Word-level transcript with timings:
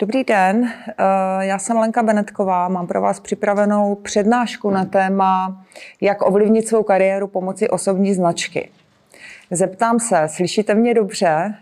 Dobrý 0.00 0.24
den, 0.24 0.72
eh, 0.88 0.94
já 1.40 1.58
jsem 1.58 1.76
Lenka 1.76 2.02
Benetková, 2.02 2.68
mám 2.68 2.86
pro 2.86 3.00
vás 3.00 3.20
připravenou 3.20 3.94
přednášku 3.94 4.70
na 4.70 4.84
téma, 4.84 5.62
jak 6.00 6.26
ovlivnit 6.26 6.68
svou 6.68 6.82
kariéru 6.82 7.26
pomocí 7.26 7.68
osobní 7.68 8.14
značky. 8.14 8.70
Zeptám 9.50 9.98
se, 9.98 10.28
slyšíte 10.28 10.74
mě 10.74 10.94
dobře? 10.94 11.54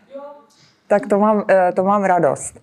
Tak 0.86 1.06
to 1.06 1.18
mám, 1.18 1.44
eh, 1.50 1.72
to 1.72 1.84
mám 1.84 2.04
radost. 2.04 2.60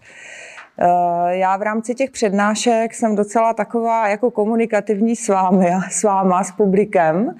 Eh, 0.78 1.38
já 1.38 1.58
v 1.58 1.62
rámci 1.62 1.96
těch 1.96 2.12
přednášek 2.12 2.94
jsem 2.94 3.16
docela 3.16 3.54
taková 3.54 4.08
jako 4.08 4.32
komunikativní 4.32 5.16
s 5.16 5.30
vámi, 5.30 5.72
s 5.90 6.04
váma, 6.04 6.44
s 6.44 6.52
publikem. 6.52 7.36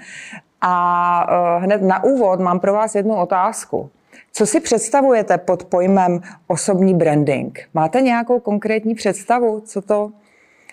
A 0.62 1.58
hned 1.60 1.82
na 1.82 2.04
úvod 2.04 2.40
mám 2.40 2.60
pro 2.60 2.74
vás 2.74 2.96
jednu 2.96 3.16
otázku. 3.16 3.90
Co 4.36 4.46
si 4.46 4.60
představujete 4.60 5.38
pod 5.38 5.66
pojmem 5.66 6.22
osobní 6.48 6.94
branding? 6.94 7.70
Máte 7.74 8.02
nějakou 8.02 8.40
konkrétní 8.40 8.96
představu, 8.96 9.62
co 9.62 9.82
to, 9.82 10.12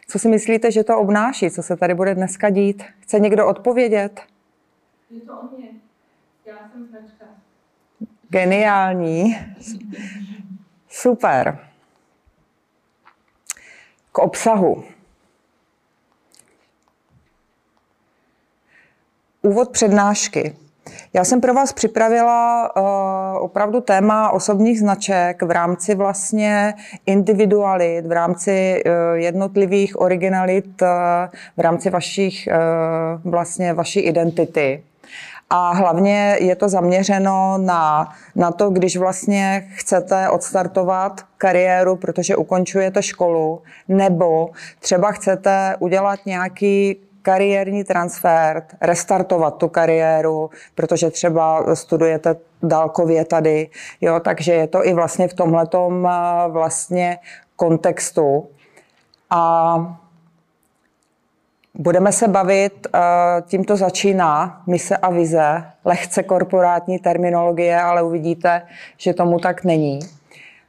co 0.08 0.18
si 0.18 0.28
myslíte, 0.28 0.70
že 0.70 0.84
to 0.84 0.98
obnáší, 0.98 1.50
co 1.50 1.62
se 1.62 1.76
tady 1.76 1.94
bude 1.94 2.14
dneska 2.14 2.50
dít? 2.50 2.82
Chce 3.00 3.20
někdo 3.20 3.46
odpovědět? 3.46 4.20
Je 5.10 5.20
to 5.20 5.32
o 5.32 5.56
mě. 5.56 5.68
Já 6.46 6.70
jsem 6.72 6.86
značka. 6.86 7.24
Geniální. 8.28 9.38
Super. 10.88 11.58
K 14.12 14.18
obsahu. 14.18 14.84
Úvod 19.42 19.70
přednášky. 19.70 20.56
Já 21.14 21.24
jsem 21.24 21.40
pro 21.40 21.54
vás 21.54 21.72
připravila 21.72 22.70
uh, 22.76 23.44
opravdu 23.44 23.80
téma 23.80 24.30
osobních 24.30 24.78
značek 24.78 25.42
v 25.42 25.50
rámci 25.50 25.94
vlastně 25.94 26.74
individualit, 27.06 28.06
v 28.06 28.12
rámci 28.12 28.82
uh, 28.86 28.92
jednotlivých 29.18 30.00
originalit, 30.00 30.82
uh, 30.82 30.88
v 31.56 31.60
rámci 31.60 31.90
vašich, 31.90 32.48
uh, 32.48 33.32
vlastně 33.32 33.72
vaší 33.72 34.00
identity. 34.00 34.82
A 35.50 35.72
hlavně 35.72 36.36
je 36.40 36.56
to 36.56 36.68
zaměřeno 36.68 37.58
na, 37.58 38.12
na 38.36 38.50
to, 38.50 38.70
když 38.70 38.96
vlastně 38.96 39.68
chcete 39.74 40.28
odstartovat 40.28 41.20
kariéru, 41.38 41.96
protože 41.96 42.36
ukončujete 42.36 43.02
školu, 43.02 43.62
nebo 43.88 44.50
třeba 44.78 45.12
chcete 45.12 45.76
udělat 45.78 46.20
nějaký 46.26 46.96
kariérní 47.22 47.84
transfer, 47.84 48.62
restartovat 48.80 49.56
tu 49.56 49.68
kariéru, 49.68 50.50
protože 50.74 51.10
třeba 51.10 51.74
studujete 51.74 52.36
dálkově 52.62 53.24
tady, 53.24 53.68
jo, 54.00 54.20
takže 54.20 54.52
je 54.52 54.66
to 54.66 54.86
i 54.86 54.92
vlastně 54.92 55.28
v 55.28 55.34
tomhletom 55.34 56.06
eh, 56.06 56.48
vlastně 56.48 57.18
kontextu. 57.56 58.48
A 59.30 59.76
budeme 61.74 62.12
se 62.12 62.28
bavit, 62.28 62.86
eh, 62.94 62.98
tímto 63.42 63.76
začíná 63.76 64.62
mise 64.66 64.96
a 64.96 65.10
vize, 65.10 65.64
lehce 65.84 66.22
korporátní 66.22 66.98
terminologie, 66.98 67.80
ale 67.80 68.02
uvidíte, 68.02 68.62
že 68.96 69.14
tomu 69.14 69.38
tak 69.38 69.64
není. 69.64 69.98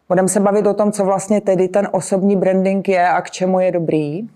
Budeme 0.10 0.28
se 0.28 0.40
bavit 0.40 0.68
o 0.68 0.74
tom, 0.74 0.92
co 0.92 1.06
vlastně 1.06 1.42
tedy 1.42 1.68
ten 1.68 1.88
osobní 1.92 2.36
branding 2.36 2.90
je 2.90 3.10
a 3.10 3.22
k 3.22 3.32
čemu 3.32 3.60
je 3.60 3.72
dobrý. 3.72 4.28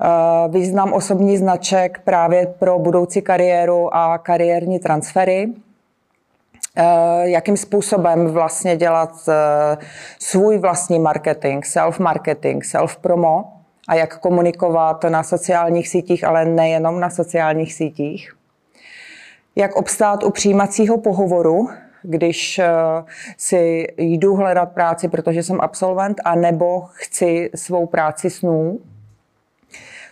Eh, 0.00 0.48
význam 0.48 0.92
osobní 0.92 1.36
značek 1.36 2.00
právě 2.04 2.46
pro 2.46 2.78
budoucí 2.78 3.22
kariéru 3.22 3.94
a 3.94 4.18
kariérní 4.18 4.78
transfery. 4.78 5.48
Eh, 6.76 6.82
jakým 7.22 7.56
způsobem 7.56 8.26
vlastně 8.26 8.76
dělat 8.76 9.28
eh, 9.28 9.76
svůj 10.18 10.58
vlastní 10.58 10.98
marketing, 10.98 11.64
self-marketing, 11.64 12.64
self-promo 12.64 13.44
a 13.88 13.94
jak 13.94 14.18
komunikovat 14.18 15.04
na 15.04 15.22
sociálních 15.22 15.88
sítích, 15.88 16.24
ale 16.24 16.44
nejenom 16.44 17.00
na 17.00 17.10
sociálních 17.10 17.74
sítích. 17.74 18.34
Jak 19.56 19.76
obstát 19.76 20.24
u 20.24 20.30
přijímacího 20.30 20.98
pohovoru, 20.98 21.68
když 22.02 22.60
si 23.36 23.86
jdu 23.96 24.34
hledat 24.34 24.72
práci, 24.72 25.08
protože 25.08 25.42
jsem 25.42 25.60
absolvent, 25.60 26.20
a 26.24 26.34
nebo 26.34 26.84
chci 26.92 27.50
svou 27.54 27.86
práci 27.86 28.30
snů. 28.30 28.78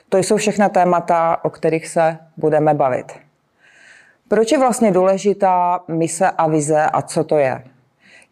To 0.08 0.18
jsou 0.18 0.36
všechna 0.36 0.68
témata, 0.68 1.38
o 1.42 1.50
kterých 1.50 1.88
se 1.88 2.18
budeme 2.36 2.74
bavit. 2.74 3.12
Proč 4.28 4.52
je 4.52 4.58
vlastně 4.58 4.92
důležitá 4.92 5.80
mise 5.88 6.30
a 6.30 6.48
vize 6.48 6.82
a 6.82 7.02
co 7.02 7.24
to 7.24 7.38
je? 7.38 7.64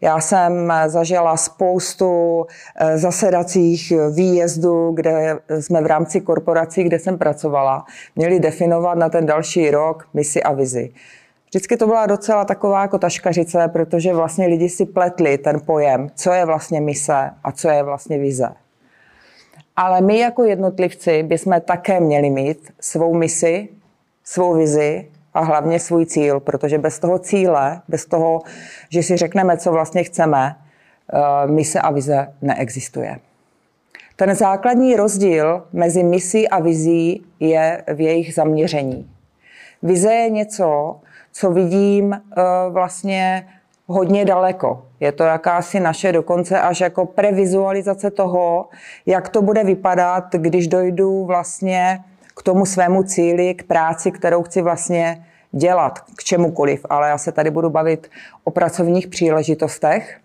Já 0.01 0.19
jsem 0.19 0.73
zažila 0.87 1.37
spoustu 1.37 2.45
eh, 2.75 2.97
zasedacích 2.97 3.93
výjezdů, 4.13 4.91
kde 4.91 5.39
jsme 5.59 5.81
v 5.81 5.85
rámci 5.85 6.21
korporací, 6.21 6.83
kde 6.83 6.99
jsem 6.99 7.17
pracovala, 7.17 7.85
měli 8.15 8.39
definovat 8.39 8.97
na 8.97 9.09
ten 9.09 9.25
další 9.25 9.71
rok 9.71 10.07
misi 10.13 10.43
a 10.43 10.53
vizi. 10.53 10.93
Vždycky 11.45 11.77
to 11.77 11.87
byla 11.87 12.05
docela 12.05 12.45
taková 12.45 12.81
jako 12.81 12.97
taškařice, 12.97 13.67
protože 13.67 14.13
vlastně 14.13 14.47
lidi 14.47 14.69
si 14.69 14.85
pletli 14.85 15.37
ten 15.37 15.59
pojem, 15.65 16.09
co 16.15 16.31
je 16.31 16.45
vlastně 16.45 16.81
mise 16.81 17.29
a 17.43 17.51
co 17.51 17.69
je 17.69 17.83
vlastně 17.83 18.17
vize. 18.17 18.49
Ale 19.75 20.01
my 20.01 20.19
jako 20.19 20.43
jednotlivci 20.43 21.23
bychom 21.23 21.61
také 21.61 21.99
měli 21.99 22.29
mít 22.29 22.73
svou 22.79 23.13
misi, 23.13 23.69
svou 24.23 24.53
vizi 24.53 25.11
a 25.33 25.39
hlavně 25.39 25.79
svůj 25.79 26.05
cíl, 26.05 26.39
protože 26.39 26.77
bez 26.77 26.99
toho 26.99 27.19
cíle, 27.19 27.81
bez 27.87 28.05
toho, 28.05 28.41
že 28.89 29.03
si 29.03 29.17
řekneme, 29.17 29.57
co 29.57 29.71
vlastně 29.71 30.03
chceme, 30.03 30.55
eh, 31.13 31.47
mise 31.47 31.79
a 31.79 31.91
vize 31.91 32.33
neexistuje. 32.41 33.19
Ten 34.15 34.35
základní 34.35 34.95
rozdíl 34.95 35.63
mezi 35.73 36.03
misí 36.03 36.49
a 36.49 36.59
vizí 36.59 37.25
je 37.39 37.83
v 37.93 38.01
jejich 38.01 38.33
zaměření. 38.33 39.09
Vize 39.83 40.13
je 40.13 40.29
něco, 40.29 40.99
co 41.31 41.51
vidím 41.51 42.13
eh, 42.13 42.21
vlastně 42.69 43.47
hodně 43.87 44.25
daleko. 44.25 44.85
Je 44.99 45.11
to 45.11 45.23
jakási 45.23 45.79
naše 45.79 46.11
dokonce 46.11 46.61
až 46.61 46.79
jako 46.79 47.05
previzualizace 47.05 48.11
toho, 48.11 48.69
jak 49.05 49.29
to 49.29 49.41
bude 49.41 49.63
vypadat, 49.63 50.23
když 50.31 50.67
dojdu 50.67 51.25
vlastně 51.25 51.99
k 52.35 52.43
tomu 52.43 52.65
svému 52.65 53.03
cíli, 53.03 53.53
k 53.53 53.63
práci, 53.63 54.11
kterou 54.11 54.43
chci 54.43 54.61
vlastně 54.61 55.25
dělat, 55.51 55.99
k 55.99 56.23
čemukoliv. 56.23 56.85
Ale 56.89 57.09
já 57.09 57.17
se 57.17 57.31
tady 57.31 57.51
budu 57.51 57.69
bavit 57.69 58.11
o 58.43 58.51
pracovních 58.51 59.07
příležitostech. 59.07 60.19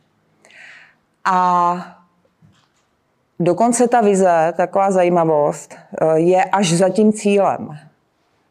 A 1.25 1.77
dokonce 3.41 3.89
ta 3.89 4.01
vize, 4.01 4.53
taková 4.57 4.91
zajímavost, 4.91 5.75
je 6.15 6.45
až 6.45 6.73
za 6.73 6.89
tím 6.89 7.13
cílem. 7.13 7.79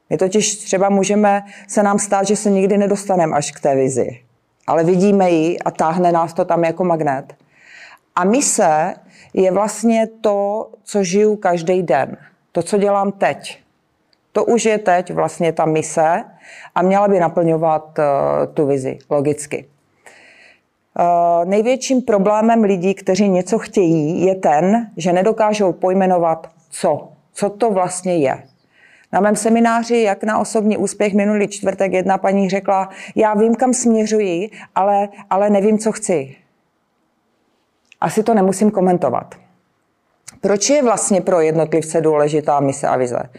My 0.10 0.18
totiž 0.18 0.56
třeba 0.56 0.90
můžeme 0.90 1.44
se 1.68 1.84
nám 1.84 2.00
stát, 2.00 2.28
že 2.28 2.36
se 2.36 2.50
nikdy 2.50 2.78
nedostaneme 2.78 3.38
až 3.38 3.52
k 3.52 3.60
té 3.60 3.76
vizi 3.76 4.29
ale 4.70 4.84
vidíme 4.84 5.30
ji 5.32 5.60
a 5.60 5.72
táhne 5.72 6.12
nás 6.12 6.34
to 6.34 6.46
tam 6.46 6.64
jako 6.64 6.84
magnet. 6.84 7.34
A 8.16 8.24
mise 8.24 8.94
je 9.34 9.52
vlastně 9.52 10.08
to, 10.22 10.70
co 10.84 11.04
žiju 11.04 11.36
každý 11.36 11.84
den. 11.84 12.18
To, 12.52 12.64
co 12.64 12.78
dělám 12.78 13.12
teď. 13.12 13.60
To 14.32 14.46
už 14.46 14.66
je 14.66 14.78
teď 14.78 15.14
vlastně 15.14 15.54
ta 15.54 15.66
mise 15.66 16.24
a 16.76 16.82
měla 16.82 17.08
by 17.08 17.20
naplňovat 17.20 18.00
uh, 18.00 18.54
tu 18.54 18.66
vizi, 18.66 18.98
logicky. 19.10 19.66
Uh, 21.00 21.50
největším 21.50 22.02
problémem 22.02 22.64
lidí, 22.64 22.94
kteří 22.94 23.30
něco 23.30 23.60
chtějí, 23.60 24.26
je 24.26 24.36
ten, 24.36 24.92
že 24.98 25.14
nedokážou 25.14 25.74
pojmenovat 25.74 26.48
co. 26.70 27.10
Co 27.34 27.50
to 27.50 27.72
vlastně 27.72 28.18
je. 28.18 28.44
Na 29.12 29.20
mém 29.20 29.36
semináři, 29.36 29.98
jak 29.98 30.24
na 30.24 30.40
osobní 30.40 30.78
úspěch 30.78 31.14
minulý 31.14 31.48
čtvrtek, 31.48 31.94
jedna 31.94 32.18
paní 32.18 32.50
řekla, 32.50 32.90
já 33.16 33.34
vím, 33.34 33.56
kam 33.56 33.74
směřuji, 33.74 34.50
ale, 34.76 35.10
ale 35.30 35.50
nevím, 35.50 35.78
co 35.78 35.92
chci. 35.92 36.36
Asi 38.02 38.24
to 38.24 38.34
nemusím 38.34 38.72
komentovat. 38.72 39.36
Proč 40.42 40.70
je 40.70 40.84
vlastně 40.84 41.22
pro 41.22 41.42
jednotlivce 41.42 42.02
důležitá 42.02 42.60
mise 42.60 42.88
a 42.88 42.98
vize? 42.98 43.30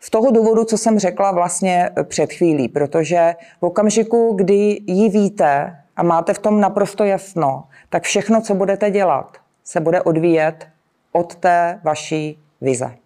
Z 0.00 0.10
toho 0.10 0.30
důvodu, 0.30 0.64
co 0.64 0.78
jsem 0.78 0.98
řekla 0.98 1.32
vlastně 1.32 1.90
před 2.02 2.32
chvílí, 2.32 2.68
protože 2.68 3.34
v 3.60 3.62
okamžiku, 3.62 4.32
kdy 4.36 4.80
ji 4.86 5.08
víte 5.08 5.76
a 5.96 6.02
máte 6.02 6.34
v 6.34 6.38
tom 6.38 6.60
naprosto 6.60 7.04
jasno, 7.04 7.64
tak 7.88 8.02
všechno, 8.02 8.40
co 8.40 8.54
budete 8.54 8.90
dělat, 8.90 9.36
se 9.64 9.80
bude 9.80 10.02
odvíjet 10.02 10.66
od 11.12 11.34
té 11.34 11.80
vaší 11.82 12.42
vize. 12.60 12.96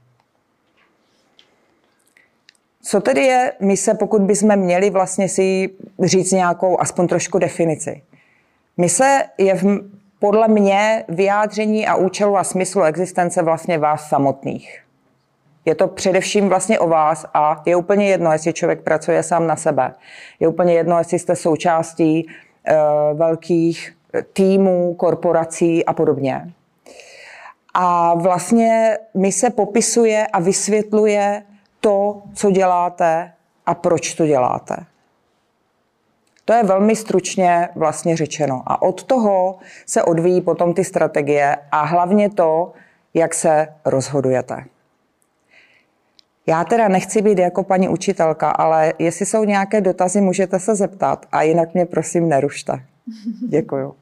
Co 2.82 3.00
tedy 3.00 3.20
je 3.20 3.52
mise, 3.60 3.94
pokud 3.94 4.22
bychom 4.22 4.56
měli 4.56 4.90
vlastně 4.90 5.28
si 5.28 5.70
říct 6.02 6.32
nějakou 6.32 6.80
aspoň 6.80 7.08
trošku 7.08 7.38
definici? 7.38 8.02
Mise 8.76 9.22
je 9.38 9.54
v, 9.54 9.80
podle 10.18 10.48
mě 10.48 11.04
vyjádření 11.08 11.86
a 11.86 11.94
účelu 11.96 12.36
a 12.36 12.44
smyslu 12.44 12.82
existence 12.82 13.42
vlastně 13.42 13.78
vás 13.78 14.08
samotných. 14.08 14.82
Je 15.64 15.74
to 15.74 15.88
především 15.88 16.48
vlastně 16.48 16.78
o 16.78 16.88
vás 16.88 17.26
a 17.34 17.62
je 17.66 17.76
úplně 17.76 18.08
jedno, 18.08 18.32
jestli 18.32 18.52
člověk 18.52 18.82
pracuje 18.82 19.22
sám 19.22 19.46
na 19.46 19.56
sebe. 19.56 19.94
Je 20.40 20.48
úplně 20.48 20.74
jedno, 20.74 20.98
jestli 20.98 21.18
jste 21.18 21.36
součástí 21.36 22.20
e, 22.20 22.26
velkých 23.14 23.94
týmů, 24.32 24.94
korporací 24.94 25.84
a 25.84 25.92
podobně. 25.92 26.52
A 27.74 28.14
vlastně 28.14 28.98
mi 29.14 29.32
se 29.32 29.50
popisuje 29.50 30.26
a 30.26 30.40
vysvětluje 30.40 31.42
to, 31.82 32.22
co 32.34 32.50
děláte 32.50 33.32
a 33.66 33.74
proč 33.74 34.14
to 34.14 34.26
děláte. 34.26 34.76
To 36.44 36.52
je 36.52 36.62
velmi 36.62 36.96
stručně 36.96 37.68
vlastně 37.74 38.16
řečeno. 38.16 38.62
A 38.66 38.82
od 38.82 39.02
toho 39.02 39.58
se 39.86 40.02
odvíjí 40.02 40.40
potom 40.40 40.74
ty 40.74 40.84
strategie 40.84 41.56
a 41.72 41.84
hlavně 41.84 42.30
to, 42.30 42.72
jak 43.14 43.34
se 43.34 43.68
rozhodujete. 43.84 44.64
Já 46.46 46.64
teda 46.64 46.88
nechci 46.88 47.22
být 47.22 47.38
jako 47.38 47.62
paní 47.62 47.88
učitelka, 47.88 48.50
ale 48.50 48.92
jestli 48.98 49.26
jsou 49.26 49.44
nějaké 49.44 49.80
dotazy, 49.80 50.20
můžete 50.20 50.58
se 50.58 50.74
zeptat 50.74 51.26
a 51.32 51.42
jinak 51.42 51.74
mě 51.74 51.86
prosím 51.86 52.28
nerušte. 52.28 52.72
Děkuju. 53.48 53.94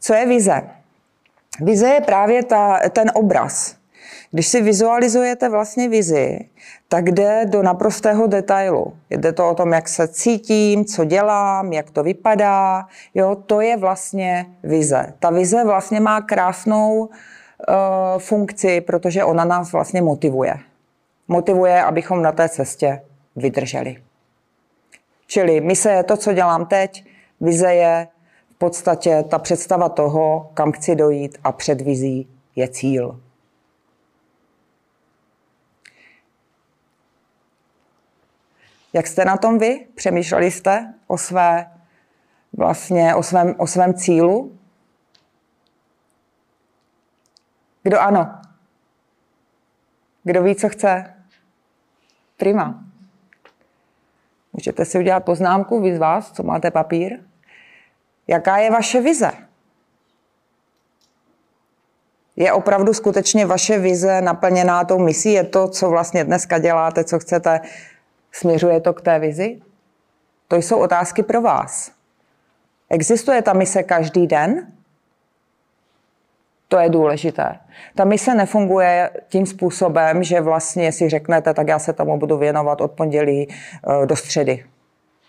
Co 0.00 0.14
je 0.14 0.26
vize? 0.26 0.62
Vize 1.60 1.88
je 1.88 2.00
právě 2.00 2.44
ta, 2.44 2.80
ten 2.90 3.10
obraz. 3.14 3.81
Když 4.34 4.48
si 4.48 4.62
vizualizujete 4.62 5.48
vlastně 5.48 5.88
vizi, 5.88 6.38
tak 6.88 7.10
jde 7.10 7.44
do 7.46 7.62
naprostého 7.62 8.26
detailu. 8.26 8.94
Jde 9.10 9.32
to 9.32 9.50
o 9.50 9.54
tom, 9.54 9.72
jak 9.72 9.88
se 9.88 10.08
cítím, 10.08 10.84
co 10.84 11.04
dělám, 11.04 11.72
jak 11.72 11.90
to 11.90 12.02
vypadá. 12.02 12.86
Jo, 13.14 13.36
to 13.46 13.60
je 13.60 13.76
vlastně 13.76 14.46
vize. 14.62 15.14
Ta 15.18 15.30
vize 15.30 15.64
vlastně 15.64 16.00
má 16.00 16.20
krásnou 16.20 16.98
uh, 16.98 17.08
funkci, 18.18 18.80
protože 18.80 19.24
ona 19.24 19.44
nás 19.44 19.72
vlastně 19.72 20.02
motivuje. 20.02 20.54
Motivuje, 21.28 21.82
abychom 21.82 22.22
na 22.22 22.32
té 22.32 22.48
cestě 22.48 23.02
vydrželi. 23.36 23.96
Čili 25.26 25.60
mise 25.60 25.90
je 25.90 26.02
to, 26.02 26.16
co 26.16 26.32
dělám 26.32 26.66
teď, 26.66 27.04
vize 27.40 27.74
je 27.74 28.08
v 28.54 28.58
podstatě 28.58 29.24
ta 29.28 29.38
představa 29.38 29.88
toho, 29.88 30.50
kam 30.54 30.72
chci 30.72 30.94
dojít 30.94 31.38
a 31.44 31.52
před 31.52 31.80
vizí 31.80 32.28
je 32.56 32.68
cíl. 32.68 33.20
Jak 38.92 39.06
jste 39.06 39.24
na 39.24 39.36
tom 39.36 39.58
vy? 39.58 39.86
Přemýšleli 39.94 40.50
jste 40.50 40.94
o, 41.06 41.18
své, 41.18 41.70
vlastně, 42.52 43.14
o, 43.14 43.22
svém, 43.22 43.54
o 43.58 43.66
svém 43.66 43.94
cílu? 43.94 44.58
Kdo 47.82 48.00
ano? 48.00 48.40
Kdo 50.24 50.42
ví, 50.42 50.54
co 50.54 50.68
chce? 50.68 51.14
Prima. 52.36 52.84
Můžete 54.52 54.84
si 54.84 54.98
udělat 54.98 55.24
poznámku, 55.24 55.80
vy 55.80 55.96
z 55.96 55.98
vás, 55.98 56.32
co 56.32 56.42
máte 56.42 56.70
papír. 56.70 57.18
Jaká 58.26 58.58
je 58.58 58.70
vaše 58.70 59.00
vize? 59.00 59.32
Je 62.36 62.52
opravdu 62.52 62.94
skutečně 62.94 63.46
vaše 63.46 63.78
vize 63.78 64.20
naplněná 64.20 64.84
tou 64.84 64.98
misí? 64.98 65.32
Je 65.32 65.44
to, 65.44 65.68
co 65.68 65.90
vlastně 65.90 66.24
dneska 66.24 66.58
děláte, 66.58 67.04
co 67.04 67.18
chcete 67.18 67.60
Směřuje 68.32 68.80
to 68.80 68.92
k 68.92 69.00
té 69.00 69.18
vizi? 69.18 69.60
To 70.48 70.56
jsou 70.56 70.78
otázky 70.78 71.22
pro 71.22 71.42
vás. 71.42 71.92
Existuje 72.90 73.42
ta 73.42 73.52
mise 73.52 73.82
každý 73.82 74.26
den? 74.26 74.72
To 76.68 76.78
je 76.78 76.88
důležité. 76.88 77.58
Ta 77.94 78.04
mise 78.04 78.34
nefunguje 78.34 79.10
tím 79.28 79.46
způsobem, 79.46 80.24
že 80.24 80.40
vlastně 80.40 80.92
si 80.92 81.08
řeknete, 81.08 81.54
tak 81.54 81.68
já 81.68 81.78
se 81.78 81.92
tomu 81.92 82.18
budu 82.18 82.38
věnovat 82.38 82.80
od 82.80 82.92
pondělí 82.92 83.48
eh, 83.48 84.06
do 84.06 84.16
středy. 84.16 84.64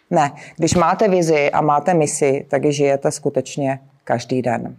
Ne, 0.09 0.31
když 0.57 0.75
máte 0.75 1.07
vizi 1.07 1.51
a 1.51 1.61
máte 1.61 1.93
misi, 1.93 2.45
tak 2.49 2.63
ji 2.63 2.73
žijete 2.73 3.11
skutečně 3.11 3.79
každý 4.03 4.41
den. 4.41 4.77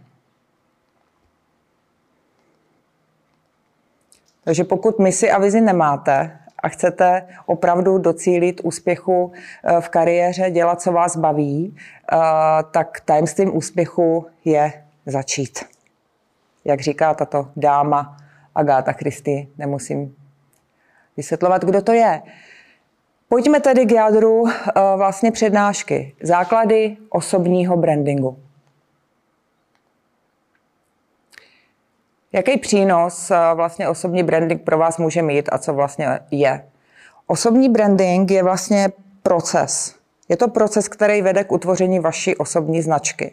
Takže 4.45 4.65
pokud 4.65 4.99
misi 4.99 5.31
a 5.31 5.39
vizi 5.39 5.61
nemáte, 5.61 6.39
a 6.65 6.69
chcete 6.69 7.27
opravdu 7.47 7.99
docílit 7.99 8.61
úspěchu 8.65 9.33
eh, 9.65 9.81
v 9.81 9.89
kariéře, 9.89 10.51
dělat, 10.51 10.83
co 10.83 10.93
vás 10.93 11.17
baví, 11.17 11.77
eh, 11.77 12.17
tak 12.71 13.01
tajemstvím 13.01 13.57
úspěchu 13.57 14.27
je 14.45 14.73
začít. 15.07 15.65
Jak 16.65 16.81
říká 16.81 17.15
tato 17.15 17.49
dáma 17.57 18.17
Agáta 18.55 18.93
Christy, 18.93 19.49
nemusím 19.59 20.17
vysvětlovat, 21.17 21.65
kdo 21.65 21.83
to 21.83 21.93
je. 21.93 22.23
Pojďme 23.29 23.61
tedy 23.61 23.87
k 23.87 23.93
jádru 23.93 24.45
eh, 24.49 24.53
vlastně 24.97 25.33
přednášky. 25.33 26.15
Základy 26.23 26.97
osobního 27.09 27.77
brandingu. 27.77 28.44
Jaký 32.35 32.59
přínos 32.59 33.31
eh, 33.31 33.37
vlastně 33.55 33.89
osobní 33.89 34.23
branding 34.23 34.63
pro 34.63 34.79
vás 34.79 34.99
může 34.99 35.23
mít 35.23 35.49
a 35.53 35.59
co 35.59 35.75
vlastně 35.75 36.19
je? 36.31 36.65
Osobní 37.27 37.69
branding 37.69 38.31
je 38.31 38.43
vlastně 38.43 38.89
proces. 39.23 39.95
Je 40.29 40.37
to 40.37 40.49
proces, 40.49 40.89
který 40.89 41.23
vede 41.23 41.45
k 41.45 41.53
utvoření 41.53 41.99
vaší 41.99 42.37
osobní 42.37 42.83
značky. 42.83 43.33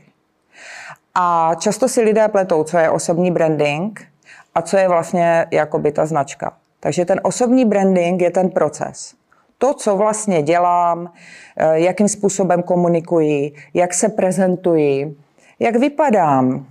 A 1.15 1.51
často 1.59 1.87
si 1.87 2.01
lidé 2.01 2.27
pletou, 2.27 2.63
co 2.63 2.77
je 2.77 2.89
osobní 2.89 3.31
branding 3.31 4.07
a 4.55 4.61
co 4.61 4.77
je 4.77 4.87
vlastně 4.87 5.45
jakoby 5.51 5.91
ta 5.91 6.05
značka. 6.05 6.53
Takže 6.79 7.05
ten 7.05 7.19
osobní 7.23 7.65
branding 7.65 8.21
je 8.21 8.31
ten 8.31 8.49
proces. 8.49 9.13
To, 9.57 9.73
co 9.73 9.95
vlastně 9.95 10.41
dělám, 10.41 11.13
eh, 11.57 11.79
jakým 11.79 12.07
způsobem 12.07 12.63
komunikuji, 12.63 13.53
jak 13.73 13.93
se 13.93 14.09
prezentuji, 14.09 15.15
jak 15.59 15.75
vypadám, 15.75 16.65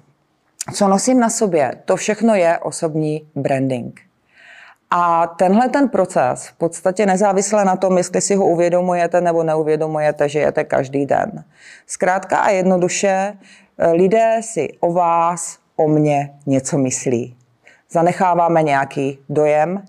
co 0.72 0.88
nosím 0.88 1.20
na 1.20 1.30
sobě, 1.30 1.72
to 1.84 1.96
všechno 1.96 2.34
je 2.34 2.58
osobní 2.58 3.30
branding. 3.34 4.00
A 4.90 5.26
tenhle 5.26 5.68
ten 5.68 5.88
proces 5.88 6.46
v 6.46 6.52
podstatě 6.52 7.06
nezávisle 7.06 7.64
na 7.64 7.76
tom, 7.76 7.98
jestli 7.98 8.20
si 8.20 8.34
ho 8.34 8.46
uvědomujete 8.46 9.20
nebo 9.20 9.42
neuvědomujete, 9.42 10.28
že 10.28 10.38
jete 10.38 10.64
každý 10.64 11.06
den. 11.06 11.44
Zkrátka 11.86 12.38
a 12.38 12.50
jednoduše 12.50 13.38
eh, 13.78 13.90
lidé 13.90 14.40
si 14.40 14.68
o 14.80 14.92
vás, 14.92 15.58
o 15.76 15.88
mně 15.88 16.30
něco 16.46 16.78
myslí. 16.78 17.36
Zanecháváme 17.90 18.62
nějaký 18.62 19.18
dojem, 19.28 19.82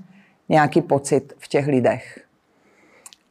nějaký 0.49 0.81
pocit 0.81 1.33
v 1.37 1.47
těch 1.47 1.67
lidech. 1.67 2.19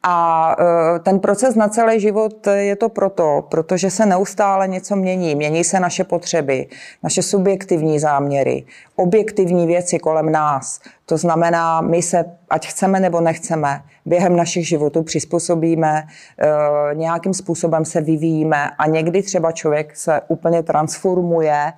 A 0.03 0.55
e, 0.95 0.99
ten 0.99 1.19
proces 1.19 1.55
na 1.55 1.67
celý 1.67 1.99
život 1.99 2.47
je 2.47 2.75
to 2.75 2.89
proto, 2.89 3.47
protože 3.49 3.89
se 3.89 4.05
neustále 4.05 4.67
něco 4.67 4.95
mění. 4.95 5.35
Mění 5.35 5.63
se 5.63 5.79
naše 5.79 6.03
potřeby, 6.03 6.67
naše 7.03 7.21
subjektivní 7.21 7.99
záměry, 7.99 8.65
objektivní 8.95 9.67
věci 9.67 9.99
kolem 9.99 10.31
nás. 10.31 10.79
To 11.05 11.17
znamená, 11.17 11.81
my 11.81 12.01
se, 12.01 12.25
ať 12.49 12.67
chceme 12.67 12.99
nebo 12.99 13.21
nechceme, 13.21 13.81
během 14.05 14.35
našich 14.35 14.67
životů 14.67 15.03
přizpůsobíme, 15.03 16.03
e, 16.37 16.95
nějakým 16.95 17.33
způsobem 17.33 17.85
se 17.85 18.01
vyvíjíme 18.01 18.69
a 18.77 18.87
někdy 18.87 19.23
třeba 19.23 19.51
člověk 19.51 19.95
se 19.95 20.21
úplně 20.27 20.63
transformuje 20.63 21.53
e, 21.53 21.73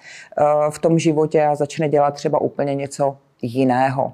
v 0.69 0.79
tom 0.79 0.99
životě 0.99 1.45
a 1.45 1.55
začne 1.55 1.89
dělat 1.89 2.13
třeba 2.13 2.41
úplně 2.41 2.75
něco 2.75 3.17
jiného. 3.41 4.13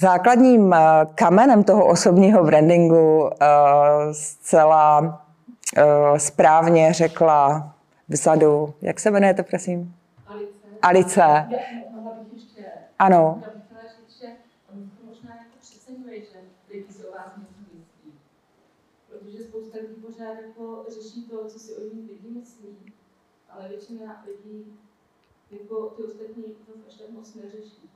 Základním 0.00 0.72
eh, 0.72 0.78
kamenem 1.14 1.64
toho 1.64 1.86
osobního 1.86 2.44
brandingu 2.44 3.30
eh, 3.30 3.46
zcela 4.14 5.26
eh, 5.76 6.18
správně 6.18 6.92
řekla 6.92 7.74
vzadu, 8.08 8.74
jak 8.82 9.00
se 9.00 9.08
jmenujete, 9.08 9.42
prosím? 9.42 9.94
Alice. 10.26 10.50
Alice. 10.82 11.48
Ano. 12.98 13.42
jako 20.58 20.86
řeší 20.88 21.22
to, 21.22 21.48
co 21.48 21.58
si 21.58 21.74
o 21.74 21.80
nich 21.94 22.10
lidi 22.10 22.28
myslí, 22.38 22.92
ale 23.50 23.68
většina 23.68 24.24
lidí 24.26 24.78
jako 25.50 25.86
ty 25.86 26.02
ostatní 26.02 26.42
to 26.42 26.72
až 26.88 26.94
tak 26.94 27.10
moc 27.10 27.34
neřeší. 27.34 27.90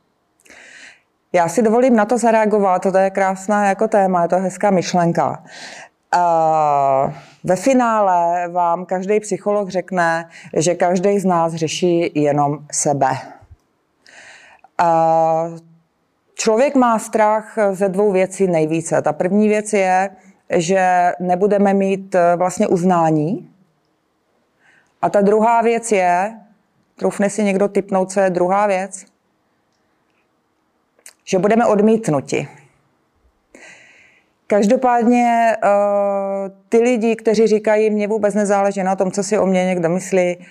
Já 1.33 1.49
si 1.49 1.63
dovolím 1.63 1.97
na 1.97 2.05
to 2.05 2.19
zareagovat, 2.19 2.83
to 2.83 2.99
je 2.99 3.11
krásná 3.11 3.67
jako 3.67 3.89
téma, 3.89 4.23
je 4.23 4.29
to 4.29 4.39
hezká 4.39 4.71
myšlenka. 4.71 5.45
Uh, 6.17 7.13
ve 7.45 7.57
finále 7.57 8.49
vám 8.49 8.85
každý 8.85 9.21
psycholog 9.21 9.69
řekne, 9.69 10.29
že 10.57 10.75
každý 10.75 11.19
z 11.19 11.25
nás 11.25 11.55
řeší 11.55 12.13
jenom 12.15 12.59
sebe. 12.73 13.11
Uh, 14.81 15.59
člověk 16.35 16.75
má 16.75 16.99
strach 16.99 17.59
ze 17.73 17.89
dvou 17.89 18.13
věcí 18.13 18.47
nejvíce. 18.47 19.03
Ta 19.03 19.13
první 19.13 19.49
věc 19.49 19.73
je, 19.73 20.11
že 20.57 21.13
nebudeme 21.21 21.75
mít 21.75 22.15
eh, 22.15 22.37
vlastně 22.37 22.69
uznání. 22.69 23.51
A 25.03 25.11
ta 25.11 25.21
druhá 25.21 25.63
věc 25.63 25.93
je, 25.93 26.41
trufne 26.97 27.31
si 27.31 27.45
někdo 27.45 27.69
typnout, 27.69 28.13
co 28.13 28.21
je 28.21 28.31
druhá 28.31 28.67
věc? 28.67 29.05
Že 31.25 31.39
budeme 31.39 31.67
odmítnuti. 31.67 32.49
Každopádně 34.53 35.57
uh, 35.65 36.51
ty 36.69 36.79
lidi, 36.79 37.17
kteří 37.17 37.47
říkají, 37.47 37.91
mě 37.91 38.09
vůbec 38.09 38.35
nezáleží 38.35 38.83
na 38.83 38.97
tom, 38.97 39.11
co 39.11 39.23
si 39.23 39.39
o 39.39 39.47
mě 39.47 39.65
někdo 39.65 39.89
myslí, 39.89 40.37
uh, 40.37 40.45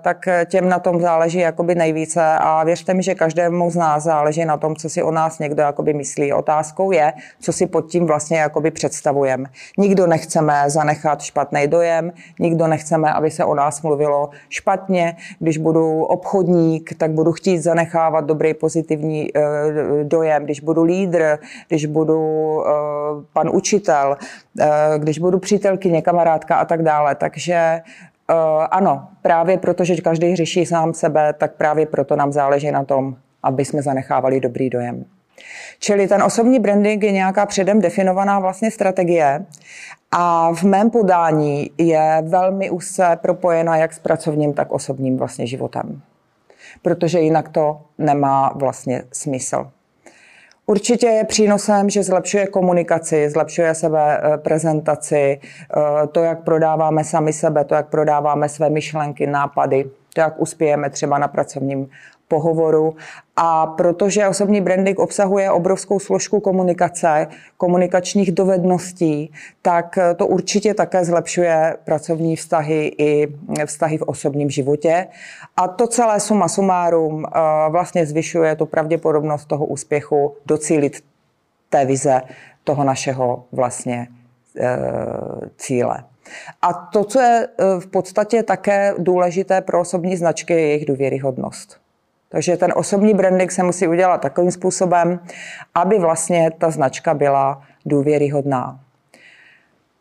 tak 0.00 0.28
těm 0.46 0.68
na 0.68 0.78
tom 0.78 1.00
záleží 1.00 1.38
jakoby 1.38 1.74
nejvíce 1.74 2.22
a 2.22 2.64
věřte 2.64 2.94
mi, 2.94 3.02
že 3.02 3.14
každému 3.14 3.70
z 3.70 3.76
nás 3.76 4.02
záleží 4.02 4.44
na 4.44 4.56
tom, 4.56 4.76
co 4.76 4.88
si 4.88 5.02
o 5.02 5.10
nás 5.10 5.38
někdo 5.38 5.62
jakoby 5.62 5.94
myslí. 5.94 6.32
Otázkou 6.32 6.90
je, 6.90 7.12
co 7.40 7.52
si 7.52 7.66
pod 7.66 7.90
tím 7.90 8.06
vlastně 8.06 8.38
jakoby 8.38 8.70
představujeme. 8.70 9.44
Nikdo 9.78 10.06
nechceme 10.06 10.64
zanechat 10.66 11.22
špatný 11.22 11.66
dojem, 11.66 12.12
nikdo 12.38 12.66
nechceme, 12.66 13.12
aby 13.12 13.30
se 13.30 13.44
o 13.44 13.54
nás 13.54 13.82
mluvilo 13.82 14.30
špatně. 14.48 15.16
Když 15.38 15.58
budu 15.58 16.04
obchodník, 16.04 16.94
tak 16.98 17.10
budu 17.10 17.32
chtít 17.32 17.58
zanechávat 17.58 18.24
dobrý 18.24 18.54
pozitivní 18.54 19.32
uh, 19.32 19.42
dojem. 20.02 20.44
Když 20.44 20.60
budu 20.60 20.82
lídr, 20.82 21.38
když 21.68 21.86
budu 21.86 22.62
pan 23.32 23.50
učitel, 23.52 24.16
uh, 24.60 24.66
když 24.98 25.18
budu 25.18 25.38
přítelkyně, 25.38 26.02
kamarádka 26.02 26.56
a 26.56 26.64
tak 26.64 26.82
dále. 26.82 27.14
Takže 27.14 27.80
uh, 28.30 28.36
ano, 28.70 29.08
právě 29.22 29.58
proto, 29.58 29.84
že 29.84 29.96
každý 29.96 30.36
řeší 30.36 30.66
sám 30.66 30.94
sebe, 30.94 31.32
tak 31.32 31.54
právě 31.54 31.86
proto 31.86 32.16
nám 32.16 32.32
záleží 32.32 32.70
na 32.70 32.84
tom, 32.84 33.16
aby 33.42 33.64
jsme 33.64 33.82
zanechávali 33.82 34.40
dobrý 34.40 34.70
dojem. 34.70 35.04
Čili 35.78 36.08
ten 36.08 36.22
osobní 36.22 36.58
branding 36.58 37.02
je 37.02 37.12
nějaká 37.12 37.46
předem 37.46 37.80
definovaná 37.80 38.38
vlastně 38.38 38.70
strategie 38.70 39.46
a 40.10 40.52
v 40.54 40.62
mém 40.62 40.90
podání 40.90 41.70
je 41.78 42.22
velmi 42.26 42.70
úzce 42.70 43.18
propojena 43.22 43.76
jak 43.76 43.92
s 43.92 43.98
pracovním, 43.98 44.52
tak 44.52 44.72
osobním 44.72 45.16
vlastně 45.16 45.46
životem. 45.46 46.00
Protože 46.82 47.20
jinak 47.20 47.48
to 47.48 47.80
nemá 47.98 48.52
vlastně 48.54 49.02
smysl. 49.12 49.70
Určitě 50.66 51.06
je 51.06 51.24
přínosem, 51.24 51.90
že 51.90 52.02
zlepšuje 52.02 52.46
komunikaci, 52.46 53.30
zlepšuje 53.30 53.74
sebe 53.74 54.20
eh, 54.22 54.38
prezentaci, 54.38 55.40
eh, 55.40 56.06
to, 56.06 56.22
jak 56.22 56.44
prodáváme 56.44 57.04
sami 57.04 57.32
sebe, 57.32 57.64
to, 57.64 57.74
jak 57.74 57.88
prodáváme 57.88 58.48
své 58.48 58.70
myšlenky, 58.70 59.26
nápady, 59.26 59.90
to, 60.14 60.20
jak 60.20 60.40
uspějeme 60.40 60.90
třeba 60.90 61.18
na 61.18 61.28
pracovním 61.28 61.88
pohovoru. 62.32 62.96
A 63.36 63.66
protože 63.66 64.28
osobní 64.28 64.60
branding 64.60 64.98
obsahuje 64.98 65.50
obrovskou 65.50 65.98
složku 65.98 66.40
komunikace, 66.40 67.26
komunikačních 67.56 68.32
dovedností, 68.32 69.32
tak 69.62 69.98
to 70.16 70.26
určitě 70.26 70.74
také 70.74 71.04
zlepšuje 71.04 71.76
pracovní 71.84 72.36
vztahy 72.36 72.92
i 72.98 73.28
vztahy 73.66 73.98
v 73.98 74.02
osobním 74.02 74.50
životě. 74.50 75.06
A 75.56 75.68
to 75.68 75.86
celé 75.86 76.20
suma 76.20 76.48
sumárum 76.48 77.24
eh, 77.24 77.28
vlastně 77.68 78.06
zvyšuje 78.06 78.56
tu 78.56 78.66
pravděpodobnost 78.66 79.44
toho 79.44 79.66
úspěchu 79.66 80.34
docílit 80.46 81.04
té 81.68 81.84
vize 81.84 82.22
toho 82.64 82.84
našeho 82.84 83.44
vlastně 83.52 84.08
eh, 84.56 84.76
cíle. 85.56 86.04
A 86.62 86.72
to, 86.72 87.04
co 87.04 87.20
je 87.20 87.48
eh, 87.48 87.80
v 87.80 87.86
podstatě 87.86 88.42
také 88.42 88.94
důležité 88.98 89.60
pro 89.60 89.80
osobní 89.80 90.16
značky, 90.16 90.52
je 90.52 90.60
jejich 90.60 90.86
důvěryhodnost. 90.86 91.81
Takže 92.32 92.56
ten 92.56 92.72
osobní 92.76 93.14
branding 93.14 93.52
se 93.52 93.62
musí 93.62 93.88
udělat 93.88 94.20
takovým 94.20 94.50
způsobem, 94.50 95.20
aby 95.74 95.98
vlastně 95.98 96.50
ta 96.58 96.70
značka 96.70 97.14
byla 97.14 97.62
důvěryhodná. 97.86 98.80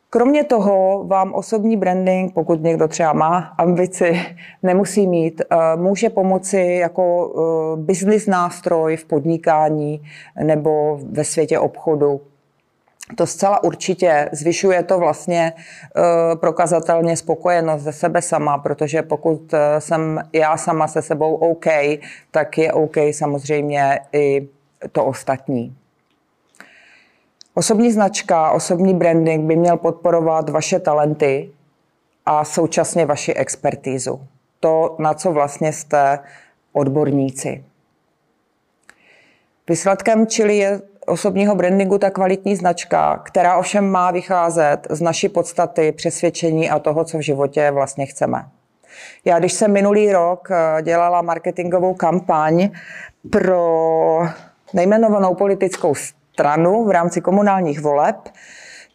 Kromě 0.09 0.43
toho 0.43 1.03
vám 1.07 1.33
osobní 1.33 1.77
branding, 1.77 2.33
pokud 2.33 2.63
někdo 2.63 2.87
třeba 2.87 3.13
má 3.13 3.37
ambici, 3.57 4.21
nemusí 4.63 5.07
mít, 5.07 5.41
eh, 5.41 5.55
může 5.75 6.09
pomoci 6.09 6.77
jako 6.81 7.33
eh, 7.33 7.81
business 7.81 8.27
nástroj 8.27 8.95
v 8.95 9.05
podnikání 9.05 10.01
nebo 10.43 10.99
ve 11.11 11.23
světě 11.23 11.59
obchodu 11.59 12.21
to 13.15 13.27
zcela 13.27 13.63
určitě 13.63 14.29
zvyšuje 14.31 14.83
to 14.83 14.99
vlastně 14.99 15.53
uh, 15.55 16.39
prokazatelně 16.39 17.17
spokojenost 17.17 17.81
ze 17.81 17.93
sebe 17.93 18.21
sama, 18.21 18.57
protože 18.57 19.01
pokud 19.01 19.53
eh, 19.53 19.81
jsem 19.81 20.23
já 20.33 20.57
sama 20.57 20.87
se 20.87 21.01
sebou 21.01 21.35
OK, 21.35 21.65
tak 22.31 22.57
je 22.57 22.73
OK 22.73 22.95
samozřejmě 23.11 23.99
i 24.13 24.47
to 24.91 25.05
ostatní. 25.05 25.75
Osobní 27.53 27.91
značka, 27.91 28.51
osobní 28.51 28.93
branding 28.93 29.45
by 29.45 29.55
měl 29.55 29.77
podporovat 29.77 30.49
vaše 30.49 30.79
talenty 30.79 31.51
a 32.25 32.45
současně 32.45 33.05
vaši 33.05 33.33
expertízu. 33.33 34.27
To, 34.59 34.95
na 34.99 35.13
co 35.13 35.31
vlastně 35.31 35.73
jste 35.73 36.19
odborníci. 36.73 37.63
Výsledkem 39.69 40.27
čili 40.27 40.57
je 40.57 40.81
osobního 41.07 41.55
brandingu 41.55 41.97
ta 41.97 42.09
kvalitní 42.09 42.55
značka, 42.55 43.17
která 43.17 43.57
ovšem 43.57 43.89
má 43.91 44.11
vycházet 44.11 44.87
z 44.89 45.01
naší 45.01 45.29
podstaty, 45.29 45.91
přesvědčení 45.91 46.69
a 46.69 46.79
toho, 46.79 47.03
co 47.03 47.17
v 47.17 47.21
životě 47.21 47.71
vlastně 47.71 48.05
chceme. 48.05 48.45
Já, 49.25 49.39
když 49.39 49.53
jsem 49.53 49.71
minulý 49.71 50.13
rok 50.13 50.47
eh, 50.51 50.81
dělala 50.81 51.21
marketingovou 51.21 51.93
kampaň 51.93 52.69
pro 53.31 54.27
nejmenovanou 54.73 55.35
politickou 55.35 55.95
stranu 55.95 56.85
v 56.85 56.91
rámci 56.91 57.21
komunálních 57.21 57.81
voleb, 57.81 58.15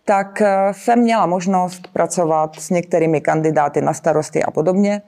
tak 0.04 0.40
eh, 0.40 0.68
jsem 0.72 0.98
měla 0.98 1.26
možnost 1.26 1.88
pracovat 1.92 2.56
s 2.56 2.70
některými 2.70 3.20
kandidáty 3.20 3.80
na 3.80 3.92
starosty 3.92 4.42
a 4.42 4.50
podobně. 4.50 5.02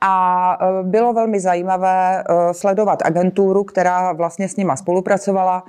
A 0.00 0.58
eh, 0.60 0.82
bylo 0.82 1.12
velmi 1.12 1.40
zajímavé 1.40 2.24
sledovat 2.52 3.02
agenturu, 3.04 3.64
která 3.64 4.12
vlastně 4.12 4.48
s 4.48 4.56
nima 4.56 4.76
spolupracovala 4.76 5.64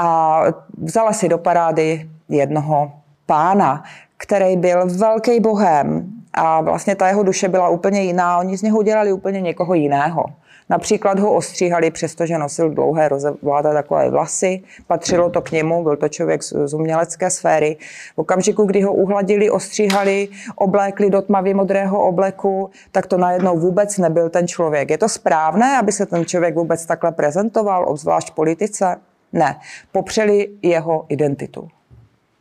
a 0.00 0.42
vzala 0.82 1.12
si 1.12 1.28
do 1.28 1.38
parády 1.38 2.10
jednoho 2.28 2.92
pána, 3.26 3.84
který 4.16 4.56
byl 4.56 4.86
velký 4.86 5.40
bohem 5.40 6.12
a 6.34 6.60
vlastně 6.60 6.94
ta 6.94 7.08
jeho 7.08 7.22
duše 7.22 7.48
byla 7.48 7.68
úplně 7.68 8.02
jiná. 8.02 8.38
Oni 8.38 8.56
z 8.56 8.62
něho 8.62 8.78
udělali 8.78 9.12
úplně 9.12 9.40
někoho 9.40 9.74
jiného. 9.74 10.24
Například 10.70 11.18
ho 11.18 11.32
ostříhali, 11.32 11.90
přestože 11.90 12.38
nosil 12.38 12.70
dlouhé 12.70 13.08
rozevláté 13.08 13.72
takové 13.72 14.10
vlasy, 14.10 14.62
patřilo 14.86 15.30
to 15.30 15.42
k 15.42 15.52
němu, 15.52 15.82
byl 15.82 15.96
to 15.96 16.08
člověk 16.08 16.42
z 16.42 16.74
umělecké 16.74 17.30
sféry. 17.30 17.76
V 18.14 18.18
okamžiku, 18.18 18.64
kdy 18.64 18.82
ho 18.82 18.92
uhladili, 18.92 19.50
ostříhali, 19.50 20.28
oblékli 20.56 21.10
do 21.10 21.22
tmavě 21.22 21.54
modrého 21.54 22.06
obleku, 22.08 22.70
tak 22.92 23.06
to 23.06 23.16
najednou 23.16 23.58
vůbec 23.58 23.98
nebyl 23.98 24.28
ten 24.28 24.48
člověk. 24.48 24.90
Je 24.90 24.98
to 24.98 25.08
správné, 25.08 25.78
aby 25.78 25.92
se 25.92 26.06
ten 26.06 26.24
člověk 26.24 26.54
vůbec 26.54 26.86
takhle 26.86 27.12
prezentoval, 27.12 27.88
obzvlášť 27.88 28.30
politice? 28.30 28.96
Ne, 29.32 29.60
popřeli 29.92 30.48
jeho 30.62 31.06
identitu. 31.08 31.68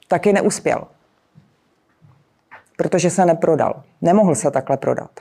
Taky 0.08 0.34
neuspěl, 0.34 0.88
protože 2.78 3.10
se 3.10 3.26
neprodal. 3.26 3.84
Nemohl 4.02 4.36
se 4.36 4.52
takhle 4.52 4.78
prodat. 4.78 5.12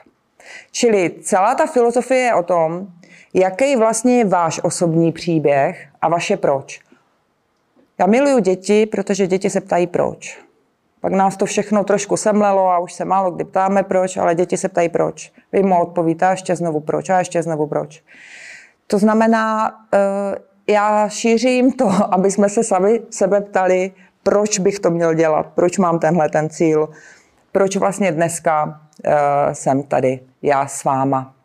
Čili 0.70 1.10
celá 1.22 1.54
ta 1.54 1.66
filozofie 1.66 2.20
je 2.20 2.34
o 2.34 2.42
tom, 2.42 2.86
jaký 3.34 3.76
vlastně 3.76 4.18
je 4.18 4.24
váš 4.24 4.60
osobní 4.62 5.12
příběh 5.12 5.88
a 6.00 6.08
vaše 6.08 6.36
proč. 6.36 6.80
Já 7.98 8.06
miluju 8.06 8.38
děti, 8.38 8.86
protože 8.86 9.26
děti 9.26 9.50
se 9.50 9.60
ptají 9.60 9.86
proč. 9.86 10.38
Pak 11.00 11.12
nás 11.12 11.36
to 11.36 11.46
všechno 11.46 11.84
trošku 11.84 12.16
semlelo 12.16 12.68
a 12.68 12.78
už 12.78 12.92
se 12.92 13.04
málo 13.04 13.30
kdy 13.30 13.44
ptáme 13.44 13.82
proč, 13.82 14.16
ale 14.16 14.34
děti 14.34 14.56
se 14.56 14.68
ptají 14.68 14.88
proč. 14.88 15.32
Vy 15.52 15.62
mu 15.62 15.82
odpovíte 15.82 16.26
a 16.26 16.30
ještě 16.30 16.56
znovu 16.56 16.80
proč 16.80 17.10
a 17.10 17.18
ještě 17.18 17.42
znovu 17.42 17.66
proč. 17.66 18.02
To 18.86 18.98
znamená, 18.98 19.74
eh, 19.94 19.98
já 20.66 21.08
šířím 21.08 21.72
to, 21.72 21.90
aby 22.10 22.30
jsme 22.30 22.48
se 22.48 22.64
sami 22.64 23.00
sebe 23.10 23.40
ptali, 23.40 23.92
proč 24.22 24.58
bych 24.58 24.78
to 24.78 24.90
měl 24.90 25.14
dělat, 25.14 25.46
proč 25.54 25.78
mám 25.78 25.98
tenhle 25.98 26.28
ten 26.28 26.50
cíl, 26.50 26.88
proč 27.52 27.76
vlastně 27.76 28.12
dneska 28.12 28.64
uh, 28.64 29.12
jsem 29.52 29.82
tady 29.82 30.20
já 30.42 30.66
s 30.66 30.84
váma. 30.84 31.36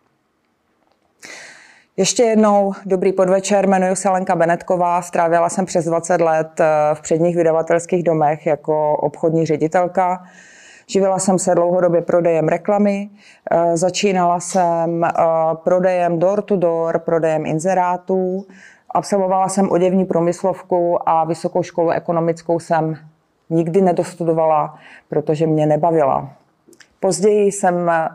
Ještě 1.98 2.24
jednou 2.24 2.74
dobrý 2.86 3.14
podvečer, 3.14 3.66
jmenuji 3.66 3.96
se 3.96 4.10
Lenka 4.10 4.36
Benetková, 4.36 5.02
strávila 5.02 5.50
jsem 5.50 5.66
přes 5.66 5.86
20 5.86 6.22
let 6.22 6.60
eh, 6.60 6.66
v 6.94 7.02
předních 7.02 7.36
vydavatelských 7.36 8.04
domech 8.04 8.46
jako 8.46 8.98
obchodní 8.98 9.46
ředitelka. 9.46 10.24
Živila 10.88 11.20
jsem 11.20 11.40
se 11.40 11.56
dlouhodobě 11.56 12.02
prodejem 12.02 12.48
reklamy, 12.48 13.10
eh, 13.52 13.78
začínala 13.78 14.40
jsem 14.40 15.06
prodejem 15.64 16.20
door 16.20 16.42
to 16.42 16.56
door, 16.56 17.00
prodejem 17.00 17.46
inzerátů, 17.46 18.46
Absolvovala 18.94 19.50
jsem 19.50 19.72
oděvní 19.72 20.06
promyslovku 20.06 21.10
a 21.10 21.24
vysokou 21.24 21.64
školu 21.64 21.90
ekonomickou 21.90 22.60
jsem 22.60 22.98
nikdy 23.50 23.82
nedostudovala, 23.82 24.80
protože 25.10 25.48
mě 25.48 25.66
nebavila. 25.66 26.30
Později 27.00 27.52
jsem 27.52 27.90
eh, 27.90 28.10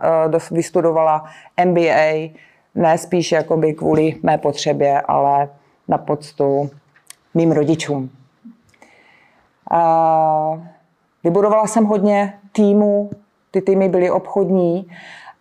vystudovala 0.50 1.24
MBA, 1.64 2.30
ne 2.74 2.98
spíš 2.98 3.32
jakoby 3.32 3.74
kvůli 3.74 4.14
mé 4.22 4.38
potřebě, 4.38 5.00
ale 5.00 5.48
na 5.88 5.98
poctu 5.98 6.70
mým 7.34 7.52
rodičům. 7.52 8.10
Vybudovala 11.24 11.66
jsem 11.66 11.84
hodně 11.84 12.32
týmů, 12.52 13.10
ty 13.50 13.62
týmy 13.62 13.88
byly 13.88 14.10
obchodní 14.10 14.90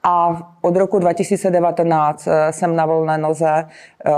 A 0.07 0.37
od 0.61 0.75
roku 0.75 0.99
2019 0.99 2.27
eh, 2.27 2.53
jsem 2.53 2.75
na 2.75 2.85
volné 2.85 3.17
noze 3.17 3.65
eh, 4.05 4.11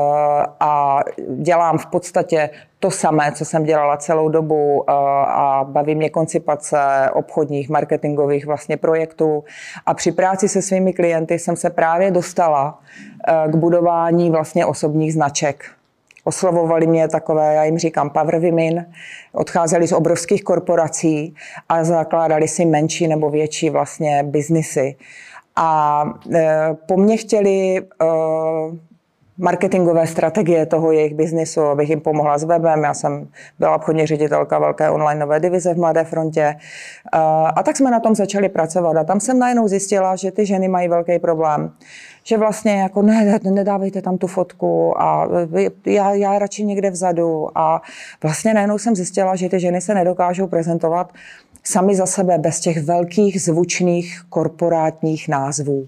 a 0.60 1.00
dělám 1.38 1.78
v 1.78 1.86
podstatě 1.86 2.50
to 2.80 2.92
samé, 2.92 3.32
co 3.32 3.46
jsem 3.46 3.64
dělala 3.64 3.98
celou 3.98 4.30
dobu 4.30 4.84
eh, 4.88 4.94
a 5.28 5.66
baví 5.70 5.96
mě 5.96 6.10
koncipace 6.10 6.78
obchodních, 7.14 7.70
marketingových 7.70 8.46
vlastně 8.46 8.78
projektů. 8.78 9.44
A 9.86 9.94
při 9.94 10.12
práci 10.12 10.50
se 10.50 10.62
svými 10.62 10.94
klienty 10.94 11.40
jsem 11.40 11.56
se 11.56 11.70
právě 11.70 12.12
dostala 12.12 12.80
k 13.48 13.56
budování 13.56 14.32
vlastně 14.32 14.66
osobních 14.66 15.14
značek. 15.14 15.66
Oslovovali 16.24 16.88
mě 16.88 17.08
takové, 17.08 17.54
já 17.54 17.64
jim 17.64 17.78
říkám 17.78 18.10
power 18.10 18.40
women, 18.40 18.86
odcházeli 19.34 19.88
z 19.88 19.92
obrovských 19.92 20.44
korporací 20.44 21.36
a 21.70 21.84
zakládali 21.84 22.48
si 22.48 22.66
menší 22.66 23.08
nebo 23.08 23.30
větší 23.30 23.70
vlastně 23.70 24.24
biznisy. 24.24 24.96
A 25.58 26.04
e, 26.34 26.76
po 26.86 26.98
mně 26.98 27.18
chtěli 27.18 27.78
e, 27.78 27.84
marketingové 29.38 30.08
strategie 30.08 30.66
toho 30.66 30.92
jejich 30.92 31.16
biznisu, 31.16 31.62
abych 31.62 31.90
jim 31.90 32.02
pomohla 32.02 32.38
s 32.38 32.44
webem. 32.44 32.84
Já 32.84 32.94
jsem 32.94 33.28
byla 33.60 33.76
obchodní 33.76 34.06
ředitelka 34.06 34.60
velké 34.60 34.90
onlineové 34.90 35.40
divize 35.40 35.74
v 35.74 35.78
Mladé 35.78 36.04
frontě. 36.04 36.42
E, 36.42 36.56
a 37.56 37.64
tak 37.64 37.78
jsme 37.78 37.92
na 37.92 38.00
tom 38.00 38.16
začali 38.16 38.50
pracovat. 38.50 38.98
A 38.98 39.04
tam 39.04 39.20
jsem 39.20 39.40
najednou 39.40 39.68
zjistila, 39.68 40.16
že 40.16 40.32
ty 40.32 40.46
ženy 40.46 40.68
mají 40.68 40.88
velký 40.88 41.20
problém. 41.20 41.72
Že 42.24 42.38
vlastně 42.38 42.82
jako 42.82 43.02
ne, 43.02 43.40
nedávejte 43.44 44.02
tam 44.02 44.18
tu 44.18 44.28
fotku 44.28 45.02
a 45.02 45.28
já, 45.86 46.14
já 46.14 46.40
radši 46.40 46.64
někde 46.64 46.90
vzadu. 46.90 47.58
A 47.58 47.82
vlastně 48.24 48.54
najednou 48.54 48.78
jsem 48.78 48.96
zjistila, 48.96 49.36
že 49.36 49.50
ty 49.50 49.60
ženy 49.60 49.82
se 49.82 49.94
nedokážou 49.94 50.48
prezentovat 50.48 51.14
sami 51.68 51.96
za 51.96 52.06
sebe 52.06 52.38
bez 52.38 52.60
těch 52.60 52.84
velkých 52.84 53.42
zvučných 53.42 54.22
korporátních 54.30 55.28
názvů. 55.28 55.88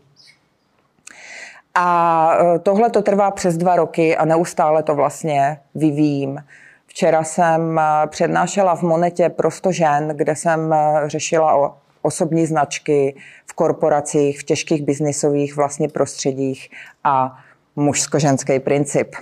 A 1.76 2.32
e, 2.56 2.60
tohle 2.60 2.90
to 2.90 3.02
trvá 3.02 3.32
přes 3.32 3.58
dva 3.58 3.76
roky 3.76 4.18
a 4.18 4.26
neustále 4.26 4.84
to 4.84 4.96
vlastně 4.96 5.60
vyvíjím. 5.76 6.44
Včera 6.88 7.24
jsem 7.24 7.80
e, 7.80 8.08
přednášela 8.08 8.76
v 8.76 8.82
Monetě 8.82 9.30
Prosto 9.30 9.72
žen, 9.72 10.08
kde 10.16 10.36
jsem 10.36 10.74
e, 10.74 11.10
řešila 11.10 11.56
o 11.56 11.76
osobní 12.02 12.46
značky 12.46 13.16
v 13.46 13.54
korporacích, 13.54 14.40
v 14.40 14.44
těžkých 14.44 14.84
biznisových 14.84 15.56
vlastně 15.56 15.88
prostředích 15.88 16.70
a 17.04 17.38
mužsko-ženský 17.76 18.60
princip. 18.60 19.16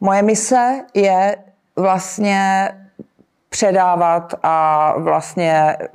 Moje 0.00 0.22
mise 0.22 0.84
je 0.94 1.36
vlastně 1.76 2.68
předávat 3.54 4.34
a 4.42 4.94
vlastně 4.98 5.76
eh, 5.80 5.88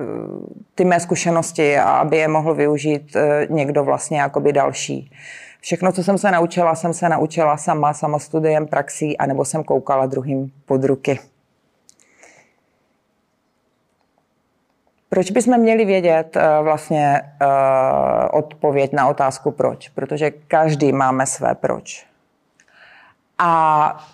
ty 0.76 0.86
mé 0.86 1.00
zkušenosti, 1.00 1.78
aby 1.78 2.18
je 2.18 2.28
mohl 2.28 2.54
využít 2.54 3.16
eh, 3.16 3.48
někdo 3.50 3.84
vlastně 3.84 4.22
jakoby 4.22 4.54
další. 4.54 5.12
Všechno, 5.62 5.92
co 5.92 6.04
jsem 6.04 6.18
se 6.18 6.32
naučila, 6.32 6.76
jsem 6.76 6.94
se 6.94 7.10
naučila 7.10 7.58
sama, 7.58 7.94
samostudiem, 7.94 8.68
praxí, 8.68 9.18
anebo 9.18 9.46
jsem 9.46 9.64
koukala 9.64 10.06
druhým 10.06 10.52
pod 10.66 10.84
ruky. 10.84 11.20
Proč 15.10 15.32
bychom 15.32 15.58
měli 15.58 15.86
vědět 15.86 16.36
uh, 16.36 16.64
vlastně 16.64 17.22
odpověď 18.32 18.94
na 18.94 19.08
otázku 19.08 19.52
proč? 19.52 19.90
Protože 19.90 20.32
každý 20.32 20.92
máme 20.92 21.26
své 21.26 21.56
proč. 21.56 22.06
A 23.38 23.54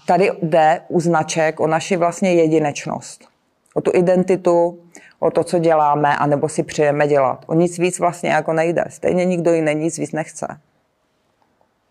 tady 0.08 0.32
jde 0.42 0.82
u 0.88 1.00
značek 1.00 1.60
o 1.60 1.68
naši 1.68 1.98
vlastně 1.98 2.34
jedinečnost 2.34 3.35
o 3.76 3.82
tu 3.82 3.92
identitu, 3.94 4.80
o 5.20 5.32
to, 5.32 5.44
co 5.44 5.60
děláme, 5.60 6.18
anebo 6.18 6.50
si 6.50 6.64
přejeme 6.64 7.08
dělat. 7.08 7.46
O 7.48 7.54
nic 7.54 7.78
víc 7.78 8.00
vlastně 8.00 8.30
jako 8.30 8.54
nejde. 8.54 8.86
Stejně 8.90 9.26
nikdo 9.26 9.54
jiný 9.54 9.76
nic 9.76 9.98
víc 9.98 10.12
nechce. 10.12 10.48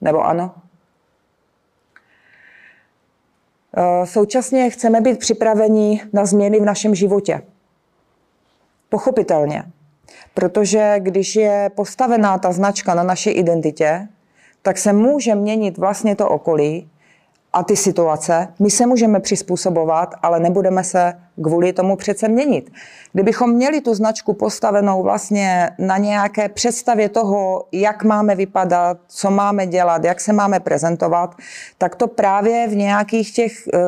Nebo 0.00 0.20
ano? 0.20 0.54
Eh, 3.76 4.06
současně 4.06 4.70
chceme 4.70 5.00
být 5.00 5.18
připraveni 5.18 6.02
na 6.12 6.26
změny 6.26 6.60
v 6.60 6.64
našem 6.64 6.94
životě. 6.94 7.42
Pochopitelně. 8.88 9.64
Protože 10.34 10.94
když 10.98 11.36
je 11.36 11.70
postavená 11.74 12.38
ta 12.38 12.52
značka 12.52 12.94
na 12.94 13.02
naší 13.02 13.30
identitě, 13.30 14.08
tak 14.62 14.78
se 14.78 14.92
může 14.92 15.34
měnit 15.34 15.78
vlastně 15.78 16.16
to 16.16 16.28
okolí 16.28 16.90
a 17.52 17.64
ty 17.64 17.76
situace. 17.76 18.48
My 18.58 18.70
se 18.70 18.86
můžeme 18.86 19.20
přizpůsobovat, 19.20 20.14
ale 20.22 20.40
nebudeme 20.40 20.84
se 20.84 21.23
kvůli 21.42 21.72
tomu 21.72 21.96
přece 21.96 22.28
měnit. 22.28 22.72
Kdybychom 23.12 23.52
měli 23.52 23.80
tu 23.80 23.94
značku 23.94 24.32
postavenou 24.32 25.02
vlastně 25.02 25.70
na 25.78 25.98
nějaké 25.98 26.48
představě 26.48 27.08
toho, 27.08 27.64
jak 27.72 28.04
máme 28.04 28.34
vypadat, 28.34 28.98
co 29.08 29.30
máme 29.30 29.66
dělat, 29.66 30.04
jak 30.04 30.20
se 30.20 30.32
máme 30.32 30.60
prezentovat, 30.60 31.34
tak 31.78 31.96
to 31.96 32.08
právě 32.08 32.68
v 32.68 32.76
nějakých 32.76 33.32
těch 33.32 33.52
uh, 33.74 33.80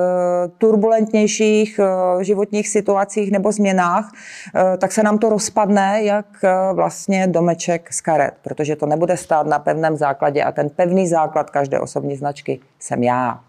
turbulentnějších 0.58 1.80
uh, 2.14 2.22
životních 2.22 2.68
situacích 2.68 3.32
nebo 3.32 3.52
změnách, 3.52 4.10
uh, 4.12 4.76
tak 4.78 4.92
se 4.92 5.02
nám 5.02 5.18
to 5.18 5.28
rozpadne 5.28 6.02
jak 6.02 6.26
uh, 6.42 6.76
vlastně 6.76 7.26
domeček 7.26 7.92
z 7.92 8.00
karet, 8.00 8.34
protože 8.42 8.76
to 8.76 8.86
nebude 8.86 9.16
stát 9.16 9.46
na 9.46 9.58
pevném 9.58 9.96
základě 9.96 10.42
a 10.42 10.52
ten 10.52 10.70
pevný 10.70 11.08
základ 11.08 11.50
každé 11.50 11.80
osobní 11.80 12.16
značky 12.16 12.60
jsem 12.78 13.02
já. 13.02 13.40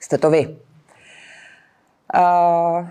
Jste 0.00 0.18
to 0.18 0.30
vy. 0.30 0.65
Uh, 2.14 2.86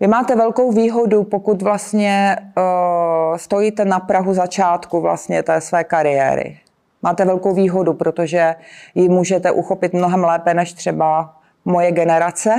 vy 0.00 0.06
máte 0.06 0.36
velkou 0.36 0.72
výhodu, 0.72 1.24
pokud 1.24 1.62
vlastně 1.62 2.36
uh, 2.56 3.36
stojíte 3.36 3.84
na 3.84 4.00
Prahu 4.00 4.34
začátku 4.34 5.00
vlastně 5.00 5.42
té 5.42 5.60
své 5.60 5.84
kariéry. 5.84 6.58
Máte 7.02 7.24
velkou 7.24 7.54
výhodu, 7.54 7.94
protože 7.94 8.54
ji 8.94 9.08
můžete 9.08 9.50
uchopit 9.50 9.92
mnohem 9.92 10.24
lépe 10.24 10.54
než 10.54 10.72
třeba 10.72 11.36
moje 11.64 11.92
generace. 11.92 12.54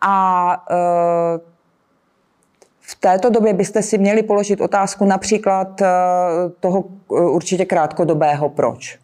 A 0.00 0.56
uh, 0.70 1.40
v 2.80 2.94
této 3.00 3.30
době 3.30 3.52
byste 3.52 3.82
si 3.82 3.98
měli 3.98 4.22
položit 4.22 4.60
otázku 4.60 5.04
například 5.04 5.82
toho 6.60 6.84
určitě 7.08 7.64
krátkodobého 7.64 8.48
proč. 8.48 8.98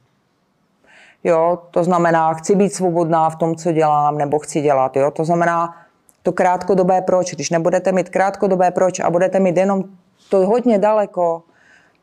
Jo, 1.25 1.59
to 1.71 1.85
znamená, 1.85 2.35
chci 2.35 2.55
být 2.55 2.75
svobodná 2.75 3.31
v 3.31 3.37
tom, 3.37 3.57
co 3.57 3.73
dělám, 3.73 4.19
nebo 4.19 4.39
chci 4.39 4.61
dělat. 4.61 4.97
Jo? 4.97 5.11
To 5.11 5.25
znamená, 5.25 5.77
to 6.23 6.33
krátkodobé 6.33 7.03
proč. 7.03 7.35
Když 7.35 7.51
nebudete 7.51 7.93
mít 7.93 8.09
krátkodobé 8.09 8.71
proč 8.71 9.01
a 9.01 9.11
budete 9.11 9.41
mít 9.41 9.57
jenom 9.57 9.85
to 10.31 10.47
hodně 10.47 10.79
daleko, 10.79 11.43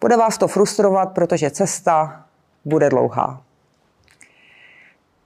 bude 0.02 0.18
vás 0.18 0.38
to 0.38 0.48
frustrovat, 0.48 1.14
protože 1.14 1.52
cesta 1.52 2.26
bude 2.66 2.90
dlouhá. 2.90 3.42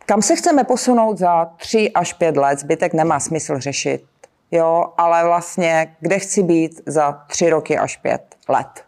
Kam 0.06 0.22
se 0.22 0.36
chceme 0.36 0.64
posunout 0.64 1.18
za 1.18 1.46
tři 1.46 1.92
až 1.92 2.14
pět 2.14 2.38
let, 2.38 2.60
zbytek 2.60 2.94
nemá 2.94 3.20
smysl 3.20 3.60
řešit. 3.60 4.04
Jo, 4.52 4.94
ale 4.98 5.24
vlastně, 5.26 5.96
kde 6.00 6.20
chci 6.20 6.44
být 6.44 6.82
za 6.86 7.12
tři 7.28 7.50
roky 7.50 7.78
až 7.78 7.98
pět 7.98 8.36
let. 8.50 8.84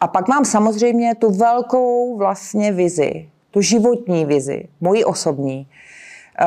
A 0.00 0.08
pak 0.08 0.28
mám 0.28 0.44
samozřejmě 0.44 1.14
tu 1.14 1.30
velkou 1.30 2.18
vlastně 2.18 2.72
vizi, 2.72 3.28
tu 3.54 3.60
životní 3.60 4.24
vizi, 4.24 4.68
moji 4.80 5.04
osobní, 5.04 5.66
eh, 5.66 6.44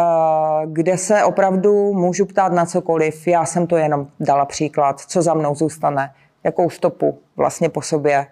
kde 0.66 0.98
se 0.98 1.24
opravdu 1.24 1.94
můžu 1.94 2.26
ptát 2.26 2.52
na 2.52 2.66
cokoliv. 2.66 3.28
Já 3.28 3.46
jsem 3.46 3.68
to 3.68 3.78
jenom 3.78 4.08
dala 4.20 4.46
příklad, 4.46 5.00
co 5.00 5.22
za 5.22 5.34
mnou 5.34 5.56
zůstane, 5.56 6.14
jakou 6.44 6.70
stopu 6.70 7.20
vlastně 7.36 7.70
po 7.70 7.82
sobě 7.82 8.28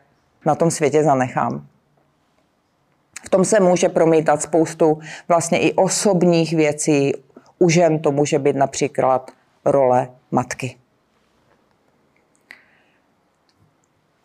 na 0.46 0.56
tom 0.56 0.72
světě 0.72 1.04
zanechám. 1.04 1.68
V 3.26 3.30
tom 3.30 3.46
se 3.46 3.60
může 3.60 3.90
promítat 3.90 4.42
spoustu 4.42 5.00
vlastně 5.28 5.60
i 5.60 5.74
osobních 5.74 6.54
věcí. 6.54 7.14
U 7.60 7.70
žen 7.70 8.00
to 8.00 8.12
může 8.12 8.40
být 8.40 8.56
například 8.56 9.32
role 9.66 10.10
matky. 10.32 10.78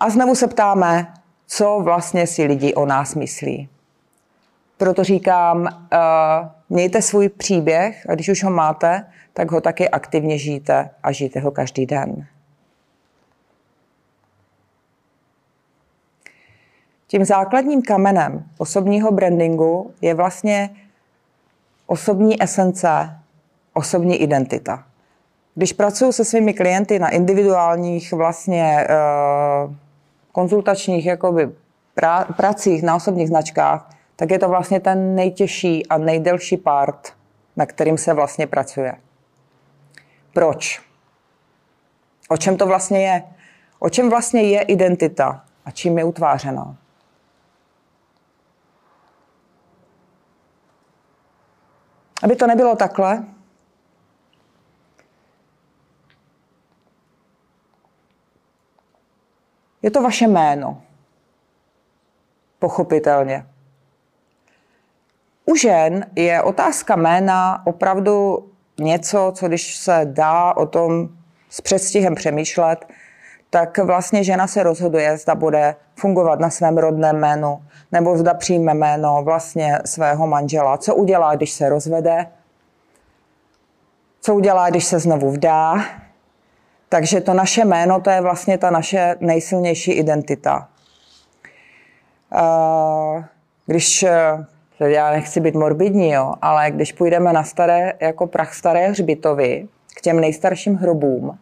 A 0.00 0.10
znovu 0.10 0.34
se 0.34 0.46
ptáme, 0.46 1.14
co 1.46 1.80
vlastně 1.82 2.26
si 2.26 2.44
lidi 2.44 2.74
o 2.74 2.86
nás 2.86 3.14
myslí. 3.14 3.68
Proto 4.80 5.04
říkám, 5.04 5.62
uh, 5.62 5.68
mějte 6.70 7.02
svůj 7.02 7.28
příběh 7.28 8.06
a 8.10 8.14
když 8.14 8.28
už 8.28 8.44
ho 8.44 8.50
máte, 8.50 9.06
tak 9.32 9.50
ho 9.50 9.60
taky 9.60 9.88
aktivně 9.88 10.38
žijte 10.38 10.90
a 11.02 11.12
žijte 11.12 11.40
ho 11.40 11.50
každý 11.50 11.86
den. 11.86 12.26
Tím 17.06 17.24
základním 17.24 17.82
kamenem 17.82 18.44
osobního 18.58 19.12
brandingu 19.12 19.94
je 20.00 20.14
vlastně 20.14 20.70
osobní 21.86 22.42
esence, 22.42 23.18
osobní 23.72 24.16
identita. 24.16 24.84
Když 25.54 25.72
pracuji 25.72 26.12
se 26.12 26.24
svými 26.24 26.54
klienty 26.54 26.98
na 26.98 27.08
individuálních 27.08 28.12
vlastně 28.12 28.86
uh, 28.88 29.74
konzultačních 30.32 31.06
jakoby, 31.06 31.50
pra, 31.94 32.24
pracích 32.24 32.82
na 32.82 32.96
osobních 32.96 33.28
značkách, 33.28 33.99
tak 34.20 34.30
je 34.30 34.38
to 34.38 34.48
vlastně 34.48 34.80
ten 34.80 35.14
nejtěžší 35.14 35.86
a 35.86 35.98
nejdelší 35.98 36.56
part, 36.56 37.16
na 37.56 37.66
kterým 37.66 37.98
se 37.98 38.14
vlastně 38.14 38.46
pracuje. 38.46 38.94
Proč? 40.32 40.82
O 42.28 42.36
čem 42.36 42.56
to 42.56 42.66
vlastně 42.66 43.08
je? 43.08 43.22
O 43.78 43.90
čem 43.90 44.10
vlastně 44.10 44.42
je 44.42 44.62
identita 44.62 45.44
a 45.64 45.70
čím 45.70 45.98
je 45.98 46.04
utvářená? 46.04 46.76
Aby 52.22 52.36
to 52.36 52.46
nebylo 52.46 52.76
takhle, 52.76 53.24
je 59.82 59.90
to 59.90 60.02
vaše 60.02 60.26
jméno. 60.26 60.82
Pochopitelně. 62.58 63.46
U 65.50 65.56
žen 65.56 66.06
je 66.16 66.42
otázka 66.42 66.96
jména 66.96 67.66
opravdu 67.66 68.46
něco, 68.80 69.32
co 69.34 69.48
když 69.48 69.76
se 69.76 70.00
dá 70.04 70.56
o 70.56 70.66
tom 70.66 71.08
s 71.48 71.60
předstihem 71.60 72.14
přemýšlet, 72.14 72.86
tak 73.50 73.78
vlastně 73.78 74.24
žena 74.24 74.46
se 74.46 74.62
rozhoduje, 74.62 75.18
zda 75.18 75.34
bude 75.34 75.74
fungovat 75.96 76.40
na 76.40 76.50
svém 76.50 76.78
rodném 76.78 77.16
jménu, 77.16 77.62
nebo 77.92 78.18
zda 78.18 78.34
přijme 78.34 78.74
jméno 78.74 79.22
vlastně 79.22 79.78
svého 79.84 80.26
manžela. 80.26 80.78
Co 80.78 80.94
udělá, 80.94 81.34
když 81.34 81.52
se 81.52 81.68
rozvede, 81.68 82.26
co 84.20 84.34
udělá, 84.34 84.70
když 84.70 84.84
se 84.84 84.98
znovu 84.98 85.30
vdá. 85.30 85.84
Takže 86.88 87.20
to 87.20 87.34
naše 87.34 87.64
jméno, 87.64 88.00
to 88.00 88.10
je 88.10 88.20
vlastně 88.20 88.58
ta 88.58 88.70
naše 88.70 89.16
nejsilnější 89.20 89.92
identita. 89.92 90.68
Když, 93.66 94.04
já 94.88 95.10
nechci 95.10 95.40
být 95.40 95.54
morbidní, 95.54 96.10
jo, 96.10 96.34
ale 96.42 96.70
když 96.70 96.92
půjdeme 96.92 97.32
na 97.32 97.44
staré, 97.44 97.92
jako 98.00 98.26
prach 98.26 98.54
staré 98.54 98.88
hřbitovy, 98.88 99.68
k 99.96 100.00
těm 100.00 100.20
nejstarším 100.20 100.74
hrobům, 100.74 101.38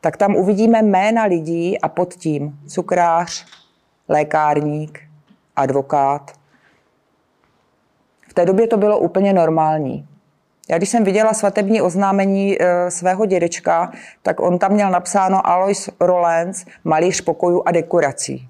tak 0.00 0.16
tam 0.16 0.36
uvidíme 0.36 0.82
jména 0.82 1.24
lidí 1.24 1.80
a 1.80 1.88
pod 1.88 2.14
tím 2.14 2.58
cukrář, 2.66 3.46
lékárník, 4.08 5.00
advokát. 5.56 6.32
V 8.28 8.34
té 8.34 8.46
době 8.46 8.66
to 8.66 8.76
bylo 8.76 8.98
úplně 8.98 9.32
normální. 9.32 10.08
Já 10.70 10.76
když 10.78 10.88
jsem 10.88 11.04
viděla 11.04 11.34
svatební 11.34 11.82
oznámení 11.82 12.62
e, 12.62 12.90
svého 12.90 13.26
dědečka, 13.26 13.92
tak 14.22 14.40
on 14.40 14.58
tam 14.58 14.72
měl 14.72 14.90
napsáno 14.90 15.46
Alois 15.46 15.90
Rollens, 16.00 16.64
malíř 16.84 17.20
pokojů 17.20 17.62
a 17.66 17.70
dekorací. 17.70 18.48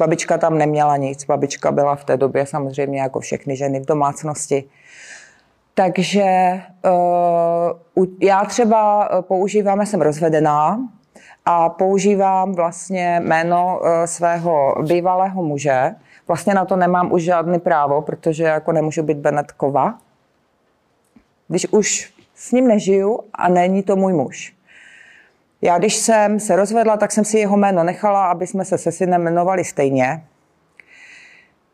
Babička 0.00 0.38
tam 0.38 0.58
neměla 0.58 0.96
nic, 0.96 1.24
babička 1.24 1.72
byla 1.72 1.96
v 1.96 2.04
té 2.04 2.16
době 2.16 2.46
samozřejmě 2.46 3.00
jako 3.00 3.20
všechny 3.20 3.56
ženy 3.56 3.80
v 3.80 3.86
domácnosti. 3.86 4.64
Takže 5.74 6.60
uh, 7.96 8.06
já 8.20 8.44
třeba 8.44 9.08
používám, 9.20 9.86
jsem 9.86 10.00
rozvedená 10.00 10.80
a 11.44 11.68
používám 11.68 12.54
vlastně 12.54 13.20
jméno 13.24 13.80
uh, 13.80 13.88
svého 14.04 14.74
bývalého 14.88 15.42
muže. 15.42 15.90
Vlastně 16.28 16.54
na 16.54 16.64
to 16.64 16.76
nemám 16.76 17.12
už 17.12 17.22
žádný 17.22 17.58
právo, 17.58 18.02
protože 18.02 18.44
jako 18.44 18.72
nemůžu 18.72 19.02
být 19.02 19.18
Benetkova. 19.18 19.98
Když 21.48 21.66
už 21.70 22.12
s 22.34 22.52
ním 22.52 22.68
nežiju 22.68 23.20
a 23.34 23.48
není 23.48 23.82
to 23.82 23.96
můj 23.96 24.12
muž. 24.12 24.54
Já 25.62 25.78
když 25.78 25.96
jsem 25.96 26.40
se 26.40 26.56
rozvedla, 26.56 26.96
tak 26.96 27.12
jsem 27.12 27.24
si 27.24 27.38
jeho 27.38 27.56
jméno 27.56 27.84
nechala, 27.84 28.26
aby 28.26 28.46
jsme 28.46 28.64
se 28.64 28.78
se 28.78 28.92
synem 28.92 29.20
jmenovali 29.20 29.64
stejně. 29.64 30.24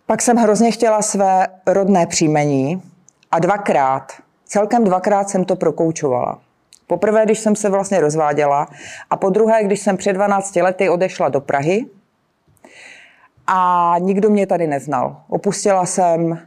Pak 0.07 0.23
jsem 0.23 0.37
hrozně 0.37 0.71
chtěla 0.71 1.03
své 1.03 1.47
rodné 1.67 2.07
příjmení, 2.07 2.83
a 3.31 3.39
dvakrát, 3.39 4.13
celkem 4.45 4.85
dvakrát 4.85 5.29
jsem 5.29 5.45
to 5.45 5.57
prokoučovala. 5.57 6.39
Poprvé, 6.87 7.25
když 7.25 7.39
jsem 7.39 7.57
se 7.57 7.69
vlastně 7.69 8.01
rozváděla 8.01 8.69
a 9.11 9.17
po 9.17 9.31
druhé, 9.31 9.65
když 9.65 9.81
jsem 9.81 9.97
před 9.97 10.13
12 10.13 10.57
lety 10.57 10.89
odešla 10.89 11.29
do 11.29 11.41
Prahy 11.41 11.87
a 13.47 13.95
nikdo 13.99 14.31
mě 14.31 14.47
tady 14.47 14.67
neznal. 14.67 15.17
Opustila 15.29 15.87
jsem 15.87 16.39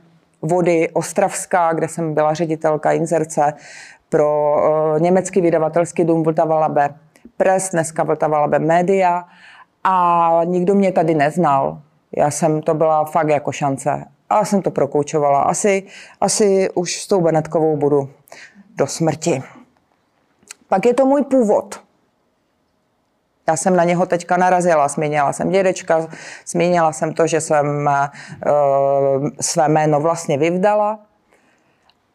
vody 0.42 0.90
Ostravská, 0.94 1.74
kde 1.74 1.88
jsem 1.88 2.14
byla 2.14 2.34
ředitelka 2.34 2.92
inzerce 2.92 3.54
pro 4.10 4.56
uh, 4.56 5.00
německý 5.00 5.42
vydavatelský 5.42 6.04
dům 6.04 6.24
Vltava 6.24 6.60
Labe 6.60 6.90
Press, 7.40 7.72
dneska 7.72 8.04
Vltava 8.04 8.40
Labe 8.40 8.60
Media 8.60 9.26
a 9.84 10.42
nikdo 10.46 10.76
mě 10.76 10.92
tady 10.92 11.16
neznal. 11.16 11.82
Já 12.18 12.32
jsem, 12.32 12.62
to 12.62 12.74
byla 12.74 13.06
fakt 13.06 13.30
jako 13.30 13.52
šance 13.52 14.06
a 14.30 14.46
jsem 14.46 14.62
to 14.62 14.72
prokoučovala. 14.72 15.42
Asi, 15.42 15.84
asi 16.22 16.70
už 16.74 17.02
s 17.02 17.08
tou 17.08 17.22
Benetkovou 17.22 17.78
budu 17.78 18.10
do 18.76 18.88
smrti. 18.88 19.44
Pak 20.68 20.86
je 20.86 20.94
to 20.94 21.06
můj 21.06 21.24
původ. 21.24 21.80
Já 23.48 23.58
jsem 23.58 23.76
na 23.76 23.84
něho 23.84 24.06
teďka 24.06 24.38
narazila, 24.38 24.88
zmínila 24.88 25.34
jsem 25.34 25.50
dědečka, 25.50 26.08
zmínila 26.48 26.92
jsem 26.92 27.14
to, 27.14 27.28
že 27.28 27.42
jsem 27.42 27.90
uh, 27.90 29.30
své 29.42 29.68
jméno 29.68 30.00
vlastně 30.00 30.38
vyvdala. 30.38 31.00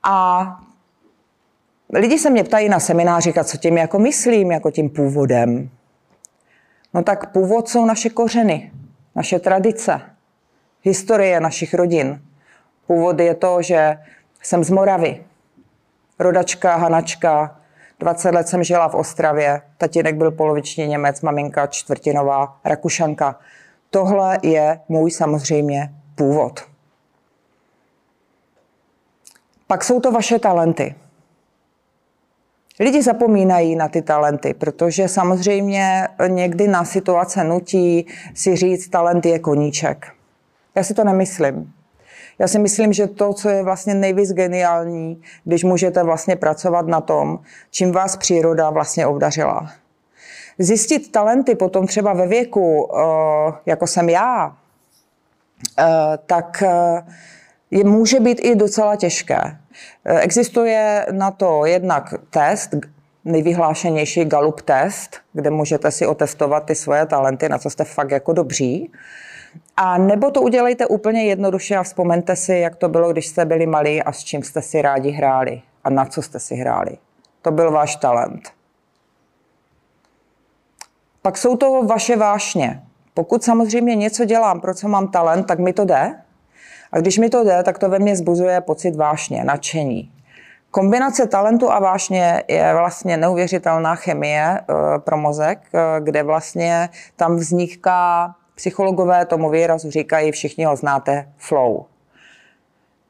A 0.02 0.46
lidi 1.92 2.18
se 2.18 2.30
mě 2.30 2.44
ptají 2.44 2.68
na 2.68 2.80
seminářích, 2.80 3.38
a 3.38 3.44
co 3.44 3.56
tím 3.56 3.78
jako 3.78 3.98
myslím, 3.98 4.52
jako 4.52 4.70
tím 4.70 4.90
původem. 4.90 5.70
No 6.94 7.02
tak 7.02 7.32
původ 7.32 7.68
jsou 7.68 7.86
naše 7.86 8.10
kořeny, 8.10 8.72
naše 9.14 9.38
tradice 9.38 10.00
historie 10.84 11.40
našich 11.40 11.74
rodin. 11.74 12.22
Původ 12.86 13.20
je 13.20 13.34
to, 13.34 13.62
že 13.62 13.98
jsem 14.42 14.64
z 14.64 14.70
Moravy. 14.70 15.24
Rodačka, 16.18 16.76
Hanačka, 16.76 17.60
20 18.00 18.30
let 18.30 18.48
jsem 18.48 18.64
žila 18.64 18.88
v 18.88 18.94
Ostravě, 18.94 19.62
tatínek 19.78 20.16
byl 20.16 20.30
poloviční 20.30 20.86
Němec, 20.86 21.20
maminka 21.20 21.66
čtvrtinová 21.66 22.60
Rakušanka. 22.64 23.38
Tohle 23.90 24.38
je 24.42 24.80
můj 24.88 25.10
samozřejmě 25.10 25.94
původ. 26.14 26.60
Pak 29.66 29.84
jsou 29.84 30.00
to 30.00 30.12
vaše 30.12 30.38
talenty. 30.38 30.94
Lidi 32.80 33.02
zapomínají 33.02 33.76
na 33.76 33.88
ty 33.88 34.02
talenty, 34.02 34.54
protože 34.54 35.08
samozřejmě 35.08 36.08
někdy 36.28 36.68
na 36.68 36.84
situace 36.84 37.44
nutí 37.44 38.06
si 38.34 38.56
říct, 38.56 38.88
talent 38.88 39.26
je 39.26 39.38
koníček. 39.38 40.06
Já 40.74 40.82
si 40.82 40.94
to 40.94 41.04
nemyslím. 41.04 41.72
Já 42.38 42.48
si 42.48 42.58
myslím, 42.58 42.92
že 42.92 43.06
to, 43.06 43.32
co 43.32 43.48
je 43.48 43.62
vlastně 43.62 43.94
nejvíc 43.94 44.32
geniální, 44.32 45.22
když 45.44 45.64
můžete 45.64 46.02
vlastně 46.02 46.36
pracovat 46.36 46.86
na 46.86 47.00
tom, 47.00 47.38
čím 47.70 47.92
vás 47.92 48.16
příroda 48.16 48.70
vlastně 48.70 49.06
obdařila. 49.06 49.70
Zjistit 50.58 51.12
talenty 51.12 51.54
potom 51.54 51.86
třeba 51.86 52.12
ve 52.12 52.26
věku, 52.26 52.90
eh, 52.94 53.52
jako 53.66 53.86
jsem 53.86 54.08
já, 54.08 54.56
eh, 55.78 55.84
tak 56.26 56.62
eh, 56.62 57.02
je, 57.70 57.84
může 57.84 58.20
být 58.20 58.40
i 58.42 58.54
docela 58.54 58.96
těžké. 58.96 59.58
Existuje 60.04 61.06
na 61.10 61.30
to 61.30 61.66
jednak 61.66 62.14
test, 62.30 62.74
nejvyhlášenější 63.24 64.24
Gallup 64.24 64.60
test, 64.60 65.16
kde 65.32 65.50
můžete 65.50 65.90
si 65.90 66.06
otestovat 66.06 66.64
ty 66.64 66.74
svoje 66.74 67.06
talenty, 67.06 67.48
na 67.48 67.58
co 67.58 67.70
jste 67.70 67.84
fakt 67.84 68.10
jako 68.10 68.32
dobří. 68.32 68.92
A 69.76 69.98
nebo 69.98 70.30
to 70.30 70.42
udělejte 70.42 70.86
úplně 70.86 71.24
jednoduše 71.24 71.76
a 71.76 71.82
vzpomeňte 71.82 72.36
si, 72.36 72.54
jak 72.54 72.76
to 72.76 72.88
bylo, 72.88 73.12
když 73.12 73.26
jste 73.26 73.44
byli 73.44 73.66
malí 73.66 74.02
a 74.02 74.12
s 74.12 74.24
čím 74.24 74.42
jste 74.42 74.62
si 74.62 74.82
rádi 74.82 75.10
hráli 75.10 75.62
a 75.84 75.90
na 75.90 76.04
co 76.04 76.22
jste 76.22 76.40
si 76.40 76.54
hráli. 76.54 76.98
To 77.42 77.50
byl 77.50 77.70
váš 77.70 77.96
talent. 77.96 78.50
Pak 81.22 81.38
jsou 81.38 81.56
to 81.56 81.82
vaše 81.82 82.16
vášně. 82.16 82.82
Pokud 83.14 83.44
samozřejmě 83.44 83.94
něco 83.94 84.24
dělám, 84.24 84.60
pro 84.60 84.74
co 84.74 84.88
mám 84.88 85.08
talent, 85.08 85.46
tak 85.46 85.58
mi 85.58 85.72
to 85.72 85.84
jde. 85.84 86.14
A 86.94 86.98
když 86.98 87.18
mi 87.18 87.30
to 87.30 87.44
jde, 87.44 87.62
tak 87.62 87.78
to 87.78 87.88
ve 87.88 87.98
mně 87.98 88.16
zbuzuje 88.16 88.60
pocit 88.60 88.96
vášně, 88.96 89.44
nadšení. 89.44 90.12
Kombinace 90.70 91.26
talentu 91.26 91.72
a 91.72 91.78
vášně 91.78 92.42
je 92.48 92.74
vlastně 92.74 93.16
neuvěřitelná 93.16 93.94
chemie 93.94 94.60
eh, 94.60 94.74
pro 94.98 95.16
mozek, 95.16 95.58
eh, 95.74 96.00
kde 96.00 96.22
vlastně 96.22 96.88
tam 97.16 97.36
vzniká 97.36 98.34
Psychologové 98.54 99.26
tomu 99.26 99.50
výrazu 99.50 99.90
říkají, 99.90 100.32
všichni 100.32 100.64
ho 100.64 100.76
znáte, 100.76 101.28
flow. 101.36 101.84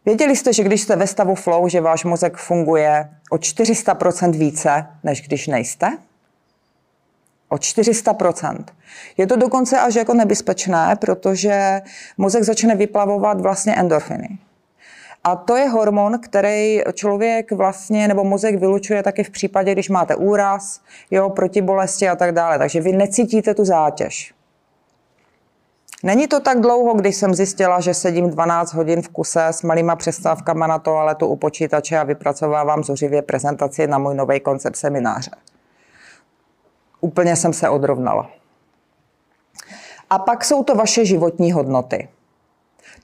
Věděli 0.04 0.36
jste, 0.36 0.52
že 0.52 0.62
když 0.62 0.80
jste 0.80 0.96
ve 0.96 1.06
stavu 1.06 1.34
flow, 1.34 1.68
že 1.68 1.80
váš 1.80 2.04
mozek 2.04 2.36
funguje 2.36 3.10
o 3.30 3.36
400% 3.36 4.30
více, 4.30 4.86
než 5.02 5.28
když 5.28 5.46
nejste? 5.46 5.98
O 7.48 7.56
400%. 7.56 8.64
Je 9.16 9.26
to 9.26 9.36
dokonce 9.36 9.80
až 9.80 9.94
jako 9.94 10.14
nebezpečné, 10.14 10.96
protože 11.00 11.82
mozek 12.18 12.42
začne 12.42 12.74
vyplavovat 12.74 13.40
vlastně 13.40 13.74
endorfiny. 13.74 14.38
A 15.24 15.36
to 15.36 15.56
je 15.56 15.68
hormon, 15.68 16.18
který 16.18 16.80
člověk 16.92 17.52
vlastně, 17.52 18.08
nebo 18.08 18.24
mozek 18.24 18.60
vylučuje 18.60 19.02
taky 19.02 19.24
v 19.24 19.30
případě, 19.30 19.72
když 19.72 19.88
máte 19.88 20.16
úraz, 20.16 20.80
jo, 21.10 21.30
proti 21.30 21.62
bolesti 21.62 22.08
a 22.08 22.16
tak 22.16 22.32
dále. 22.32 22.58
Takže 22.58 22.80
vy 22.80 22.92
necítíte 22.92 23.54
tu 23.54 23.64
zátěž. 23.64 24.34
Není 26.02 26.26
to 26.26 26.40
tak 26.40 26.60
dlouho, 26.60 26.94
když 26.94 27.16
jsem 27.16 27.34
zjistila, 27.34 27.80
že 27.80 27.94
sedím 27.94 28.30
12 28.30 28.74
hodin 28.74 29.02
v 29.02 29.08
kuse 29.08 29.46
s 29.46 29.62
malýma 29.62 29.96
přestávkama 29.96 30.66
na 30.66 30.78
toaletu 30.78 31.26
u 31.26 31.36
počítače 31.36 31.98
a 31.98 32.04
vypracovávám 32.04 32.84
zuřivě 32.84 33.22
prezentaci 33.22 33.86
na 33.86 33.98
můj 33.98 34.14
nový 34.14 34.40
koncept 34.40 34.76
semináře. 34.76 35.30
Úplně 37.04 37.36
jsem 37.36 37.52
se 37.52 37.68
odrovnala. 37.68 38.30
A 40.10 40.18
pak 40.18 40.44
jsou 40.44 40.64
to 40.64 40.74
vaše 40.74 41.04
životní 41.04 41.52
hodnoty. 41.52 42.08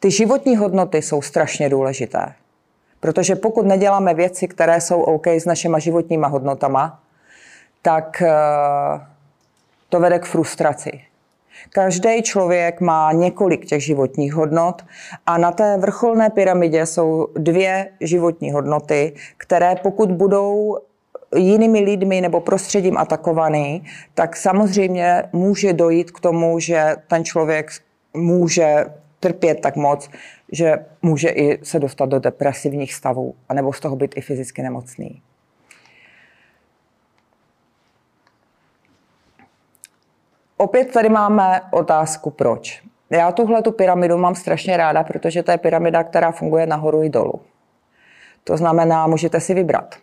Ty 0.00 0.10
životní 0.10 0.56
hodnoty 0.56 1.02
jsou 1.02 1.22
strašně 1.22 1.68
důležité. 1.68 2.32
Protože 3.00 3.36
pokud 3.36 3.66
neděláme 3.66 4.14
věci, 4.14 4.48
které 4.48 4.80
jsou 4.80 5.02
OK 5.02 5.26
s 5.26 5.44
našima 5.44 5.78
životníma 5.78 6.28
hodnotama, 6.28 7.00
tak 7.82 8.22
eh, 8.22 8.32
to 9.88 10.00
vede 10.00 10.18
k 10.18 10.24
frustraci. 10.24 11.00
Každý 11.70 12.22
člověk 12.22 12.80
má 12.80 13.12
několik 13.12 13.66
těch 13.66 13.84
životních 13.84 14.34
hodnot 14.34 14.84
a 15.26 15.38
na 15.38 15.52
té 15.52 15.76
vrcholné 15.76 16.30
pyramidě 16.30 16.86
jsou 16.86 17.28
dvě 17.36 17.90
životní 18.00 18.52
hodnoty, 18.52 19.14
které 19.36 19.76
pokud 19.82 20.10
budou 20.12 20.78
jinými 21.36 21.80
lidmi 21.80 22.20
nebo 22.20 22.40
prostředím 22.40 22.98
atakovaný, 22.98 23.84
tak 24.14 24.36
samozřejmě 24.36 25.22
může 25.32 25.72
dojít 25.72 26.10
k 26.10 26.20
tomu, 26.20 26.58
že 26.60 26.96
ten 27.08 27.24
člověk 27.24 27.70
může 28.14 28.84
trpět 29.20 29.60
tak 29.60 29.76
moc, 29.76 30.10
že 30.52 30.86
může 31.02 31.28
i 31.28 31.64
se 31.64 31.78
dostat 31.78 32.08
do 32.08 32.18
depresivních 32.18 32.94
stavů, 32.94 33.34
anebo 33.48 33.72
z 33.72 33.80
toho 33.80 33.96
být 33.96 34.16
i 34.16 34.20
fyzicky 34.20 34.62
nemocný. 34.62 35.22
Opět 40.56 40.92
tady 40.92 41.08
máme 41.08 41.60
otázku 41.70 42.30
proč. 42.30 42.82
Já 43.10 43.32
tuhle 43.32 43.62
tu 43.62 43.72
pyramidu 43.72 44.18
mám 44.18 44.34
strašně 44.34 44.76
ráda, 44.76 45.04
protože 45.04 45.42
to 45.42 45.50
je 45.50 45.58
pyramida, 45.58 46.04
která 46.04 46.32
funguje 46.32 46.66
nahoru 46.66 47.02
i 47.02 47.10
dolů. 47.10 47.40
To 48.44 48.56
znamená, 48.56 49.06
můžete 49.06 49.40
si 49.40 49.54
vybrat. 49.54 49.94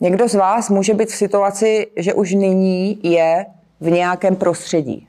Někdo 0.00 0.28
z 0.28 0.34
vás 0.34 0.70
může 0.70 0.94
být 0.94 1.08
v 1.08 1.14
situaci, 1.14 1.86
že 1.96 2.14
už 2.14 2.34
nyní 2.34 3.00
je 3.02 3.46
v 3.80 3.90
nějakém 3.90 4.36
prostředí. 4.36 5.08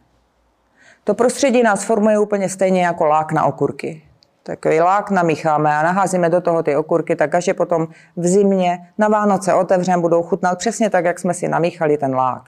To 1.03 1.13
prostředí 1.13 1.63
nás 1.63 1.83
formuje 1.83 2.19
úplně 2.19 2.49
stejně 2.49 2.85
jako 2.85 3.05
lák 3.05 3.31
na 3.31 3.45
okurky. 3.45 4.01
Takový 4.43 4.79
lák 4.79 5.11
namícháme 5.11 5.75
a 5.75 5.83
naházíme 5.83 6.29
do 6.29 6.41
toho 6.41 6.63
ty 6.63 6.75
okurky, 6.75 7.15
tak 7.15 7.35
až 7.35 7.47
je 7.47 7.53
potom 7.53 7.87
v 8.15 8.27
zimě 8.27 8.79
na 8.97 9.07
Vánoce 9.07 9.53
otevřeme, 9.53 10.01
budou 10.01 10.23
chutnat 10.23 10.57
přesně 10.57 10.89
tak, 10.89 11.05
jak 11.05 11.19
jsme 11.19 11.33
si 11.33 11.47
namíchali 11.47 11.97
ten 11.97 12.15
lák. 12.15 12.43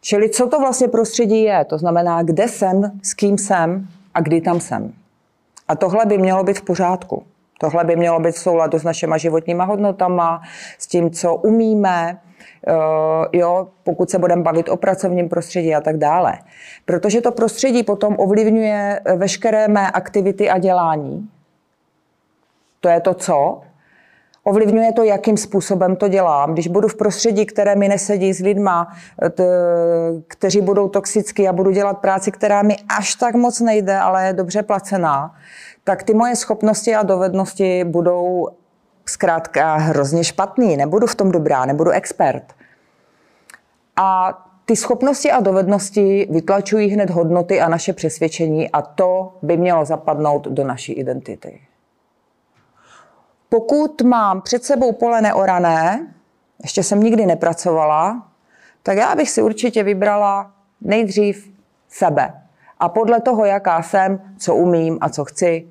Čili 0.00 0.28
co 0.28 0.48
to 0.48 0.60
vlastně 0.60 0.88
prostředí 0.88 1.42
je? 1.42 1.64
To 1.64 1.78
znamená, 1.78 2.22
kde 2.22 2.48
jsem, 2.48 3.00
s 3.02 3.14
kým 3.14 3.38
jsem 3.38 3.88
a 4.14 4.20
kdy 4.20 4.40
tam 4.40 4.60
jsem. 4.60 4.92
A 5.68 5.76
tohle 5.76 6.06
by 6.06 6.18
mělo 6.18 6.44
být 6.44 6.58
v 6.58 6.62
pořádku. 6.62 7.24
Tohle 7.60 7.84
by 7.84 7.96
mělo 7.96 8.20
být 8.20 8.34
v 8.34 8.38
souladu 8.38 8.78
s 8.78 8.84
našimi 8.84 9.14
životníma 9.16 9.64
hodnotama, 9.64 10.42
s 10.78 10.86
tím, 10.86 11.10
co 11.10 11.34
umíme, 11.34 12.18
eh, 12.66 12.72
jo, 13.32 13.68
pokud 13.82 14.10
se 14.10 14.18
budeme 14.18 14.42
bavit 14.42 14.68
o 14.68 14.76
pracovním 14.76 15.28
prostředí 15.28 15.74
a 15.74 15.80
tak 15.80 15.96
dále. 15.96 16.38
Protože 16.84 17.20
to 17.20 17.32
prostředí 17.32 17.82
potom 17.82 18.14
ovlivňuje 18.18 19.00
veškeré 19.16 19.68
mé 19.68 19.90
aktivity 19.90 20.50
a 20.50 20.58
dělání. 20.58 21.28
To 22.80 22.88
je 22.88 23.00
to 23.00 23.14
co? 23.14 23.62
Ovlivňuje 24.44 24.92
to, 24.92 25.04
jakým 25.04 25.36
způsobem 25.36 25.96
to 25.96 26.08
dělám. 26.08 26.52
Když 26.52 26.68
budu 26.68 26.88
v 26.88 26.96
prostředí, 26.96 27.46
které 27.46 27.76
mi 27.76 27.88
nesedí 27.88 28.32
s 28.32 28.38
lidma, 28.38 28.92
t, 29.30 29.44
kteří 30.28 30.60
budou 30.60 30.88
toxický 30.88 31.48
a 31.48 31.52
budu 31.52 31.70
dělat 31.70 31.98
práci, 31.98 32.32
která 32.32 32.62
mi 32.62 32.76
až 32.98 33.14
tak 33.14 33.34
moc 33.34 33.60
nejde, 33.60 33.98
ale 33.98 34.26
je 34.26 34.32
dobře 34.32 34.62
placená, 34.62 35.34
tak 35.84 36.02
ty 36.02 36.14
moje 36.14 36.36
schopnosti 36.36 36.94
a 36.94 37.02
dovednosti 37.02 37.84
budou 37.84 38.48
zkrátka 39.06 39.76
hrozně 39.76 40.24
špatný. 40.24 40.76
Nebudu 40.76 41.06
v 41.06 41.14
tom 41.14 41.32
dobrá, 41.32 41.64
nebudu 41.64 41.90
expert. 41.90 42.44
A 43.96 44.38
ty 44.64 44.76
schopnosti 44.76 45.30
a 45.30 45.40
dovednosti 45.40 46.28
vytlačují 46.30 46.88
hned 46.90 47.10
hodnoty 47.10 47.60
a 47.60 47.68
naše 47.68 47.92
přesvědčení 47.92 48.70
a 48.70 48.82
to 48.82 49.38
by 49.42 49.56
mělo 49.56 49.84
zapadnout 49.84 50.48
do 50.48 50.64
naší 50.64 50.92
identity. 50.92 51.60
Pokud 53.50 54.02
mám 54.02 54.42
před 54.42 54.64
sebou 54.64 54.92
pole 54.92 55.20
neorané, 55.20 56.06
ještě 56.62 56.82
jsem 56.82 57.00
nikdy 57.00 57.26
nepracovala, 57.26 58.28
tak 58.82 58.96
já 58.96 59.14
bych 59.14 59.30
si 59.30 59.42
určitě 59.42 59.82
vybrala 59.82 60.52
nejdřív 60.80 61.50
sebe. 61.88 62.42
A 62.78 62.88
podle 62.88 63.20
toho, 63.20 63.44
jaká 63.44 63.82
jsem, 63.82 64.34
co 64.38 64.54
umím 64.54 64.98
a 65.00 65.08
co 65.08 65.24
chci, 65.24 65.68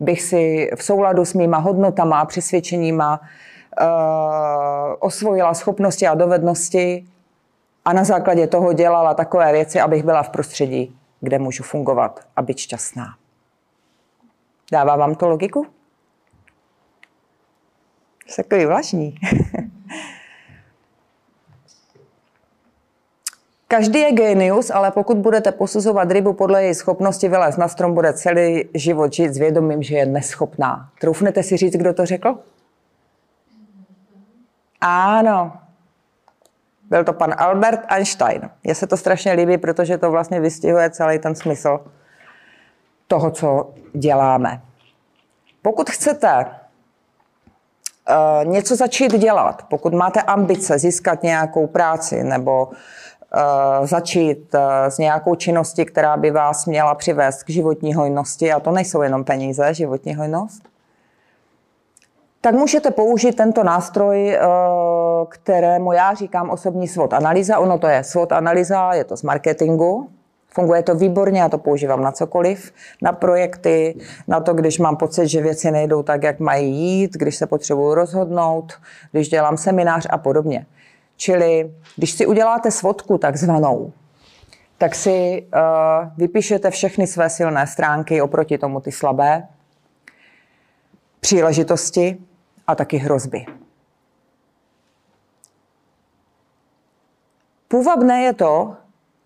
bych 0.00 0.22
si 0.22 0.70
v 0.76 0.82
souladu 0.82 1.24
s 1.24 1.34
mýma 1.34 1.58
hodnotama 1.58 2.20
a 2.20 2.24
přesvědčeníma 2.24 3.20
uh, 3.20 3.86
osvojila 4.98 5.54
schopnosti 5.54 6.06
a 6.06 6.14
dovednosti 6.14 7.06
a 7.84 7.92
na 7.92 8.04
základě 8.04 8.46
toho 8.46 8.72
dělala 8.72 9.14
takové 9.14 9.52
věci, 9.52 9.80
abych 9.80 10.04
byla 10.04 10.22
v 10.22 10.28
prostředí, 10.28 10.98
kde 11.20 11.38
můžu 11.38 11.62
fungovat 11.62 12.20
a 12.36 12.42
být 12.42 12.58
šťastná. 12.58 13.06
Dává 14.72 14.96
vám 14.96 15.14
to 15.14 15.28
logiku? 15.28 15.66
Jsi 18.30 18.42
takový 18.42 18.66
vlažný. 18.66 19.14
Každý 23.68 23.98
je 23.98 24.12
genius, 24.12 24.70
ale 24.70 24.90
pokud 24.90 25.16
budete 25.16 25.52
posuzovat 25.52 26.10
rybu 26.10 26.32
podle 26.32 26.64
její 26.64 26.74
schopnosti 26.74 27.28
vylézt 27.28 27.58
na 27.58 27.68
strom, 27.68 27.94
bude 27.94 28.12
celý 28.12 28.64
život 28.74 29.12
žít 29.12 29.34
s 29.34 29.38
vědomím, 29.38 29.82
že 29.82 29.96
je 29.96 30.06
neschopná. 30.06 30.90
Troufnete 31.00 31.42
si 31.42 31.56
říct, 31.56 31.76
kdo 31.76 31.94
to 31.94 32.06
řekl? 32.06 32.38
Ano. 34.80 35.52
Byl 36.90 37.04
to 37.04 37.12
pan 37.12 37.34
Albert 37.38 37.80
Einstein. 37.88 38.50
Mně 38.64 38.74
se 38.74 38.86
to 38.86 38.96
strašně 38.96 39.32
líbí, 39.32 39.58
protože 39.58 39.98
to 39.98 40.10
vlastně 40.10 40.40
vystihuje 40.40 40.90
celý 40.90 41.18
ten 41.18 41.34
smysl 41.34 41.80
toho, 43.06 43.30
co 43.30 43.74
děláme. 43.92 44.62
Pokud 45.62 45.90
chcete 45.90 46.59
uh, 48.10 48.44
něco 48.52 48.76
začít 48.76 49.18
dělat, 49.18 49.62
pokud 49.68 49.94
máte 49.94 50.22
ambice 50.22 50.78
získat 50.78 51.22
nějakou 51.22 51.66
práci 51.66 52.24
nebo 52.24 52.66
uh, 52.66 53.86
začít 53.86 54.54
uh, 54.54 54.60
s 54.88 54.98
nějakou 54.98 55.34
činností, 55.34 55.84
která 55.84 56.16
by 56.16 56.30
vás 56.30 56.66
měla 56.66 56.94
přivést 56.94 57.42
k 57.42 57.50
životní 57.50 57.94
hojnosti, 57.94 58.52
a 58.52 58.60
to 58.60 58.70
nejsou 58.70 59.02
jenom 59.02 59.24
peníze, 59.24 59.74
životní 59.74 60.14
hojnost, 60.14 60.62
tak 62.40 62.54
můžete 62.54 62.90
použít 62.90 63.36
tento 63.36 63.64
nástroj, 63.64 64.38
kterému 65.28 65.92
já 65.92 66.14
říkám 66.14 66.50
osobní 66.50 66.88
SWOT 66.88 67.12
analýza. 67.12 67.58
Ono 67.58 67.78
to 67.78 67.86
je 67.86 68.04
SWOT 68.04 68.32
analýza, 68.32 68.92
je 68.92 69.04
to 69.04 69.16
z 69.16 69.22
marketingu, 69.22 70.08
Funguje 70.54 70.82
to 70.82 70.94
výborně, 70.94 71.40
já 71.40 71.48
to 71.48 71.58
používám 71.58 72.02
na 72.02 72.12
cokoliv, 72.12 72.72
na 73.02 73.12
projekty, 73.12 73.96
na 74.28 74.40
to, 74.40 74.54
když 74.54 74.78
mám 74.78 74.96
pocit, 74.96 75.28
že 75.28 75.42
věci 75.42 75.70
nejdou 75.70 76.02
tak, 76.02 76.22
jak 76.22 76.40
mají 76.40 76.76
jít, 76.76 77.12
když 77.12 77.36
se 77.36 77.46
potřebuju 77.46 77.94
rozhodnout, 77.94 78.72
když 79.12 79.28
dělám 79.28 79.56
seminář 79.56 80.06
a 80.10 80.18
podobně. 80.18 80.66
Čili 81.16 81.74
když 81.96 82.12
si 82.12 82.26
uděláte 82.26 82.70
svodku 82.70 83.18
takzvanou, 83.18 83.92
tak 84.78 84.94
si 84.94 85.46
uh, 85.54 86.08
vypíšete 86.16 86.70
všechny 86.70 87.06
své 87.06 87.30
silné 87.30 87.66
stránky 87.66 88.22
oproti 88.22 88.58
tomu 88.58 88.80
ty 88.80 88.92
slabé, 88.92 89.48
příležitosti 91.20 92.18
a 92.66 92.74
taky 92.74 92.96
hrozby. 92.96 93.46
Půvabné 97.68 98.22
je 98.22 98.32
to, 98.32 98.76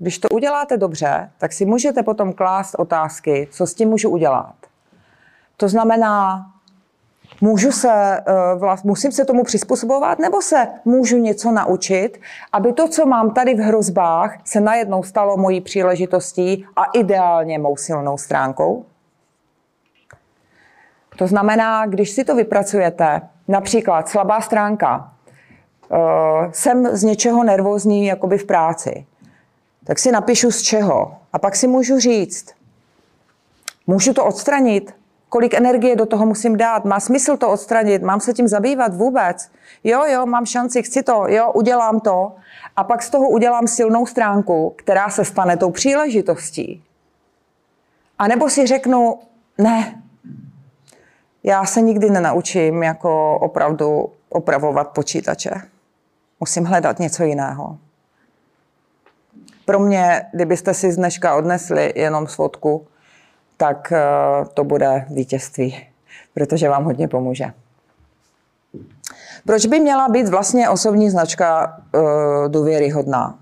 když 0.05 0.19
to 0.19 0.29
uděláte 0.29 0.77
dobře, 0.77 1.31
tak 1.39 1.53
si 1.53 1.67
můžete 1.67 2.03
potom 2.03 2.33
klást 2.33 2.75
otázky, 2.79 3.49
co 3.51 3.67
s 3.67 3.75
tím 3.75 3.89
můžu 3.89 4.11
udělat. 4.11 4.55
To 5.57 5.69
znamená, 5.69 6.47
můžu 7.41 7.73
se, 7.73 8.21
eh, 8.27 8.77
musím 8.85 9.13
se 9.13 9.25
tomu 9.25 9.45
přizpůsobovat, 9.45 10.19
nebo 10.19 10.43
se 10.43 10.69
můžu 10.85 11.19
něco 11.19 11.51
naučit, 11.51 12.21
aby 12.53 12.73
to, 12.73 12.89
co 12.89 13.07
mám 13.07 13.31
tady 13.31 13.55
v 13.55 13.59
hrozbách, 13.59 14.37
se 14.45 14.61
najednou 14.61 15.03
stalo 15.03 15.37
mojí 15.37 15.61
příležitostí 15.61 16.67
a 16.77 16.85
ideálně 16.85 17.59
mou 17.59 17.77
silnou 17.77 18.19
stránkou? 18.19 18.85
To 21.17 21.27
znamená, 21.27 21.87
když 21.87 22.11
si 22.11 22.25
to 22.25 22.37
vypracujete, 22.37 23.21
například 23.49 24.09
slabá 24.09 24.41
stránka, 24.41 25.13
eh, 25.93 25.97
jsem 26.53 26.97
z 26.97 27.03
něčeho 27.03 27.45
nervózní 27.45 28.07
jakoby 28.07 28.39
v 28.39 28.47
práci 28.47 29.07
tak 29.85 29.99
si 29.99 30.13
napíšu 30.13 30.51
z 30.51 30.63
čeho. 30.63 31.17
A 31.33 31.39
pak 31.39 31.57
si 31.57 31.67
můžu 31.67 31.99
říct, 31.99 32.47
můžu 33.87 34.15
to 34.15 34.25
odstranit, 34.25 34.95
kolik 35.29 35.55
energie 35.55 35.97
do 35.97 36.07
toho 36.07 36.27
musím 36.27 36.57
dát, 36.57 36.85
má 36.85 37.01
smysl 37.01 37.37
to 37.37 37.51
odstranit, 37.51 38.03
mám 38.03 38.21
se 38.21 38.33
tím 38.33 38.49
zabývat 38.49 38.95
vůbec. 38.95 39.51
Jo, 39.85 40.05
jo, 40.05 40.27
mám 40.27 40.47
šanci, 40.47 40.83
chci 40.83 41.03
to, 41.03 41.25
jo, 41.29 41.53
udělám 41.53 42.01
to. 42.01 42.33
A 42.77 42.85
pak 42.85 43.03
z 43.03 43.11
toho 43.11 43.29
udělám 43.29 43.67
silnou 43.67 44.07
stránku, 44.07 44.75
která 44.77 45.11
se 45.11 45.25
stane 45.25 45.57
tou 45.57 45.71
příležitostí. 45.71 46.85
A 48.19 48.29
nebo 48.29 48.51
si 48.51 48.67
řeknu, 48.67 49.19
ne, 49.59 50.03
já 51.43 51.65
se 51.65 51.81
nikdy 51.81 52.11
nenaučím 52.11 52.83
jako 52.83 53.39
opravdu 53.39 54.11
opravovat 54.29 54.89
počítače. 54.89 55.51
Musím 56.41 56.65
hledat 56.65 56.99
něco 56.99 57.25
jiného. 57.25 57.79
Pro 59.65 59.79
mě, 59.79 60.23
kdybyste 60.33 60.75
si 60.75 60.93
z 60.93 60.97
dneška 60.97 61.37
odnesli 61.37 61.93
jenom 61.97 62.27
svodku, 62.27 62.87
tak 63.57 63.93
eh, 63.93 64.05
to 64.55 64.65
bude 64.65 65.07
vítězství, 65.11 65.87
protože 66.35 66.69
vám 66.69 66.85
hodně 66.85 67.09
pomůže. 67.09 67.53
Proč 69.47 69.67
by 69.67 69.81
měla 69.81 70.09
být 70.09 70.29
vlastně 70.29 70.69
osobní 70.69 71.11
značka 71.11 71.77
uh, 71.95 72.03
důvěryhodná? 72.49 73.39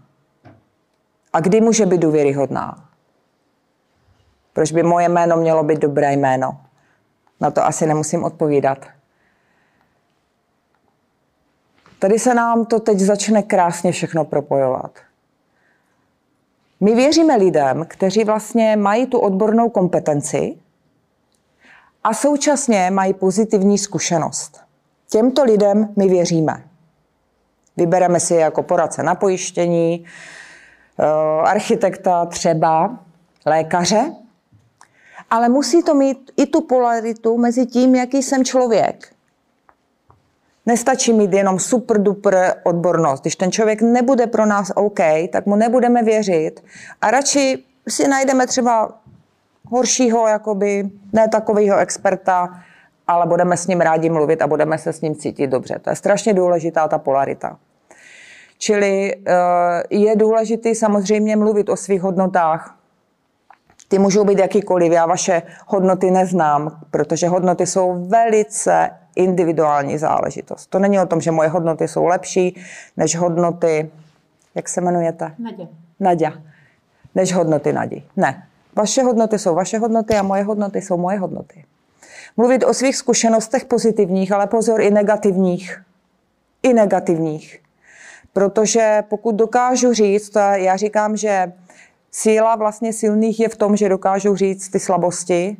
A 1.32 1.40
kdy 1.40 1.60
může 1.60 1.86
být 1.86 2.00
důvěryhodná? 2.00 2.88
Proč 4.52 4.72
by 4.72 4.82
moje 4.82 5.08
jméno 5.08 5.36
mělo 5.36 5.64
být 5.64 5.78
dobré 5.78 6.12
jméno? 6.12 6.60
Na 7.40 7.50
to 7.50 7.64
asi 7.64 7.86
nemusím 7.86 8.24
odpovídat. 8.24 8.86
Tady 11.98 12.18
se 12.18 12.34
nám 12.34 12.64
to 12.64 12.80
teď 12.80 12.98
začne 12.98 13.42
krásně 13.42 13.92
všechno 13.92 14.24
propojovat. 14.24 14.98
My 16.82 16.94
věříme 16.94 17.36
lidem, 17.36 17.84
kteří 17.88 18.24
vlastně 18.24 18.76
mají 18.76 19.06
tu 19.06 19.18
odbornou 19.18 19.68
kompetenci 19.68 20.56
a 22.04 22.14
současně 22.14 22.90
mají 22.90 23.14
pozitivní 23.14 23.78
zkušenost. 23.78 24.60
Těmto 25.10 25.44
lidem 25.44 25.88
my 25.96 26.08
věříme. 26.08 26.64
Vybereme 27.76 28.20
si 28.20 28.34
jako 28.34 28.62
poradce 28.62 29.02
na 29.02 29.14
pojištění, 29.14 30.04
eh, 30.98 31.04
architekta 31.44 32.26
třeba, 32.26 32.98
lékaře, 33.46 34.12
ale 35.30 35.48
musí 35.48 35.82
to 35.82 35.94
mít 35.94 36.30
i 36.36 36.46
tu 36.46 36.60
polaritu 36.60 37.38
mezi 37.38 37.66
tím, 37.66 37.94
jaký 37.94 38.22
jsem 38.22 38.44
člověk. 38.44 39.14
Nestačí 40.66 41.12
mít 41.12 41.32
jenom 41.32 41.58
super 41.58 42.02
duper 42.02 42.54
odbornost. 42.62 43.20
Když 43.20 43.36
ten 43.36 43.52
člověk 43.52 43.82
nebude 43.82 44.26
pro 44.26 44.46
nás 44.46 44.72
OK, 44.74 45.00
tak 45.32 45.46
mu 45.46 45.56
nebudeme 45.56 46.02
věřit 46.02 46.64
a 47.00 47.10
radši 47.10 47.64
si 47.88 48.08
najdeme 48.08 48.46
třeba 48.46 48.98
horšího, 49.68 50.26
jakoby, 50.26 50.90
ne 51.12 51.28
takového 51.28 51.78
experta, 51.78 52.62
ale 53.06 53.26
budeme 53.26 53.56
s 53.56 53.66
ním 53.66 53.80
rádi 53.80 54.10
mluvit 54.10 54.42
a 54.42 54.46
budeme 54.46 54.78
se 54.78 54.92
s 54.92 55.00
ním 55.00 55.14
cítit 55.14 55.46
dobře. 55.46 55.78
To 55.78 55.90
je 55.90 55.96
strašně 55.96 56.34
důležitá 56.34 56.88
ta 56.88 56.98
polarita. 56.98 57.56
Čili 58.58 59.14
eh, 59.14 59.82
je 59.90 60.16
důležité 60.16 60.74
samozřejmě 60.74 61.36
mluvit 61.36 61.68
o 61.68 61.76
svých 61.76 62.02
hodnotách. 62.02 62.78
Ty 63.88 63.98
můžou 63.98 64.24
být 64.24 64.38
jakýkoliv, 64.38 64.92
já 64.92 65.06
vaše 65.06 65.42
hodnoty 65.66 66.10
neznám, 66.10 66.80
protože 66.90 67.28
hodnoty 67.28 67.66
jsou 67.66 68.06
velice 68.08 68.90
individuální 69.16 69.98
záležitost. 69.98 70.66
To 70.66 70.78
není 70.78 71.00
o 71.00 71.06
tom, 71.06 71.20
že 71.20 71.30
moje 71.30 71.48
hodnoty 71.48 71.88
jsou 71.88 72.06
lepší 72.06 72.60
než 72.96 73.16
hodnoty, 73.16 73.90
jak 74.54 74.68
se 74.68 74.80
jmenujete? 74.80 75.34
Nadě. 75.38 75.68
Nadia. 76.00 76.32
Než 77.14 77.32
hodnoty 77.32 77.72
Nadi. 77.72 78.02
Ne. 78.16 78.46
Vaše 78.76 79.02
hodnoty 79.02 79.38
jsou 79.38 79.54
vaše 79.54 79.78
hodnoty 79.78 80.14
a 80.14 80.22
moje 80.22 80.42
hodnoty 80.42 80.80
jsou 80.82 80.96
moje 80.96 81.18
hodnoty. 81.18 81.64
Mluvit 82.36 82.64
o 82.64 82.74
svých 82.74 82.96
zkušenostech 82.96 83.64
pozitivních, 83.64 84.32
ale 84.32 84.46
pozor 84.46 84.80
i 84.80 84.90
negativních. 84.90 85.82
I 86.62 86.72
negativních. 86.72 87.62
Protože 88.32 89.02
pokud 89.08 89.34
dokážu 89.34 89.92
říct, 89.92 90.36
já 90.54 90.76
říkám, 90.76 91.16
že 91.16 91.52
síla 92.10 92.56
vlastně 92.56 92.92
silných 92.92 93.40
je 93.40 93.48
v 93.48 93.56
tom, 93.56 93.76
že 93.76 93.88
dokážou 93.88 94.36
říct 94.36 94.68
ty 94.68 94.80
slabosti 94.80 95.56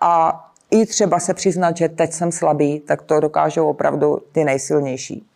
a 0.00 0.44
i 0.72 0.86
třeba 0.86 1.18
se 1.18 1.34
přiznat, 1.34 1.76
že 1.76 1.88
teď 1.88 2.12
jsem 2.12 2.32
slabý, 2.32 2.80
tak 2.80 3.02
to 3.02 3.20
dokážou 3.20 3.68
opravdu 3.68 4.18
ty 4.32 4.44
nejsilnější. 4.44 5.26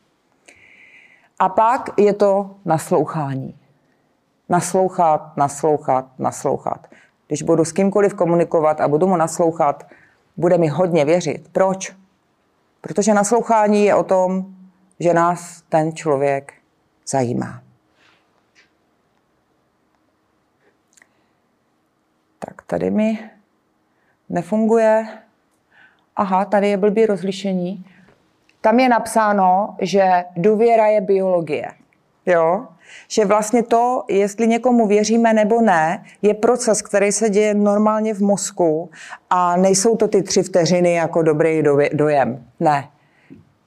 A 1.39 1.49
pak 1.49 1.91
je 1.99 2.13
to 2.13 2.51
naslouchání. 2.65 3.59
Naslouchat, 4.49 5.37
naslouchat, 5.37 6.19
naslouchat. 6.19 6.87
Když 7.27 7.43
budu 7.43 7.65
s 7.65 7.73
kýmkoliv 7.73 8.15
komunikovat 8.15 8.81
a 8.81 8.89
budu 8.89 9.07
mu 9.07 9.17
naslouchat, 9.17 9.87
bude 10.37 10.59
mi 10.59 10.69
hodně 10.69 11.05
věřit. 11.05 11.49
Proč? 11.53 11.97
Protože 12.81 13.15
naslouchání 13.15 13.85
je 13.85 13.95
o 13.95 14.03
tom, 14.03 14.55
že 15.01 15.15
nás 15.15 15.63
ten 15.69 15.93
člověk 15.93 16.53
zajímá. 17.07 17.63
Tak 22.39 22.63
tady 22.63 22.91
mi 22.91 23.31
nefunguje. 24.29 25.26
Aha, 26.17 26.45
tady 26.45 26.69
je 26.69 26.77
blbý 26.77 27.07
rozlišení. 27.07 27.85
Tam 28.61 28.81
je 28.81 28.89
napsáno, 28.89 29.77
že 29.81 30.25
důvěra 30.37 30.87
je 30.87 31.01
biologie. 31.01 31.67
Jo? 32.27 32.67
Že 33.09 33.25
vlastně 33.25 33.63
to, 33.63 34.05
jestli 34.09 34.47
někomu 34.47 34.87
věříme 34.87 35.33
nebo 35.33 35.61
ne, 35.61 36.05
je 36.23 36.35
proces, 36.35 36.83
který 36.83 37.13
se 37.13 37.31
děje 37.31 37.55
normálně 37.55 38.15
v 38.15 38.21
mozku 38.21 38.91
a 39.31 39.57
nejsou 39.57 39.97
to 39.97 40.09
ty 40.09 40.23
tři 40.23 40.43
vteřiny 40.43 40.95
jako 40.95 41.23
dobrý 41.23 41.63
dojem. 41.93 42.45
Ne. 42.61 42.89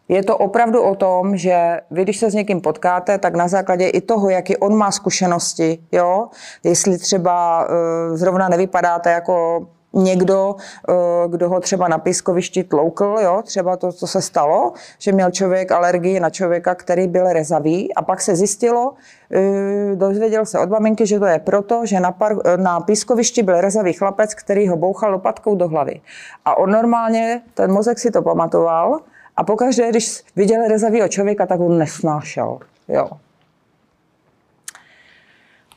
Je 0.08 0.24
to 0.24 0.38
opravdu 0.38 0.82
o 0.82 0.96
tom, 0.96 1.38
že 1.38 1.82
vy, 1.92 2.04
když 2.04 2.18
se 2.18 2.32
s 2.32 2.34
někým 2.34 2.62
potkáte, 2.62 3.18
tak 3.18 3.36
na 3.36 3.48
základě 3.48 3.90
i 3.90 4.02
toho, 4.02 4.30
jaký 4.30 4.58
on 4.58 4.78
má 4.78 4.92
zkušenosti, 4.92 5.80
jo, 5.92 6.28
jestli 6.64 6.98
třeba 6.98 7.66
uh, 7.66 8.18
zrovna 8.18 8.50
nevypadáte 8.50 9.12
jako 9.12 9.68
někdo, 9.94 10.56
eh, 10.90 10.94
kdo 11.28 11.50
ho 11.50 11.60
třeba 11.60 11.88
na 11.88 11.98
pískovišti 11.98 12.64
tloukl, 12.64 13.18
jo, 13.22 13.42
třeba 13.46 13.78
to, 13.78 13.92
co 13.92 14.08
se 14.08 14.22
stalo, 14.22 14.74
že 15.00 15.12
měl 15.12 15.32
člověk 15.32 15.72
alergii 15.72 16.20
na 16.20 16.30
člověka, 16.30 16.76
který 16.76 17.08
byl 17.08 17.34
rezavý 17.34 17.94
a 17.94 18.02
pak 18.02 18.22
se 18.22 18.36
zjistilo, 18.36 18.94
eh, 19.32 19.96
dozvěděl 19.96 20.46
se 20.46 20.60
od 20.60 20.70
maminky, 20.70 21.06
že 21.06 21.20
to 21.20 21.26
je 21.26 21.40
proto, 21.40 21.86
že 21.86 22.00
na, 22.00 22.12
par, 22.12 22.36
na 22.58 22.80
pískovišti 22.80 23.44
byl 23.44 23.62
rezavý 23.62 23.94
chlapec, 23.94 24.34
který 24.34 24.68
ho 24.68 24.78
bouchal 24.78 25.12
lopatkou 25.12 25.56
do 25.56 25.68
hlavy. 25.68 26.02
A 26.46 26.58
on 26.58 26.72
normálně, 26.72 27.42
ten 27.54 27.72
mozek 27.72 28.00
si 28.00 28.12
to 28.12 28.22
pamatoval 28.22 29.00
a 29.38 29.44
pokaždé, 29.44 29.90
když 29.90 30.24
viděl 30.36 30.68
rezavýho 30.68 31.08
člověka, 31.08 31.46
tak 31.46 31.60
on 31.60 31.78
nesnášel. 31.78 32.60
Jo. 32.88 33.10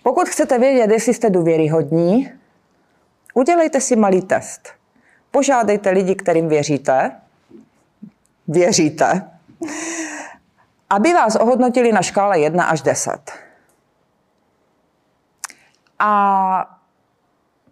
Pokud 0.03 0.29
chcete 0.29 0.59
vědět, 0.59 0.91
jestli 0.91 1.15
jste 1.15 1.31
důvěryhodní, 1.31 2.31
Udělejte 3.35 3.81
si 3.81 3.97
malý 3.97 4.23
test. 4.23 4.69
Požádejte 5.31 5.91
lidi, 5.91 6.15
kterým 6.15 6.49
věříte, 6.49 7.11
věříte, 8.49 9.31
aby 10.91 11.15
vás 11.15 11.37
ohodnotili 11.37 11.93
na 11.93 12.03
škále 12.03 12.39
1 12.39 12.65
až 12.65 12.83
10. 12.83 13.33
A 15.99 16.79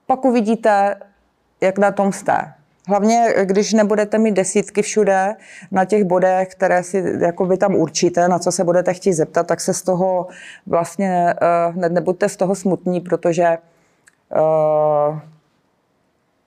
pak 0.07 0.25
uvidíte, 0.25 1.01
jak 1.61 1.79
na 1.79 1.93
tom 1.93 2.13
jste. 2.13 2.53
Hlavně, 2.89 3.35
když 3.45 3.73
nebudete 3.73 4.19
mít 4.19 4.33
desítky 4.33 4.83
všude 4.83 5.37
na 5.71 5.85
těch 5.85 6.05
bodech, 6.05 6.49
které 6.49 6.83
si 6.83 7.05
jakoby 7.21 7.57
tam 7.57 7.75
určíte, 7.75 8.29
na 8.29 8.39
co 8.39 8.53
se 8.53 8.65
budete 8.65 8.95
chtít 8.95 9.13
zeptat, 9.13 9.47
tak 9.47 9.61
se 9.61 9.75
z 9.75 9.83
toho 9.83 10.27
vlastně, 10.67 11.35
uh, 11.69 11.77
nebuďte 11.77 12.29
z 12.29 12.37
toho 12.37 12.55
smutní, 12.55 13.01
protože 13.01 13.59
uh, 14.31 15.19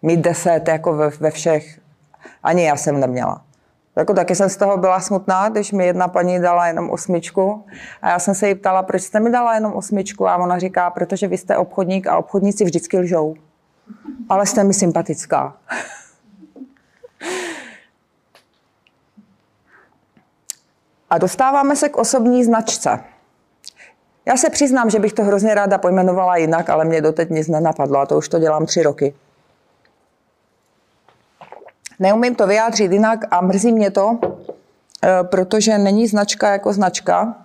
mít 0.03 0.19
deset 0.19 0.67
jako 0.67 0.93
ve, 0.93 1.09
ve 1.09 1.31
všech, 1.31 1.79
ani 2.43 2.65
já 2.65 2.75
jsem 2.75 2.99
neměla. 2.99 3.41
Jako 3.95 4.13
taky 4.13 4.35
jsem 4.35 4.49
z 4.49 4.57
toho 4.57 4.77
byla 4.77 4.99
smutná, 4.99 5.49
když 5.49 5.71
mi 5.71 5.85
jedna 5.85 6.07
paní 6.07 6.39
dala 6.39 6.67
jenom 6.67 6.89
osmičku 6.89 7.65
a 8.01 8.09
já 8.09 8.19
jsem 8.19 8.35
se 8.35 8.47
jí 8.47 8.55
ptala, 8.55 8.83
proč 8.83 9.01
jste 9.01 9.19
mi 9.19 9.29
dala 9.29 9.55
jenom 9.55 9.73
osmičku 9.73 10.27
a 10.27 10.37
ona 10.37 10.59
říká, 10.59 10.89
protože 10.89 11.27
vy 11.27 11.37
jste 11.37 11.57
obchodník 11.57 12.07
a 12.07 12.17
obchodníci 12.17 12.63
vždycky 12.63 12.97
lžou. 12.97 13.35
Ale 14.29 14.45
jste 14.45 14.63
mi 14.63 14.73
sympatická. 14.73 15.53
A 21.09 21.17
dostáváme 21.17 21.75
se 21.75 21.89
k 21.89 21.97
osobní 21.97 22.43
značce. 22.43 22.99
Já 24.25 24.37
se 24.37 24.49
přiznám, 24.49 24.89
že 24.89 24.99
bych 24.99 25.13
to 25.13 25.23
hrozně 25.23 25.55
ráda 25.55 25.77
pojmenovala 25.77 26.37
jinak, 26.37 26.69
ale 26.69 26.85
mě 26.85 27.01
doteď 27.01 27.29
nic 27.29 27.47
nenapadlo 27.47 27.99
a 27.99 28.05
to 28.05 28.17
už 28.17 28.29
to 28.29 28.39
dělám 28.39 28.65
tři 28.65 28.83
roky. 28.83 29.13
Neumím 31.99 32.35
to 32.35 32.47
vyjádřit 32.47 32.91
jinak 32.91 33.19
a 33.31 33.41
mrzí 33.41 33.71
mě 33.71 33.91
to, 33.91 34.19
eh, 35.03 35.23
protože 35.23 35.77
není 35.77 36.07
značka 36.07 36.51
jako 36.51 36.73
značka. 36.73 37.35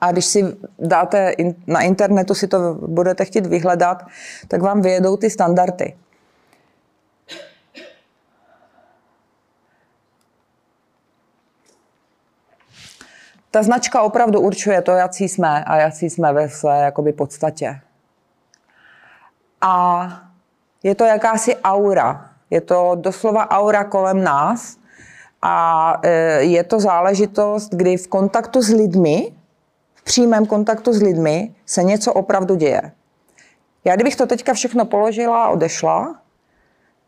A 0.00 0.12
když 0.12 0.24
si 0.24 0.56
dáte 0.78 1.34
na 1.66 1.80
internetu, 1.80 2.34
si 2.34 2.48
to 2.48 2.74
budete 2.74 3.24
chtít 3.24 3.46
vyhledat, 3.46 4.06
tak 4.48 4.62
vám 4.62 4.82
vyjedou 4.82 5.16
ty 5.16 5.30
standardy. 5.30 5.96
Ta 13.50 13.62
značka 13.62 14.02
opravdu 14.02 14.40
určuje 14.40 14.82
to, 14.82 14.92
jaký 14.92 15.28
jsme 15.28 15.64
a 15.64 15.76
jaký 15.76 16.10
jsme 16.10 16.32
ve 16.32 16.48
své 16.48 16.78
jakoby, 16.78 17.12
podstatě. 17.12 17.80
A 19.60 20.06
je 20.82 20.94
to 20.94 21.04
jakási 21.04 21.56
aura, 21.56 22.29
je 22.50 22.60
to 22.60 22.92
doslova 22.94 23.50
aura 23.50 23.84
kolem 23.84 24.24
nás 24.24 24.76
a 25.42 25.96
e, 26.02 26.10
je 26.42 26.64
to 26.64 26.80
záležitost, 26.80 27.74
kdy 27.74 27.96
v 27.96 28.08
kontaktu 28.08 28.62
s 28.62 28.68
lidmi, 28.68 29.32
v 29.94 30.02
přímém 30.02 30.46
kontaktu 30.46 30.92
s 30.92 31.02
lidmi 31.02 31.54
se 31.66 31.82
něco 31.82 32.12
opravdu 32.12 32.54
děje. 32.54 32.92
Já 33.84 33.94
kdybych 33.94 34.16
to 34.16 34.26
teďka 34.26 34.54
všechno 34.54 34.84
položila 34.84 35.44
a 35.44 35.48
odešla, 35.48 36.14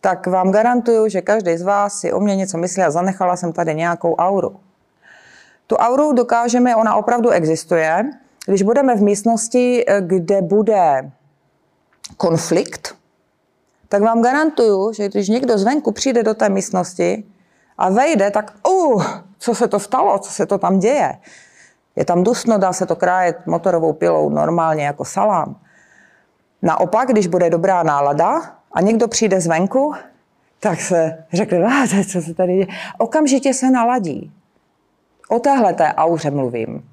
tak 0.00 0.26
vám 0.26 0.50
garantuju, 0.50 1.08
že 1.08 1.20
každý 1.20 1.56
z 1.56 1.62
vás 1.62 2.00
si 2.00 2.12
o 2.12 2.20
mě 2.20 2.36
něco 2.36 2.58
myslí 2.58 2.82
a 2.82 2.90
zanechala 2.90 3.36
jsem 3.36 3.52
tady 3.52 3.74
nějakou 3.74 4.14
auru. 4.14 4.56
Tu 5.66 5.76
auru 5.76 6.12
dokážeme, 6.12 6.76
ona 6.76 6.94
opravdu 6.94 7.30
existuje, 7.30 8.10
když 8.46 8.62
budeme 8.62 8.96
v 8.96 9.02
místnosti, 9.02 9.84
kde 10.00 10.42
bude 10.42 11.10
konflikt, 12.16 13.01
tak 13.92 14.02
vám 14.02 14.22
garantuju, 14.22 14.92
že 14.92 15.08
když 15.08 15.28
někdo 15.28 15.58
zvenku 15.58 15.92
přijde 15.92 16.22
do 16.22 16.34
té 16.34 16.48
místnosti 16.48 17.24
a 17.78 17.90
vejde, 17.90 18.30
tak 18.30 18.52
uh, 18.68 19.04
co 19.38 19.54
se 19.54 19.68
to 19.68 19.80
stalo, 19.80 20.18
co 20.18 20.30
se 20.30 20.46
to 20.46 20.58
tam 20.58 20.78
děje. 20.78 21.18
Je 21.96 22.04
tam 22.04 22.24
dusno, 22.24 22.58
dá 22.58 22.72
se 22.72 22.86
to 22.86 22.96
krájet 22.96 23.46
motorovou 23.46 23.92
pilou 23.92 24.28
normálně 24.28 24.84
jako 24.84 25.04
salám. 25.04 25.56
Naopak, 26.62 27.08
když 27.08 27.26
bude 27.26 27.50
dobrá 27.50 27.82
nálada 27.82 28.56
a 28.72 28.80
někdo 28.80 29.08
přijde 29.08 29.40
zvenku, 29.40 29.94
tak 30.60 30.80
se 30.80 31.24
řekne, 31.32 31.86
co 32.12 32.22
se 32.22 32.34
tady 32.34 32.52
děje. 32.52 32.66
Okamžitě 32.98 33.54
se 33.54 33.70
naladí. 33.70 34.32
O 35.28 35.38
téhle 35.38 35.74
té 35.74 35.94
auře 35.94 36.30
mluvím. 36.30 36.91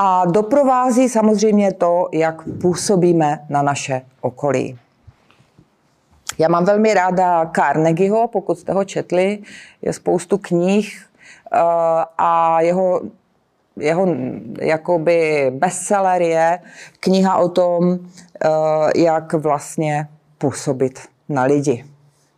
A 0.00 0.24
doprovází 0.24 1.08
samozřejmě 1.08 1.72
to, 1.72 2.08
jak 2.12 2.42
působíme 2.60 3.46
na 3.48 3.62
naše 3.62 4.02
okolí. 4.20 4.78
Já 6.38 6.48
mám 6.48 6.64
velmi 6.64 6.94
ráda 6.94 7.50
Carnegieho, 7.56 8.28
pokud 8.28 8.58
jste 8.58 8.72
ho 8.72 8.84
četli, 8.84 9.38
je 9.82 9.92
spoustu 9.92 10.38
knih 10.38 11.06
eh, 11.52 11.58
a 12.18 12.60
jeho, 12.60 13.00
jeho 13.76 14.06
jakoby 14.60 15.46
bestseller 15.54 16.22
je 16.22 16.58
kniha 17.00 17.36
o 17.36 17.48
tom, 17.48 17.98
eh, 17.98 18.48
jak 18.96 19.32
vlastně 19.32 20.08
působit 20.38 21.00
na 21.28 21.42
lidi. 21.42 21.84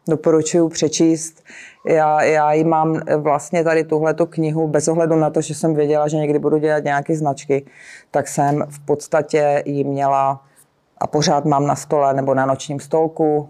Doporučuji 0.09 0.69
přečíst. 0.69 1.45
Já, 1.87 2.23
já 2.23 2.53
ji 2.53 2.65
mám 2.65 3.01
vlastně 3.17 3.65
tady 3.65 3.85
tuhleto 3.85 4.27
knihu, 4.27 4.69
bez 4.69 4.89
ohledu 4.89 5.17
na 5.17 5.31
to, 5.31 5.41
že 5.41 5.55
jsem 5.55 5.75
věděla, 5.75 6.09
že 6.09 6.17
někdy 6.17 6.39
budu 6.39 6.59
dělat 6.59 6.85
nějaké 6.85 7.17
značky, 7.17 7.67
tak 8.11 8.29
jsem 8.29 8.65
v 8.69 8.81
podstatě 8.81 9.63
ji 9.67 9.85
měla 9.85 10.45
a 10.99 11.07
pořád 11.07 11.45
mám 11.45 11.67
na 11.67 11.77
stole 11.77 12.15
nebo 12.15 12.35
na 12.35 12.47
nočním 12.47 12.81
stolku 12.81 13.49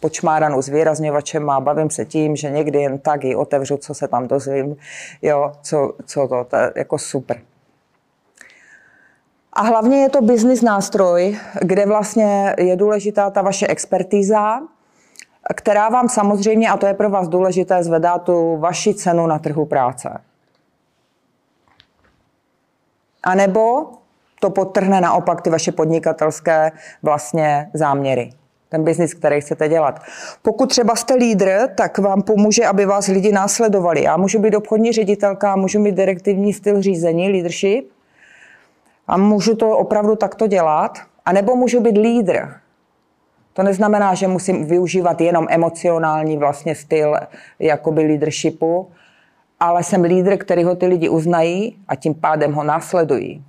počmáranou 0.00 0.62
zvýrazňovačem 0.62 1.50
a 1.50 1.60
bavím 1.60 1.90
se 1.90 2.04
tím, 2.04 2.36
že 2.36 2.50
někdy 2.50 2.78
jen 2.78 2.98
tak 2.98 3.24
ji 3.24 3.36
otevřu, 3.36 3.76
co 3.76 3.94
se 3.94 4.08
tam 4.08 4.28
dozvím, 4.28 4.76
jo, 5.22 5.52
co, 5.62 5.92
co 6.06 6.28
to, 6.28 6.44
to 6.44 6.56
je 6.56 6.72
jako 6.76 6.98
super. 6.98 7.40
A 9.52 9.62
hlavně 9.62 10.02
je 10.02 10.08
to 10.08 10.22
business 10.22 10.62
nástroj, 10.62 11.38
kde 11.62 11.86
vlastně 11.86 12.54
je 12.58 12.76
důležitá 12.76 13.30
ta 13.30 13.42
vaše 13.42 13.66
expertíza, 13.66 14.60
která 15.54 15.88
vám 15.88 16.08
samozřejmě, 16.08 16.70
a 16.70 16.76
to 16.76 16.86
je 16.86 16.94
pro 16.94 17.10
vás 17.10 17.28
důležité, 17.28 17.84
zvedá 17.84 18.18
tu 18.18 18.56
vaši 18.56 18.94
cenu 18.94 19.26
na 19.26 19.38
trhu 19.38 19.66
práce. 19.66 20.20
A 23.22 23.34
nebo 23.34 23.86
to 24.40 24.50
podtrhne 24.50 25.00
naopak 25.00 25.42
ty 25.42 25.50
vaše 25.50 25.72
podnikatelské 25.72 26.72
vlastně 27.02 27.70
záměry 27.74 28.30
ten 28.68 28.84
biznis, 28.84 29.14
který 29.14 29.40
chcete 29.40 29.68
dělat. 29.68 30.02
Pokud 30.42 30.66
třeba 30.66 30.96
jste 30.96 31.14
lídr, 31.14 31.68
tak 31.74 31.98
vám 31.98 32.22
pomůže, 32.22 32.66
aby 32.66 32.86
vás 32.86 33.06
lidi 33.06 33.32
následovali. 33.32 34.02
Já 34.02 34.16
můžu 34.16 34.38
být 34.38 34.54
obchodní 34.54 34.92
ředitelka, 34.92 35.56
můžu 35.56 35.80
mít 35.80 35.94
direktivní 35.94 36.52
styl 36.52 36.82
řízení, 36.82 37.32
leadership, 37.32 37.90
a 39.06 39.16
můžu 39.16 39.54
to 39.54 39.78
opravdu 39.78 40.16
takto 40.16 40.46
dělat, 40.46 40.98
a 41.24 41.32
nebo 41.32 41.56
můžu 41.56 41.80
být 41.80 41.98
lídr. 41.98 42.48
To 43.58 43.62
neznamená, 43.62 44.14
že 44.14 44.28
musím 44.28 44.64
využívat 44.64 45.20
jenom 45.20 45.46
emocionální 45.50 46.36
vlastně 46.36 46.74
styl 46.74 47.16
jakoby 47.58 48.06
leadershipu, 48.06 48.90
ale 49.60 49.82
jsem 49.82 50.02
lídr, 50.02 50.36
který 50.36 50.64
ho 50.64 50.74
ty 50.74 50.86
lidi 50.86 51.08
uznají 51.08 51.78
a 51.88 51.94
tím 51.94 52.14
pádem 52.14 52.52
ho 52.52 52.64
následují. 52.64 53.44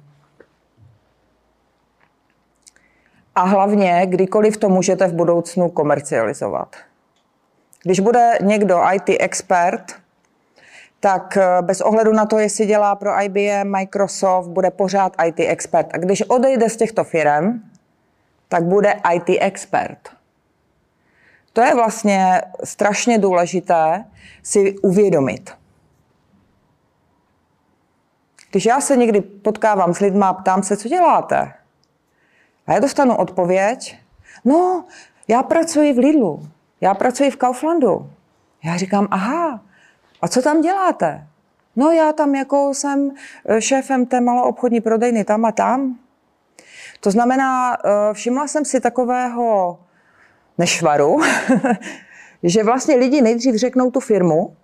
A 3.35 3.41
hlavně, 3.41 4.01
kdykoliv 4.05 4.57
to 4.57 4.69
můžete 4.69 5.07
v 5.07 5.13
budoucnu 5.13 5.69
komercializovat. 5.69 6.75
Když 7.83 7.99
bude 7.99 8.31
někdo 8.41 8.81
IT 8.93 9.17
expert, 9.19 9.83
tak 10.99 11.37
eh, 11.37 11.61
bez 11.61 11.81
ohledu 11.81 12.13
na 12.13 12.25
to, 12.25 12.39
jestli 12.39 12.65
dělá 12.65 12.95
pro 12.95 13.21
IBM, 13.21 13.71
Microsoft, 13.71 14.47
bude 14.47 14.71
pořád 14.71 15.15
IT 15.25 15.39
expert. 15.39 15.87
A 15.93 15.97
když 15.97 16.21
odejde 16.21 16.69
z 16.69 16.77
těchto 16.77 17.03
firm, 17.03 17.68
tak 18.49 18.63
bude 18.63 19.01
IT 19.13 19.37
expert. 19.39 20.09
To 21.53 21.61
je 21.61 21.75
vlastně 21.75 22.41
strašně 22.63 23.17
důležité 23.17 24.05
si 24.43 24.77
uvědomit. 24.77 25.51
Když 28.51 28.65
já 28.65 28.81
se 28.81 28.97
někdy 28.97 29.21
potkávám 29.21 29.93
s 29.93 29.99
lidmi 29.99 30.25
a 30.25 30.33
ptám 30.33 30.63
se, 30.63 30.77
co 30.77 30.89
děláte, 30.89 31.53
a 32.67 32.73
já 32.73 32.79
dostanu 32.79 33.15
odpověď, 33.15 33.97
no, 34.45 34.85
já 35.27 35.43
pracuji 35.43 35.93
v 35.93 35.97
Lidlu, 35.97 36.47
já 36.81 36.93
pracuji 36.93 37.31
v 37.31 37.37
Kauflandu. 37.37 38.11
Já 38.63 38.77
říkám, 38.77 39.07
aha, 39.11 39.61
a 40.21 40.27
co 40.27 40.41
tam 40.41 40.61
děláte? 40.61 41.27
No 41.75 41.91
já 41.91 42.13
tam 42.13 42.35
jako 42.35 42.73
jsem 42.73 43.11
eh, 43.45 43.61
šéfem 43.61 44.05
té 44.05 44.21
maloobchodní 44.21 44.81
prodejny 44.81 45.23
tam 45.23 45.45
a 45.45 45.51
tam. 45.51 45.99
To 46.99 47.11
znamená, 47.11 47.77
eh, 47.85 48.13
všimla 48.13 48.47
jsem 48.47 48.65
si 48.65 48.79
takového 48.79 49.79
nešvaru, 50.57 51.17
že 52.43 52.63
vlastně 52.63 52.95
lidi 52.95 53.21
nejdřív 53.21 53.55
řeknou 53.55 53.91
tu 53.91 53.99
firmu, 53.99 54.55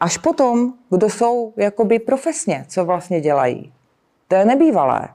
až 0.00 0.18
potom, 0.18 0.72
kdo 0.90 1.10
jsou 1.10 1.52
jakoby 1.56 1.98
profesně, 1.98 2.64
co 2.68 2.84
vlastně 2.84 3.20
dělají. 3.20 3.72
To 4.28 4.34
je 4.34 4.44
nebývalé. 4.44 5.08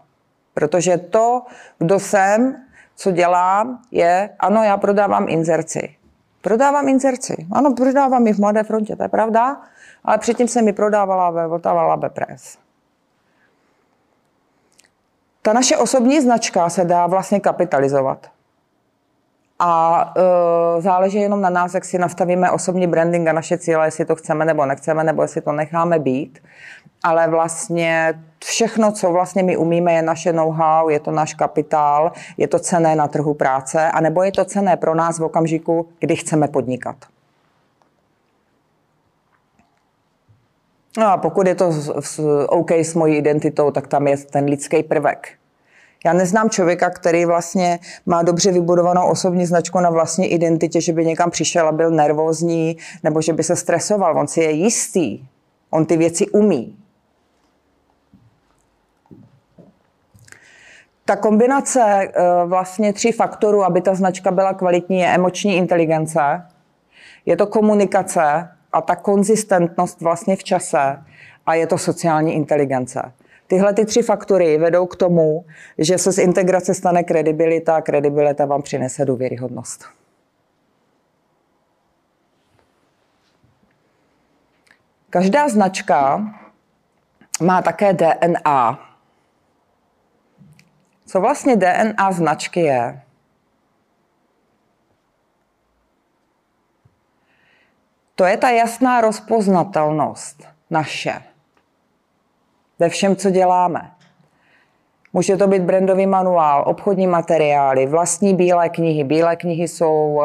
Protože 0.54 0.98
to, 0.98 1.42
kdo 1.78 2.00
jsem, 2.00 2.56
co 2.96 3.12
dělám, 3.12 3.82
je, 3.92 4.30
ano, 4.40 4.64
já 4.64 4.78
prodávám 4.78 5.26
inzerci. 5.30 5.96
Prodávám 6.42 6.88
inzerci. 6.88 7.48
Ano, 7.52 7.74
prodávám 7.74 8.28
ji 8.28 8.34
v 8.34 8.40
Mladé 8.40 8.64
frontě, 8.64 8.96
to 8.96 9.04
je 9.04 9.10
pravda, 9.10 9.62
ale 10.04 10.18
předtím 10.18 10.48
jsem 10.48 10.66
mi 10.66 10.74
prodávala 10.74 11.30
ve 11.30 11.48
Vltava 11.48 11.84
Labe 11.84 12.10
Press. 12.10 12.63
Ta 15.46 15.54
naše 15.54 15.78
osobní 15.78 16.22
značka 16.22 16.70
se 16.70 16.86
dá 16.86 17.08
vlastně 17.08 17.40
kapitalizovat. 17.40 18.28
A 19.60 20.14
e, 20.18 20.82
záleží 20.82 21.18
jenom 21.18 21.42
na 21.42 21.50
nás, 21.50 21.74
jak 21.74 21.86
si 21.86 21.98
nastavíme 21.98 22.52
osobní 22.52 22.88
branding 22.88 23.28
a 23.28 23.34
naše 23.34 23.58
cíle, 23.58 23.88
jestli 23.88 24.06
to 24.06 24.16
chceme 24.16 24.46
nebo 24.46 24.66
nechceme, 24.66 25.04
nebo 25.04 25.22
jestli 25.22 25.42
to 25.42 25.52
necháme 25.52 26.00
být. 26.00 26.40
Ale 27.04 27.28
vlastně 27.28 28.14
všechno, 28.46 28.92
co 28.92 29.12
vlastně 29.12 29.44
my 29.44 29.58
umíme, 29.58 29.94
je 29.94 30.02
naše 30.02 30.34
know-how, 30.34 30.90
je 30.90 31.00
to 31.00 31.12
náš 31.12 31.34
kapitál, 31.34 32.12
je 32.38 32.48
to 32.48 32.60
cené 32.60 32.96
na 32.96 33.08
trhu 33.08 33.34
práce, 33.34 33.92
anebo 33.92 34.24
je 34.24 34.32
to 34.32 34.46
cené 34.46 34.78
pro 34.78 34.96
nás 34.96 35.20
v 35.20 35.24
okamžiku, 35.24 35.88
kdy 36.00 36.16
chceme 36.16 36.48
podnikat. 36.48 36.96
No 40.98 41.08
a 41.08 41.18
pokud 41.18 41.48
je 41.48 41.56
to 41.56 41.72
OK 42.48 42.72
s 42.72 42.94
mojí 42.94 43.16
identitou, 43.16 43.72
tak 43.72 43.88
tam 43.88 44.08
je 44.08 44.18
ten 44.18 44.46
lidský 44.46 44.84
prvek. 44.84 45.30
Já 46.06 46.14
neznám 46.14 46.50
člověka, 46.50 46.90
který 46.90 47.26
vlastně 47.26 47.80
má 48.06 48.24
dobře 48.24 48.52
vybudovanou 48.52 49.08
osobní 49.08 49.46
značku 49.46 49.80
na 49.80 49.90
vlastní 49.90 50.28
identitě, 50.28 50.82
že 50.82 50.94
by 50.94 51.06
někam 51.06 51.32
přišel 51.32 51.68
a 51.68 51.72
byl 51.72 51.92
nervózní, 51.92 52.78
nebo 53.04 53.22
že 53.22 53.34
by 53.34 53.44
se 53.44 53.56
stresoval. 53.56 54.18
On 54.18 54.28
si 54.28 54.42
je 54.42 54.52
jistý. 54.52 55.28
On 55.70 55.86
ty 55.86 55.98
věci 55.98 56.28
umí. 56.28 56.78
Ta 61.06 61.16
kombinace 61.16 61.82
eh, 61.82 62.12
vlastně 62.46 62.94
tří 62.94 63.12
faktorů, 63.12 63.64
aby 63.64 63.82
ta 63.82 63.96
značka 63.96 64.32
byla 64.32 64.54
kvalitní, 64.54 65.00
je 65.00 65.08
emoční 65.08 65.56
inteligence, 65.58 66.22
je 67.26 67.38
to 67.38 67.48
komunikace 67.48 68.50
a 68.74 68.82
ta 68.82 68.96
konzistentnost 68.96 70.02
vlastně 70.02 70.36
v 70.36 70.44
čase 70.44 71.04
a 71.46 71.54
je 71.54 71.68
to 71.68 71.78
sociální 71.78 72.34
inteligence. 72.34 73.14
Tyhle 73.48 73.74
ty 73.74 73.86
tři 73.86 74.02
faktory 74.02 74.58
vedou 74.58 74.86
k 74.86 74.96
tomu, 74.96 75.46
že 75.78 75.98
se 75.98 76.12
z 76.12 76.18
integrace 76.18 76.74
stane 76.74 77.04
kredibilita 77.04 77.76
a 77.76 77.82
kredibilita 77.82 78.46
vám 78.46 78.62
přinese 78.62 79.06
důvěryhodnost. 79.06 79.86
Každá 85.10 85.50
značka 85.50 86.22
má 87.42 87.62
také 87.62 87.94
DNA. 87.94 88.80
Co 91.06 91.22
vlastně 91.22 91.56
DNA 91.56 92.12
značky 92.12 92.60
je? 92.60 93.02
To 98.16 98.26
je 98.26 98.38
ta 98.38 98.50
jasná 98.50 99.02
rozpoznatelnost 99.02 100.44
naše. 100.70 101.22
ve 102.80 102.90
všem, 102.90 103.16
co 103.16 103.30
děláme. 103.30 103.92
Může 105.14 105.38
to 105.38 105.48
být 105.48 105.62
brandový 105.62 106.08
manuál, 106.08 106.64
obchodní 106.68 107.08
materiály, 107.08 107.86
vlastní 107.86 108.36
bílé 108.36 108.70
knihy. 108.70 109.04
Bílé 109.04 109.36
knihy 109.36 109.68
jsou, 109.68 110.22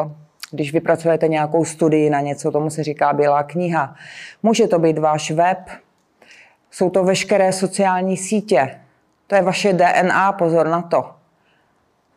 když 0.51 0.73
vypracujete 0.73 1.27
nějakou 1.27 1.65
studii 1.65 2.09
na 2.09 2.21
něco, 2.21 2.51
tomu 2.51 2.69
se 2.69 2.83
říká 2.83 3.13
bílá 3.13 3.43
kniha. 3.43 3.95
Může 4.43 4.67
to 4.67 4.79
být 4.79 4.97
váš 4.97 5.31
web, 5.31 5.69
jsou 6.71 6.89
to 6.89 7.03
veškeré 7.03 7.53
sociální 7.53 8.17
sítě. 8.17 8.79
To 9.27 9.35
je 9.35 9.41
vaše 9.41 9.73
DNA, 9.73 10.31
pozor 10.31 10.67
na 10.67 10.81
to. 10.81 11.11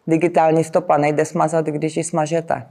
Digitální 0.07 0.65
stopa 0.65 0.97
nejde 0.97 1.25
smazat, 1.25 1.67
když 1.67 1.97
ji 1.97 2.05
smažete. 2.05 2.67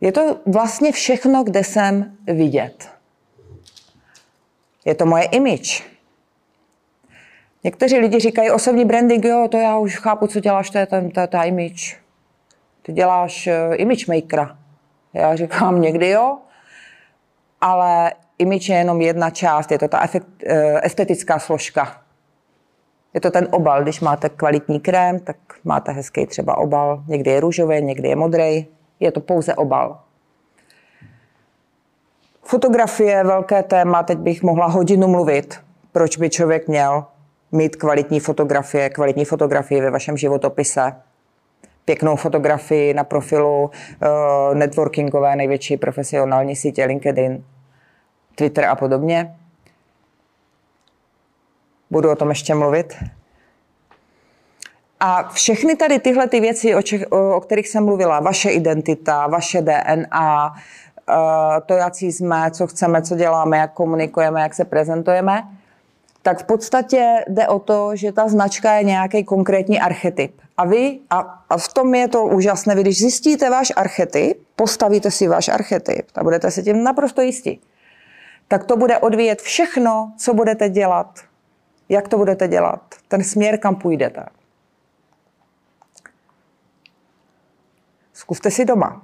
Je 0.00 0.12
to 0.12 0.36
vlastně 0.46 0.92
všechno, 0.92 1.44
kde 1.44 1.64
jsem 1.64 2.16
vidět. 2.26 2.90
Je 4.84 4.94
to 4.94 5.06
moje 5.06 5.24
image. 5.24 5.82
Někteří 7.64 7.98
lidi 7.98 8.20
říkají 8.20 8.50
osobní 8.50 8.84
branding, 8.84 9.24
jo, 9.24 9.48
to 9.50 9.56
já 9.58 9.78
už 9.78 9.96
chápu, 9.96 10.26
co 10.26 10.40
děláš, 10.40 10.70
to 10.70 10.78
je 10.78 10.86
ta, 10.86 11.00
ta, 11.14 11.26
ta 11.26 11.42
image. 11.42 11.96
Ty 12.82 12.92
děláš 12.92 13.46
uh, 13.46 13.74
image 13.80 14.06
makera. 14.06 14.58
Já 15.12 15.36
říkám 15.36 15.80
někdy 15.86 16.08
jo, 16.08 16.38
ale 17.60 18.12
image 18.38 18.68
je 18.68 18.76
jenom 18.76 19.00
jedna 19.00 19.30
část, 19.30 19.70
je 19.70 19.78
to 19.78 19.88
ta 19.88 20.04
efekt, 20.04 20.26
uh, 20.26 20.52
estetická 20.82 21.38
složka. 21.38 22.02
Je 23.14 23.20
to 23.20 23.30
ten 23.30 23.48
obal, 23.50 23.82
když 23.82 24.00
máte 24.00 24.28
kvalitní 24.28 24.80
krém, 24.80 25.20
tak 25.20 25.36
máte 25.64 25.92
hezký 25.92 26.26
třeba 26.26 26.58
obal, 26.58 27.04
někdy 27.08 27.30
je 27.30 27.40
růžový, 27.40 27.82
někdy 27.82 28.08
je 28.08 28.16
modrý, 28.16 28.66
je 29.00 29.12
to 29.12 29.20
pouze 29.20 29.54
obal. 29.54 30.00
Fotografie 32.42 33.10
je 33.10 33.24
velké 33.24 33.62
téma, 33.62 34.02
teď 34.02 34.18
bych 34.18 34.42
mohla 34.42 34.66
hodinu 34.66 35.08
mluvit, 35.08 35.60
proč 35.92 36.16
by 36.16 36.30
člověk 36.30 36.68
měl 36.68 37.04
mít 37.52 37.76
kvalitní 37.76 38.20
fotografie, 38.20 38.90
kvalitní 38.90 39.24
fotografii 39.24 39.80
ve 39.80 39.90
vašem 39.90 40.16
životopise, 40.16 40.96
pěknou 41.84 42.16
fotografii 42.16 42.94
na 42.94 43.04
profilu 43.04 43.64
uh, 43.64 44.54
networkingové 44.54 45.36
největší 45.36 45.76
profesionální 45.76 46.56
sítě 46.56 46.84
LinkedIn, 46.84 47.44
Twitter 48.34 48.64
a 48.64 48.74
podobně. 48.74 49.36
Budu 51.90 52.10
o 52.10 52.16
tom 52.16 52.28
ještě 52.28 52.54
mluvit. 52.54 52.96
A 55.06 55.28
všechny 55.28 55.76
tady 55.76 55.98
tyhle 55.98 56.28
ty 56.28 56.40
věci, 56.40 56.74
o, 56.74 56.82
čech, 56.82 57.04
o, 57.10 57.40
kterých 57.40 57.68
jsem 57.68 57.84
mluvila, 57.84 58.20
vaše 58.20 58.50
identita, 58.50 59.26
vaše 59.26 59.62
DNA, 59.62 60.50
uh, 60.50 61.14
to, 61.66 61.74
jaký 61.74 62.12
jsme, 62.12 62.50
co 62.50 62.66
chceme, 62.66 63.02
co 63.02 63.16
děláme, 63.16 63.58
jak 63.58 63.72
komunikujeme, 63.72 64.40
jak 64.40 64.54
se 64.54 64.64
prezentujeme, 64.64 65.42
tak 66.22 66.42
v 66.42 66.44
podstatě 66.44 67.24
jde 67.28 67.48
o 67.48 67.58
to, 67.58 67.96
že 67.96 68.12
ta 68.12 68.28
značka 68.28 68.72
je 68.72 68.84
nějaký 68.84 69.24
konkrétní 69.24 69.80
archetyp. 69.80 70.40
A 70.56 70.64
vy, 70.66 70.98
a, 71.10 71.44
a 71.50 71.56
v 71.56 71.72
tom 71.72 71.94
je 71.94 72.08
to 72.08 72.24
úžasné, 72.24 72.74
vy 72.74 72.80
když 72.80 72.98
zjistíte 72.98 73.50
váš 73.50 73.72
archetyp, 73.76 74.42
postavíte 74.56 75.10
si 75.10 75.28
váš 75.28 75.48
archetyp 75.48 76.06
a 76.14 76.24
budete 76.24 76.50
si 76.50 76.62
tím 76.62 76.84
naprosto 76.84 77.22
jistí, 77.22 77.60
tak 78.48 78.64
to 78.64 78.76
bude 78.76 78.98
odvíjet 78.98 79.42
všechno, 79.42 80.12
co 80.18 80.34
budete 80.34 80.68
dělat, 80.68 81.20
jak 81.88 82.08
to 82.08 82.16
budete 82.16 82.48
dělat, 82.48 82.80
ten 83.08 83.24
směr, 83.24 83.58
kam 83.58 83.76
půjdete. 83.76 84.24
Zkuste 88.16 88.50
si 88.50 88.64
doma. 88.64 89.02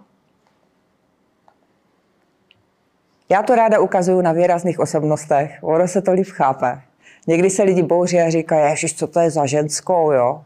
Já 3.29 3.43
to 3.43 3.55
ráda 3.55 3.81
ukazuju 3.81 4.21
na 4.21 4.33
výrazných 4.33 4.81
osobnostech, 4.81 5.59
ono 5.63 5.89
se 5.89 6.03
to 6.03 6.13
líp 6.13 6.27
chápe. 6.27 6.81
Někdy 7.27 7.51
se 7.51 7.63
lidi 7.63 7.83
bouří 7.83 8.21
a 8.21 8.31
říkají, 8.31 8.71
ježiš, 8.71 8.95
co 8.99 9.07
to 9.07 9.21
je 9.21 9.31
za 9.31 9.47
ženskou, 9.47 10.13
jo. 10.13 10.45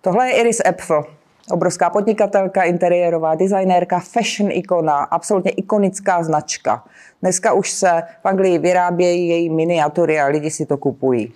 Tohle 0.00 0.28
je 0.28 0.40
Iris 0.40 0.60
Epfel, 0.66 1.04
obrovská 1.50 1.90
podnikatelka, 1.90 2.62
interiérová 2.62 3.34
designérka, 3.34 4.00
fashion 4.00 4.52
ikona, 4.52 4.98
absolutně 4.98 5.50
ikonická 5.50 6.22
značka. 6.22 6.84
Dneska 7.22 7.52
už 7.52 7.70
se 7.70 8.02
v 8.22 8.26
Anglii 8.26 8.58
vyrábějí 8.58 9.28
její 9.28 9.50
miniatury 9.50 10.20
a 10.20 10.26
lidi 10.26 10.50
si 10.50 10.66
to 10.66 10.76
kupují. 10.76 11.32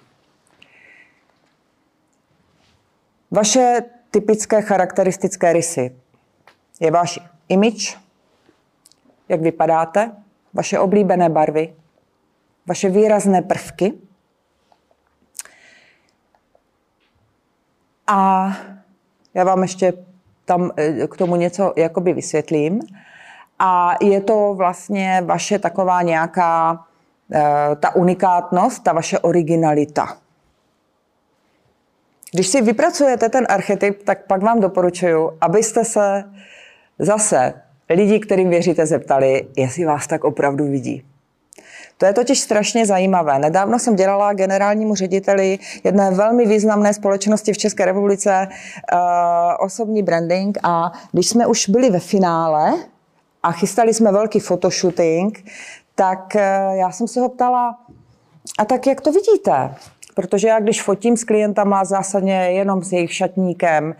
Vaše 3.30 3.82
typické 4.10 4.62
charakteristické 4.62 5.52
rysy 5.52 6.03
je 6.84 6.90
váš 6.90 7.20
image, 7.48 7.96
jak 9.28 9.40
vypadáte, 9.40 10.12
vaše 10.54 10.78
oblíbené 10.78 11.28
barvy, 11.28 11.74
vaše 12.66 12.88
výrazné 12.88 13.42
prvky, 13.42 13.92
A 18.06 18.52
já 19.34 19.44
vám 19.44 19.62
ještě 19.62 19.92
tam 20.44 20.70
eh, 20.76 21.06
k 21.06 21.16
tomu 21.16 21.36
něco 21.36 21.72
jakoby 21.76 22.12
vysvětlím. 22.12 22.80
A 23.58 23.94
je 24.00 24.20
to 24.20 24.54
vlastně 24.54 25.22
vaše 25.24 25.58
taková 25.58 26.02
nějaká 26.02 26.84
eh, 27.32 27.76
ta 27.80 27.94
unikátnost, 27.94 28.84
ta 28.84 28.92
vaše 28.92 29.18
originalita. 29.18 30.16
Když 32.32 32.46
si 32.46 32.62
vypracujete 32.62 33.28
ten 33.28 33.46
archetyp, 33.48 34.02
tak 34.02 34.26
pak 34.26 34.42
vám 34.42 34.60
doporučuji, 34.60 35.38
abyste 35.40 35.84
se 35.84 36.24
zase 36.98 37.54
lidi, 37.90 38.20
kterým 38.20 38.50
věříte, 38.50 38.86
zeptali, 38.86 39.46
jestli 39.56 39.84
vás 39.84 40.06
tak 40.06 40.24
opravdu 40.24 40.64
vidí. 40.64 41.04
To 41.98 42.06
je 42.06 42.12
totiž 42.12 42.40
strašně 42.40 42.86
zajímavé. 42.86 43.38
Nedávno 43.38 43.78
jsem 43.78 43.96
dělala 43.96 44.32
generálnímu 44.32 44.94
řediteli 44.94 45.58
jedné 45.84 46.10
velmi 46.10 46.46
významné 46.46 46.94
společnosti 46.94 47.52
v 47.52 47.58
České 47.58 47.84
republice 47.84 48.48
uh, 48.48 48.98
osobní 49.58 50.02
branding 50.02 50.58
a 50.62 50.92
když 51.12 51.28
jsme 51.28 51.46
už 51.46 51.68
byli 51.68 51.90
ve 51.90 52.00
finále 52.00 52.72
a 53.42 53.52
chystali 53.52 53.94
jsme 53.94 54.12
velký 54.12 54.40
fotoshooting, 54.40 55.44
tak 55.94 56.32
uh, 56.34 56.40
já 56.74 56.90
jsem 56.90 57.08
se 57.08 57.20
ho 57.20 57.28
ptala, 57.28 57.78
a 58.58 58.64
tak 58.64 58.86
jak 58.86 59.00
to 59.00 59.12
vidíte? 59.12 59.74
Protože 60.14 60.48
já 60.48 60.60
když 60.60 60.82
fotím 60.82 61.16
s 61.16 61.24
klientama 61.24 61.84
zásadně 61.84 62.34
jenom 62.34 62.82
s 62.82 62.92
jejich 62.92 63.14
šatníkem, 63.14 63.94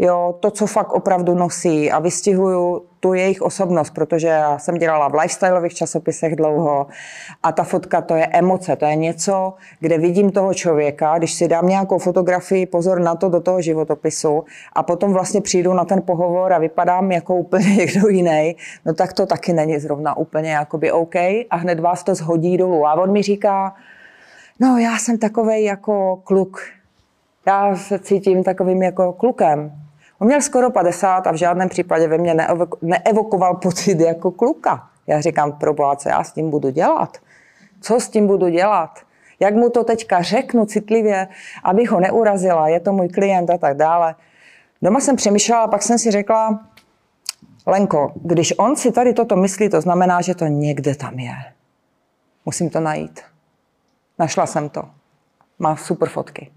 jo, 0.00 0.34
to, 0.40 0.50
co 0.50 0.66
fakt 0.66 0.92
opravdu 0.92 1.34
nosí. 1.34 1.90
A 1.90 1.98
vystihuju 1.98 2.82
tu 3.00 3.14
jejich 3.14 3.42
osobnost, 3.42 3.90
protože 3.90 4.28
já 4.28 4.58
jsem 4.58 4.74
dělala 4.74 5.08
v 5.08 5.14
lifestyleových 5.14 5.74
časopisech 5.74 6.36
dlouho. 6.36 6.86
A 7.42 7.52
ta 7.52 7.64
fotka 7.64 8.00
to 8.00 8.14
je 8.14 8.26
emoce, 8.26 8.76
to 8.76 8.84
je 8.84 8.96
něco, 8.96 9.54
kde 9.80 9.98
vidím 9.98 10.32
toho 10.32 10.54
člověka, 10.54 11.18
když 11.18 11.32
si 11.32 11.48
dám 11.48 11.66
nějakou 11.66 11.98
fotografii, 11.98 12.66
pozor 12.66 13.00
na 13.00 13.14
to 13.14 13.28
do 13.28 13.40
toho 13.40 13.60
životopisu 13.62 14.44
a 14.72 14.82
potom 14.82 15.12
vlastně 15.12 15.40
přijdu 15.40 15.74
na 15.74 15.84
ten 15.84 16.02
pohovor 16.02 16.52
a 16.52 16.58
vypadám 16.58 17.12
jako 17.12 17.34
úplně 17.34 17.66
někdo 17.76 18.08
jiný, 18.08 18.56
no 18.86 18.94
tak 18.94 19.12
to 19.12 19.26
taky 19.26 19.52
není 19.52 19.78
zrovna 19.78 20.16
úplně 20.16 20.50
jakoby 20.50 20.92
OK. 20.92 21.16
A 21.50 21.56
hned 21.56 21.80
vás 21.80 22.04
to 22.04 22.14
zhodí 22.14 22.56
dolů. 22.56 22.86
A 22.86 22.94
on 22.94 23.12
mi 23.12 23.22
říká, 23.22 23.74
no 24.60 24.78
já 24.78 24.98
jsem 24.98 25.18
takovej 25.18 25.64
jako 25.64 26.16
kluk, 26.24 26.60
já 27.46 27.76
se 27.76 27.98
cítím 27.98 28.44
takovým 28.44 28.82
jako 28.82 29.12
klukem. 29.12 29.72
On 30.20 30.26
měl 30.26 30.40
skoro 30.40 30.70
50 30.70 31.26
a 31.26 31.32
v 31.32 31.34
žádném 31.34 31.68
případě 31.68 32.08
ve 32.08 32.18
mně 32.18 32.36
neevokoval 32.82 33.54
pocit 33.54 34.00
jako 34.00 34.30
kluka. 34.30 34.88
Já 35.06 35.20
říkám, 35.20 35.52
proboha, 35.52 35.96
co 35.96 36.08
já 36.08 36.24
s 36.24 36.32
tím 36.32 36.50
budu 36.50 36.70
dělat? 36.70 37.18
Co 37.80 38.00
s 38.00 38.08
tím 38.08 38.26
budu 38.26 38.48
dělat? 38.48 38.98
Jak 39.40 39.54
mu 39.54 39.70
to 39.70 39.84
teďka 39.84 40.22
řeknu 40.22 40.66
citlivě, 40.66 41.28
abych 41.64 41.90
ho 41.90 42.00
neurazila, 42.00 42.68
je 42.68 42.80
to 42.80 42.92
můj 42.92 43.08
klient 43.08 43.50
a 43.50 43.58
tak 43.58 43.76
dále. 43.76 44.14
Doma 44.82 45.00
jsem 45.00 45.16
přemýšlela, 45.16 45.68
pak 45.68 45.82
jsem 45.82 45.98
si 45.98 46.10
řekla, 46.10 46.60
Lenko, 47.66 48.12
když 48.14 48.54
on 48.58 48.76
si 48.76 48.92
tady 48.92 49.12
toto 49.12 49.36
myslí, 49.36 49.68
to 49.68 49.80
znamená, 49.80 50.20
že 50.20 50.34
to 50.34 50.46
někde 50.46 50.94
tam 50.94 51.18
je. 51.18 51.34
Musím 52.46 52.70
to 52.70 52.80
najít. 52.80 53.20
Našla 54.18 54.46
jsem 54.46 54.68
to. 54.68 54.82
Má 55.58 55.76
super 55.76 56.08
fotky. 56.08 56.50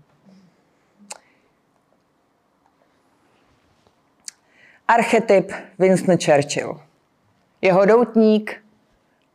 Archetyp 4.93 5.51
Winston 5.79 6.17
Churchill. 6.17 6.79
Jeho 7.61 7.85
doutník 7.85 8.63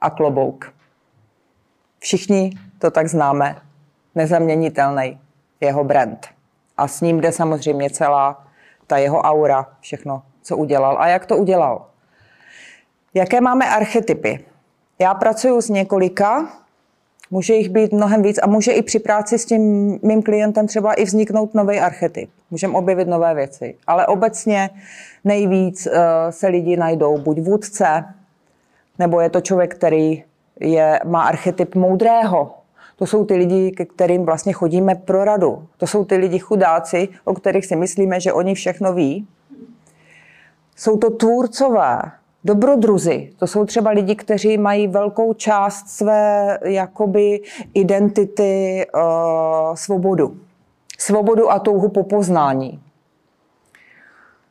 a 0.00 0.10
klobouk. 0.10 0.72
Všichni 1.98 2.50
to 2.78 2.90
tak 2.90 3.08
známe. 3.08 3.62
Nezaměnitelný 4.14 5.20
jeho 5.60 5.84
brand. 5.84 6.26
A 6.76 6.88
s 6.88 7.00
ním 7.00 7.20
jde 7.20 7.32
samozřejmě 7.32 7.90
celá 7.90 8.46
ta 8.86 8.98
jeho 8.98 9.18
aura, 9.18 9.66
všechno, 9.80 10.22
co 10.42 10.56
udělal. 10.56 10.96
A 10.98 11.08
jak 11.08 11.26
to 11.26 11.36
udělal? 11.36 11.86
Jaké 13.14 13.40
máme 13.40 13.70
archetypy? 13.70 14.44
Já 14.98 15.14
pracuji 15.14 15.60
s 15.62 15.68
několika 15.68 16.48
Může 17.30 17.54
jich 17.54 17.68
být 17.68 17.92
mnohem 17.92 18.22
víc 18.22 18.38
a 18.42 18.46
může 18.46 18.72
i 18.72 18.82
při 18.82 18.98
práci 18.98 19.38
s 19.38 19.44
tím 19.44 19.62
mým 20.02 20.22
klientem 20.22 20.66
třeba 20.66 20.94
i 20.94 21.04
vzniknout 21.04 21.54
nový 21.54 21.78
archetyp. 21.80 22.30
Můžeme 22.50 22.74
objevit 22.74 23.08
nové 23.08 23.34
věci. 23.34 23.74
Ale 23.86 24.06
obecně 24.06 24.70
nejvíc 25.24 25.86
uh, 25.86 25.92
se 26.30 26.48
lidi 26.48 26.76
najdou 26.76 27.18
buď 27.18 27.40
vůdce, 27.40 28.04
nebo 28.98 29.20
je 29.20 29.30
to 29.30 29.40
člověk, 29.40 29.74
který 29.74 30.22
je, 30.60 31.00
má 31.04 31.22
archetyp 31.22 31.74
moudrého. 31.74 32.54
To 32.96 33.06
jsou 33.06 33.24
ty 33.24 33.34
lidi, 33.34 33.70
ke 33.70 33.84
kterým 33.84 34.24
vlastně 34.24 34.52
chodíme 34.52 34.94
pro 34.94 35.24
radu. 35.24 35.66
To 35.76 35.86
jsou 35.86 36.04
ty 36.04 36.16
lidi 36.16 36.38
chudáci, 36.38 37.08
o 37.24 37.34
kterých 37.34 37.66
si 37.66 37.76
myslíme, 37.76 38.20
že 38.20 38.32
oni 38.32 38.54
všechno 38.54 38.92
ví. 38.92 39.26
Jsou 40.76 40.96
to 40.96 41.10
tvůrcové, 41.10 42.00
dobrodruzi. 42.44 43.32
To 43.36 43.46
jsou 43.46 43.64
třeba 43.64 43.90
lidi, 43.90 44.16
kteří 44.16 44.58
mají 44.58 44.88
velkou 44.88 45.32
část 45.32 45.88
své 45.88 46.58
jakoby 46.64 47.40
identity 47.74 48.86
uh, 48.94 49.74
svobodu. 49.74 50.36
Svobodu 50.98 51.50
a 51.50 51.58
touhu 51.58 51.88
po 51.88 52.04
poznání. 52.04 52.82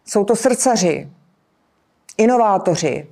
Jsou 0.06 0.24
to 0.26 0.36
srdcaři, 0.36 1.10
inovátoři, 2.18 3.08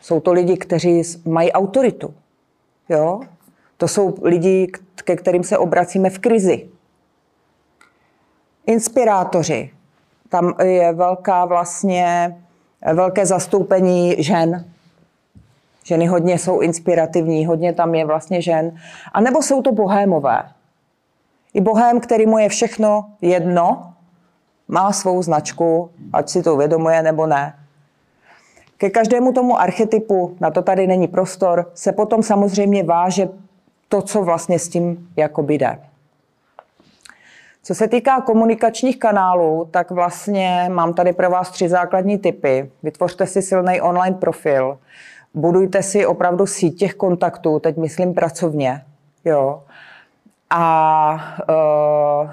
jsou 0.00 0.20
to 0.20 0.32
lidi, 0.32 0.56
kteří 0.56 1.02
mají 1.24 1.52
autoritu. 1.52 2.14
Jo? 2.88 3.20
To 3.76 3.88
jsou 3.88 4.14
lidi, 4.22 4.72
ke 5.04 5.16
kterým 5.16 5.44
se 5.44 5.58
obracíme 5.58 6.10
v 6.10 6.18
krizi. 6.18 6.68
Inspirátoři. 8.66 9.70
Tam 10.28 10.54
je 10.62 10.92
velká 10.92 11.44
vlastně, 11.44 12.36
velké 12.92 13.26
zastoupení 13.26 14.16
žen. 14.18 14.64
Ženy 15.84 16.06
hodně 16.06 16.38
jsou 16.38 16.60
inspirativní, 16.60 17.46
hodně 17.46 17.72
tam 17.72 17.94
je 17.94 18.04
vlastně 18.04 18.42
žen. 18.42 18.76
A 19.12 19.20
nebo 19.20 19.42
jsou 19.42 19.62
to 19.62 19.72
bohémové. 19.72 20.42
I 21.54 21.60
bohém, 21.60 22.00
který 22.00 22.26
mu 22.26 22.38
je 22.38 22.48
všechno 22.48 23.10
jedno, 23.20 23.92
má 24.68 24.92
svou 24.92 25.22
značku, 25.22 25.90
ať 26.12 26.28
si 26.28 26.42
to 26.42 26.54
uvědomuje 26.54 27.02
nebo 27.02 27.26
ne. 27.26 27.54
Ke 28.76 28.90
každému 28.90 29.32
tomu 29.32 29.60
archetypu, 29.60 30.36
na 30.40 30.50
to 30.50 30.62
tady 30.62 30.86
není 30.86 31.08
prostor, 31.08 31.70
se 31.74 31.92
potom 31.92 32.22
samozřejmě 32.22 32.82
váže 32.82 33.28
to, 33.88 34.02
co 34.02 34.22
vlastně 34.22 34.58
s 34.58 34.68
tím 34.68 35.08
jako 35.16 35.42
jde. 35.42 35.78
Co 37.68 37.74
se 37.74 37.88
týká 37.88 38.20
komunikačních 38.20 38.98
kanálů, 38.98 39.68
tak 39.70 39.90
vlastně 39.90 40.68
mám 40.72 40.94
tady 40.94 41.12
pro 41.12 41.30
vás 41.30 41.50
tři 41.50 41.68
základní 41.68 42.18
typy. 42.18 42.70
Vytvořte 42.82 43.26
si 43.26 43.42
silný 43.42 43.80
online 43.80 44.16
profil, 44.16 44.78
budujte 45.34 45.82
si 45.82 46.06
opravdu 46.06 46.46
síť 46.46 46.78
těch 46.78 46.94
kontaktů, 46.94 47.58
teď 47.58 47.76
myslím 47.76 48.14
pracovně, 48.14 48.84
jo. 49.24 49.62
A 50.50 51.36
uh, 51.48 52.30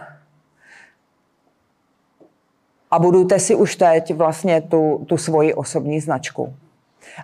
a 2.91 2.99
budujte 2.99 3.39
si 3.39 3.55
už 3.55 3.75
teď 3.75 4.13
vlastně 4.13 4.61
tu, 4.61 5.05
tu 5.07 5.17
svoji 5.17 5.53
osobní 5.53 5.99
značku. 5.99 6.53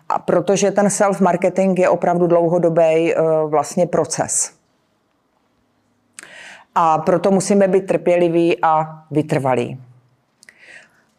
A 0.10 0.20
protože 0.20 0.72
ten 0.72 0.90
self-marketing 0.90 1.80
je 1.80 1.90
opravdu 1.90 2.28
dlouhodobý 2.28 3.16
uh, 3.16 3.50
vlastně 3.50 3.88
proces. 3.88 4.61
A 6.76 6.98
proto 6.98 7.32
musíme 7.32 7.68
být 7.68 7.88
trpěliví 7.88 8.58
a 8.62 9.04
vytrvalí. 9.12 9.80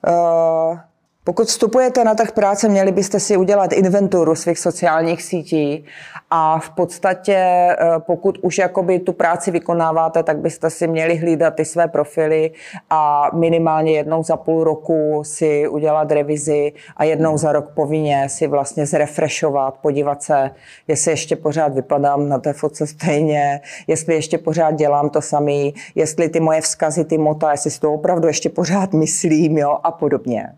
Uh, 0.09 0.79
pokud 1.25 1.49
vstupujete 1.49 2.05
na 2.05 2.15
trh 2.15 2.33
práce, 2.33 2.69
měli 2.69 2.93
byste 2.93 3.21
si 3.21 3.37
udělat 3.37 3.73
inventuru 3.73 4.35
svých 4.35 4.59
sociálních 4.59 5.23
sítí 5.23 5.85
a 6.31 6.59
v 6.59 6.71
podstatě, 6.71 7.37
eh, 7.37 7.77
pokud 7.99 8.39
už 8.43 8.59
jakoby 8.59 8.99
tu 8.99 9.13
práci 9.13 9.51
vykonáváte, 9.51 10.23
tak 10.23 10.39
byste 10.39 10.71
si 10.71 10.87
měli 10.87 11.17
hlídat 11.17 11.55
ty 11.55 11.65
své 11.65 11.89
profily 11.89 12.51
a 12.91 13.31
minimálně 13.35 13.93
jednou 13.93 14.23
za 14.23 14.37
půl 14.37 14.65
roku 14.65 15.23
si 15.25 15.69
udělat 15.69 16.13
revizi 16.13 16.73
a 16.97 17.05
jednou 17.05 17.39
za 17.39 17.53
rok 17.53 17.71
povinně 17.75 18.29
si 18.29 18.47
vlastně 18.47 18.87
zrefreshovat, 18.87 19.75
podívat 19.83 20.23
se, 20.23 20.51
jestli 20.89 21.13
ještě 21.13 21.37
pořád 21.37 21.75
vypadám 21.75 22.29
na 22.29 22.39
té 22.39 22.53
fotce 22.53 22.87
stejně, 22.87 23.61
jestli 23.87 24.15
ještě 24.15 24.39
pořád 24.39 24.71
dělám 24.71 25.11
to 25.11 25.21
samý, 25.21 25.75
jestli 25.95 26.29
ty 26.29 26.41
moje 26.41 26.61
vzkazy, 26.61 27.05
ty 27.05 27.19
mota, 27.19 27.53
jestli 27.53 27.71
si 27.71 27.81
to 27.81 27.93
opravdu 27.93 28.27
ještě 28.27 28.49
pořád 28.49 28.93
myslím 28.93 29.59
jo, 29.59 29.79
a 29.83 29.93
podobně. 29.93 30.53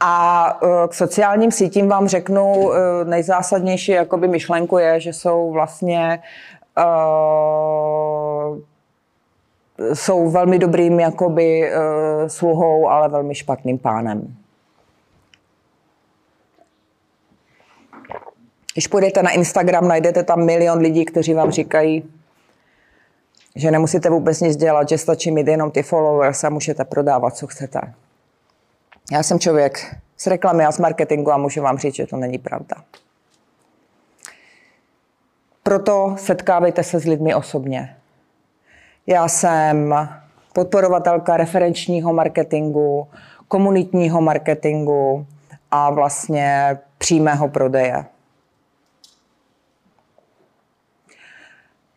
A 0.00 0.46
e, 0.62 0.88
k 0.88 0.94
sociálním 0.94 1.52
sítím 1.52 1.88
vám 1.88 2.08
řeknu, 2.08 2.72
e, 2.72 3.04
nejzásadnější 3.04 3.92
jakoby 3.92 4.28
myšlenku 4.28 4.78
je, 4.78 5.00
že 5.00 5.12
jsou 5.12 5.52
vlastně 5.52 6.22
uh, 6.78 8.58
jsou 9.94 10.30
velmi 10.30 10.58
dobrým 10.58 11.00
jakoby 11.00 11.70
uh, 11.70 12.28
sluhou, 12.28 12.88
ale 12.88 13.08
velmi 13.08 13.34
špatným 13.34 13.78
pánem. 13.78 14.36
Když 18.72 18.86
půjdete 18.86 19.22
na 19.22 19.30
Instagram, 19.30 19.88
najdete 19.88 20.22
tam 20.22 20.44
milion 20.44 20.78
lidí, 20.78 21.04
kteří 21.04 21.34
vám 21.34 21.50
říkají, 21.50 22.10
že 23.56 23.70
nemusíte 23.70 24.10
vůbec 24.10 24.40
nic 24.40 24.56
dělat, 24.56 24.88
že 24.88 24.98
stačí 24.98 25.30
mít 25.30 25.46
jenom 25.46 25.70
ty 25.70 25.82
followers 25.82 26.44
a 26.44 26.50
můžete 26.50 26.84
prodávat, 26.84 27.36
co 27.36 27.46
chcete. 27.46 27.80
Já 29.12 29.22
jsem 29.22 29.38
člověk 29.38 29.96
z 30.16 30.26
reklamy 30.26 30.64
a 30.64 30.72
z 30.72 30.78
marketingu 30.78 31.32
a 31.32 31.36
můžu 31.36 31.62
vám 31.62 31.78
říct, 31.78 31.94
že 31.94 32.06
to 32.06 32.16
není 32.16 32.38
pravda. 32.38 32.76
Proto 35.62 36.14
setkávejte 36.18 36.82
se 36.82 37.00
s 37.00 37.04
lidmi 37.04 37.34
osobně. 37.34 37.96
Já 39.06 39.28
jsem 39.28 39.94
podporovatelka 40.52 41.36
referenčního 41.36 42.12
marketingu, 42.12 43.08
komunitního 43.48 44.20
marketingu 44.20 45.26
a 45.70 45.90
vlastně 45.90 46.78
přímého 46.98 47.48
prodeje. 47.48 48.04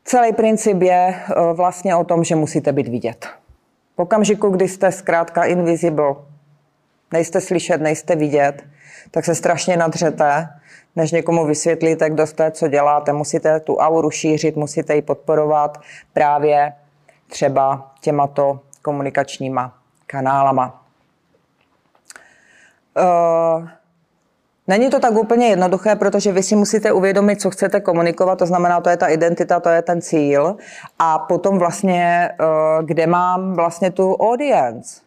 Celý 0.03 0.34
princip 0.34 0.82
je 0.82 1.16
eh, 1.16 1.53
vlastně 1.53 1.95
o 1.95 2.03
tom, 2.03 2.24
že 2.24 2.36
musíte 2.36 2.72
být 2.72 2.88
vidět. 2.88 3.28
V 3.95 3.99
okamžiku, 3.99 4.49
kdy 4.49 4.68
jste 4.68 4.91
zkrátka 4.91 5.43
invisible, 5.43 6.16
nejste 7.12 7.41
slyšet, 7.41 7.82
nejste 7.82 8.16
vidět, 8.16 8.64
tak 9.12 9.26
se 9.26 9.36
strašně 9.36 9.78
nadřete, 9.78 10.47
než 10.95 11.12
někomu 11.12 11.45
vysvětlíte, 11.45 12.10
kdo 12.10 12.28
jste, 12.28 12.51
co 12.51 12.68
děláte. 12.68 13.14
Musíte 13.14 13.60
tu 13.60 13.76
auru 13.76 14.12
šířit, 14.12 14.55
musíte 14.55 14.95
ji 14.95 15.01
podporovat 15.01 15.82
právě 16.14 16.74
třeba 17.28 17.91
těmato 18.01 18.60
komunikačníma 18.82 19.78
kanálama. 20.08 20.84
Uh, 22.97 23.68
Není 24.70 24.89
to 24.89 24.99
tak 24.99 25.14
úplně 25.14 25.47
jednoduché, 25.47 25.95
protože 25.95 26.32
vy 26.32 26.43
si 26.43 26.55
musíte 26.55 26.91
uvědomit, 26.91 27.41
co 27.41 27.49
chcete 27.49 27.80
komunikovat, 27.80 28.36
to 28.36 28.45
znamená, 28.45 28.82
to 28.82 28.89
je 28.89 28.97
ta 28.97 29.08
identita, 29.08 29.60
to 29.60 29.70
je 29.70 29.82
ten 29.82 30.01
cíl. 30.01 30.55
A 30.99 31.20
potom 31.20 31.60
vlastně, 31.60 32.30
kde 32.82 33.08
mám 33.08 33.53
vlastně 33.53 33.91
tu 33.91 34.16
audience, 34.16 35.01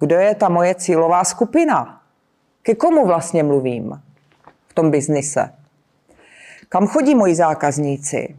kdo 0.00 0.16
je 0.16 0.34
ta 0.34 0.48
moje 0.48 0.74
cílová 0.74 1.24
skupina? 1.24 2.00
Ke 2.62 2.74
komu 2.74 3.06
vlastně 3.06 3.42
mluvím 3.42 4.02
v 4.68 4.74
tom 4.74 4.90
biznise? 4.90 5.52
Kam 6.68 6.86
chodí 6.86 7.14
moji 7.14 7.34
zákazníci? 7.34 8.36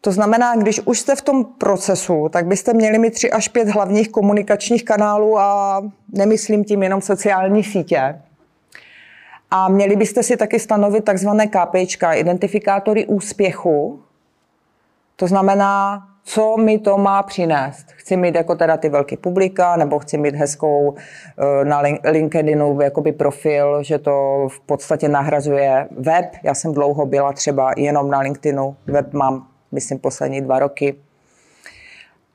To 0.00 0.12
znamená, 0.12 0.56
když 0.56 0.80
už 0.80 0.98
jste 0.98 1.16
v 1.16 1.22
tom 1.22 1.44
procesu, 1.44 2.28
tak 2.28 2.46
byste 2.46 2.72
měli 2.72 2.98
mít 2.98 3.14
tři 3.14 3.30
až 3.30 3.48
pět 3.48 3.68
hlavních 3.68 4.08
komunikačních 4.08 4.84
kanálů 4.84 5.38
a 5.38 5.82
nemyslím 6.12 6.64
tím 6.64 6.82
jenom 6.82 7.00
sociální 7.00 7.64
sítě. 7.64 8.20
A 9.50 9.68
měli 9.68 9.96
byste 9.96 10.22
si 10.22 10.36
taky 10.36 10.58
stanovit 10.58 11.04
takzvané 11.04 11.46
KPIčka, 11.46 12.12
identifikátory 12.12 13.06
úspěchu. 13.06 14.02
To 15.16 15.26
znamená, 15.26 16.02
co 16.28 16.56
mi 16.56 16.78
to 16.78 16.98
má 16.98 17.22
přinést. 17.22 17.86
Chci 17.92 18.16
mít 18.16 18.34
jako 18.34 18.54
teda 18.54 18.76
ty 18.76 18.88
velké 18.88 19.16
publika, 19.16 19.76
nebo 19.76 19.98
chci 19.98 20.18
mít 20.18 20.34
hezkou 20.34 20.94
eh, 20.94 21.64
na 21.64 21.82
LinkedInu 22.04 22.80
jakoby 22.80 23.12
profil, 23.12 23.82
že 23.82 23.98
to 23.98 24.46
v 24.50 24.60
podstatě 24.60 25.08
nahrazuje 25.08 25.88
web. 25.90 26.24
Já 26.42 26.54
jsem 26.54 26.72
dlouho 26.74 27.06
byla 27.06 27.32
třeba 27.32 27.72
jenom 27.76 28.10
na 28.10 28.20
LinkedInu, 28.20 28.76
web 28.86 29.12
mám, 29.12 29.46
myslím, 29.72 29.98
poslední 29.98 30.40
dva 30.40 30.58
roky. 30.58 30.94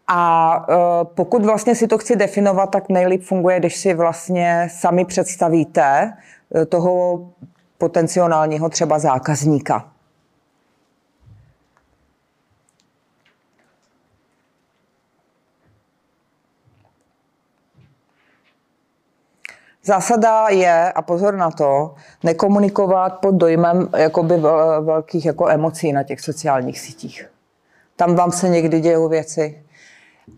A 0.08 0.66
eh, 0.70 0.76
pokud 1.04 1.46
vlastně 1.46 1.76
si 1.76 1.88
to 1.88 1.98
chci 1.98 2.16
definovat, 2.16 2.66
tak 2.66 2.90
nejlíp 2.90 3.24
funguje, 3.24 3.60
když 3.60 3.78
si 3.78 3.94
vlastně 3.94 4.68
sami 4.72 5.06
představíte 5.06 6.14
eh, 6.56 6.66
toho 6.66 7.20
potenciálního 7.78 8.70
třeba 8.70 9.00
zákazníka. 9.00 9.93
Zásada 19.86 20.50
je, 20.50 20.92
a 20.92 21.02
pozor 21.02 21.36
na 21.36 21.52
to, 21.52 21.96
nekomunikovat 22.24 23.20
pod 23.20 23.36
dojmem 23.36 23.90
jakoby 23.98 24.38
velkých 24.82 25.26
jako 25.26 25.50
emocí 25.50 25.94
na 25.94 26.04
těch 26.04 26.22
sociálních 26.22 26.80
sítích. 26.80 27.30
Tam 27.96 28.16
vám 28.16 28.32
se 28.32 28.50
někdy 28.50 28.80
dějou 28.80 29.10
věci. 29.10 29.64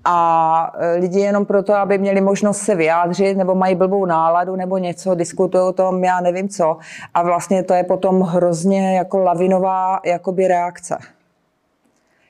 a 0.05 0.71
e, 0.77 0.91
lidi 0.95 1.19
jenom 1.19 1.45
proto, 1.45 1.73
aby 1.73 1.97
měli 1.97 2.21
možnost 2.21 2.57
se 2.57 2.75
vyjádřit, 2.75 3.37
nebo 3.37 3.55
mají 3.55 3.75
blbou 3.75 4.05
náladu, 4.05 4.55
nebo 4.55 4.77
něco, 4.77 5.15
diskutují 5.15 5.63
o 5.63 5.73
tom, 5.73 6.03
já 6.03 6.21
nevím 6.21 6.49
co. 6.49 6.77
A 7.13 7.23
vlastně 7.23 7.63
to 7.63 7.73
je 7.73 7.83
potom 7.83 8.21
hrozně 8.21 8.97
jako 8.97 9.19
lavinová 9.19 9.99
jakoby 10.05 10.47
reakce. 10.47 10.97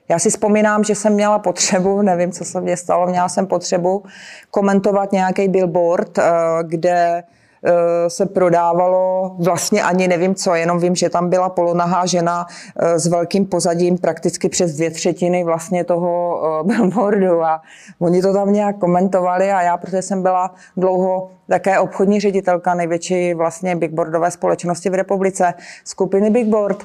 Já 0.10 0.20
si 0.20 0.30
vzpomínám, 0.30 0.84
že 0.84 0.96
jsem 0.96 1.14
měla 1.14 1.40
potřebu, 1.40 2.02
nevím, 2.02 2.32
co 2.32 2.46
se 2.46 2.62
mě 2.62 2.78
stalo, 2.78 3.08
měla 3.08 3.30
jsem 3.30 3.48
potřebu 3.48 4.04
komentovat 4.52 5.12
nějaký 5.12 5.48
billboard, 5.48 6.18
e, 6.18 6.24
kde 6.64 7.24
Eh, 7.68 8.10
se 8.10 8.26
prodávalo 8.26 9.36
vlastně 9.40 9.84
ani 9.84 10.08
nevím 10.08 10.36
co, 10.36 10.56
jenom 10.56 10.80
vím, 10.80 10.96
že 10.96 11.10
tam 11.10 11.30
byla 11.30 11.50
polonahá 11.50 12.06
žena 12.06 12.46
eh, 12.80 13.00
s 13.00 13.08
velkým 13.08 13.46
pozadím 13.46 13.98
prakticky 13.98 14.50
přes 14.50 14.76
dvě 14.76 14.92
třetiny 14.92 15.44
vlastně 15.44 15.84
toho 15.84 16.42
eh, 16.46 16.64
billboardu 16.68 17.44
a 17.44 17.62
oni 18.00 18.22
to 18.22 18.34
tam 18.34 18.54
nějak 18.54 18.78
komentovali 18.78 19.52
a 19.52 19.62
já, 19.62 19.78
protože 19.78 20.02
jsem 20.02 20.22
byla 20.22 20.56
dlouho 20.78 21.32
také 21.50 21.80
obchodní 21.80 22.20
ředitelka 22.20 22.74
největší 22.74 23.34
vlastně 23.34 23.76
bigboardové 23.76 24.32
společnosti 24.32 24.90
v 24.90 24.94
republice, 24.94 25.54
skupiny 25.84 26.30
Bigboard, 26.30 26.84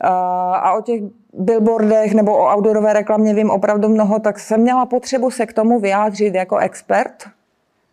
a 0.00 0.72
o 0.72 0.82
těch 0.82 1.02
billboardech 1.32 2.14
nebo 2.14 2.36
o 2.38 2.54
outdoorové 2.54 2.92
reklamě 2.92 3.34
vím 3.34 3.50
opravdu 3.50 3.88
mnoho, 3.88 4.18
tak 4.18 4.38
jsem 4.38 4.60
měla 4.60 4.86
potřebu 4.86 5.30
se 5.30 5.46
k 5.46 5.52
tomu 5.52 5.80
vyjádřit 5.80 6.34
jako 6.34 6.56
expert. 6.56 7.24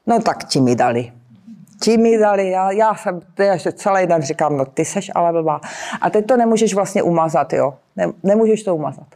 No 0.08 0.20
tak 0.20 0.44
ti 0.44 0.62
mi 0.62 0.76
dali 0.76 1.12
ti 1.80 1.98
mi 1.98 2.18
dali, 2.18 2.50
já, 2.50 2.72
já 2.72 2.96
jsem 2.96 3.22
ještě 3.40 3.72
celý 3.72 4.08
den 4.08 4.22
říkám, 4.22 4.58
no 4.58 4.66
ty 4.66 4.86
seš 4.86 5.12
ale 5.16 5.32
blbá. 5.32 5.62
A 6.02 6.10
teď 6.10 6.26
to 6.26 6.38
nemůžeš 6.38 6.74
vlastně 6.74 7.04
umazat, 7.04 7.54
jo. 7.54 7.74
Ne, 7.96 8.08
nemůžeš 8.24 8.64
to 8.64 8.76
umazat. 8.76 9.08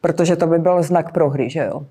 Protože 0.00 0.36
to 0.36 0.46
by 0.46 0.58
byl 0.58 0.82
znak 0.82 1.12
prohry, 1.12 1.50
že 1.50 1.60
jo. 1.60 1.86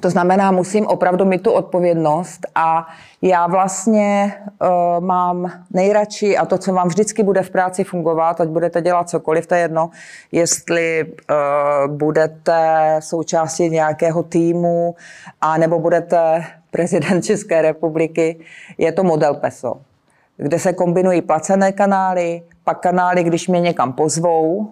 To 0.00 0.10
znamená, 0.10 0.50
musím 0.50 0.86
opravdu 0.86 1.24
mít 1.24 1.42
tu 1.42 1.50
odpovědnost 1.52 2.46
a 2.54 2.88
já 3.22 3.46
vlastně 3.46 4.34
uh, 4.60 5.04
mám 5.04 5.52
nejradši, 5.70 6.36
a 6.36 6.46
to, 6.46 6.58
co 6.58 6.72
vám 6.72 6.88
vždycky 6.88 7.22
bude 7.22 7.42
v 7.42 7.50
práci 7.50 7.84
fungovat, 7.84 8.40
ať 8.40 8.48
budete 8.48 8.82
dělat 8.82 9.08
cokoliv, 9.08 9.46
to 9.46 9.54
je 9.54 9.60
jedno, 9.60 9.90
jestli 10.32 11.04
uh, 11.04 11.96
budete 11.96 12.96
součástí 13.00 13.70
nějakého 13.70 14.22
týmu, 14.22 14.94
a 15.40 15.58
nebo 15.58 15.78
budete 15.78 16.44
prezident 16.70 17.22
České 17.24 17.62
republiky, 17.62 18.40
je 18.78 18.92
to 18.92 19.04
model 19.04 19.34
PESO, 19.34 19.74
kde 20.36 20.58
se 20.58 20.72
kombinují 20.72 21.22
placené 21.22 21.72
kanály, 21.72 22.42
pak 22.64 22.80
kanály, 22.80 23.24
když 23.24 23.48
mě 23.48 23.60
někam 23.60 23.92
pozvou, 23.92 24.70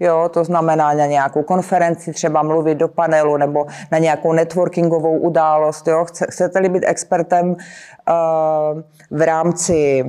Jo, 0.00 0.30
to 0.32 0.44
znamená 0.44 0.94
na 0.94 1.06
nějakou 1.06 1.42
konferenci, 1.42 2.12
třeba 2.12 2.42
mluvit 2.42 2.78
do 2.78 2.88
panelu 2.88 3.36
nebo 3.36 3.66
na 3.92 3.98
nějakou 3.98 4.32
networkingovou 4.32 5.18
událost. 5.18 5.88
Jo. 5.88 6.06
Chcete-li 6.30 6.68
být 6.68 6.84
expertem 6.86 7.50
uh, 7.50 7.56
v 9.10 9.22
rámci 9.22 10.04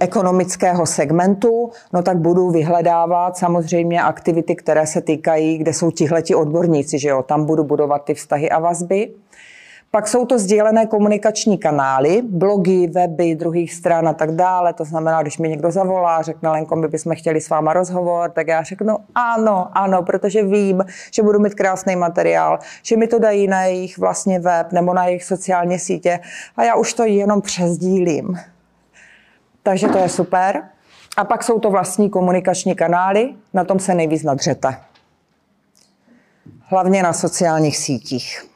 ekonomického 0.00 0.86
segmentu, 0.86 1.70
no 1.92 2.02
tak 2.02 2.18
budu 2.18 2.50
vyhledávat 2.50 3.36
samozřejmě 3.36 4.02
aktivity, 4.02 4.56
které 4.56 4.86
se 4.86 5.00
týkají, 5.00 5.58
kde 5.58 5.72
jsou 5.72 5.90
tihleti 5.90 6.34
odborníci, 6.34 6.98
že 6.98 7.08
jo, 7.08 7.22
tam 7.22 7.44
budu 7.44 7.64
budovat 7.64 8.04
ty 8.04 8.14
vztahy 8.14 8.50
a 8.50 8.58
vazby. 8.58 9.10
Pak 9.92 10.08
jsou 10.08 10.26
to 10.26 10.38
sdílené 10.38 10.86
komunikační 10.86 11.58
kanály, 11.58 12.22
blogy, 12.22 12.86
weby 12.86 13.34
druhých 13.34 13.74
stran 13.74 14.08
a 14.08 14.12
tak 14.12 14.30
dále. 14.32 14.72
To 14.72 14.84
znamená, 14.84 15.22
když 15.22 15.38
mi 15.38 15.48
někdo 15.48 15.70
zavolá, 15.70 16.22
řekne 16.22 16.50
Lenko, 16.50 16.76
my 16.76 16.88
bychom 16.88 17.16
chtěli 17.16 17.40
s 17.40 17.48
váma 17.48 17.72
rozhovor, 17.72 18.30
tak 18.30 18.48
já 18.48 18.62
řeknu 18.62 18.98
ano, 19.14 19.68
ano, 19.72 20.02
protože 20.02 20.42
vím, 20.42 20.84
že 21.10 21.22
budu 21.22 21.38
mít 21.38 21.54
krásný 21.54 21.96
materiál, 21.96 22.58
že 22.82 22.96
mi 22.96 23.06
to 23.06 23.18
dají 23.18 23.46
na 23.46 23.62
jejich 23.62 23.98
vlastně 23.98 24.40
web 24.40 24.72
nebo 24.72 24.94
na 24.94 25.06
jejich 25.06 25.24
sociální 25.24 25.78
sítě 25.78 26.20
a 26.56 26.64
já 26.64 26.74
už 26.74 26.94
to 26.94 27.04
jenom 27.04 27.42
přezdílím. 27.42 28.38
Takže 29.62 29.88
to 29.88 29.98
je 29.98 30.08
super. 30.08 30.62
A 31.16 31.24
pak 31.24 31.44
jsou 31.44 31.58
to 31.58 31.70
vlastní 31.70 32.10
komunikační 32.10 32.74
kanály, 32.74 33.34
na 33.54 33.64
tom 33.64 33.78
se 33.78 33.94
nejvíc 33.94 34.22
nadřete. 34.22 34.76
Hlavně 36.60 37.02
na 37.02 37.12
sociálních 37.12 37.76
sítích. 37.76 38.49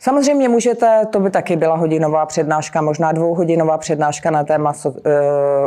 Samozřejmě 0.00 0.48
můžete, 0.48 1.06
to 1.10 1.20
by 1.20 1.30
taky 1.30 1.56
byla 1.56 1.76
hodinová 1.76 2.26
přednáška, 2.26 2.82
možná 2.82 3.12
dvouhodinová 3.12 3.78
přednáška 3.78 4.30
na 4.30 4.44
téma 4.44 4.72
so, 4.72 5.00
uh, 5.00 5.12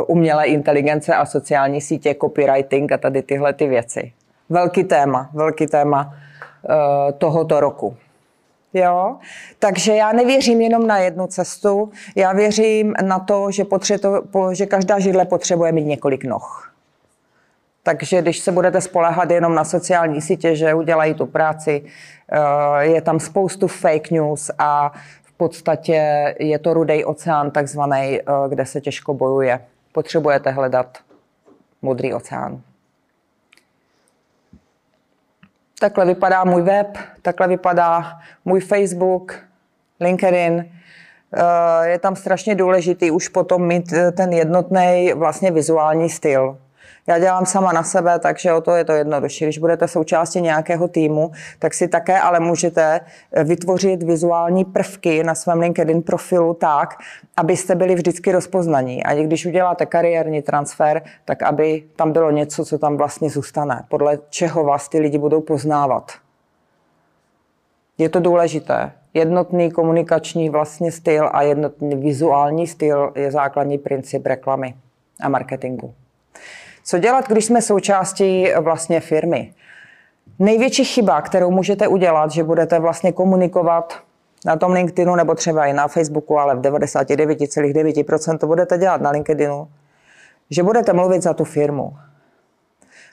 umělé 0.06 0.46
inteligence 0.46 1.14
a 1.14 1.26
sociální 1.26 1.80
sítě, 1.80 2.14
copywriting 2.20 2.92
a 2.92 2.98
tady 2.98 3.22
tyhle 3.22 3.52
ty 3.52 3.66
věci. 3.66 4.12
Velký 4.48 4.84
téma, 4.84 5.30
velký 5.32 5.66
téma 5.66 6.14
uh, 6.14 6.74
tohoto 7.18 7.60
roku. 7.60 7.96
Jo? 8.74 9.16
Takže 9.58 9.94
já 9.94 10.12
nevěřím 10.12 10.60
jenom 10.60 10.86
na 10.86 10.98
jednu 10.98 11.26
cestu, 11.26 11.90
já 12.16 12.32
věřím 12.32 12.94
na 13.02 13.18
to, 13.18 13.50
že, 13.50 13.64
potřeto, 13.64 14.22
že 14.52 14.66
každá 14.66 14.98
židle 14.98 15.24
potřebuje 15.24 15.72
mít 15.72 15.84
několik 15.84 16.24
noh. 16.24 16.71
Takže 17.84 18.22
když 18.22 18.38
se 18.38 18.52
budete 18.52 18.80
spolehat 18.80 19.30
jenom 19.30 19.54
na 19.54 19.64
sociální 19.64 20.20
sítě, 20.20 20.56
že 20.56 20.74
udělají 20.74 21.14
tu 21.14 21.26
práci, 21.26 21.84
eh, 22.32 22.84
je 22.84 23.02
tam 23.02 23.20
spoustu 23.20 23.68
fake 23.68 24.10
news 24.10 24.50
a 24.58 24.92
v 25.22 25.32
podstatě 25.32 26.34
je 26.38 26.58
to 26.58 26.74
rudej 26.74 27.04
oceán 27.06 27.50
takzvaný, 27.50 28.20
eh, 28.20 28.22
kde 28.48 28.66
se 28.66 28.80
těžko 28.80 29.14
bojuje. 29.14 29.60
Potřebujete 29.92 30.50
hledat 30.50 30.98
modrý 31.82 32.14
oceán. 32.14 32.60
Takhle 35.80 36.04
vypadá 36.04 36.44
můj 36.44 36.62
web, 36.62 36.98
takhle 37.22 37.48
vypadá 37.48 38.20
můj 38.44 38.60
Facebook, 38.60 39.34
LinkedIn. 40.00 40.72
Eh, 41.34 41.88
je 41.88 41.98
tam 41.98 42.16
strašně 42.16 42.54
důležitý 42.54 43.10
už 43.10 43.28
potom 43.28 43.66
mít 43.66 43.92
ten 44.16 44.32
jednotný 44.32 45.12
vlastně 45.14 45.50
vizuální 45.50 46.10
styl. 46.10 46.58
Já 47.06 47.18
dělám 47.18 47.46
sama 47.46 47.72
na 47.72 47.82
sebe, 47.82 48.18
takže 48.18 48.52
o 48.52 48.60
to 48.60 48.70
je 48.70 48.84
to 48.84 48.92
jednodušší. 48.92 49.44
Když 49.44 49.58
budete 49.58 49.88
součástí 49.88 50.40
nějakého 50.40 50.88
týmu, 50.88 51.30
tak 51.58 51.74
si 51.74 51.88
také 51.88 52.20
ale 52.20 52.40
můžete 52.40 53.00
vytvořit 53.44 54.02
vizuální 54.02 54.64
prvky 54.64 55.24
na 55.24 55.34
svém 55.34 55.60
LinkedIn 55.60 56.02
profilu 56.02 56.54
tak, 56.54 56.94
abyste 57.36 57.74
byli 57.74 57.94
vždycky 57.94 58.32
rozpoznaní. 58.32 59.04
A 59.04 59.14
když 59.14 59.46
uděláte 59.46 59.86
kariérní 59.86 60.42
transfer, 60.42 61.02
tak 61.24 61.42
aby 61.42 61.82
tam 61.96 62.12
bylo 62.12 62.30
něco, 62.30 62.64
co 62.64 62.78
tam 62.78 62.96
vlastně 62.96 63.30
zůstane, 63.30 63.84
podle 63.88 64.18
čeho 64.30 64.64
vás 64.64 64.88
ty 64.88 64.98
lidi 64.98 65.18
budou 65.18 65.40
poznávat. 65.40 66.12
Je 67.98 68.08
to 68.08 68.20
důležité. 68.20 68.92
Jednotný 69.14 69.70
komunikační 69.70 70.50
vlastně 70.50 70.92
styl 70.92 71.30
a 71.32 71.42
jednotný 71.42 71.96
vizuální 71.96 72.66
styl 72.66 73.12
je 73.14 73.30
základní 73.30 73.78
princip 73.78 74.26
reklamy 74.26 74.74
a 75.20 75.28
marketingu. 75.28 75.94
Co 76.84 76.98
dělat, 76.98 77.28
když 77.28 77.44
jsme 77.44 77.62
součástí 77.62 78.46
vlastně 78.60 79.00
firmy? 79.00 79.54
Největší 80.38 80.84
chyba, 80.84 81.22
kterou 81.22 81.50
můžete 81.50 81.88
udělat, 81.88 82.30
že 82.30 82.44
budete 82.44 82.78
vlastně 82.78 83.12
komunikovat 83.12 83.94
na 84.46 84.56
tom 84.56 84.72
LinkedInu 84.72 85.16
nebo 85.16 85.34
třeba 85.34 85.66
i 85.66 85.72
na 85.72 85.88
Facebooku, 85.88 86.38
ale 86.38 86.56
v 86.56 86.60
99,9% 86.60 88.38
to 88.38 88.46
budete 88.46 88.78
dělat 88.78 89.00
na 89.00 89.10
LinkedInu, 89.10 89.68
že 90.50 90.62
budete 90.62 90.92
mluvit 90.92 91.22
za 91.22 91.34
tu 91.34 91.44
firmu. 91.44 91.96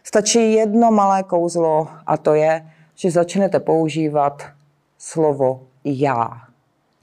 Stačí 0.04 0.54
jedno 0.54 0.92
malé 0.92 1.24
kouzlo 1.24 1.88
a 2.08 2.18
to 2.18 2.34
je, 2.34 2.66
že 2.96 3.12
začnete 3.12 3.60
používat 3.60 4.44
slovo 4.98 5.62
já 5.84 6.49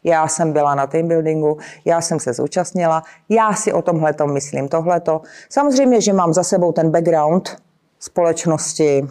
já 0.06 0.28
jsem 0.28 0.52
byla 0.52 0.74
na 0.74 0.86
team 0.86 1.08
buildingu, 1.08 1.58
já 1.84 2.00
jsem 2.00 2.20
se 2.20 2.32
zúčastnila, 2.32 3.02
já 3.28 3.52
si 3.54 3.72
o 3.72 3.82
tomhle 3.82 4.14
myslím 4.32 4.68
tohleto. 4.68 5.22
Samozřejmě, 5.48 6.00
že 6.00 6.12
mám 6.12 6.32
za 6.32 6.42
sebou 6.42 6.72
ten 6.72 6.90
background 6.90 7.56
společnosti, 7.98 9.08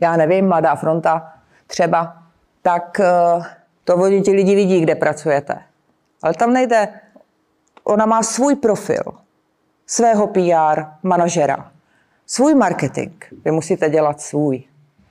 já 0.00 0.16
nevím, 0.16 0.48
Mladá 0.48 0.74
fronta 0.74 1.32
třeba, 1.66 2.16
tak 2.62 3.00
eh, 3.00 3.44
to 3.84 3.96
vodí 3.96 4.22
ti 4.22 4.30
lidi 4.30 4.54
vidí, 4.54 4.80
kde 4.80 4.94
pracujete. 4.94 5.58
Ale 6.22 6.34
tam 6.34 6.52
nejde, 6.52 6.88
ona 7.84 8.06
má 8.06 8.22
svůj 8.22 8.54
profil, 8.54 9.02
svého 9.86 10.26
PR 10.26 10.84
manažera, 11.02 11.70
svůj 12.26 12.54
marketing. 12.54 13.12
Vy 13.44 13.50
musíte 13.50 13.90
dělat 13.90 14.20
svůj. 14.20 14.62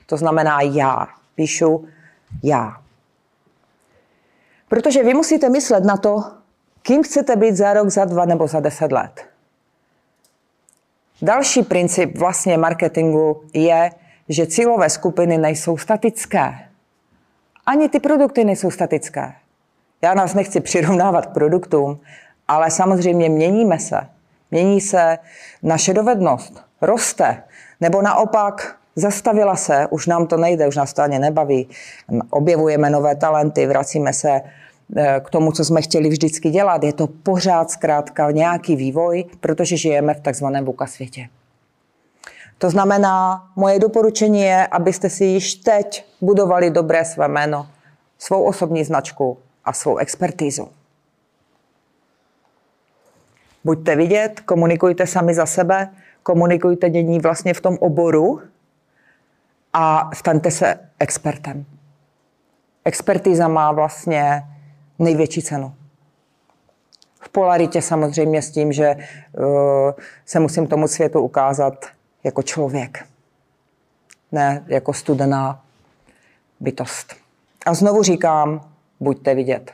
To 0.05 0.17
znamená 0.17 0.61
já. 0.61 1.07
Píšu 1.35 1.87
já. 2.43 2.82
Protože 4.73 5.03
vy 5.03 5.13
musíte 5.13 5.49
myslet 5.49 5.83
na 5.83 5.97
to, 5.97 6.23
kým 6.81 7.03
chcete 7.03 7.35
být 7.35 7.55
za 7.55 7.73
rok, 7.73 7.89
za 7.89 8.05
dva 8.05 8.25
nebo 8.25 8.47
za 8.47 8.59
deset 8.59 8.91
let. 8.91 9.25
Další 11.21 11.63
princip 11.63 12.17
vlastně 12.17 12.57
marketingu 12.57 13.43
je, 13.53 13.91
že 14.29 14.47
cílové 14.47 14.89
skupiny 14.89 15.37
nejsou 15.37 15.77
statické. 15.77 16.53
Ani 17.65 17.89
ty 17.89 17.99
produkty 17.99 18.43
nejsou 18.43 18.71
statické. 18.71 19.33
Já 20.01 20.13
nás 20.13 20.33
nechci 20.33 20.59
přirovnávat 20.59 21.25
k 21.25 21.33
produktům, 21.33 21.99
ale 22.47 22.71
samozřejmě 22.71 23.29
měníme 23.29 23.79
se. 23.79 24.07
Mění 24.51 24.81
se 24.81 25.17
naše 25.63 25.93
dovednost, 25.93 26.63
roste, 26.81 27.43
nebo 27.81 28.01
naopak 28.01 28.75
zastavila 28.95 29.55
se, 29.55 29.87
už 29.89 30.07
nám 30.07 30.27
to 30.27 30.37
nejde, 30.37 30.67
už 30.67 30.75
nás 30.75 30.93
to 30.93 31.01
ani 31.01 31.19
nebaví, 31.19 31.69
objevujeme 32.29 32.89
nové 32.89 33.15
talenty, 33.15 33.67
vracíme 33.67 34.13
se 34.13 34.41
eh, 34.97 35.21
k 35.25 35.29
tomu, 35.29 35.51
co 35.51 35.65
jsme 35.65 35.81
chtěli 35.81 36.09
vždycky 36.09 36.49
dělat. 36.49 36.83
Je 36.83 36.93
to 36.93 37.07
pořád 37.07 37.71
zkrátka 37.71 38.31
nějaký 38.31 38.75
vývoj, 38.75 39.25
protože 39.39 39.77
žijeme 39.77 40.13
v 40.13 40.19
takzvaném 40.19 40.65
VUCA 40.65 40.87
světě. 40.87 41.27
To 42.57 42.69
znamená, 42.69 43.43
moje 43.55 43.79
doporučení 43.79 44.41
je, 44.41 44.67
abyste 44.67 45.09
si 45.09 45.25
již 45.25 45.55
teď 45.55 46.05
budovali 46.21 46.69
dobré 46.69 47.05
své 47.05 47.27
jméno, 47.27 47.67
svou 48.19 48.43
osobní 48.43 48.83
značku 48.83 49.37
a 49.65 49.73
svou 49.73 49.97
expertízu. 49.97 50.67
Buďte 53.63 53.95
vidět, 53.95 54.39
komunikujte 54.39 55.07
sami 55.07 55.33
za 55.33 55.45
sebe, 55.45 55.89
komunikujte 56.23 56.89
dění 56.89 57.19
vlastně 57.19 57.53
v 57.53 57.61
tom 57.61 57.77
oboru 57.79 58.41
a 59.73 60.09
staňte 60.15 60.51
se 60.51 60.79
expertem. 60.99 61.65
Expertíza 62.85 63.47
má 63.47 63.71
vlastně 63.71 64.43
největší 64.99 65.41
cenu. 65.41 65.73
V 67.21 67.29
polaritě 67.29 67.81
samozřejmě 67.81 68.41
s 68.41 68.51
tím, 68.51 68.71
že 68.73 68.95
uh, 68.95 69.45
se 70.25 70.39
musím 70.39 70.67
tomu 70.67 70.87
světu 70.87 71.21
ukázat 71.21 71.85
jako 72.23 72.43
člověk, 72.43 73.05
ne 74.31 74.63
jako 74.67 74.93
studená 74.93 75.63
bytost. 76.59 77.15
A 77.65 77.73
znovu 77.73 78.03
říkám, 78.03 78.61
buďte 78.99 79.35
vidět. 79.35 79.71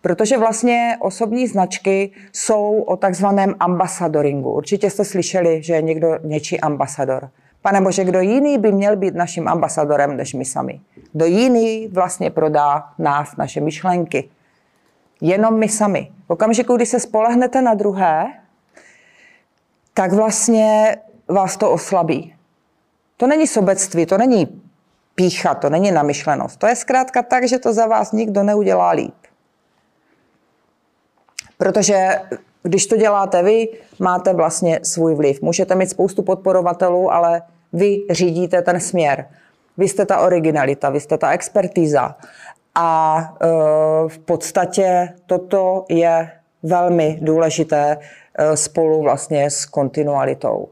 Protože 0.00 0.38
vlastně 0.38 0.96
osobní 1.00 1.46
značky 1.46 2.10
jsou 2.32 2.82
o 2.82 2.96
takzvaném 2.96 3.54
ambasadoringu. 3.60 4.52
Určitě 4.52 4.90
jste 4.90 5.04
slyšeli, 5.04 5.62
že 5.62 5.74
je 5.74 5.82
někdo 5.82 6.18
něčí 6.22 6.60
ambasador. 6.60 7.30
Pane 7.62 7.80
Bože, 7.80 8.04
kdo 8.04 8.20
jiný 8.20 8.58
by 8.58 8.72
měl 8.72 8.96
být 8.96 9.14
naším 9.14 9.48
ambasadorem 9.48 10.16
než 10.16 10.34
my 10.34 10.44
sami? 10.44 10.80
Kdo 11.12 11.24
jiný 11.24 11.88
vlastně 11.88 12.30
prodá 12.30 12.92
nás, 12.98 13.36
naše 13.36 13.60
myšlenky? 13.60 14.30
Jenom 15.20 15.58
my 15.58 15.68
sami. 15.68 16.12
V 16.26 16.30
okamžiku, 16.30 16.76
kdy 16.76 16.86
se 16.86 17.00
spolehnete 17.00 17.62
na 17.62 17.74
druhé, 17.74 18.26
tak 19.94 20.12
vlastně 20.12 20.96
vás 21.28 21.56
to 21.56 21.70
oslabí. 21.70 22.34
To 23.16 23.26
není 23.26 23.46
sobectví, 23.46 24.06
to 24.06 24.18
není 24.18 24.62
pícha, 25.14 25.54
to 25.54 25.70
není 25.70 25.90
namyšlenost. 25.90 26.58
To 26.58 26.66
je 26.66 26.76
zkrátka 26.76 27.22
tak, 27.22 27.48
že 27.48 27.58
to 27.58 27.72
za 27.72 27.86
vás 27.86 28.12
nikdo 28.12 28.42
neudělá 28.42 28.90
líp. 28.90 29.14
Protože 31.56 32.20
když 32.62 32.86
to 32.86 32.96
děláte 32.96 33.42
vy, 33.42 33.68
máte 33.98 34.34
vlastně 34.34 34.80
svůj 34.82 35.14
vliv. 35.14 35.42
Můžete 35.42 35.74
mít 35.74 35.90
spoustu 35.90 36.22
podporovatelů, 36.22 37.12
ale 37.12 37.42
vy 37.72 38.02
řídíte 38.10 38.62
ten 38.62 38.80
směr. 38.80 39.26
Vy 39.78 39.88
jste 39.88 40.06
ta 40.06 40.18
originalita, 40.20 40.90
vy 40.90 41.00
jste 41.00 41.18
ta 41.18 41.30
expertíza. 41.30 42.16
A 42.74 43.18
e, 43.40 43.46
v 44.08 44.18
podstatě 44.18 45.08
toto 45.26 45.84
je 45.88 46.30
velmi 46.62 47.18
důležité 47.22 47.98
e, 48.34 48.56
spolu 48.56 49.02
vlastně 49.02 49.50
s 49.50 49.66
kontinualitou. 49.66 50.68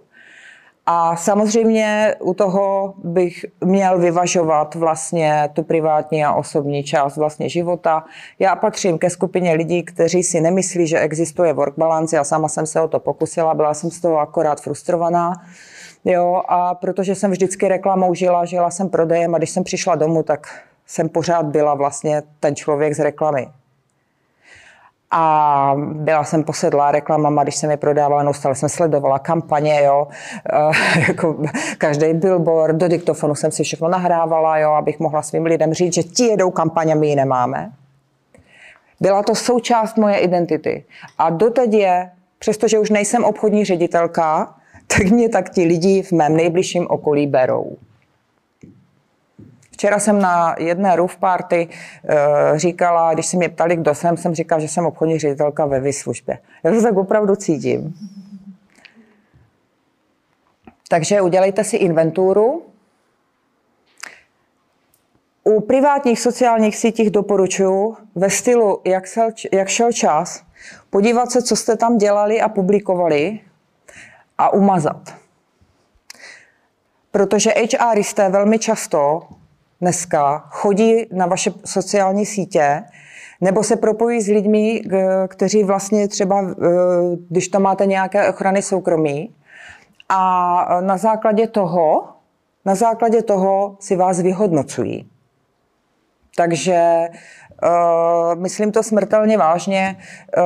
A 0.88 1.16
samozřejmě 1.16 2.14
u 2.20 2.34
toho 2.34 2.94
bych 3.04 3.44
měl 3.64 3.98
vyvažovat 3.98 4.74
vlastně 4.74 5.48
tu 5.52 5.62
privátní 5.62 6.24
a 6.24 6.34
osobní 6.34 6.84
část 6.84 7.16
vlastně 7.16 7.48
života. 7.48 8.04
Já 8.38 8.56
patřím 8.56 8.98
ke 8.98 9.10
skupině 9.10 9.52
lidí, 9.52 9.82
kteří 9.82 10.22
si 10.22 10.40
nemyslí, 10.40 10.86
že 10.86 10.98
existuje 10.98 11.52
work 11.52 11.74
balance. 11.78 12.16
Já 12.16 12.24
sama 12.24 12.48
jsem 12.48 12.66
se 12.66 12.80
o 12.80 12.88
to 12.88 13.00
pokusila, 13.00 13.54
byla 13.54 13.74
jsem 13.74 13.90
z 13.90 14.00
toho 14.00 14.18
akorát 14.18 14.60
frustrovaná. 14.60 15.32
Jo, 16.04 16.42
a 16.48 16.74
protože 16.74 17.14
jsem 17.14 17.30
vždycky 17.30 17.68
reklamou 17.68 18.14
žila, 18.14 18.44
žila 18.44 18.70
jsem 18.70 18.88
prodejem 18.88 19.34
a 19.34 19.38
když 19.38 19.50
jsem 19.50 19.64
přišla 19.64 19.94
domů, 19.94 20.22
tak 20.22 20.46
jsem 20.86 21.08
pořád 21.08 21.46
byla 21.46 21.74
vlastně 21.74 22.22
ten 22.40 22.56
člověk 22.56 22.94
z 22.94 22.98
reklamy. 22.98 23.48
A 25.10 25.74
byla 25.92 26.24
jsem 26.24 26.44
posedlá 26.44 26.92
reklamama, 26.92 27.42
když 27.42 27.56
jsem 27.56 27.70
je 27.70 27.76
prodávala, 27.76 28.22
neustále 28.22 28.54
jsem 28.54 28.68
sledovala 28.68 29.18
kampaně, 29.18 29.82
jo, 29.84 30.08
e, 30.52 31.00
jako 31.08 31.36
každý 31.78 32.12
billboard, 32.12 32.76
do 32.76 32.88
diktofonu 32.88 33.34
jsem 33.34 33.50
si 33.50 33.64
všechno 33.64 33.88
nahrávala, 33.88 34.58
jo, 34.58 34.70
abych 34.70 35.00
mohla 35.00 35.22
svým 35.22 35.46
lidem 35.46 35.74
říct, 35.74 35.94
že 35.94 36.02
ti 36.02 36.24
jedou 36.24 36.50
kampaně, 36.50 36.94
my 36.94 37.08
ji 37.08 37.16
nemáme. 37.16 37.72
Byla 39.00 39.22
to 39.22 39.34
součást 39.34 39.96
moje 39.96 40.18
identity. 40.18 40.84
A 41.18 41.30
doteď 41.30 41.72
je, 41.72 42.10
přestože 42.38 42.78
už 42.78 42.90
nejsem 42.90 43.24
obchodní 43.24 43.64
ředitelka, 43.64 44.54
tak 44.86 45.02
mě 45.02 45.28
tak 45.28 45.50
ti 45.50 45.64
lidi 45.64 46.02
v 46.02 46.12
mém 46.12 46.36
nejbližším 46.36 46.86
okolí 46.90 47.26
berou. 47.26 47.76
Včera 49.76 49.98
jsem 49.98 50.18
na 50.18 50.54
jedné 50.58 50.96
roof 50.96 51.16
party 51.16 51.68
uh, 51.68 52.58
říkala, 52.58 53.14
když 53.14 53.26
si 53.26 53.36
mě 53.36 53.48
ptali, 53.48 53.76
kdo 53.76 53.94
jsem, 53.94 54.16
jsem 54.16 54.34
říkala, 54.34 54.60
že 54.60 54.68
jsem 54.68 54.86
obchodní 54.86 55.18
ředitelka 55.18 55.66
ve 55.66 55.80
vyslužbě. 55.80 56.38
Já 56.64 56.70
to 56.70 56.82
tak 56.82 56.96
opravdu 56.96 57.36
cítím. 57.36 57.94
Takže 60.88 61.20
udělejte 61.20 61.64
si 61.64 61.76
inventuru. 61.76 62.62
U 65.44 65.60
privátních 65.60 66.20
sociálních 66.20 66.76
sítích 66.76 67.10
doporučuji 67.10 67.96
ve 68.14 68.30
stylu, 68.30 68.80
jak, 68.84 69.04
jak 69.52 69.68
šel 69.68 69.92
čas, 69.92 70.42
podívat 70.90 71.30
se, 71.30 71.42
co 71.42 71.56
jste 71.56 71.76
tam 71.76 71.98
dělali 71.98 72.40
a 72.40 72.48
publikovali 72.48 73.40
a 74.38 74.52
umazat. 74.52 75.14
Protože 77.10 77.54
HRisté 77.80 78.28
velmi 78.28 78.58
často 78.58 79.28
dneska 79.80 80.38
chodí 80.50 81.06
na 81.12 81.26
vaše 81.26 81.52
sociální 81.64 82.26
sítě 82.26 82.82
nebo 83.40 83.62
se 83.62 83.76
propojí 83.76 84.20
s 84.20 84.26
lidmi, 84.26 84.82
kteří 85.28 85.64
vlastně 85.64 86.08
třeba, 86.08 86.40
e, 86.42 86.54
když 87.28 87.48
to 87.48 87.60
máte 87.60 87.86
nějaké 87.86 88.28
ochrany 88.28 88.62
soukromí, 88.62 89.34
a 90.08 90.80
na 90.80 90.96
základě 90.96 91.46
toho, 91.46 92.08
na 92.64 92.74
základě 92.74 93.22
toho 93.22 93.76
si 93.80 93.96
vás 93.96 94.20
vyhodnocují. 94.20 95.10
Takže 96.36 97.08
Uh, 97.62 98.34
myslím 98.40 98.72
to 98.72 98.82
smrtelně 98.82 99.38
vážně, 99.38 99.96
uh, 100.38 100.44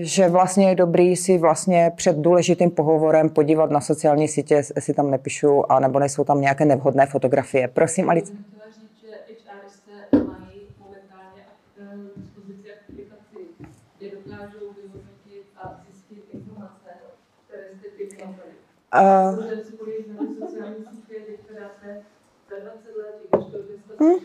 že 0.00 0.28
vlastně 0.28 0.68
je 0.68 0.74
dobrý 0.74 1.16
si 1.16 1.38
vlastně 1.38 1.92
před 1.96 2.16
důležitým 2.16 2.70
pohovorem 2.70 3.30
podívat 3.30 3.70
na 3.70 3.80
sociální 3.80 4.28
sítě, 4.28 4.54
jestli 4.54 4.94
tam 4.94 5.10
nepíšu, 5.10 5.72
a 5.72 5.80
nebo 5.80 5.98
nejsou 5.98 6.24
tam 6.24 6.40
nějaké 6.40 6.64
nevhodné 6.64 7.06
fotografie. 7.06 7.68
Prosím, 7.68 8.10
Alice. 8.10 8.32
Uh, 18.94 19.38
hmm? 24.00 24.18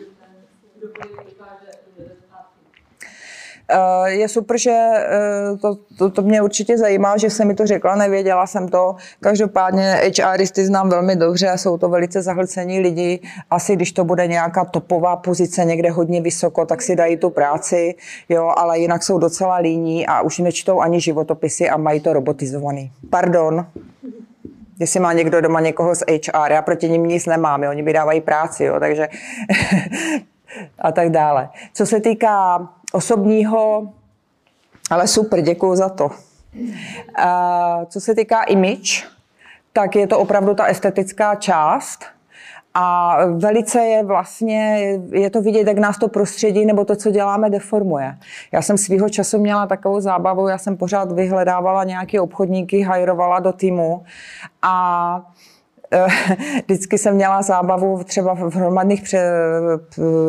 Eh, 3.70 4.10
je 4.10 4.28
super, 4.28 4.58
že 4.58 4.70
eh, 4.70 5.56
to, 5.60 5.76
to, 5.98 6.10
to 6.10 6.22
mě 6.22 6.42
určitě 6.42 6.78
zajímá, 6.78 7.16
že 7.16 7.30
se 7.30 7.44
mi 7.44 7.54
to 7.54 7.66
řekla, 7.66 7.94
nevěděla 7.96 8.46
jsem 8.46 8.68
to. 8.68 8.96
Každopádně 9.20 10.12
HRisty 10.24 10.66
znám 10.66 10.88
velmi 10.88 11.16
dobře 11.16 11.48
a 11.48 11.56
jsou 11.56 11.78
to 11.78 11.88
velice 11.88 12.22
zahlcení 12.22 12.80
lidi. 12.80 13.20
Asi 13.50 13.76
když 13.76 13.92
to 13.92 14.04
bude 14.04 14.26
nějaká 14.26 14.64
topová 14.64 15.16
pozice 15.16 15.64
někde 15.64 15.90
hodně 15.90 16.20
vysoko, 16.20 16.66
tak 16.66 16.82
si 16.82 16.96
dají 16.96 17.16
tu 17.16 17.30
práci, 17.30 17.94
jo, 18.28 18.52
ale 18.56 18.78
jinak 18.78 19.02
jsou 19.02 19.18
docela 19.18 19.56
líní 19.56 20.06
a 20.06 20.20
už 20.20 20.38
nečtou 20.38 20.80
ani 20.80 21.00
životopisy 21.00 21.70
a 21.70 21.76
mají 21.76 22.00
to 22.00 22.12
robotizovaný. 22.12 22.92
Pardon. 23.10 23.66
Jestli 24.78 25.00
má 25.00 25.12
někdo 25.12 25.40
doma 25.40 25.60
někoho 25.60 25.94
z 25.94 26.02
HR, 26.08 26.52
já 26.52 26.62
proti 26.62 26.88
ním 26.88 27.06
nic 27.06 27.26
nemám, 27.26 27.62
jo, 27.62 27.70
oni 27.70 27.82
mi 27.82 27.92
dávají 27.92 28.20
práci, 28.20 28.64
jo, 28.64 28.80
takže 28.80 29.08
a 30.78 30.92
tak 30.92 31.10
dále. 31.10 31.48
Co 31.74 31.86
se 31.86 32.00
týká 32.00 32.68
osobního, 32.92 33.92
ale 34.90 35.06
super, 35.06 35.40
děkuji 35.40 35.76
za 35.76 35.88
to. 35.88 36.10
A 37.16 37.84
co 37.86 38.00
se 38.00 38.14
týká 38.14 38.42
image, 38.42 39.06
tak 39.72 39.96
je 39.96 40.06
to 40.06 40.18
opravdu 40.18 40.54
ta 40.54 40.64
estetická 40.64 41.34
část, 41.34 42.04
a 42.74 43.16
velice 43.26 43.80
je 43.80 44.04
vlastně, 44.04 44.78
je 45.10 45.30
to 45.30 45.42
vidět, 45.42 45.66
jak 45.66 45.78
nás 45.78 45.98
to 45.98 46.08
prostředí 46.08 46.66
nebo 46.66 46.84
to, 46.84 46.96
co 46.96 47.10
děláme, 47.10 47.50
deformuje. 47.50 48.18
Já 48.52 48.62
jsem 48.62 48.78
svýho 48.78 49.08
času 49.08 49.38
měla 49.38 49.66
takovou 49.66 50.00
zábavu, 50.00 50.48
já 50.48 50.58
jsem 50.58 50.76
pořád 50.76 51.12
vyhledávala 51.12 51.84
nějaké 51.84 52.20
obchodníky, 52.20 52.82
hajrovala 52.82 53.40
do 53.40 53.52
týmu 53.52 54.04
a 54.62 55.32
vždycky 56.64 56.98
jsem 56.98 57.14
měla 57.14 57.42
zábavu 57.42 58.04
třeba 58.04 58.34
v 58.34 58.54
hromadných 58.54 59.14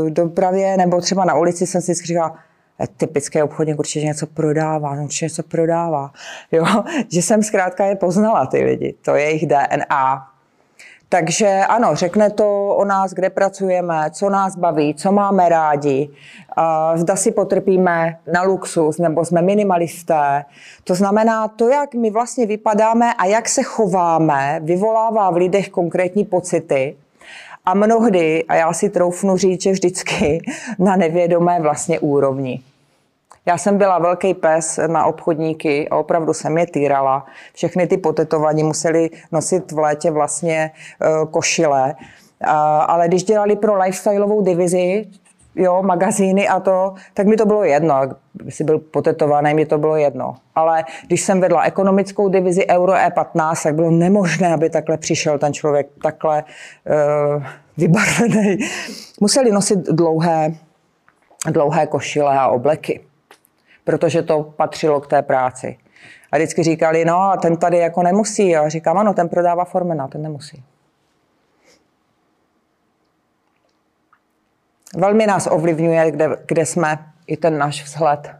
dopravě 0.09 0.78
nebo 0.78 1.01
třeba 1.01 1.26
na 1.26 1.36
ulici 1.36 1.68
jsem 1.68 1.82
si 1.82 1.93
říkala, 1.93 2.36
typický 2.97 3.41
obchodník 3.41 3.80
určitě 3.80 4.05
něco 4.05 4.28
prodává, 4.28 5.01
určitě 5.01 5.26
něco 5.26 5.43
prodává. 5.43 6.12
Jo? 6.51 6.66
Že 7.12 7.22
jsem 7.22 7.43
zkrátka 7.43 7.86
je 7.86 7.95
poznala 7.95 8.45
ty 8.45 8.64
lidi, 8.64 8.95
to 9.01 9.16
je 9.16 9.24
jejich 9.24 9.45
DNA. 9.47 10.30
Takže 11.14 11.62
ano, 11.68 11.95
řekne 11.95 12.30
to 12.30 12.76
o 12.76 12.86
nás, 12.86 13.12
kde 13.12 13.30
pracujeme, 13.30 14.12
co 14.12 14.30
nás 14.30 14.55
baví, 14.55 14.95
co 14.95 15.12
máme 15.12 15.49
rádi, 15.49 16.09
zda 16.95 17.16
si 17.16 17.32
potrpíme 17.32 18.18
na 18.34 18.41
luxus, 18.41 18.97
nebo 18.97 19.26
jsme 19.26 19.41
minimalisté. 19.41 20.45
To 20.84 20.95
znamená, 20.95 21.47
to, 21.47 21.70
jak 21.70 21.93
my 21.93 22.09
vlastně 22.09 22.45
vypadáme 22.45 23.14
a 23.14 23.26
jak 23.26 23.49
se 23.49 23.64
chováme, 23.64 24.59
vyvolává 24.64 25.30
v 25.30 25.36
lidech 25.36 25.70
konkrétní 25.70 26.26
pocity. 26.26 26.95
A 27.66 27.74
mnohdy, 27.74 28.43
a 28.47 28.55
já 28.55 28.74
si 28.74 28.89
troufnu 28.89 29.38
říct, 29.38 29.62
že 29.62 29.72
vždycky 29.72 30.41
na 30.80 30.95
nevědomé 30.95 31.62
vlastně 31.62 31.99
úrovni. 31.99 32.62
Já 33.45 33.57
jsem 33.57 33.77
byla 33.77 33.99
velký 33.99 34.33
pes 34.33 34.79
na 34.87 35.05
obchodníky 35.05 35.89
a 35.89 35.97
opravdu 35.97 36.33
jsem 36.33 36.57
je 36.57 36.67
týrala. 36.67 37.25
Všechny 37.53 37.87
ty 37.87 37.97
potetovaní 37.97 38.63
museli 38.63 39.09
nosit 39.31 39.71
v 39.71 39.77
létě 39.77 40.11
vlastně 40.11 40.71
eh, 41.01 41.07
košile. 41.31 41.95
Ale 42.87 43.07
když 43.07 43.23
dělali 43.23 43.55
pro 43.55 43.79
lifestyleovou 43.79 44.41
divizi, 44.41 45.05
jo, 45.55 45.83
magazíny 45.83 46.47
a 46.47 46.59
to, 46.59 46.93
tak 47.13 47.27
mi 47.27 47.37
to 47.37 47.45
bylo 47.45 47.63
jedno. 47.63 48.01
Kdyby 48.33 48.51
byl 48.63 48.79
potetovaný, 48.79 49.53
mi 49.53 49.65
to 49.65 49.77
bylo 49.77 49.95
jedno. 49.95 50.35
Ale 50.55 50.85
když 51.07 51.21
jsem 51.21 51.41
vedla 51.41 51.61
ekonomickou 51.63 52.29
divizi 52.29 52.67
Euro 52.67 52.93
E15, 52.93 53.63
tak 53.63 53.75
bylo 53.75 53.91
nemožné, 53.91 54.53
aby 54.53 54.69
takhle 54.69 54.97
přišel 54.97 55.37
ten 55.37 55.53
člověk 55.53 55.87
takhle 56.03 56.43
uh, 56.43 57.43
vybarvený. 57.77 58.57
Museli 59.19 59.51
nosit 59.51 59.79
dlouhé, 59.79 60.53
dlouhé 61.51 61.87
košile 61.87 62.39
a 62.39 62.47
obleky 62.47 63.01
protože 63.91 64.21
to 64.21 64.43
patřilo 64.43 65.01
k 65.01 65.07
té 65.07 65.21
práci. 65.21 65.77
A 66.31 66.37
vždycky 66.37 66.63
říkali, 66.63 67.05
no 67.05 67.21
a 67.21 67.37
ten 67.37 67.57
tady 67.57 67.77
jako 67.77 68.03
nemusí. 68.03 68.55
A 68.55 68.69
říkám, 68.69 68.97
ano, 68.97 69.13
ten 69.13 69.29
prodává 69.29 69.65
Formena, 69.65 70.07
ten 70.07 70.21
nemusí. 70.21 70.63
Velmi 74.95 75.27
nás 75.27 75.47
ovlivňuje, 75.51 76.11
kde, 76.11 76.29
kde 76.45 76.65
jsme, 76.65 77.11
i 77.27 77.37
ten 77.37 77.57
náš 77.57 77.83
vzhled. 77.83 78.35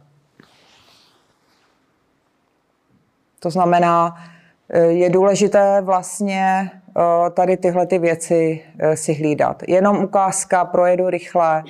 To 3.38 3.50
znamená, 3.50 4.24
je 4.72 5.10
důležité 5.10 5.80
vlastně 5.80 6.70
eh, 6.96 7.30
tady 7.30 7.56
tyhle 7.56 7.86
ty 7.86 7.98
věci 7.98 8.64
eh, 8.78 8.96
si 8.96 9.14
hlídat. 9.14 9.62
Jenom 9.68 10.04
ukázka, 10.04 10.64
projedu 10.64 11.10
rychle, 11.10 11.62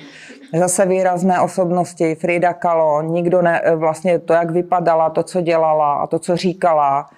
zase 0.59 0.85
výrazné 0.85 1.41
osobnosti, 1.41 2.15
Frida 2.15 2.53
Kahlo, 2.53 3.01
nikdo 3.01 3.41
ne, 3.41 3.61
vlastně 3.75 4.19
to, 4.19 4.33
jak 4.33 4.51
vypadala, 4.51 5.09
to, 5.09 5.23
co 5.23 5.41
dělala 5.41 5.93
a 5.93 6.07
to, 6.07 6.19
co 6.19 6.37
říkala, 6.37 7.09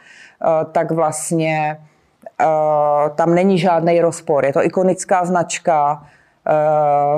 tak 0.72 0.92
vlastně 0.92 1.78
tam 3.16 3.36
není 3.36 3.60
žádný 3.60 4.02
rozpor. 4.02 4.46
Je 4.46 4.54
to 4.54 4.66
ikonická 4.66 5.26
značka. 5.26 6.04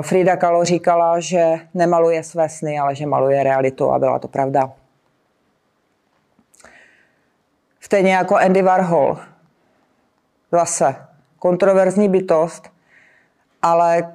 Frida 0.02 0.36
Kahlo 0.36 0.64
říkala, 0.64 1.20
že 1.20 1.54
nemaluje 1.74 2.22
své 2.22 2.48
sny, 2.48 2.78
ale 2.78 2.94
že 2.94 3.06
maluje 3.06 3.42
realitu 3.42 3.92
a 3.92 3.98
byla 3.98 4.18
to 4.18 4.28
pravda. 4.28 4.70
Stejně 7.88 8.14
jako 8.14 8.36
Andy 8.36 8.62
Warhol. 8.62 9.18
Zase 10.52 10.96
kontroverzní 11.38 12.08
bytost, 12.08 12.70
ale 13.62 14.12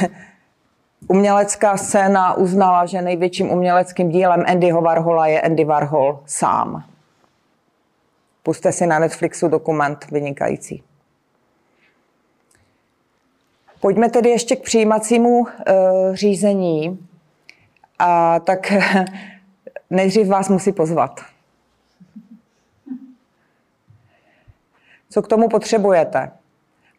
umělecká 1.08 1.76
scéna 1.76 2.34
uznala, 2.34 2.86
že 2.86 3.02
největším 3.02 3.50
uměleckým 3.50 4.08
dílem 4.08 4.44
Andyho 4.46 4.82
Warhola 4.82 5.26
je 5.26 5.40
Andy 5.40 5.64
Warhol 5.64 6.22
sám. 6.26 6.84
Puste 8.42 8.72
si 8.72 8.86
na 8.86 8.98
Netflixu 8.98 9.48
dokument 9.48 10.06
vynikající. 10.10 10.82
Pojďme 13.80 14.10
tedy 14.10 14.30
ještě 14.30 14.56
k 14.56 14.62
přijímacímu 14.62 15.38
uh, 15.38 15.46
řízení. 16.12 17.08
A 17.98 18.40
tak 18.40 18.72
nejdřív 19.90 20.28
vás 20.28 20.48
musí 20.48 20.72
pozvat. 20.72 21.33
Co 25.14 25.22
k 25.22 25.28
tomu 25.28 25.48
potřebujete? 25.48 26.30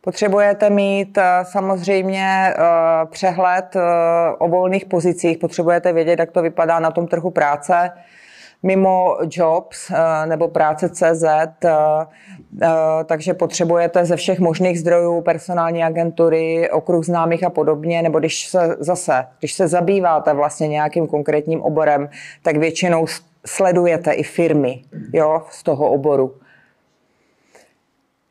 Potřebujete 0.02 0.70
mít 0.70 1.18
eh, 1.18 1.24
samozřejmě 1.44 2.26
eh, 2.26 2.56
přehled 3.06 3.76
eh, 3.76 3.80
o 4.38 4.48
volných 4.48 4.86
pozicích, 4.86 5.38
potřebujete 5.38 5.94
vědět, 5.94 6.20
jak 6.20 6.32
to 6.32 6.42
vypadá 6.42 6.80
na 6.80 6.92
tom 6.92 7.08
trhu 7.08 7.32
práce. 7.32 7.92
Mimo 8.64 9.18
Jobs 9.30 9.92
nebo 10.26 10.48
práce 10.48 10.90
CZ, 10.90 11.26
takže 13.06 13.34
potřebujete 13.34 14.06
ze 14.06 14.16
všech 14.16 14.40
možných 14.40 14.80
zdrojů 14.80 15.22
personální 15.22 15.84
agentury, 15.84 16.70
okruh 16.70 17.06
známých 17.06 17.44
a 17.44 17.50
podobně, 17.50 18.02
nebo 18.02 18.20
když 18.20 18.48
se 18.48 18.76
zase, 18.80 19.28
když 19.40 19.54
se 19.54 19.68
zabýváte 19.68 20.34
vlastně 20.34 20.68
nějakým 20.68 21.08
konkrétním 21.08 21.62
oborem, 21.62 22.10
tak 22.44 22.58
většinou 22.58 23.06
sledujete 23.46 24.12
i 24.12 24.24
firmy 24.24 24.82
jo, 25.14 25.42
z 25.50 25.64
toho 25.64 25.90
oboru. 25.90 26.36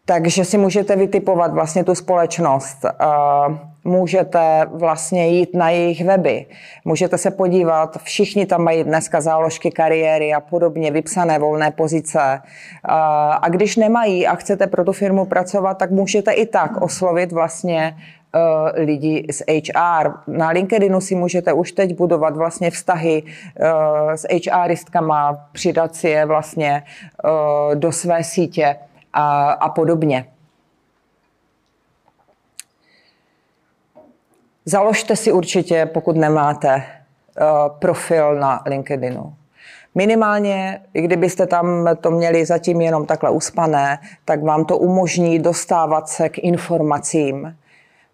Takže 0.06 0.44
si 0.44 0.58
můžete 0.58 0.96
vytipovat 0.96 1.52
vlastně 1.52 1.84
tu 1.84 1.94
společnost. 1.94 2.78
Můžete 3.84 4.66
vlastně 4.72 5.28
jít 5.28 5.54
na 5.54 5.70
jejich 5.70 6.04
weby. 6.04 6.46
Můžete 6.84 7.18
se 7.18 7.30
podívat, 7.30 7.96
všichni 8.02 8.46
tam 8.46 8.62
mají 8.64 8.84
dneska 8.84 9.20
záložky 9.20 9.70
kariéry 9.70 10.34
a 10.34 10.40
podobně, 10.40 10.90
vypsané 10.90 11.38
volné 11.38 11.70
pozice. 11.70 12.40
A 13.40 13.48
když 13.48 13.76
nemají 13.76 14.26
a 14.26 14.34
chcete 14.34 14.66
pro 14.66 14.84
tu 14.84 14.92
firmu 14.92 15.24
pracovat, 15.24 15.78
tak 15.78 15.90
můžete 15.90 16.32
i 16.32 16.46
tak 16.46 16.82
oslovit 16.82 17.32
vlastně 17.32 17.96
e, 18.32 18.82
lidi 18.84 19.26
z 19.30 19.42
HR. 19.48 20.10
Na 20.26 20.48
LinkedInu 20.48 21.00
si 21.00 21.14
můžete 21.14 21.52
už 21.52 21.72
teď 21.72 21.96
budovat 21.96 22.36
vlastně 22.36 22.70
vztahy 22.70 23.22
s 24.14 24.26
HRistkama, 24.52 25.48
přidat 25.52 25.94
si 25.94 26.08
je 26.08 26.26
vlastně 26.26 26.82
do 27.74 27.92
své 27.92 28.24
sítě 28.24 28.76
a, 29.14 29.50
a 29.50 29.68
podobně. 29.68 30.26
Založte 34.64 35.16
si 35.16 35.32
určitě, 35.32 35.86
pokud 35.86 36.16
nemáte, 36.16 36.74
eh, 36.74 37.42
profil 37.78 38.34
na 38.34 38.62
LinkedInu. 38.66 39.34
Minimálně, 39.94 40.80
i 40.94 41.02
kdybyste 41.02 41.46
tam 41.46 41.88
to 42.00 42.10
měli 42.10 42.46
zatím 42.46 42.80
jenom 42.80 43.06
takhle 43.06 43.30
uspané, 43.30 43.98
tak 44.24 44.42
vám 44.42 44.64
to 44.64 44.78
umožní 44.78 45.38
dostávat 45.38 46.08
se 46.08 46.28
k 46.28 46.38
informacím. 46.38 47.56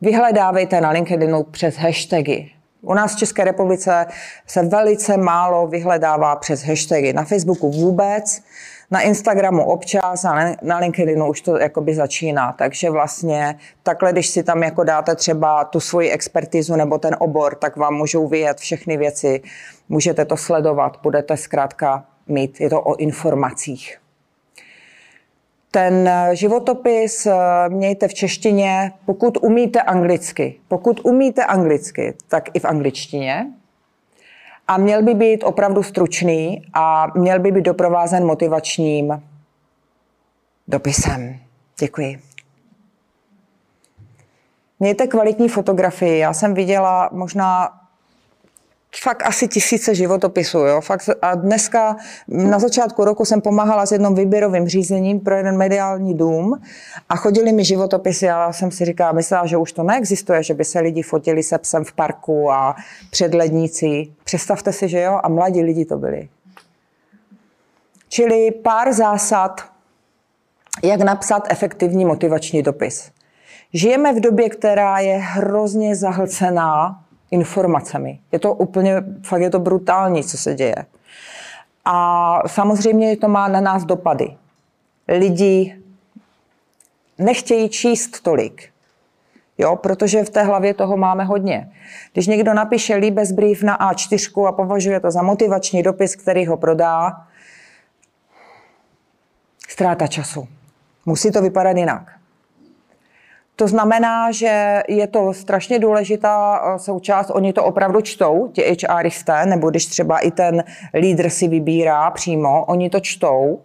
Vyhledávejte 0.00 0.80
na 0.80 0.90
LinkedInu 0.90 1.42
přes 1.42 1.76
hashtagy. 1.76 2.50
U 2.82 2.94
nás 2.94 3.14
v 3.14 3.18
České 3.18 3.44
republice 3.44 4.06
se 4.46 4.62
velice 4.62 5.16
málo 5.16 5.66
vyhledává 5.66 6.36
přes 6.36 6.62
hashtagy. 6.62 7.12
Na 7.12 7.24
Facebooku 7.24 7.70
vůbec 7.70 8.42
na 8.90 9.00
Instagramu 9.00 9.64
občas 9.64 10.24
a 10.24 10.56
na 10.62 10.78
LinkedInu 10.78 11.28
už 11.28 11.40
to 11.40 11.58
jakoby 11.58 11.94
začíná. 11.94 12.52
Takže 12.52 12.90
vlastně 12.90 13.58
takhle, 13.82 14.12
když 14.12 14.28
si 14.28 14.42
tam 14.42 14.62
jako 14.62 14.84
dáte 14.84 15.16
třeba 15.16 15.64
tu 15.64 15.80
svoji 15.80 16.10
expertizu 16.10 16.76
nebo 16.76 16.98
ten 16.98 17.16
obor, 17.18 17.54
tak 17.54 17.76
vám 17.76 17.94
můžou 17.94 18.28
vyjet 18.28 18.58
všechny 18.58 18.96
věci. 18.96 19.42
Můžete 19.88 20.24
to 20.24 20.36
sledovat, 20.36 20.98
budete 21.02 21.36
zkrátka 21.36 22.04
mít. 22.26 22.60
Je 22.60 22.70
to 22.70 22.82
o 22.82 22.96
informacích. 22.96 23.96
Ten 25.70 26.10
životopis 26.32 27.26
eh, 27.26 27.34
mějte 27.68 28.08
v 28.08 28.14
češtině, 28.14 28.92
pokud 29.06 29.38
umíte 29.42 29.82
anglicky. 29.82 30.60
Pokud 30.68 31.00
umíte 31.04 31.44
anglicky, 31.44 32.14
tak 32.28 32.48
i 32.54 32.58
v 32.60 32.64
angličtině. 32.64 33.46
A 34.70 34.76
měl 34.76 35.02
by 35.02 35.14
být 35.14 35.44
opravdu 35.44 35.82
stručný 35.82 36.62
a 36.74 37.06
měl 37.18 37.38
by 37.38 37.52
být 37.52 37.64
doprovázen 37.64 38.26
motivačním 38.26 39.22
dopisem. 40.68 41.36
Děkuji. 41.80 42.20
Mějte 44.80 45.06
kvalitní 45.06 45.48
fotografii. 45.48 46.18
Já 46.18 46.32
jsem 46.32 46.54
viděla 46.54 47.08
možná 47.12 47.79
fakt 48.96 49.22
asi 49.26 49.48
tisíce 49.48 49.94
životopisů. 49.94 50.58
Jo? 50.58 50.80
Fakt, 50.80 51.08
a 51.22 51.34
dneska 51.34 51.96
na 52.28 52.58
začátku 52.58 53.04
roku 53.04 53.24
jsem 53.24 53.40
pomáhala 53.40 53.86
s 53.86 53.92
jednou 53.92 54.14
výběrovým 54.14 54.68
řízením 54.68 55.20
pro 55.20 55.36
jeden 55.36 55.56
mediální 55.56 56.14
dům 56.14 56.62
a 57.08 57.16
chodili 57.16 57.52
mi 57.52 57.64
životopisy 57.64 58.30
a 58.30 58.40
já 58.40 58.52
jsem 58.52 58.70
si 58.70 58.84
říkala, 58.84 59.12
myslela, 59.12 59.46
že 59.46 59.56
už 59.56 59.72
to 59.72 59.82
neexistuje, 59.82 60.42
že 60.42 60.54
by 60.54 60.64
se 60.64 60.80
lidi 60.80 61.02
fotili 61.02 61.42
se 61.42 61.58
psem 61.58 61.84
v 61.84 61.92
parku 61.92 62.50
a 62.50 62.76
před 63.10 63.34
lednicí. 63.34 64.14
Představte 64.24 64.72
si, 64.72 64.88
že 64.88 65.00
jo? 65.00 65.20
A 65.22 65.28
mladí 65.28 65.62
lidi 65.62 65.84
to 65.84 65.96
byli. 65.96 66.28
Čili 68.08 68.50
pár 68.50 68.92
zásad, 68.92 69.60
jak 70.82 71.00
napsat 71.00 71.46
efektivní 71.50 72.04
motivační 72.04 72.62
dopis. 72.62 73.10
Žijeme 73.72 74.12
v 74.12 74.20
době, 74.20 74.48
která 74.48 74.98
je 74.98 75.18
hrozně 75.18 75.96
zahlcená 75.96 77.04
informacemi. 77.30 78.20
Je 78.32 78.38
to 78.38 78.54
úplně, 78.54 79.02
fakt 79.22 79.40
je 79.40 79.50
to 79.50 79.58
brutální, 79.58 80.24
co 80.24 80.38
se 80.38 80.54
děje. 80.54 80.86
A 81.84 82.48
samozřejmě 82.48 83.16
to 83.16 83.28
má 83.28 83.48
na 83.48 83.60
nás 83.60 83.84
dopady. 83.84 84.36
Lidi 85.08 85.82
nechtějí 87.18 87.68
číst 87.68 88.20
tolik, 88.20 88.70
jo, 89.58 89.76
protože 89.76 90.24
v 90.24 90.30
té 90.30 90.42
hlavě 90.42 90.74
toho 90.74 90.96
máme 90.96 91.24
hodně. 91.24 91.72
Když 92.12 92.26
někdo 92.26 92.54
napíše 92.54 92.94
líbezbrief 92.94 93.62
na 93.62 93.78
A4 93.78 94.46
a 94.46 94.52
považuje 94.52 95.00
to 95.00 95.10
za 95.10 95.22
motivační 95.22 95.82
dopis, 95.82 96.16
který 96.16 96.46
ho 96.46 96.56
prodá, 96.56 97.26
ztráta 99.68 100.06
času. 100.06 100.48
Musí 101.06 101.30
to 101.30 101.42
vypadat 101.42 101.76
jinak. 101.76 102.19
To 103.60 103.68
znamená, 103.68 104.32
že 104.32 104.82
je 104.88 105.06
to 105.06 105.34
strašně 105.34 105.78
důležitá 105.78 106.62
eh, 106.64 106.78
součást, 106.78 107.30
oni 107.34 107.52
to 107.52 107.64
opravdu 107.64 108.00
čtou, 108.00 108.48
ti 108.52 108.76
HRisté, 108.88 109.46
nebo 109.46 109.70
když 109.70 109.86
třeba 109.86 110.18
i 110.18 110.30
ten 110.30 110.64
lídr 110.94 111.28
si 111.28 111.48
vybírá 111.48 112.10
přímo, 112.10 112.64
oni 112.64 112.90
to 112.90 113.00
čtou, 113.00 113.60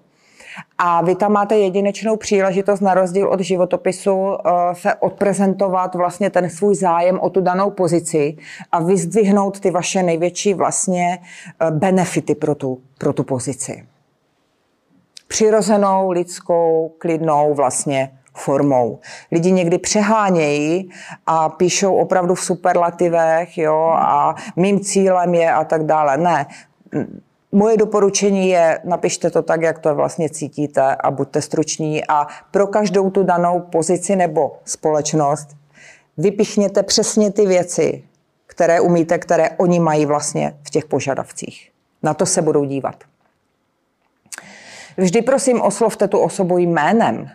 a 0.77 1.01
vy 1.01 1.15
tam 1.15 1.31
máte 1.31 1.57
jedinečnou 1.57 2.15
příležitost 2.15 2.79
na 2.79 2.93
rozdíl 2.93 3.29
od 3.29 3.39
životopisu 3.39 4.33
eh, 4.33 4.75
se 4.75 4.95
odprezentovat 4.95 5.95
vlastně 5.95 6.29
ten 6.29 6.49
svůj 6.49 6.75
zájem 6.75 7.19
o 7.19 7.29
tu 7.29 7.41
danou 7.41 7.71
pozici 7.71 8.37
a 8.71 8.79
vyzdvihnout 8.79 9.59
ty 9.59 9.71
vaše 9.71 10.03
největší 10.03 10.53
vlastně 10.53 11.19
eh, 11.19 11.71
benefity 11.71 12.35
pro 12.35 12.55
tu, 12.55 12.81
pro 12.97 13.13
tu 13.13 13.23
pozici. 13.23 13.85
Přirozenou, 15.27 16.11
lidskou, 16.11 16.91
klidnou 16.97 17.53
vlastně 17.53 18.11
formou. 18.35 18.99
Lidi 19.31 19.51
někdy 19.51 19.77
přehánějí 19.77 20.89
a 21.25 21.49
píšou 21.49 21.95
opravdu 21.95 22.35
v 22.35 22.43
superlativech, 22.43 23.57
jo, 23.57 23.93
a 23.97 24.35
mým 24.55 24.79
cílem 24.79 25.33
je 25.33 25.51
a 25.51 25.63
tak 25.63 25.83
dále. 25.83 26.17
Ne, 26.17 26.45
Moje 27.51 27.77
doporučení 27.77 28.49
je, 28.49 28.79
napište 28.83 29.29
to 29.29 29.41
tak, 29.41 29.61
jak 29.61 29.79
to 29.79 29.95
vlastně 29.95 30.29
cítíte 30.29 30.95
a 30.95 31.11
buďte 31.11 31.41
struční 31.41 32.07
a 32.07 32.27
pro 32.51 32.67
každou 32.67 33.09
tu 33.09 33.23
danou 33.23 33.59
pozici 33.59 34.15
nebo 34.15 34.57
společnost 34.65 35.47
vypichněte 36.17 36.83
přesně 36.83 37.31
ty 37.31 37.45
věci, 37.45 38.03
které 38.47 38.79
umíte, 38.79 39.17
které 39.17 39.49
oni 39.49 39.79
mají 39.79 40.05
vlastně 40.05 40.57
v 40.63 40.69
těch 40.69 40.85
požadavcích. 40.85 41.71
Na 42.03 42.13
to 42.13 42.25
se 42.25 42.41
budou 42.41 42.65
dívat. 42.65 43.03
Vždy 44.97 45.21
prosím 45.21 45.61
oslovte 45.61 46.07
tu 46.07 46.19
osobu 46.19 46.57
jménem. 46.57 47.29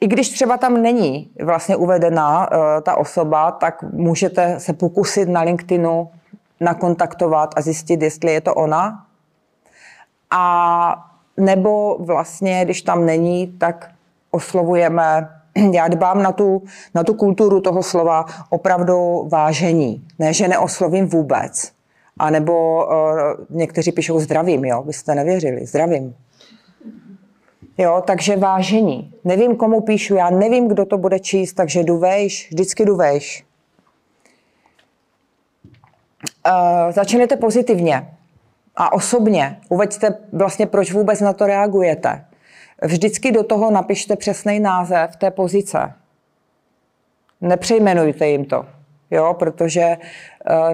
I 0.00 0.06
když 0.06 0.28
třeba 0.28 0.56
tam 0.56 0.82
není 0.82 1.30
vlastně 1.44 1.76
uvedená 1.76 2.50
uh, 2.50 2.58
ta 2.82 2.96
osoba, 2.96 3.50
tak 3.50 3.82
můžete 3.82 4.60
se 4.60 4.72
pokusit 4.72 5.28
na 5.28 5.42
LinkedInu 5.42 6.10
nakontaktovat 6.60 7.54
a 7.56 7.60
zjistit, 7.60 8.02
jestli 8.02 8.32
je 8.32 8.40
to 8.40 8.54
ona. 8.54 9.06
A 10.30 11.04
nebo 11.36 11.96
vlastně, 12.00 12.64
když 12.64 12.82
tam 12.82 13.06
není, 13.06 13.46
tak 13.46 13.90
oslovujeme, 14.30 15.28
já 15.72 15.88
dbám 15.88 16.22
na 16.22 16.32
tu, 16.32 16.62
na 16.94 17.04
tu 17.04 17.14
kulturu 17.14 17.60
toho 17.60 17.82
slova 17.82 18.24
opravdu 18.50 19.28
vážení. 19.32 20.04
Ne, 20.18 20.32
že 20.32 20.48
neoslovím 20.48 21.06
vůbec. 21.06 21.72
A 22.18 22.30
nebo 22.30 22.86
uh, 22.86 23.56
někteří 23.56 23.92
píšou 23.92 24.20
zdravím, 24.20 24.64
jo, 24.64 24.82
byste 24.82 25.14
nevěřili, 25.14 25.66
zdravím. 25.66 26.14
Jo, 27.78 28.02
takže 28.06 28.36
vážení. 28.36 29.14
Nevím, 29.24 29.56
komu 29.56 29.80
píšu, 29.80 30.14
já 30.14 30.30
nevím, 30.30 30.68
kdo 30.68 30.86
to 30.86 30.98
bude 30.98 31.18
číst, 31.18 31.52
takže 31.52 31.80
jdu 31.80 31.98
vejš, 31.98 32.48
vždycky 32.50 32.84
jdu 32.84 32.96
vejš. 32.96 33.44
Uh, 36.46 36.92
začněte 36.92 37.36
pozitivně 37.36 38.10
a 38.76 38.92
osobně. 38.92 39.60
Uveďte 39.68 40.18
vlastně, 40.32 40.66
proč 40.66 40.92
vůbec 40.92 41.20
na 41.20 41.32
to 41.32 41.46
reagujete. 41.46 42.24
Vždycky 42.82 43.32
do 43.32 43.42
toho 43.42 43.70
napište 43.70 44.16
přesný 44.16 44.60
název 44.60 45.16
té 45.16 45.30
pozice. 45.30 45.92
Nepřejmenujte 47.40 48.28
jim 48.28 48.44
to, 48.44 48.66
jo, 49.10 49.34
protože 49.38 49.80
eh, 49.80 49.98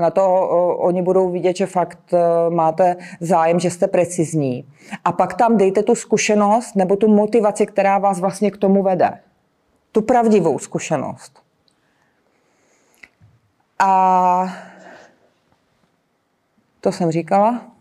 na 0.00 0.10
to 0.10 0.48
oni 0.78 1.02
budou 1.02 1.30
vidět, 1.30 1.56
že 1.56 1.66
fakt 1.66 2.14
eh, 2.14 2.50
máte 2.50 2.96
zájem, 3.20 3.60
že 3.60 3.70
jste 3.70 3.86
precizní. 3.86 4.68
A 5.04 5.12
pak 5.12 5.34
tam 5.34 5.56
dejte 5.56 5.82
tu 5.82 5.94
zkušenost 5.94 6.76
nebo 6.76 6.96
tu 6.96 7.08
motivaci, 7.08 7.66
která 7.66 7.98
vás 7.98 8.20
vlastně 8.20 8.50
k 8.50 8.56
tomu 8.56 8.82
vede. 8.82 9.20
Tu 9.92 10.02
pravdivou 10.02 10.58
zkušenost. 10.58 11.42
A 13.78 14.46
to 16.80 16.92
jsem 16.92 17.10
říkala. 17.10 17.73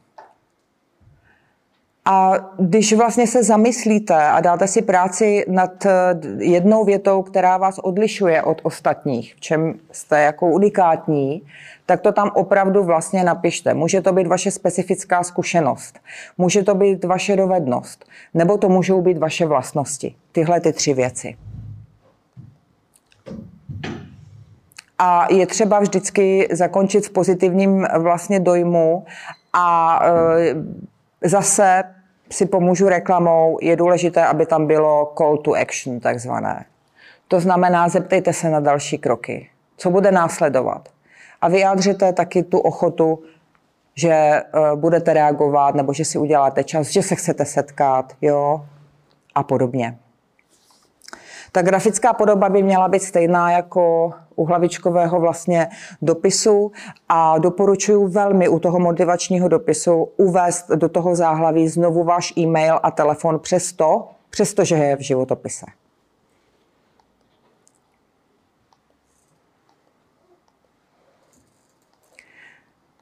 A 2.05 2.33
když 2.57 2.93
vlastně 2.93 3.27
se 3.27 3.43
zamyslíte 3.43 4.15
a 4.15 4.41
dáte 4.41 4.67
si 4.67 4.81
práci 4.81 5.45
nad 5.47 5.85
eh, 5.85 5.91
jednou 6.37 6.85
větou, 6.85 7.21
která 7.21 7.57
vás 7.57 7.79
odlišuje 7.79 8.43
od 8.43 8.61
ostatních, 8.63 9.35
v 9.35 9.39
čem 9.39 9.73
jste 9.91 10.21
jako 10.21 10.47
unikátní, 10.47 11.41
tak 11.85 12.01
to 12.01 12.11
tam 12.11 12.31
opravdu 12.33 12.83
vlastně 12.83 13.23
napište. 13.23 13.73
Může 13.73 14.01
to 14.01 14.13
být 14.13 14.27
vaše 14.27 14.51
specifická 14.51 15.23
zkušenost, 15.23 15.99
může 16.37 16.63
to 16.63 16.75
být 16.75 17.05
vaše 17.05 17.35
dovednost, 17.35 18.05
nebo 18.33 18.57
to 18.57 18.69
můžou 18.69 19.01
být 19.01 19.17
vaše 19.17 19.45
vlastnosti. 19.45 20.15
Tyhle 20.31 20.59
ty 20.59 20.73
tři 20.73 20.93
věci. 20.93 21.35
A 24.99 25.33
je 25.33 25.47
třeba 25.47 25.79
vždycky 25.79 26.47
zakončit 26.51 27.07
v 27.07 27.09
pozitivním 27.09 27.87
vlastně 27.99 28.39
dojmu 28.39 29.05
a 29.53 29.99
e, 30.05 30.55
zase 31.23 31.83
si 32.31 32.45
pomůžu 32.45 32.89
reklamou, 32.89 33.57
je 33.61 33.75
důležité, 33.75 34.25
aby 34.25 34.45
tam 34.45 34.67
bylo 34.67 35.13
call 35.17 35.37
to 35.37 35.53
action 35.53 35.99
takzvané. 35.99 36.65
To 37.27 37.39
znamená, 37.39 37.89
zeptejte 37.89 38.33
se 38.33 38.49
na 38.49 38.59
další 38.59 38.97
kroky. 38.97 39.49
Co 39.77 39.89
bude 39.89 40.11
následovat? 40.11 40.89
A 41.41 41.47
vyjádřete 41.47 42.13
taky 42.13 42.43
tu 42.43 42.59
ochotu, 42.59 43.23
že 43.95 44.41
uh, 44.53 44.79
budete 44.79 45.13
reagovat, 45.13 45.75
nebo 45.75 45.93
že 45.93 46.05
si 46.05 46.17
uděláte 46.17 46.63
čas, 46.63 46.87
že 46.87 47.01
se 47.01 47.15
chcete 47.15 47.45
setkat, 47.45 48.13
jo, 48.21 48.65
a 49.35 49.43
podobně. 49.43 49.97
Ta 51.53 51.61
grafická 51.61 52.13
podoba 52.13 52.49
by 52.49 52.63
měla 52.63 52.87
být 52.87 53.03
stejná 53.03 53.51
jako 53.51 54.13
u 54.35 54.45
hlavičkového 54.45 55.19
vlastně 55.19 55.69
dopisu 56.01 56.71
a 57.09 57.37
doporučuji 57.37 58.07
velmi 58.07 58.47
u 58.49 58.59
toho 58.59 58.79
motivačního 58.79 59.47
dopisu 59.47 60.09
uvést 60.17 60.69
do 60.69 60.89
toho 60.89 61.15
záhlaví 61.15 61.67
znovu 61.67 62.03
váš 62.03 62.37
e-mail 62.37 62.79
a 62.83 62.91
telefon 62.91 63.39
přesto, 63.39 64.09
přestože 64.29 64.75
je 64.75 64.95
v 64.95 64.99
životopise. 64.99 65.65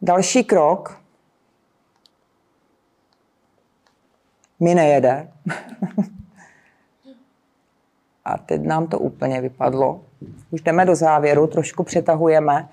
Další 0.01 0.43
krok 0.43 1.01
mi 4.59 4.75
nejede. 4.75 5.31
A 8.25 8.37
teď 8.37 8.61
nám 8.61 8.87
to 8.87 8.99
úplně 8.99 9.41
vypadlo. 9.41 10.01
Už 10.51 10.61
jdeme 10.61 10.85
do 10.85 10.95
závěru, 10.95 11.47
trošku 11.47 11.83
přetahujeme. 11.83 12.69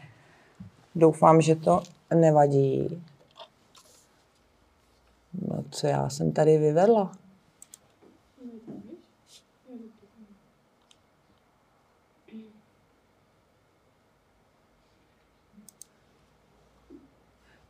Doufám, 0.95 1.41
že 1.41 1.57
to 1.57 1.83
nevadí. 2.15 3.03
No 5.49 5.65
co 5.70 5.87
já 5.87 6.11
jsem 6.11 6.33
tady 6.33 6.59
vyvedla? 6.59 7.12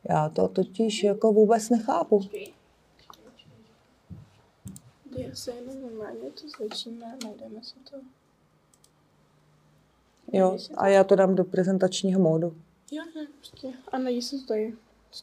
Já 0.09 0.29
to 0.29 0.49
totiž 0.49 1.03
jako 1.03 1.33
vůbec 1.33 1.71
nechápu. 1.71 2.21
Já 5.19 5.35
se 5.35 5.51
jenom 5.51 5.83
normálně 5.83 6.31
to 6.31 6.49
zvětšíme 6.49 7.07
a 7.07 7.25
najdeme 7.25 7.63
si 7.63 7.75
to. 7.91 7.97
Jo, 10.33 10.59
a 10.77 10.89
já 10.89 11.05
to 11.05 11.17
dám 11.17 11.35
do 11.35 11.45
prezentačního 11.45 12.21
módu. 12.21 12.57
Jo, 12.93 13.05
ne, 13.15 13.27
prostě. 13.37 13.73
A 13.93 13.99
najdi 13.99 14.23
se 14.23 14.39
to 14.39 14.47
tady. 14.47 14.77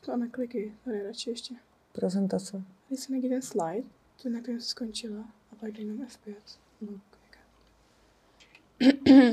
To 0.05 0.11
a 0.11 0.15
nakliky, 0.15 0.73
tady 0.85 1.03
radši 1.03 1.29
ještě. 1.29 1.55
Prezentace. 1.93 2.63
Tady 2.89 3.01
se 3.01 3.11
najdi 3.11 3.29
ten 3.29 3.41
slide, 3.41 3.87
to 4.23 4.29
na 4.29 4.39
se 4.59 4.61
skončila, 4.61 5.21
a 5.51 5.55
pak 5.55 5.71
dej 5.71 5.85
jenom 5.85 6.07
F5. 6.07 6.35
No, 6.81 6.99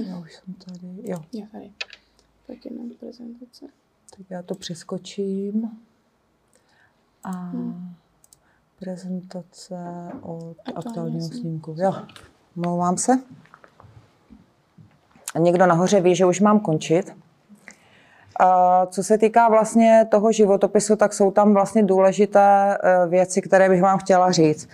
Já 0.09 0.19
už 0.19 0.35
jsem 0.35 0.55
tady, 0.55 0.89
jo. 1.03 1.25
Jo, 1.33 1.47
tady. 1.53 1.73
Tak 2.47 2.65
jenom 2.65 2.91
prezentace. 2.91 3.67
Tak 4.17 4.31
já 4.31 4.43
to 4.43 4.55
přeskočím. 4.55 5.79
A 7.25 7.31
hmm. 7.31 7.95
Prezentace 8.85 9.77
od 10.23 10.57
aktuálního 10.75 11.29
snímku. 11.29 11.75
Jo, 11.79 11.95
mluvám 12.57 12.97
se. 12.97 13.19
Někdo 15.39 15.67
nahoře 15.67 16.01
ví, 16.01 16.15
že 16.15 16.27
už 16.27 16.41
mám 16.41 16.61
končit. 16.61 17.17
co 18.87 19.03
se 19.03 19.19
týká 19.19 19.49
vlastně 19.49 20.07
toho 20.11 20.33
životopisu, 20.33 20.97
tak 20.97 21.13
jsou 21.13 21.31
tam 21.31 21.55
vlastně 21.55 21.83
důležité 21.83 22.79
eh, 22.83 23.07
věci, 23.09 23.43
které 23.43 23.69
bych 23.69 23.83
vám 23.83 23.99
chtěla 23.99 24.33
říct. 24.33 24.69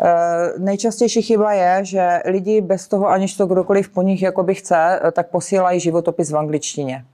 Eh, 0.00 0.58
nejčastější 0.58 1.22
chyba 1.22 1.52
je, 1.52 1.84
že 1.84 2.22
lidi 2.24 2.60
bez 2.60 2.88
toho, 2.88 3.08
aniž 3.08 3.36
to 3.36 3.46
kdokoliv 3.46 3.88
po 3.88 4.02
nich 4.02 4.22
jakoby 4.22 4.54
chce, 4.54 5.00
eh, 5.02 5.12
tak 5.12 5.30
posílají 5.30 5.80
životopis 5.80 6.30
v 6.30 6.36
angličtině. 6.36 7.04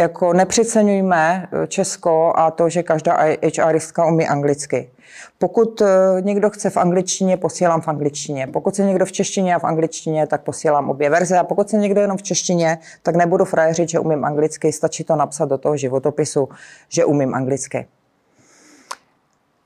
Jako 0.00 0.32
nepřeceňujme 0.32 1.48
Česko 1.68 2.32
a 2.36 2.50
to, 2.50 2.68
že 2.68 2.82
každá 2.82 3.18
HRistka 3.64 4.06
umí 4.06 4.28
anglicky. 4.28 4.90
Pokud 5.38 5.82
někdo 6.20 6.50
chce 6.50 6.70
v 6.70 6.76
angličtině, 6.76 7.36
posílám 7.36 7.80
v 7.80 7.88
angličtině. 7.88 8.46
Pokud 8.46 8.76
se 8.76 8.84
někdo 8.84 9.06
v 9.06 9.12
češtině 9.12 9.54
a 9.54 9.58
v 9.58 9.64
angličtině, 9.64 10.26
tak 10.26 10.40
posílám 10.40 10.90
obě 10.90 11.10
verze. 11.10 11.38
A 11.38 11.44
pokud 11.44 11.70
se 11.70 11.76
někdo 11.76 12.00
jenom 12.00 12.16
v 12.16 12.22
češtině, 12.22 12.78
tak 13.02 13.16
nebudu 13.16 13.44
frajeřit, 13.44 13.88
že 13.88 13.98
umím 13.98 14.24
anglicky. 14.24 14.72
Stačí 14.72 15.04
to 15.04 15.16
napsat 15.16 15.48
do 15.48 15.58
toho 15.58 15.76
životopisu, 15.76 16.48
že 16.88 17.04
umím 17.04 17.34
anglicky. 17.34 17.86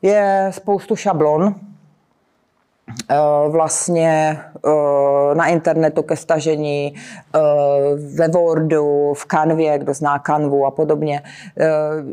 Je 0.02 0.50
spoustu 0.50 0.96
šablon, 0.96 1.54
vlastně 3.48 4.40
na 5.34 5.46
internetu 5.46 6.02
ke 6.02 6.16
stažení, 6.16 6.94
ve 8.16 8.28
Wordu, 8.28 9.14
v 9.14 9.26
Canvě, 9.26 9.78
kdo 9.78 9.94
zná 9.94 10.18
Canvu 10.18 10.66
a 10.66 10.70
podobně. 10.70 11.22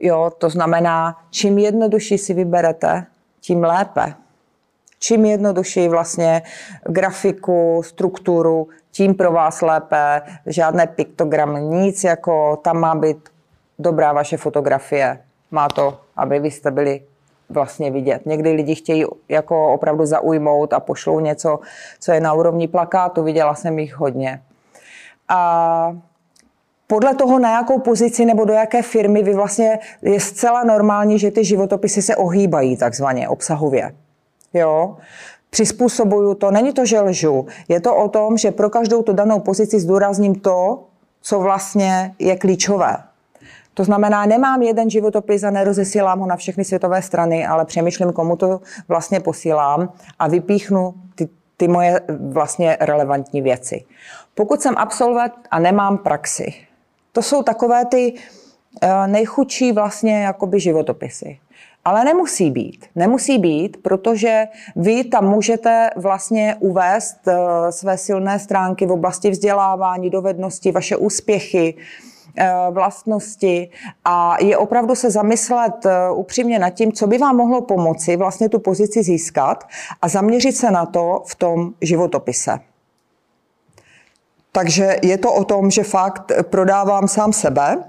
Jo, 0.01 0.31
to 0.37 0.49
znamená, 0.49 1.17
čím 1.29 1.57
jednodušší 1.57 2.17
si 2.17 2.33
vyberete, 2.33 3.05
tím 3.41 3.63
lépe. 3.63 4.13
Čím 4.99 5.25
jednodušší 5.25 5.87
vlastně 5.87 6.41
grafiku, 6.83 7.81
strukturu, 7.85 8.67
tím 8.91 9.15
pro 9.15 9.31
vás 9.31 9.61
lépe. 9.61 10.21
Žádné 10.45 10.87
piktogramy, 10.87 11.61
nic 11.61 12.03
jako 12.03 12.55
tam 12.55 12.79
má 12.79 12.95
být 12.95 13.29
dobrá 13.79 14.13
vaše 14.13 14.37
fotografie. 14.37 15.19
Má 15.51 15.67
to, 15.67 15.97
aby 16.15 16.39
vy 16.39 16.51
jste 16.51 16.71
byli 16.71 17.01
vlastně 17.53 17.91
vidět. 17.91 18.25
Někdy 18.25 18.51
lidi 18.51 18.75
chtějí 18.75 19.05
jako 19.29 19.73
opravdu 19.73 20.05
zaujmout 20.05 20.73
a 20.73 20.79
pošlou 20.79 21.19
něco, 21.19 21.59
co 21.99 22.11
je 22.11 22.19
na 22.19 22.33
úrovni 22.33 22.67
plakátu. 22.67 23.23
Viděla 23.23 23.55
jsem 23.55 23.79
jich 23.79 23.95
hodně. 23.95 24.41
A 25.29 25.97
podle 26.87 27.15
toho, 27.15 27.39
na 27.39 27.51
jakou 27.51 27.79
pozici 27.79 28.25
nebo 28.25 28.45
do 28.45 28.53
jaké 28.53 28.81
firmy 28.81 29.23
vy 29.23 29.33
vlastně 29.33 29.79
je 30.01 30.19
zcela 30.19 30.63
normální, 30.63 31.19
že 31.19 31.31
ty 31.31 31.45
životopisy 31.45 32.01
se 32.01 32.15
ohýbají 32.15 32.77
takzvaně 32.77 33.29
obsahově. 33.29 33.95
Jo? 34.53 34.97
Přizpůsobuju 35.49 36.33
to, 36.33 36.51
není 36.51 36.73
to, 36.73 36.85
že 36.85 36.99
lžu. 36.99 37.45
Je 37.67 37.81
to 37.81 37.95
o 37.95 38.09
tom, 38.09 38.37
že 38.37 38.51
pro 38.51 38.69
každou 38.69 39.01
tu 39.01 39.13
danou 39.13 39.39
pozici 39.39 39.79
zdůrazním 39.79 40.35
to, 40.35 40.83
co 41.21 41.39
vlastně 41.39 42.15
je 42.19 42.35
klíčové. 42.35 42.97
To 43.73 43.83
znamená, 43.83 44.25
nemám 44.25 44.61
jeden 44.61 44.89
životopis 44.89 45.43
a 45.43 45.49
nerozesílám 45.49 46.19
ho 46.19 46.25
na 46.25 46.35
všechny 46.35 46.65
světové 46.65 47.01
strany, 47.01 47.47
ale 47.47 47.65
přemýšlím, 47.65 48.13
komu 48.13 48.35
to 48.35 48.59
vlastně 48.87 49.19
posílám 49.19 49.93
a 50.19 50.27
vypíchnu 50.27 50.93
ty, 51.15 51.29
ty 51.57 51.67
moje 51.67 52.01
vlastně 52.31 52.77
relevantní 52.79 53.41
věci. 53.41 53.85
Pokud 54.35 54.61
jsem 54.61 54.73
absolvent 54.77 55.33
a 55.51 55.59
nemám 55.59 55.97
praxi, 55.97 56.53
to 57.11 57.21
jsou 57.21 57.43
takové 57.43 57.85
ty 57.85 58.13
eh, 58.81 59.07
nejchudší 59.07 59.71
vlastně 59.71 60.23
jakoby 60.23 60.59
životopisy. 60.59 61.39
Ale 61.85 62.03
nemusí 62.03 62.51
být. 62.51 62.85
Nemusí 62.95 63.37
být, 63.37 63.77
protože 63.81 64.45
vy 64.75 65.03
tam 65.03 65.29
můžete 65.29 65.89
vlastně 65.95 66.55
uvést 66.59 67.27
eh, 67.27 67.71
své 67.71 67.97
silné 67.97 68.39
stránky 68.39 68.85
v 68.85 68.91
oblasti 68.91 69.29
vzdělávání, 69.29 70.09
dovednosti, 70.09 70.71
vaše 70.71 70.97
úspěchy, 70.97 71.75
eh, 71.77 72.10
vlastnosti 72.71 73.69
a 74.05 74.37
je 74.43 74.57
opravdu 74.57 74.95
se 74.95 75.11
zamyslet 75.11 75.85
upřímně 76.13 76.59
nad 76.59 76.69
tím, 76.69 76.91
co 76.91 77.07
by 77.07 77.17
vám 77.17 77.37
mohlo 77.37 77.61
pomoci 77.61 78.17
vlastně 78.17 78.49
tu 78.49 78.59
pozici 78.59 79.03
získat 79.03 79.67
a 80.01 80.07
zaměřit 80.07 80.57
se 80.57 80.71
na 80.71 80.85
to 80.85 81.23
v 81.27 81.35
tom 81.35 81.73
životopise. 81.81 82.59
Takže 84.51 84.97
je 85.03 85.17
to 85.17 85.33
o 85.33 85.43
tom, 85.43 85.71
že 85.71 85.83
fakt 85.83 86.31
prodávám 86.49 87.07
sám 87.07 87.33
sebe 87.33 87.83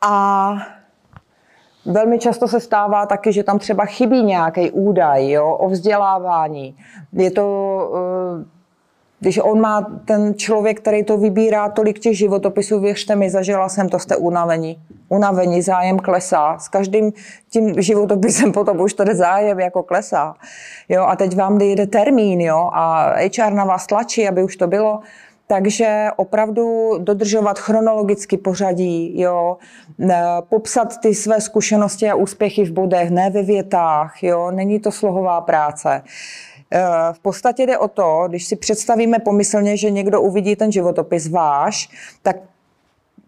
a 0.00 0.56
Velmi 1.86 2.18
často 2.18 2.48
se 2.48 2.60
stává 2.60 3.06
taky, 3.06 3.32
že 3.32 3.42
tam 3.42 3.58
třeba 3.58 3.84
chybí 3.84 4.22
nějaký 4.22 4.70
údaj 4.70 5.30
jo, 5.30 5.54
o 5.54 5.68
vzdělávání. 5.68 6.76
Je 7.12 7.30
to 7.30 7.78
eh, 8.40 8.44
když 9.24 9.40
on 9.42 9.60
má 9.60 9.86
ten 10.04 10.34
člověk, 10.34 10.80
který 10.80 11.04
to 11.04 11.18
vybírá, 11.18 11.68
tolik 11.68 11.98
těch 11.98 12.18
životopisů, 12.18 12.80
věřte 12.80 13.16
mi, 13.16 13.30
zažila 13.30 13.68
jsem 13.68 13.88
to, 13.88 13.98
jste 13.98 14.16
unavení. 14.16 14.78
Unavení, 15.08 15.62
zájem 15.62 15.98
klesá. 15.98 16.58
S 16.58 16.68
každým 16.68 17.12
tím 17.50 17.82
životopisem 17.82 18.52
potom 18.52 18.80
už 18.80 18.94
tady 18.94 19.14
zájem 19.14 19.60
jako 19.60 19.82
klesá. 19.82 20.34
Jo, 20.88 21.02
a 21.02 21.16
teď 21.16 21.36
vám 21.36 21.58
jde 21.58 21.86
termín, 21.86 22.40
jo, 22.40 22.70
a 22.72 23.14
HR 23.38 23.52
na 23.52 23.64
vás 23.64 23.86
tlačí, 23.86 24.28
aby 24.28 24.42
už 24.42 24.56
to 24.56 24.66
bylo. 24.66 25.00
Takže 25.46 26.08
opravdu 26.16 26.98
dodržovat 26.98 27.58
chronologicky 27.58 28.36
pořadí, 28.36 29.20
jo, 29.20 29.56
popsat 30.48 31.00
ty 31.00 31.14
své 31.14 31.40
zkušenosti 31.40 32.10
a 32.10 32.14
úspěchy 32.14 32.64
v 32.64 32.72
bodech, 32.72 33.10
ne 33.10 33.30
ve 33.30 33.42
větách, 33.42 34.22
jo, 34.22 34.50
není 34.50 34.80
to 34.80 34.92
slohová 34.92 35.40
práce. 35.40 36.02
Eh, 36.74 37.12
v 37.12 37.18
podstatě 37.18 37.66
jde 37.66 37.78
o 37.78 37.88
to, 37.88 38.24
když 38.28 38.44
si 38.44 38.56
představíme 38.56 39.18
pomyslně, 39.18 39.76
že 39.76 39.90
někdo 39.90 40.20
uvidí 40.20 40.56
ten 40.56 40.72
životopis 40.72 41.28
váš, 41.28 41.88
tak 42.22 42.36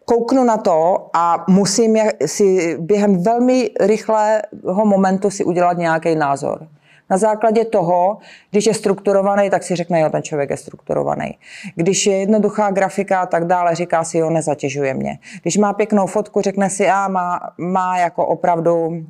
kouknu 0.04 0.44
na 0.44 0.56
to 0.56 1.10
a 1.14 1.44
musím 1.48 1.96
si 2.26 2.76
během 2.80 3.22
velmi 3.22 3.70
rychlého 3.80 4.84
momentu 4.84 5.30
si 5.30 5.44
udělat 5.44 5.78
nějaký 5.78 6.14
názor. 6.14 6.68
Na 7.10 7.16
základě 7.16 7.64
toho, 7.64 8.18
když 8.50 8.66
je 8.66 8.74
strukturovaný, 8.74 9.50
tak 9.50 9.62
si 9.62 9.76
řekne, 9.76 10.00
jo, 10.00 10.10
ten 10.10 10.22
člověk 10.22 10.50
je 10.50 10.56
strukturovaný. 10.56 11.38
Když 11.74 12.06
je 12.06 12.16
jednoduchá 12.16 12.70
grafika 12.70 13.20
a 13.20 13.26
tak 13.26 13.46
dále, 13.46 13.74
říká 13.74 14.04
si, 14.04 14.18
jo, 14.18 14.30
nezatěžuje 14.30 14.94
mě. 14.94 15.18
Když 15.42 15.56
má 15.56 15.72
pěknou 15.72 16.06
fotku, 16.06 16.40
řekne 16.40 16.70
si, 16.70 16.88
a 16.88 17.08
má, 17.08 17.40
má 17.58 17.98
jako 17.98 18.26
opravdu 18.26 18.86
uh, 18.86 19.00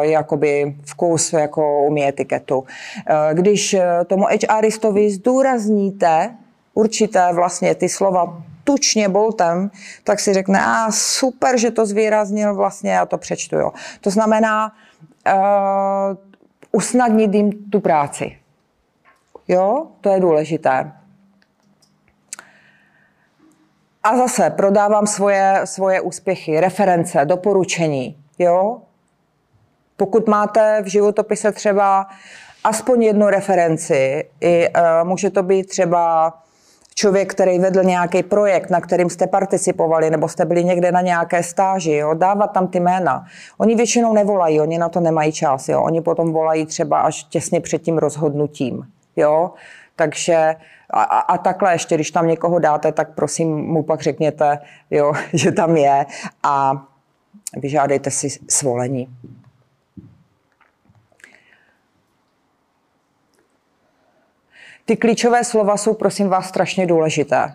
jakoby 0.00 0.76
vkus, 0.84 1.32
jako 1.32 1.82
umí 1.82 2.08
etiketu. 2.08 2.58
Uh, 2.58 2.66
když 3.32 3.74
eh, 3.74 4.04
tomu 4.06 4.26
HRistovi 4.50 5.10
zdůrazníte 5.10 6.34
určité 6.74 7.32
vlastně 7.32 7.74
ty 7.74 7.88
slova 7.88 8.42
tučně 8.64 9.08
boltem, 9.08 9.70
tak 10.04 10.20
si 10.20 10.32
řekne, 10.32 10.64
a 10.64 10.90
super, 10.90 11.58
že 11.58 11.70
to 11.70 11.86
zvýraznil 11.86 12.54
vlastně, 12.54 12.92
já 12.92 13.06
to 13.06 13.18
přečtu. 13.18 13.56
Jo. 13.56 13.72
To 14.00 14.10
znamená, 14.10 14.72
uh, 15.26 16.16
usnadnit 16.74 17.34
jim 17.34 17.70
tu 17.70 17.80
práci. 17.80 18.38
Jo, 19.48 19.86
to 20.00 20.08
je 20.08 20.20
důležité. 20.20 20.92
A 24.02 24.16
zase 24.16 24.50
prodávám 24.50 25.06
svoje, 25.06 25.60
svoje 25.64 26.00
úspěchy, 26.00 26.60
reference, 26.60 27.24
doporučení. 27.24 28.16
Jo? 28.38 28.80
Pokud 29.96 30.28
máte 30.28 30.82
v 30.82 30.86
životopise 30.86 31.52
třeba 31.52 32.06
aspoň 32.64 33.02
jednu 33.02 33.26
referenci, 33.26 34.24
i, 34.40 34.68
uh, 34.68 35.08
může 35.08 35.30
to 35.30 35.42
být 35.42 35.68
třeba 35.68 36.32
člověk, 36.94 37.30
který 37.34 37.58
vedl 37.58 37.82
nějaký 37.82 38.22
projekt, 38.22 38.70
na 38.70 38.80
kterým 38.80 39.10
jste 39.10 39.26
participovali, 39.26 40.10
nebo 40.10 40.28
jste 40.28 40.44
byli 40.44 40.64
někde 40.64 40.92
na 40.92 41.00
nějaké 41.00 41.42
stáži, 41.42 41.92
jo, 41.92 42.14
dávat 42.14 42.46
tam 42.46 42.68
ty 42.68 42.80
jména. 42.80 43.24
Oni 43.58 43.74
většinou 43.74 44.12
nevolají, 44.12 44.60
oni 44.60 44.78
na 44.78 44.88
to 44.88 45.00
nemají 45.00 45.32
čas, 45.32 45.68
jo. 45.68 45.82
Oni 45.82 46.00
potom 46.00 46.32
volají 46.32 46.66
třeba 46.66 47.00
až 47.00 47.24
těsně 47.24 47.60
před 47.60 47.82
tím 47.82 47.98
rozhodnutím, 47.98 48.86
jo. 49.16 49.50
Takže 49.96 50.56
a, 50.90 51.02
a 51.02 51.38
takhle 51.38 51.72
ještě, 51.72 51.94
když 51.94 52.10
tam 52.10 52.26
někoho 52.26 52.58
dáte, 52.58 52.92
tak 52.92 53.14
prosím 53.14 53.56
mu 53.56 53.82
pak 53.82 54.02
řekněte, 54.02 54.58
jo, 54.90 55.12
že 55.32 55.52
tam 55.52 55.76
je 55.76 56.06
a 56.42 56.72
vyžádejte 57.56 58.10
si 58.10 58.28
svolení. 58.48 59.08
Ty 64.86 64.96
klíčové 64.96 65.44
slova 65.44 65.76
jsou, 65.76 65.94
prosím 65.94 66.28
vás, 66.28 66.48
strašně 66.48 66.86
důležité. 66.86 67.52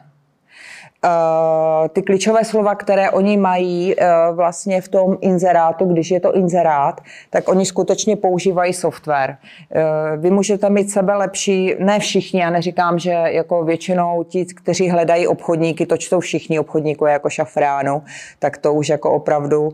Uh, 1.06 1.88
ty 1.88 2.02
klíčové 2.02 2.46
slova, 2.46 2.76
které 2.76 3.12
oni 3.12 3.38
mají 3.38 3.96
uh, 3.96 4.36
vlastně 4.36 4.82
v 4.82 4.88
tom 4.88 5.18
inzerátu, 5.22 5.86
když 5.86 6.12
je 6.12 6.20
to 6.20 6.36
inzerát, 6.36 7.02
tak 7.30 7.48
oni 7.50 7.66
skutečně 7.66 8.16
používají 8.16 8.74
software. 8.74 9.38
Uh, 9.38 10.22
vy 10.22 10.32
můžete 10.32 10.70
mít 10.70 10.92
sebe 10.92 11.16
lepší, 11.16 11.76
ne 11.80 12.00
všichni, 12.00 12.42
já 12.42 12.50
neříkám, 12.50 13.00
že 13.00 13.12
jako 13.12 13.64
většinou 13.64 14.24
ti, 14.24 14.46
kteří 14.46 14.90
hledají 14.90 15.28
obchodníky, 15.28 15.86
to 15.86 15.98
čtou 15.98 16.20
všichni 16.20 16.60
obchodníků 16.60 17.06
jako 17.06 17.30
šafránu, 17.30 18.04
tak 18.40 18.58
to 18.58 18.74
už 18.74 18.90
jako 18.90 19.12
opravdu. 19.12 19.70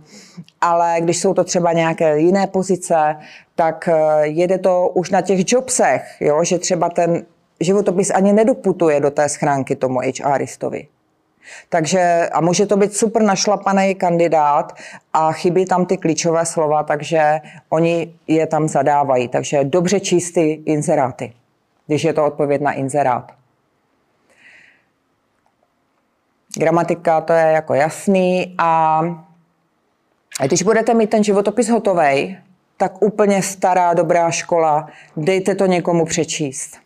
Ale 0.61 0.95
když 0.99 1.19
jsou 1.19 1.34
to 1.34 1.44
třeba 1.44 1.73
nějaké 1.73 2.19
jiné 2.19 2.48
pozice, 2.48 3.15
tak 3.56 3.90
jede 4.22 4.57
to 4.57 4.91
už 4.94 5.10
na 5.10 5.22
těch 5.22 5.52
jobsech, 5.52 6.18
jo? 6.19 6.44
že 6.44 6.60
třeba 6.60 6.90
ten 6.90 7.26
životopis 7.60 8.11
ani 8.11 8.34
nedoputuje 8.34 8.99
do 8.99 9.11
té 9.11 9.30
schránky 9.30 9.76
tomu 9.76 9.99
HRistovi. 10.23 10.88
Takže, 11.69 12.30
a 12.34 12.41
může 12.41 12.65
to 12.65 12.77
být 12.77 12.94
super 12.94 13.22
našlapaný 13.22 13.95
kandidát 13.95 14.73
a 15.14 15.32
chybí 15.32 15.65
tam 15.65 15.86
ty 15.86 15.98
klíčové 15.98 16.45
slova, 16.45 16.84
takže 16.84 17.41
oni 17.69 18.14
je 18.27 18.48
tam 18.48 18.68
zadávají. 18.68 19.27
Takže 19.27 19.64
dobře 19.64 19.99
číst 19.99 20.32
ty 20.32 20.52
inzeráty, 20.52 21.34
když 21.88 22.03
je 22.03 22.14
to 22.14 22.26
odpověď 22.26 22.61
na 22.61 22.72
inzerát. 22.72 23.32
Gramatika 26.57 27.22
to 27.22 27.34
je 27.34 27.45
jako 27.45 27.73
jasný 27.73 28.56
a 28.57 29.02
když 30.44 30.64
budete 30.64 30.94
mít 30.94 31.10
ten 31.10 31.23
životopis 31.23 31.69
hotový, 31.69 32.38
tak 32.77 33.02
úplně 33.02 33.41
stará, 33.41 33.94
dobrá 33.94 34.32
škola, 34.32 34.88
dejte 35.18 35.56
to 35.56 35.65
někomu 35.65 36.06
přečíst. 36.06 36.85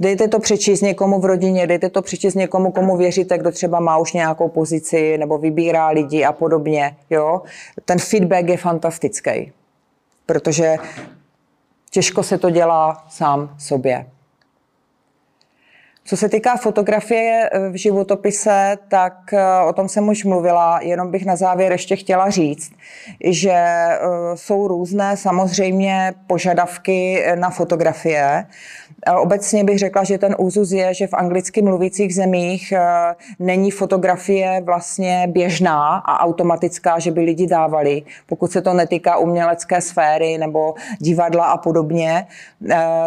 Dejte 0.00 0.28
to 0.28 0.38
přečíst 0.38 0.80
někomu 0.80 1.20
v 1.20 1.24
rodině, 1.24 1.66
dejte 1.66 1.90
to 1.90 2.02
přečíst 2.02 2.34
někomu, 2.34 2.72
komu 2.72 2.96
věříte, 2.96 3.38
kdo 3.38 3.52
třeba 3.52 3.80
má 3.80 3.98
už 3.98 4.12
nějakou 4.12 4.48
pozici 4.48 5.18
nebo 5.18 5.38
vybírá 5.38 5.88
lidi 5.88 6.24
a 6.24 6.32
podobně. 6.32 6.96
Jo? 7.10 7.42
Ten 7.84 7.98
feedback 7.98 8.48
je 8.48 8.56
fantastický, 8.56 9.52
protože 10.26 10.76
těžko 11.90 12.22
se 12.22 12.38
to 12.38 12.50
dělá 12.50 13.04
sám 13.08 13.54
sobě. 13.58 14.06
Co 16.08 16.16
se 16.16 16.28
týká 16.28 16.56
fotografie 16.56 17.50
eh, 17.52 17.68
v 17.70 17.74
životopise, 17.74 18.76
tak 18.88 19.32
eh, 19.32 19.42
o 19.68 19.72
tom 19.72 19.88
jsem 19.88 20.08
už 20.08 20.24
mluvila, 20.24 20.80
jenom 20.82 21.10
bych 21.10 21.26
na 21.26 21.36
závěr 21.36 21.72
ještě 21.72 21.96
chtěla 21.96 22.30
říct, 22.30 22.72
že 23.24 23.52
eh, 23.52 23.98
jsou 24.34 24.68
různé 24.68 25.16
samozřejmě 25.16 26.14
požadavky 26.26 27.24
na 27.34 27.50
fotografie. 27.50 28.46
Obecně 29.20 29.64
bych 29.64 29.78
řekla, 29.78 30.04
že 30.04 30.18
ten 30.18 30.36
úzus 30.38 30.72
je, 30.72 30.94
že 30.94 31.06
v 31.06 31.14
anglicky 31.14 31.62
mluvících 31.62 32.14
zemích 32.14 32.72
není 33.38 33.70
fotografie 33.70 34.60
vlastně 34.64 35.26
běžná 35.30 35.96
a 35.96 36.24
automatická, 36.24 36.98
že 36.98 37.10
by 37.10 37.20
lidi 37.20 37.46
dávali, 37.46 38.02
pokud 38.26 38.52
se 38.52 38.62
to 38.62 38.74
netýká 38.74 39.16
umělecké 39.16 39.80
sféry 39.80 40.38
nebo 40.38 40.74
divadla 40.98 41.44
a 41.44 41.56
podobně, 41.56 42.26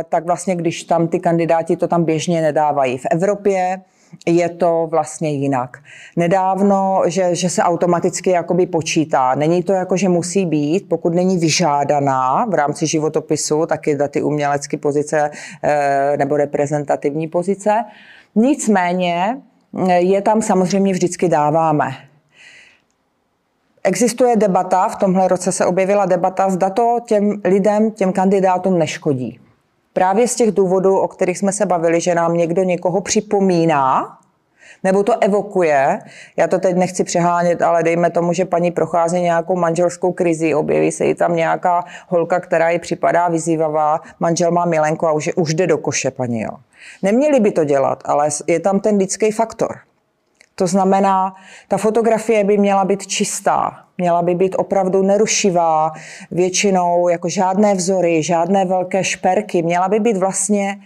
tak 0.09 0.26
vlastně 0.26 0.55
když 0.55 0.84
tam 0.84 1.07
ty 1.07 1.19
kandidáti 1.19 1.76
to 1.76 1.88
tam 1.88 2.03
běžně 2.03 2.41
nedávají 2.41 2.89
dělají. 2.90 2.98
V 2.98 3.06
Evropě 3.11 3.82
je 4.26 4.49
to 4.49 4.88
vlastně 4.90 5.30
jinak. 5.30 5.78
Nedávno, 6.16 7.03
že, 7.06 7.36
že 7.36 7.49
se 7.49 7.64
automaticky 7.64 8.30
jakoby 8.30 8.66
počítá. 8.66 9.36
Není 9.36 9.64
to 9.64 9.74
jako, 9.74 9.98
že 9.98 10.10
musí 10.10 10.45
být, 10.45 10.90
pokud 10.90 11.14
není 11.14 11.38
vyžádaná 11.38 12.45
v 12.45 12.53
rámci 12.53 12.88
životopisu, 12.88 13.66
taky 13.66 13.98
ty 14.10 14.22
umělecké 14.22 14.78
pozice 14.78 15.32
eh, 15.64 16.18
nebo 16.18 16.38
reprezentativní 16.38 17.28
pozice. 17.28 17.86
Nicméně 18.36 19.41
eh, 19.88 20.02
je 20.02 20.22
tam 20.22 20.41
samozřejmě 20.41 20.94
vždycky 20.94 21.30
dáváme. 21.30 21.91
Existuje 23.84 24.36
debata, 24.36 24.88
v 24.88 24.95
tomhle 24.95 25.28
roce 25.28 25.52
se 25.52 25.66
objevila 25.66 26.06
debata, 26.06 26.49
zda 26.49 26.70
to 26.70 26.99
těm 27.07 27.41
lidem, 27.45 27.91
těm 27.91 28.14
kandidátům 28.14 28.78
neškodí. 28.80 29.40
Právě 29.94 30.28
z 30.28 30.36
těch 30.36 30.52
důvodů, 30.52 30.98
o 30.98 31.07
kterých 31.07 31.38
jsme 31.38 31.52
se 31.52 31.66
bavili, 31.66 32.02
že 32.02 32.16
nám 32.16 32.34
někdo 32.34 32.64
někoho 32.64 33.02
připomíná, 33.02 34.20
nebo 34.84 35.03
to 35.03 35.24
evokuje. 35.24 35.99
Já 36.38 36.48
to 36.48 36.60
teď 36.60 36.76
nechci 36.76 37.03
přehánět, 37.03 37.61
ale 37.61 37.84
dejme 37.84 38.10
tomu, 38.10 38.34
že 38.34 38.45
paní 38.45 38.72
prochází 38.72 39.22
nějakou 39.22 39.56
manželskou 39.56 40.11
krizi, 40.11 40.56
objeví 40.56 40.91
se 40.91 41.06
jí 41.06 41.16
tam 41.16 41.36
nějaká 41.36 41.84
holka, 42.07 42.40
která 42.40 42.70
jí 42.70 42.80
připadá 42.80 43.28
vyzývavá, 43.28 43.99
manžel 44.20 44.52
má 44.52 44.66
milenku 44.66 45.07
a 45.07 45.11
už, 45.11 45.30
už 45.36 45.53
jde 45.53 45.68
do 45.68 45.78
koše, 45.78 46.11
paní. 46.11 46.41
Jo. 46.41 46.52
Neměli 47.02 47.40
by 47.40 47.52
to 47.52 47.64
dělat, 47.64 48.03
ale 48.06 48.30
je 48.48 48.60
tam 48.60 48.80
ten 48.80 48.98
lidský 48.98 49.32
faktor. 49.32 49.78
To 50.56 50.68
znamená, 50.68 51.36
ta 51.68 51.78
fotografie 51.78 52.44
by 52.44 52.57
měla 52.57 52.86
být 52.86 53.07
čistá, 53.07 53.86
měla 53.99 54.21
by 54.21 54.35
být 54.35 54.55
opravdu 54.57 55.01
nerušivá, 55.01 55.91
většinou 56.31 57.09
jako 57.09 57.30
žádné 57.30 57.73
vzory, 57.73 58.23
žádné 58.23 58.65
velké 58.65 59.03
šperky, 59.03 59.61
měla 59.61 59.88
by 59.88 59.99
být 59.99 60.17
vlastně 60.17 60.77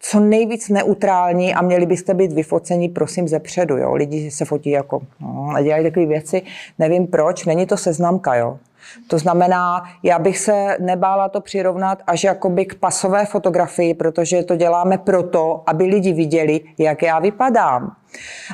co 0.00 0.20
nejvíc 0.20 0.68
neutrální 0.68 1.54
a 1.54 1.62
měli 1.62 1.86
byste 1.86 2.14
být 2.14 2.32
vyfoceni, 2.32 2.88
prosím, 2.88 3.28
ze 3.28 3.38
předu. 3.38 3.76
Jo? 3.76 3.94
Lidi 3.94 4.30
se 4.30 4.44
fotí 4.44 4.70
jako, 4.70 5.02
no, 5.20 5.54
dělají 5.62 5.84
takové 5.84 6.06
věci, 6.06 6.42
nevím 6.78 7.06
proč, 7.06 7.44
není 7.44 7.66
to 7.66 7.76
seznamka, 7.76 8.34
jo. 8.34 8.58
To 9.06 9.18
znamená, 9.18 9.82
já 10.02 10.18
bych 10.18 10.38
se 10.38 10.76
nebála 10.80 11.28
to 11.28 11.40
přirovnat 11.40 12.02
až 12.06 12.24
jakoby 12.24 12.64
k 12.64 12.74
pasové 12.74 13.26
fotografii, 13.26 13.94
protože 13.94 14.42
to 14.42 14.56
děláme 14.56 14.98
proto, 14.98 15.62
aby 15.66 15.84
lidi 15.84 16.12
viděli, 16.12 16.60
jak 16.78 17.02
já 17.02 17.18
vypadám. 17.18 17.96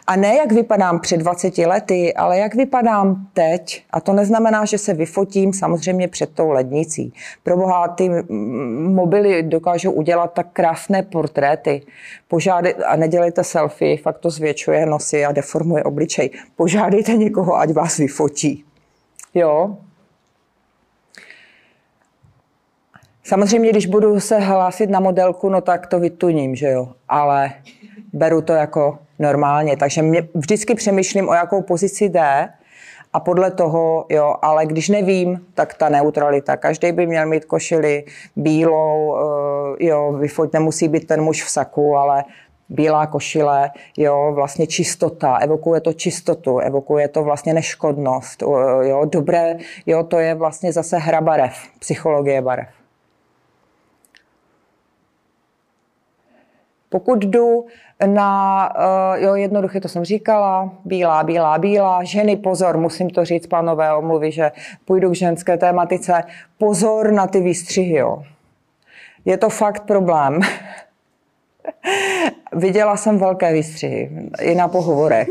A 0.06 0.16
ne 0.16 0.36
jak 0.36 0.52
vypadám 0.52 1.00
před 1.00 1.16
20 1.16 1.58
lety, 1.58 2.14
ale 2.14 2.38
jak 2.38 2.54
vypadám 2.54 3.26
teď. 3.32 3.84
A 3.90 4.00
to 4.00 4.12
neznamená, 4.12 4.64
že 4.64 4.78
se 4.78 4.94
vyfotím 4.94 5.52
samozřejmě 5.52 6.08
před 6.08 6.30
tou 6.34 6.50
lednicí. 6.50 7.12
Proboha, 7.42 7.88
ty 7.88 8.10
mobily 8.78 9.42
dokážou 9.42 9.92
udělat 9.92 10.32
tak 10.32 10.46
krásné 10.52 11.02
portréty. 11.02 11.82
Požádej, 12.28 12.74
a 12.86 12.96
nedělejte 12.96 13.44
selfie, 13.44 13.98
fakt 13.98 14.18
to 14.18 14.30
zvětšuje 14.30 14.86
nosy 14.86 15.24
a 15.24 15.32
deformuje 15.32 15.84
obličej. 15.84 16.30
Požádejte 16.56 17.14
někoho, 17.14 17.56
ať 17.56 17.72
vás 17.72 17.96
vyfotí. 17.96 18.64
Jo, 19.34 19.76
Samozřejmě, 23.28 23.70
když 23.70 23.86
budu 23.86 24.20
se 24.20 24.38
hlásit 24.38 24.90
na 24.90 25.00
modelku, 25.00 25.48
no 25.48 25.60
tak 25.60 25.86
to 25.86 26.00
vytuním, 26.00 26.54
že 26.54 26.70
jo, 26.70 26.88
ale 27.08 27.52
beru 28.12 28.42
to 28.42 28.52
jako 28.52 28.98
normálně. 29.18 29.76
Takže 29.76 30.02
mě 30.02 30.28
vždycky 30.34 30.74
přemýšlím, 30.74 31.28
o 31.28 31.34
jakou 31.34 31.62
pozici 31.62 32.04
jde 32.04 32.48
a 33.12 33.20
podle 33.20 33.50
toho, 33.50 34.06
jo, 34.08 34.34
ale 34.42 34.66
když 34.66 34.88
nevím, 34.88 35.46
tak 35.54 35.74
ta 35.74 35.88
neutralita. 35.88 36.56
Každý 36.56 36.92
by 36.92 37.06
měl 37.06 37.26
mít 37.26 37.44
košili 37.44 38.04
bílou, 38.36 39.16
eh, 39.16 39.86
jo, 39.86 40.12
vyfoť 40.12 40.52
nemusí 40.52 40.88
být 40.88 41.06
ten 41.06 41.22
muž 41.22 41.44
v 41.44 41.50
saku, 41.50 41.96
ale 41.96 42.24
bílá 42.68 43.06
košile, 43.06 43.70
jo, 43.96 44.32
vlastně 44.34 44.66
čistota, 44.66 45.36
evokuje 45.36 45.80
to 45.80 45.92
čistotu, 45.92 46.58
evokuje 46.58 47.08
to 47.08 47.22
vlastně 47.22 47.54
neškodnost, 47.54 48.42
jo, 48.82 49.04
dobré, 49.04 49.56
jo, 49.86 50.02
to 50.02 50.18
je 50.18 50.34
vlastně 50.34 50.72
zase 50.72 50.98
hra 50.98 51.20
barev, 51.20 51.52
psychologie 51.78 52.42
barev. 52.42 52.77
Pokud 56.88 57.24
jdu 57.24 57.66
na, 58.06 58.70
uh, 58.76 59.22
jo, 59.22 59.34
jednoduše 59.34 59.80
to 59.80 59.88
jsem 59.88 60.04
říkala, 60.04 60.72
bílá, 60.84 61.24
bílá, 61.24 61.58
bílá, 61.58 62.04
ženy, 62.04 62.36
pozor, 62.36 62.76
musím 62.76 63.10
to 63.10 63.24
říct, 63.24 63.46
panové 63.46 63.94
omluvy, 63.94 64.32
že 64.32 64.52
půjdu 64.84 65.10
k 65.10 65.14
ženské 65.14 65.56
tématice, 65.56 66.22
pozor 66.58 67.12
na 67.12 67.26
ty 67.26 67.40
výstřihy, 67.40 67.96
jo. 67.96 68.22
Je 69.24 69.36
to 69.36 69.48
fakt 69.48 69.86
problém. 69.86 70.40
Viděla 72.52 72.96
jsem 72.96 73.18
velké 73.18 73.52
výstřihy 73.52 74.10
i 74.40 74.54
na 74.54 74.68
pohovorech. 74.68 75.28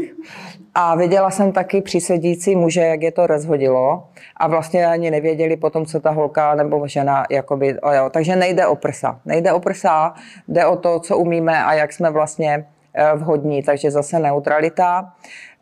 A 0.79 0.95
viděla 0.95 1.31
jsem 1.31 1.51
taky 1.51 1.81
přísedící 1.81 2.55
muže, 2.55 2.81
jak 2.81 3.01
je 3.01 3.11
to 3.11 3.27
rozhodilo 3.27 4.03
a 4.35 4.47
vlastně 4.47 4.87
ani 4.87 5.11
nevěděli 5.11 5.57
potom, 5.57 5.85
co 5.85 5.99
ta 5.99 6.11
holka 6.11 6.55
nebo 6.55 6.87
žena, 6.87 7.25
jakoby, 7.29 7.79
o 7.79 7.91
jo. 7.91 8.09
takže 8.09 8.35
nejde 8.35 8.67
o 8.67 8.75
prsa. 8.75 9.19
Nejde 9.25 9.53
o 9.53 9.59
prsa, 9.59 10.13
jde 10.47 10.65
o 10.65 10.75
to, 10.75 10.99
co 10.99 11.17
umíme 11.17 11.63
a 11.63 11.73
jak 11.73 11.93
jsme 11.93 12.09
vlastně 12.09 12.65
eh, 12.93 13.15
vhodní, 13.15 13.63
takže 13.63 13.91
zase 13.91 14.19
neutralita. 14.19 15.13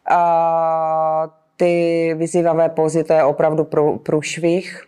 A 0.09 1.27
ty 1.57 2.13
vyzývavé 2.17 2.69
pozy, 2.69 3.03
to 3.03 3.13
je 3.13 3.23
opravdu 3.23 3.67
průšvih. 4.03 4.83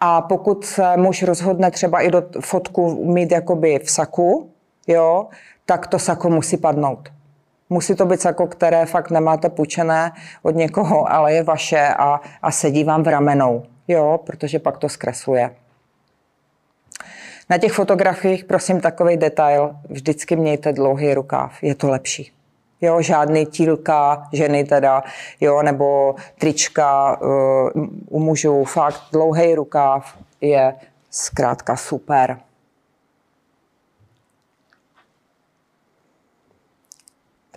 A 0.00 0.20
pokud 0.20 0.64
se 0.64 0.96
muž 0.96 1.22
rozhodne 1.22 1.70
třeba 1.70 2.00
i 2.00 2.10
do 2.10 2.22
fotku 2.40 3.04
mít 3.12 3.32
jakoby 3.32 3.78
v 3.78 3.90
saku, 3.90 4.50
jo, 4.86 5.26
tak 5.66 5.86
to 5.86 5.98
sako 5.98 6.30
musí 6.30 6.56
padnout. 6.56 7.08
Musí 7.70 7.94
to 7.94 8.06
být 8.06 8.20
sako, 8.20 8.46
které 8.46 8.86
fakt 8.86 9.10
nemáte 9.10 9.48
půjčené 9.48 10.12
od 10.42 10.54
někoho, 10.54 11.12
ale 11.12 11.32
je 11.32 11.42
vaše 11.42 11.88
a, 11.88 12.20
a 12.42 12.50
sedí 12.50 12.84
vám 12.84 13.02
v 13.02 13.08
ramenou, 13.08 13.62
jo, 13.88 14.20
protože 14.26 14.58
pak 14.58 14.78
to 14.78 14.88
zkresluje. 14.88 15.50
Na 17.50 17.58
těch 17.58 17.72
fotografiích, 17.72 18.44
prosím, 18.44 18.80
takový 18.80 19.16
detail, 19.16 19.76
vždycky 19.88 20.36
mějte 20.36 20.72
dlouhý 20.72 21.14
rukáv, 21.14 21.62
je 21.62 21.74
to 21.74 21.88
lepší. 21.88 22.32
Jo, 22.80 23.02
žádný 23.02 23.46
tílka, 23.46 24.28
ženy 24.32 24.64
teda, 24.64 25.02
jo, 25.40 25.62
nebo 25.62 26.14
trička 26.38 27.20
uh, 27.20 27.28
u 28.08 28.20
mužů, 28.20 28.64
fakt 28.64 29.00
dlouhý 29.12 29.54
rukáv 29.54 30.18
je 30.40 30.74
zkrátka 31.10 31.76
super. 31.76 32.38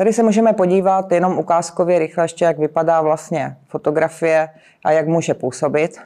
Tady 0.02 0.14
se 0.14 0.24
můžeme 0.24 0.54
podívat 0.54 1.12
jenom 1.12 1.38
ukázkově 1.38 2.00
rychle 2.00 2.24
ještě, 2.24 2.46
jak 2.46 2.60
vypadá 2.60 3.02
vlastně 3.02 3.58
fotografie 3.68 4.50
a 4.86 4.92
jak 4.92 5.08
může 5.08 5.34
působit. 5.34 6.02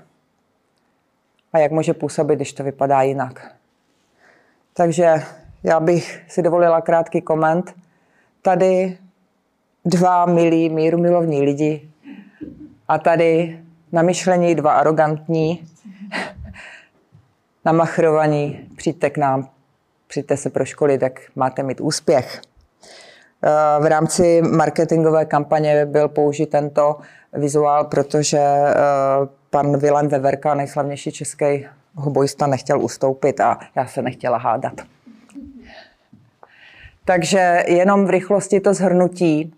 A 1.54 1.58
jak 1.58 1.72
může 1.72 1.94
působit, 1.94 2.36
když 2.36 2.54
to 2.54 2.64
vypadá 2.64 3.02
jinak. 3.02 3.56
Takže 4.74 5.14
já 5.64 5.80
bych 5.80 6.24
si 6.28 6.42
dovolila 6.42 6.82
krátký 6.82 7.22
koment. 7.22 7.76
Tady 8.42 8.98
dva 9.86 10.26
milí, 10.26 10.70
míru 10.70 10.98
milovní 10.98 11.42
lidi 11.42 11.90
a 12.88 12.98
tady 12.98 13.60
na 13.92 14.02
myšlení 14.02 14.56
dva 14.56 14.74
arrogantní, 14.74 15.68
namachrovaní, 17.66 18.70
přijďte 18.78 19.10
k 19.10 19.18
nám, 19.18 19.50
přijďte 20.08 20.38
se 20.38 20.50
pro 20.50 20.66
školy, 20.66 20.98
tak 20.98 21.22
máte 21.36 21.64
mít 21.64 21.82
úspěch. 21.82 22.42
Eh, 23.46 23.84
v 23.84 23.86
rámci 23.86 24.42
marketingové 24.42 25.26
kampaně 25.26 25.86
byl 25.86 26.08
použit 26.08 26.50
tento 26.50 26.96
vizuál, 27.34 27.84
protože 27.84 28.38
eh, 28.40 28.74
pan 29.50 29.78
Vilém 29.78 30.08
Veverka, 30.08 30.54
nejslavnější 30.54 31.12
český 31.12 31.68
hobojista, 31.96 32.48
nechtěl 32.48 32.82
ustoupit 32.82 33.40
a 33.40 33.60
já 33.76 33.86
se 33.86 34.02
nechtěla 34.02 34.38
hádat. 34.38 34.74
Takže 37.06 37.64
jenom 37.68 38.06
v 38.06 38.10
rychlosti 38.10 38.60
to 38.60 38.74
zhrnutí. 38.74 39.54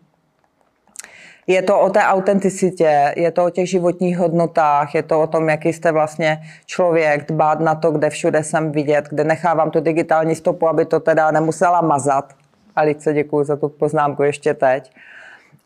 Je 1.47 1.61
to 1.61 1.79
o 1.79 1.89
té 1.89 2.03
autenticitě, 2.03 3.13
je 3.17 3.31
to 3.31 3.45
o 3.45 3.49
těch 3.49 3.69
životních 3.69 4.17
hodnotách, 4.17 4.95
je 4.95 5.03
to 5.03 5.21
o 5.21 5.27
tom, 5.27 5.49
jaký 5.49 5.73
jste 5.73 5.91
vlastně 5.91 6.41
člověk, 6.65 7.27
dbát 7.27 7.59
na 7.59 7.75
to, 7.75 7.91
kde 7.91 8.09
všude 8.09 8.43
jsem 8.43 8.71
vidět, 8.71 9.05
kde 9.09 9.23
nechávám 9.23 9.71
tu 9.71 9.79
digitální 9.79 10.35
stopu, 10.35 10.67
aby 10.67 10.85
to 10.85 10.99
teda 10.99 11.31
nemusela 11.31 11.81
mazat. 11.81 12.33
Alice, 12.77 13.13
děkuji 13.13 13.43
za 13.43 13.55
tu 13.55 13.69
poznámku 13.69 14.23
ještě 14.23 14.53
teď 14.53 14.91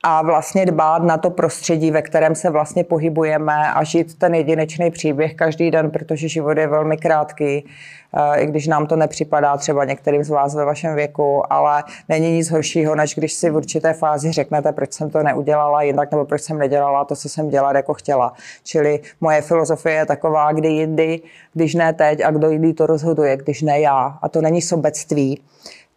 a 0.04 0.22
vlastně 0.22 0.66
dbát 0.66 1.04
na 1.04 1.18
to 1.18 1.30
prostředí, 1.30 1.92
ve 1.92 2.02
kterém 2.02 2.36
se 2.36 2.50
vlastně 2.50 2.84
pohybujeme 2.84 3.74
a 3.74 3.84
žít 3.84 4.18
ten 4.18 4.36
jedinečný 4.36 4.92
příběh 4.92 5.34
každý 5.34 5.72
den, 5.72 5.92
protože 5.92 6.28
život 6.28 6.58
je 6.58 6.68
velmi 6.68 6.98
krátký, 6.98 7.66
eh, 8.14 8.42
i 8.42 8.46
když 8.46 8.68
nám 8.68 8.88
to 8.88 8.96
nepřipadá 8.96 9.58
třeba 9.58 9.86
některým 9.86 10.24
z 10.24 10.30
vás 10.30 10.56
ve 10.56 10.66
vašem 10.66 10.96
věku, 10.96 11.54
ale 11.54 11.84
není 12.10 12.32
nic 12.32 12.52
horšího, 12.52 12.96
než 12.96 13.16
když 13.16 13.34
si 13.34 13.50
v 13.50 13.56
určité 13.56 13.94
fázi 13.94 14.32
řeknete, 14.32 14.72
proč 14.72 14.94
jsem 14.94 15.10
to 15.10 15.24
neudělala 15.24 15.82
jinak, 15.82 16.12
nebo 16.12 16.26
proč 16.26 16.42
jsem 16.42 16.58
nedělala 16.58 17.06
to, 17.06 17.16
co 17.16 17.30
jsem 17.30 17.50
dělat 17.50 17.76
jako 17.76 17.94
chtěla. 17.94 18.34
Čili 18.64 19.00
moje 19.22 19.42
filozofie 19.42 19.96
je 19.96 20.06
taková, 20.06 20.52
kdy 20.52 20.68
jindy, 20.68 21.22
když 21.54 21.76
ne 21.76 21.94
teď 21.94 22.22
a 22.24 22.32
kdo 22.32 22.50
jiný 22.50 22.74
to 22.74 22.86
rozhoduje, 22.86 23.38
když 23.38 23.62
ne 23.62 23.80
já. 23.80 24.18
A 24.22 24.30
to 24.30 24.42
není 24.42 24.62
sobectví, 24.62 25.42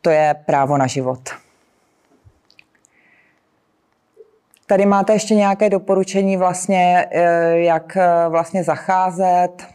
to 0.04 0.10
je 0.10 0.34
právo 0.46 0.76
na 0.78 0.86
život. 0.86 1.20
Tady 4.66 4.86
máte 4.86 5.12
ještě 5.12 5.34
nějaké 5.34 5.70
doporučení 5.70 6.36
vlastně, 6.36 7.06
eh, 7.10 7.58
jak 7.58 7.96
eh, 7.96 8.28
vlastně 8.28 8.64
zacházet. 8.64 9.66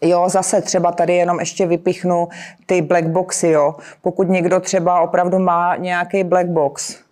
Jo, 0.00 0.28
zase 0.28 0.62
třeba 0.62 0.92
tady 0.92 1.14
jenom 1.14 1.40
ještě 1.40 1.66
vypichnu 1.66 2.28
ty 2.66 2.82
black 2.82 3.04
boxy, 3.04 3.48
jo. 3.48 3.74
Pokud 4.02 4.28
někdo 4.28 4.60
třeba 4.60 5.00
opravdu 5.00 5.38
má 5.38 5.76
nějaký 5.76 6.24
black 6.24 6.46
box, 6.46 7.03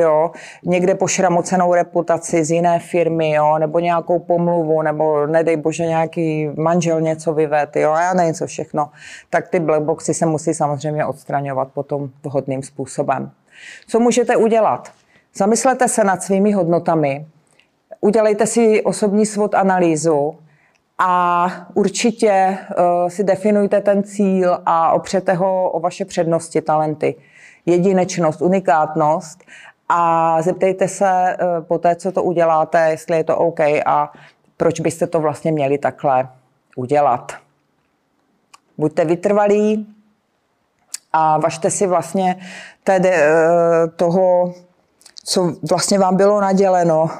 jo, 0.00 0.30
někde 0.64 0.94
pošramocenou 0.94 1.74
reputaci 1.74 2.44
z 2.44 2.50
jiné 2.50 2.78
firmy, 2.78 3.30
jo, 3.30 3.58
nebo 3.58 3.78
nějakou 3.78 4.18
pomluvu, 4.18 4.82
nebo 4.82 5.26
nedej 5.26 5.56
bože 5.56 5.86
nějaký 5.86 6.48
manžel 6.56 7.00
něco 7.00 7.32
vyvet, 7.32 7.76
jo, 7.76 7.90
a 7.90 8.02
já 8.02 8.14
nevím 8.14 8.34
co 8.34 8.46
všechno, 8.46 8.90
tak 9.30 9.48
ty 9.48 9.60
black 9.60 9.82
boxy 9.82 10.14
se 10.14 10.26
musí 10.26 10.54
samozřejmě 10.54 11.06
odstraňovat 11.06 11.68
potom 11.74 12.10
vhodným 12.24 12.62
způsobem. 12.62 13.30
Co 13.88 14.00
můžete 14.00 14.36
udělat? 14.36 14.90
Zamyslete 15.34 15.88
se 15.88 16.04
nad 16.04 16.22
svými 16.22 16.52
hodnotami, 16.52 17.26
udělejte 18.00 18.46
si 18.46 18.82
osobní 18.82 19.26
svod 19.26 19.54
analýzu 19.54 20.34
a 20.98 21.46
určitě 21.74 22.58
uh, 22.58 23.08
si 23.08 23.24
definujte 23.24 23.80
ten 23.80 24.02
cíl 24.02 24.58
a 24.66 24.92
opřete 24.92 25.32
ho 25.32 25.70
o 25.70 25.80
vaše 25.80 26.04
přednosti, 26.04 26.60
talenty, 26.60 27.14
jedinečnost, 27.66 28.42
unikátnost 28.42 29.44
a 29.92 30.42
zeptejte 30.42 30.88
se 30.88 31.36
uh, 31.42 31.64
po 31.64 31.78
té, 31.78 31.96
co 31.96 32.12
to 32.12 32.22
uděláte, 32.22 32.90
jestli 32.90 33.16
je 33.16 33.24
to 33.24 33.36
OK 33.36 33.60
a 33.86 34.12
proč 34.56 34.80
byste 34.80 35.06
to 35.06 35.20
vlastně 35.20 35.52
měli 35.52 35.78
takhle 35.78 36.28
udělat. 36.76 37.32
Buďte 38.78 39.04
vytrvalí 39.04 39.86
a 41.12 41.38
važte 41.38 41.70
si 41.70 41.86
vlastně 41.86 42.36
tedy, 42.84 43.08
uh, 43.08 43.90
toho 43.96 44.54
co 45.24 45.54
vlastně 45.70 45.98
vám 45.98 46.16
bylo 46.16 46.40
naděleno 46.40 47.10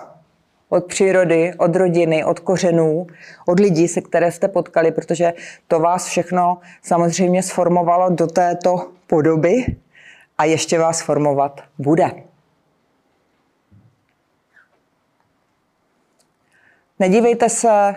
od 0.68 0.84
přírody, 0.84 1.54
od 1.58 1.76
rodiny, 1.76 2.24
od 2.24 2.40
kořenů, 2.40 3.06
od 3.46 3.60
lidí, 3.60 3.88
se 3.88 4.00
které 4.00 4.32
jste 4.32 4.48
potkali, 4.48 4.92
protože 4.92 5.32
to 5.68 5.80
vás 5.80 6.06
všechno 6.06 6.58
samozřejmě 6.82 7.42
sformovalo 7.42 8.10
do 8.10 8.26
této 8.26 8.88
podoby 9.06 9.76
a 10.38 10.44
ještě 10.44 10.78
vás 10.78 11.02
formovat 11.02 11.60
bude. 11.78 12.29
Nedívejte 17.00 17.48
se 17.48 17.94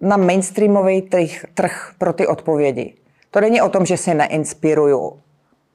na 0.00 0.16
mainstreamový 0.16 1.02
trh, 1.02 1.44
trh 1.54 1.92
pro 1.98 2.12
ty 2.12 2.26
odpovědi. 2.26 2.94
To 3.30 3.40
není 3.40 3.62
o 3.62 3.68
tom, 3.68 3.86
že 3.86 3.96
si 3.96 4.14
neinspiruju, 4.14 5.20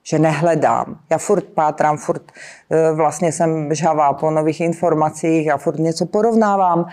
že 0.03 0.19
nehledám. 0.19 0.99
Já 1.09 1.17
furt 1.17 1.45
pátrám, 1.45 1.97
furt 1.97 2.31
e, 2.69 2.91
vlastně 2.91 3.31
jsem 3.31 3.75
žhavá 3.75 4.13
po 4.13 4.31
nových 4.31 4.61
informacích, 4.61 5.45
já 5.45 5.57
furt 5.57 5.79
něco 5.79 6.05
porovnávám, 6.05 6.85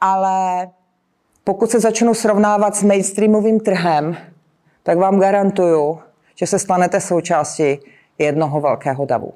ale 0.00 0.68
pokud 1.44 1.70
se 1.70 1.80
začnu 1.80 2.14
srovnávat 2.14 2.76
s 2.76 2.82
mainstreamovým 2.82 3.60
trhem, 3.60 4.16
tak 4.82 4.98
vám 4.98 5.20
garantuju, 5.20 5.98
že 6.34 6.46
se 6.46 6.58
stanete 6.58 7.00
součástí 7.00 7.78
jednoho 8.18 8.60
velkého 8.60 9.06
davu. 9.06 9.32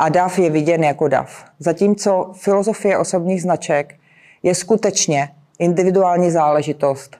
A 0.00 0.08
DAV 0.08 0.38
je 0.38 0.50
viděn 0.50 0.84
jako 0.84 1.08
DAV. 1.08 1.44
Zatímco 1.58 2.30
filozofie 2.34 2.98
osobních 2.98 3.42
značek 3.42 3.94
je 4.42 4.54
skutečně 4.54 5.34
individuální 5.58 6.30
záležitost 6.30 7.16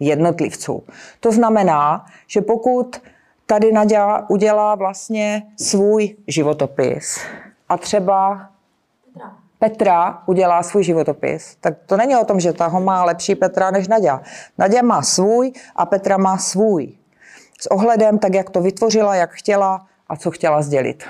jednotlivců. 0.00 0.82
To 1.20 1.32
znamená, 1.32 2.06
že 2.26 2.40
pokud 2.40 3.02
tady 3.46 3.72
Nadia 3.72 4.24
udělá 4.28 4.74
vlastně 4.74 5.42
svůj 5.58 6.16
životopis 6.26 7.20
a 7.68 7.78
třeba 7.78 8.48
Petra. 9.12 9.36
Petra 9.58 10.22
udělá 10.26 10.62
svůj 10.62 10.84
životopis, 10.84 11.56
tak 11.60 11.74
to 11.86 11.96
není 11.96 12.16
o 12.16 12.24
tom, 12.24 12.40
že 12.40 12.52
ta 12.52 12.66
ho 12.66 12.80
má 12.80 13.04
lepší 13.04 13.34
Petra 13.34 13.70
než 13.70 13.88
Nadia. 13.88 14.22
Nadia 14.58 14.82
má 14.82 15.02
svůj 15.02 15.52
a 15.76 15.86
Petra 15.86 16.16
má 16.16 16.38
svůj. 16.38 16.92
S 17.60 17.66
ohledem 17.66 18.18
tak, 18.18 18.34
jak 18.34 18.50
to 18.50 18.60
vytvořila, 18.60 19.14
jak 19.14 19.30
chtěla 19.30 19.86
a 20.08 20.16
co 20.16 20.30
chtěla 20.30 20.62
sdělit. 20.62 21.04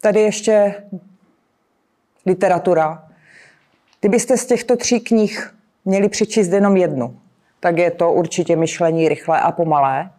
Tady 0.00 0.20
ještě 0.20 0.74
literatura. 2.26 3.08
Kdybyste 4.00 4.36
z 4.36 4.46
těchto 4.46 4.76
tří 4.76 5.00
knih 5.00 5.54
měli 5.84 6.08
přečíst 6.08 6.48
jenom 6.48 6.76
jednu, 6.76 7.20
tak 7.60 7.78
je 7.78 7.90
to 7.90 8.12
určitě 8.12 8.56
myšlení 8.56 9.08
rychlé 9.08 9.40
a 9.40 9.52
pomalé. 9.52 10.10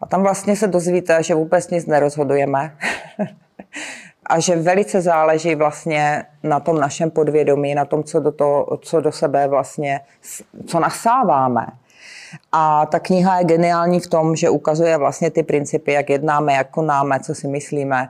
A 0.00 0.06
tam 0.06 0.22
vlastně 0.22 0.56
se 0.56 0.66
dozvíte, 0.66 1.22
že 1.22 1.34
vůbec 1.34 1.70
nic 1.70 1.86
nerozhodujeme. 1.86 2.76
a 4.26 4.40
že 4.40 4.56
velice 4.56 5.00
záleží 5.00 5.54
vlastně 5.54 6.24
na 6.42 6.60
tom 6.60 6.80
našem 6.80 7.10
podvědomí, 7.10 7.74
na 7.74 7.84
tom, 7.84 8.04
co 8.04 8.20
do, 8.20 8.32
toho, 8.32 8.78
co 8.82 9.00
do 9.00 9.12
sebe 9.12 9.48
vlastně, 9.48 10.00
co 10.66 10.80
nasáváme. 10.80 11.66
A 12.52 12.86
ta 12.86 12.98
kniha 12.98 13.38
je 13.38 13.44
geniální 13.44 14.00
v 14.00 14.06
tom, 14.06 14.36
že 14.36 14.50
ukazuje 14.50 14.96
vlastně 14.96 15.30
ty 15.30 15.42
principy, 15.42 15.92
jak 15.92 16.10
jednáme, 16.10 16.52
jak 16.52 16.70
konáme, 16.70 17.20
co 17.20 17.34
si 17.34 17.48
myslíme 17.48 18.08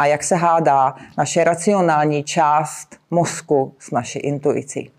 a 0.00 0.06
jak 0.06 0.22
se 0.22 0.36
hádá 0.36 0.94
naše 1.18 1.44
racionální 1.44 2.24
část 2.24 2.96
mozku 3.10 3.74
s 3.78 3.90
naší 3.90 4.18
intuicí. 4.18 4.90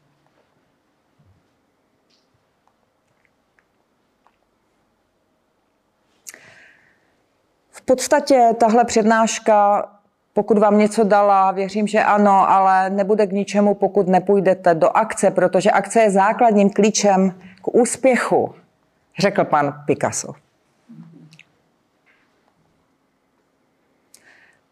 V 7.71 7.81
podstatě 7.81 8.49
tahle 8.59 8.85
přednáška, 8.85 9.89
pokud 10.33 10.57
vám 10.57 10.77
něco 10.77 11.03
dala, 11.03 11.51
věřím, 11.51 11.87
že 11.87 12.03
ano, 12.03 12.49
ale 12.49 12.89
nebude 12.89 13.27
k 13.27 13.31
ničemu, 13.31 13.73
pokud 13.73 14.07
nepůjdete 14.07 14.75
do 14.75 14.97
akce, 14.97 15.31
protože 15.31 15.71
akce 15.71 16.01
je 16.01 16.11
základním 16.11 16.69
klíčem 16.69 17.41
k 17.61 17.67
úspěchu, 17.75 18.55
řekl 19.19 19.43
pan 19.43 19.83
Picasso. 19.85 20.40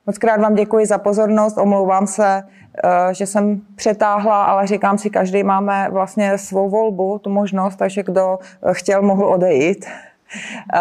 Moc 0.10 0.18
krát 0.18 0.42
vám 0.42 0.56
děkuji 0.56 0.86
za 0.86 0.98
pozornost, 0.98 1.58
omlouvám 1.58 2.08
se, 2.08 2.44
eh, 2.84 3.14
že 3.14 3.26
jsem 3.26 3.62
přetáhla, 3.76 4.44
ale 4.44 4.68
říkám 4.68 4.98
si, 4.98 5.10
každý 5.10 5.44
máme 5.44 5.88
vlastně 5.92 6.38
svou 6.38 6.70
volbu, 6.70 7.20
tu 7.20 7.30
možnost, 7.30 7.76
takže 7.76 8.04
kdo 8.04 8.40
chtěl, 8.72 9.02
mohl 9.02 9.26
odejít. 9.26 9.86
Uh, 9.86 10.80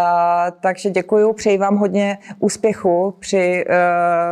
takže 0.61 0.91
děkuji, 0.91 1.33
přeji 1.33 1.59
vám 1.59 1.77
hodně 1.77 2.19
úspěchu 2.39 3.15
při 3.19 3.65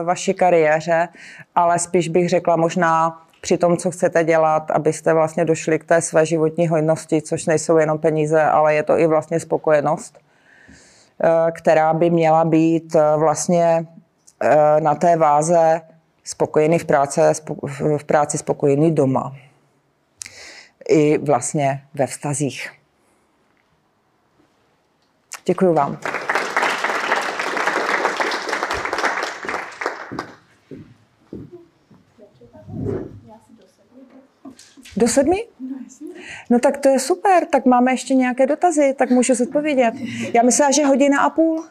vaší 0.05 0.35
kariéře, 0.35 1.09
ale 1.55 1.79
spíš 1.79 2.09
bych 2.09 2.29
řekla 2.29 2.57
možná 2.57 3.23
při 3.41 3.59
tom, 3.59 3.77
co 3.77 3.91
chcete 3.91 4.25
dělat, 4.25 4.71
abyste 4.71 5.15
vlastně 5.15 5.45
došli 5.45 5.79
k 5.79 5.85
té 5.85 6.01
své 6.01 6.27
životní 6.27 6.69
hojnosti, 6.69 7.23
což 7.23 7.47
nejsou 7.47 7.77
jenom 7.77 7.99
peníze, 7.99 8.43
ale 8.43 8.75
je 8.75 8.83
to 8.83 8.99
i 8.99 9.07
vlastně 9.07 9.41
spokojenost, 9.41 10.19
eh, 10.19 11.53
která 11.53 11.95
by 11.95 12.11
měla 12.11 12.45
být 12.45 12.95
eh, 12.95 13.17
vlastně 13.17 13.87
eh, 13.89 13.96
na 14.81 14.95
té 14.95 15.17
váze 15.17 15.81
spokojený 16.25 16.79
v, 16.79 16.85
práce, 16.85 17.33
v 17.99 18.05
práci, 18.05 18.39
spokojený 18.39 18.95
doma. 18.95 19.37
I 20.89 21.19
vlastně 21.19 21.85
ve 21.95 22.07
vztazích. 22.07 22.71
Děkuji 25.45 25.75
vám. 25.75 25.99
Do 34.97 35.09
sedmi? 35.09 35.47
No 36.51 36.59
tak 36.59 36.79
to 36.79 36.89
je 36.89 36.99
super, 36.99 37.47
tak 37.47 37.65
máme 37.65 37.93
ještě 37.93 38.15
nějaké 38.15 38.47
dotazy, 38.47 38.95
tak 38.99 39.11
můžu 39.11 39.35
zodpovědět. 39.35 39.95
Já 40.35 40.43
myslela, 40.43 40.71
že 40.71 40.87
hodina 40.87 41.21
a 41.21 41.31
půl. 41.31 41.67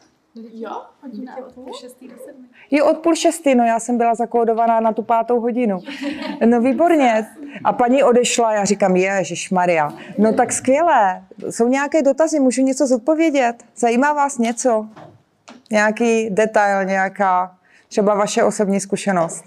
Jo, 0.53 0.81
hodina 1.01 1.37
od 1.37 1.53
půl 1.53 1.73
šestý 1.73 2.07
do 2.07 2.15
sedmi. 2.25 2.47
Jo, 2.71 2.85
od 2.85 2.97
půl 2.97 3.15
šestý, 3.15 3.55
no 3.55 3.63
já 3.63 3.79
jsem 3.79 3.97
byla 3.97 4.15
zakódovaná 4.15 4.79
na 4.79 4.93
tu 4.93 5.01
pátou 5.01 5.39
hodinu. 5.39 5.79
No 6.45 6.61
výborně. 6.61 7.27
A 7.63 7.73
paní 7.73 8.03
odešla, 8.03 8.53
já 8.53 8.65
říkám, 8.65 8.95
Ježíš 8.95 9.49
Maria. 9.51 9.93
No 10.17 10.33
tak 10.33 10.51
skvělé. 10.51 11.23
Jsou 11.49 11.67
nějaké 11.67 12.01
dotazy, 12.01 12.39
můžu 12.39 12.61
něco 12.61 12.87
zodpovědět? 12.87 13.63
Zajímá 13.75 14.13
vás 14.13 14.37
něco? 14.37 14.87
Nějaký 15.71 16.29
detail, 16.29 16.85
nějaká 16.85 17.57
třeba 17.87 18.13
vaše 18.15 18.43
osobní 18.43 18.79
zkušenost? 18.79 19.45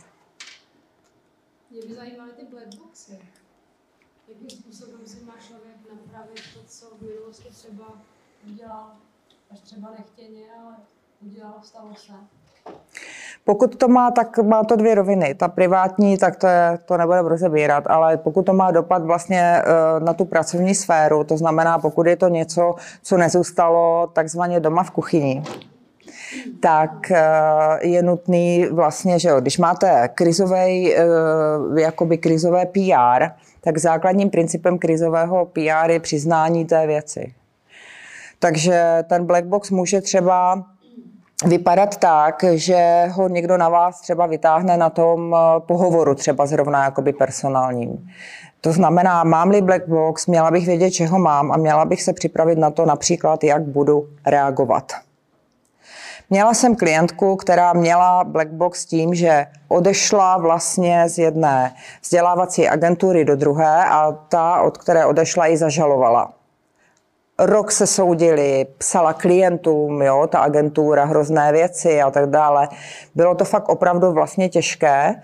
By 1.70 1.80
ty. 3.06 3.18
Jakým 4.28 4.50
způsobem 4.50 5.00
si 5.06 5.16
napravit 5.26 6.42
to, 6.54 6.60
co 6.66 6.86
třeba 7.50 7.84
udělal, 8.46 8.92
až 9.50 9.60
třeba 9.60 9.90
nechtěně, 9.98 10.42
ale 10.64 10.76
udělal, 11.22 11.54
stalo 11.62 11.94
se. 11.94 12.12
Pokud 13.48 13.76
to 13.76 13.88
má, 13.88 14.10
tak 14.10 14.38
má 14.38 14.64
to 14.64 14.76
dvě 14.76 14.94
roviny. 14.94 15.34
Ta 15.34 15.48
privátní, 15.48 16.18
tak 16.18 16.36
to, 16.36 16.46
je, 16.46 16.78
to 16.84 16.96
nebudeme 16.96 17.28
rozebírat, 17.28 17.84
ale 17.86 18.16
pokud 18.16 18.42
to 18.42 18.52
má 18.52 18.70
dopad 18.70 19.04
vlastně 19.04 19.40
eh, 19.40 19.64
na 20.00 20.12
tu 20.12 20.24
pracovní 20.24 20.74
sféru, 20.74 21.24
to 21.24 21.36
znamená, 21.36 21.78
pokud 21.78 22.06
je 22.06 22.16
to 22.16 22.28
něco, 22.28 22.74
co 23.02 23.16
nezůstalo 23.16 24.06
takzvaně 24.12 24.60
doma 24.60 24.82
v 24.82 24.90
kuchyni, 24.90 25.42
tak 26.60 27.10
eh, 27.10 27.22
je 27.80 28.02
nutný 28.02 28.66
vlastně, 28.70 29.18
že 29.18 29.28
jo, 29.28 29.40
když 29.40 29.58
máte 29.58 30.08
krizový, 30.14 30.94
eh, 30.94 31.04
jakoby 31.80 32.18
krizové 32.18 32.66
PR, 32.66 33.24
tak 33.60 33.78
základním 33.78 34.30
principem 34.30 34.78
krizového 34.78 35.46
PR 35.46 35.90
je 35.90 36.00
přiznání 36.00 36.64
té 36.64 36.86
věci. 36.86 37.34
Takže 38.38 39.04
ten 39.08 39.24
black 39.26 39.44
box 39.44 39.70
může 39.70 40.00
třeba 40.00 40.64
vypadat 41.47 41.97
tak, 41.97 42.44
že 42.55 43.06
ho 43.12 43.28
někdo 43.28 43.56
na 43.56 43.69
vás 43.69 44.01
třeba 44.01 44.27
vytáhne 44.27 44.77
na 44.77 44.90
tom 44.90 45.35
eh, 45.35 45.60
pohovoru, 45.60 46.15
třeba 46.15 46.47
zrovna 46.47 46.85
jakoby 46.85 47.12
personálním. 47.12 48.10
To 48.60 48.73
znamená, 48.73 49.24
mám-li 49.24 49.62
black 49.62 49.89
box, 49.89 50.27
měla 50.27 50.51
bych 50.51 50.66
vědět, 50.66 50.90
čeho 50.90 51.19
mám 51.19 51.52
a 51.52 51.56
měla 51.56 51.85
bych 51.85 52.02
se 52.02 52.12
připravit 52.12 52.59
na 52.59 52.70
to 52.70 52.86
například, 52.86 53.44
jak 53.44 53.62
budu 53.62 54.09
reagovat. 54.27 54.93
Měla 56.31 56.55
jsem 56.55 56.77
klientku, 56.77 57.36
která 57.36 57.73
měla 57.73 58.24
black 58.24 58.48
box 58.48 58.85
tím, 58.85 59.15
že 59.15 59.47
odešla 59.69 60.36
vlastně 60.36 61.09
z 61.09 61.19
jedné 61.19 61.74
vzdělávací 62.02 62.69
agentury 62.69 63.24
do 63.24 63.36
druhé 63.36 63.85
a 63.85 64.12
ta, 64.12 64.62
od 64.62 64.78
které 64.78 65.06
odešla, 65.06 65.47
ji 65.47 65.56
zažalovala 65.56 66.38
rok 67.39 67.73
se 67.73 67.86
soudili, 67.86 68.66
psala 68.78 69.12
klientům, 69.12 70.02
jo, 70.02 70.27
ta 70.27 70.39
agentura, 70.39 71.05
hrozné 71.05 71.52
věci 71.52 72.02
a 72.02 72.10
tak 72.10 72.31
dále. 72.31 72.69
Bylo 73.15 73.35
to 73.35 73.44
fakt 73.44 73.69
opravdu 73.69 74.12
vlastně 74.12 74.48
těžké. 74.48 75.15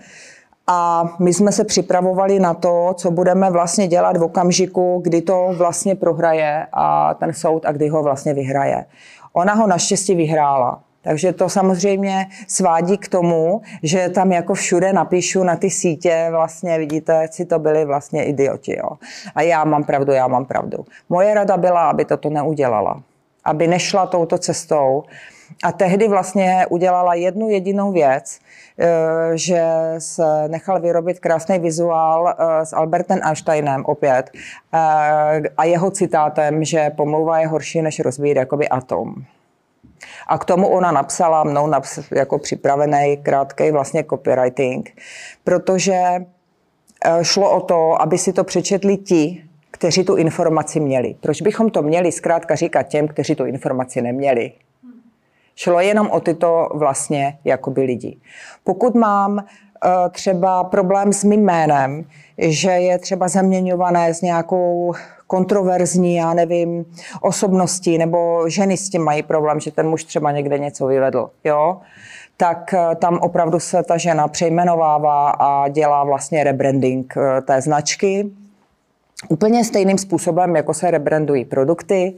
A 0.67 1.03
my 1.19 1.33
jsme 1.33 1.51
se 1.51 1.63
připravovali 1.63 2.39
na 2.39 2.53
to, 2.53 2.93
co 2.97 3.11
budeme 3.11 3.51
vlastně 3.51 3.87
dělat 3.87 4.17
v 4.17 4.23
okamžiku, 4.23 4.99
kdy 5.03 5.21
to 5.21 5.49
vlastně 5.57 5.95
prohraje 5.95 6.67
a 6.73 7.13
ten 7.13 7.33
soud 7.33 7.65
a 7.65 7.71
kdy 7.71 7.87
ho 7.87 8.03
vlastně 8.03 8.33
vyhraje. 8.33 8.85
Ona 9.33 9.53
ho 9.53 9.67
naštěstí 9.67 10.15
vyhrála. 10.15 10.84
Takže 11.05 11.33
to 11.33 11.49
samozřejmě 11.49 12.25
svádí 12.47 12.97
k 12.97 13.07
tomu, 13.07 13.61
že 13.83 14.09
tam 14.09 14.31
jako 14.31 14.53
všude 14.53 14.93
napíšu 14.93 15.43
na 15.43 15.55
ty 15.55 15.69
sítě, 15.69 16.27
vlastně 16.31 16.77
vidíte, 16.77 17.27
si 17.31 17.45
to 17.45 17.59
byli 17.59 17.85
vlastně 17.85 18.25
idioti. 18.25 18.77
Jo. 18.77 18.89
A 19.35 19.41
já 19.41 19.63
mám 19.63 19.83
pravdu, 19.83 20.11
já 20.11 20.27
mám 20.27 20.45
pravdu. 20.45 20.85
Moje 21.09 21.33
rada 21.33 21.57
byla, 21.57 21.89
aby 21.89 22.05
toto 22.05 22.29
neudělala. 22.29 23.01
Aby 23.43 23.67
nešla 23.67 24.05
touto 24.05 24.37
cestou. 24.37 25.03
A 25.63 25.71
tehdy 25.71 26.07
vlastně 26.07 26.65
udělala 26.69 27.13
jednu 27.13 27.49
jedinou 27.49 27.91
věc, 27.91 28.39
eh, 28.79 28.87
že 29.37 29.63
se 29.97 30.47
nechal 30.47 30.81
vyrobit 30.81 31.19
krásný 31.19 31.59
vizuál 31.59 32.27
eh, 32.27 32.65
s 32.65 32.73
Albertem 32.73 33.19
Einsteinem 33.23 33.85
opět 33.85 34.29
eh, 34.33 34.79
a 35.57 35.63
jeho 35.63 35.91
citátem, 35.91 36.63
že 36.63 36.89
pomlouva 36.89 37.39
je 37.39 37.47
horší 37.47 37.81
než 37.81 37.99
rozbít 37.99 38.37
jakoby 38.37 38.69
atom. 38.69 39.25
A 40.27 40.37
k 40.37 40.45
tomu 40.45 40.67
ona 40.67 40.91
napsala 40.91 41.43
mnou 41.43 41.71
jako 42.11 42.39
připravený 42.39 43.17
krátký 43.23 43.71
vlastně 43.71 44.03
copywriting, 44.03 45.01
protože 45.43 45.93
eh, 45.93 46.23
šlo 47.21 47.51
o 47.51 47.61
to, 47.61 48.01
aby 48.01 48.17
si 48.17 48.33
to 48.33 48.43
přečetli 48.43 48.97
ti, 48.97 49.43
kteří 49.71 50.03
tu 50.03 50.15
informaci 50.15 50.79
měli. 50.79 51.15
Proč 51.21 51.41
bychom 51.41 51.69
to 51.69 51.81
měli 51.81 52.11
zkrátka 52.11 52.55
říkat 52.55 52.83
těm, 52.83 53.07
kteří 53.07 53.35
tu 53.35 53.45
informaci 53.45 54.01
neměli? 54.01 54.51
Šlo 55.55 55.79
jenom 55.79 56.09
o 56.11 56.19
tyto 56.19 56.69
vlastně 56.73 57.37
jakoby 57.43 57.81
lidi. 57.81 58.17
Pokud 58.63 58.95
mám 58.95 59.45
Eh, 59.85 60.09
třeba 60.09 60.63
problém 60.63 61.13
s 61.13 61.23
mým 61.23 61.41
jménem, 61.41 62.05
že 62.37 62.69
je 62.69 62.99
třeba 62.99 63.27
zaměňované 63.27 64.13
s 64.13 64.21
nějakou 64.21 64.93
kontroverzní, 65.27 66.15
já 66.15 66.33
nevím, 66.33 66.85
osobností, 67.21 67.97
nebo 67.97 68.49
ženy 68.49 68.77
s 68.77 68.89
tím 68.89 69.03
mají 69.03 69.23
problém, 69.23 69.59
že 69.59 69.71
ten 69.71 69.89
muž 69.89 70.03
třeba 70.03 70.31
někde 70.31 70.59
něco 70.59 70.87
vyvedl, 70.87 71.29
jo, 71.43 71.77
tak 72.37 72.73
eh, 72.73 72.95
tam 72.95 73.17
opravdu 73.17 73.59
se 73.59 73.83
ta 73.83 73.97
žena 73.97 74.27
přejmenovává 74.27 75.29
a 75.29 75.67
dělá 75.67 76.03
vlastně 76.03 76.43
rebranding 76.43 77.13
eh, 77.17 77.41
té 77.41 77.61
značky. 77.61 78.31
Úplně 79.29 79.63
stejným 79.63 79.97
způsobem, 79.97 80.55
jako 80.55 80.73
se 80.73 80.91
rebrandují 80.91 81.45
produkty. 81.45 82.13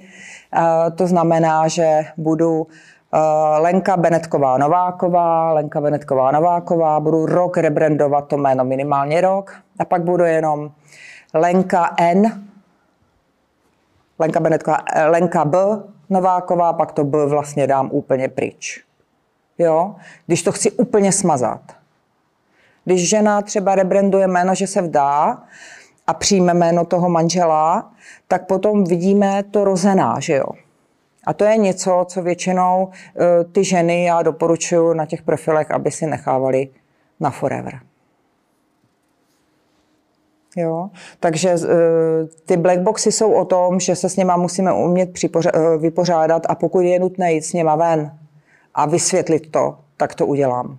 To 0.95 1.07
znamená, 1.07 1.67
že 1.67 2.05
budu 2.17 2.67
Eh, 3.13 3.59
Lenka 3.59 3.97
Benetková 3.97 4.57
Nováková, 4.57 5.53
Lenka 5.53 5.81
Benetková 5.81 6.31
Nováková, 6.31 6.99
budu 6.99 7.25
rok 7.25 7.57
rebrandovat 7.57 8.27
to 8.27 8.37
jméno, 8.37 8.65
minimálně 8.65 9.21
rok, 9.21 9.53
a 9.79 9.85
pak 9.85 10.03
budu 10.03 10.23
jenom 10.23 10.71
Lenka 11.33 11.95
N, 11.97 12.46
Lenka 14.19 14.39
Benetková, 14.39 14.77
eh, 14.95 15.05
Lenka 15.05 15.45
B 15.45 15.57
Nováková, 16.09 16.73
pak 16.73 16.91
to 16.91 17.03
B 17.03 17.25
vlastně 17.25 17.67
dám 17.67 17.89
úplně 17.91 18.27
pryč. 18.27 18.83
Jo? 19.57 19.95
Když 20.25 20.43
to 20.43 20.51
chci 20.51 20.71
úplně 20.71 21.11
smazat. 21.11 21.61
Když 22.85 23.09
žena 23.09 23.41
třeba 23.41 23.75
rebranduje 23.75 24.27
jméno, 24.27 24.55
že 24.55 24.67
se 24.67 24.81
vdá 24.81 25.43
a 26.07 26.13
přijme 26.13 26.53
jméno 26.53 26.85
toho 26.85 27.09
manžela, 27.09 27.91
tak 28.27 28.47
potom 28.47 28.83
vidíme 28.83 29.43
to 29.43 29.63
rozená, 29.63 30.19
že 30.19 30.35
jo? 30.35 30.45
A 31.25 31.33
to 31.33 31.43
je 31.43 31.57
něco, 31.57 32.05
co 32.09 32.21
většinou 32.21 32.89
eh, 32.91 33.43
ty 33.43 33.63
ženy 33.63 34.03
já 34.03 34.21
doporučuji 34.21 34.93
na 34.93 35.05
těch 35.05 35.21
profilech, 35.21 35.71
aby 35.71 35.91
si 35.91 36.07
nechávali 36.07 36.69
na 37.19 37.29
forever. 37.29 37.79
Jo? 40.57 40.89
Takže 41.19 41.49
eh, 41.49 41.57
ty 42.45 42.57
black 42.57 42.79
boxy 42.79 43.11
jsou 43.11 43.31
o 43.31 43.45
tom, 43.45 43.79
že 43.79 43.95
se 43.95 44.09
s 44.09 44.15
něma 44.15 44.37
musíme 44.37 44.73
umět 44.73 45.09
eh, 45.25 45.77
vypořádat 45.77 46.43
a 46.49 46.55
pokud 46.55 46.79
je 46.79 46.99
nutné 46.99 47.33
jít 47.33 47.45
s 47.45 47.53
něma 47.53 47.75
ven 47.75 48.11
a 48.73 48.85
vysvětlit 48.85 49.51
to, 49.51 49.77
tak 49.97 50.15
to 50.15 50.25
udělám. 50.25 50.77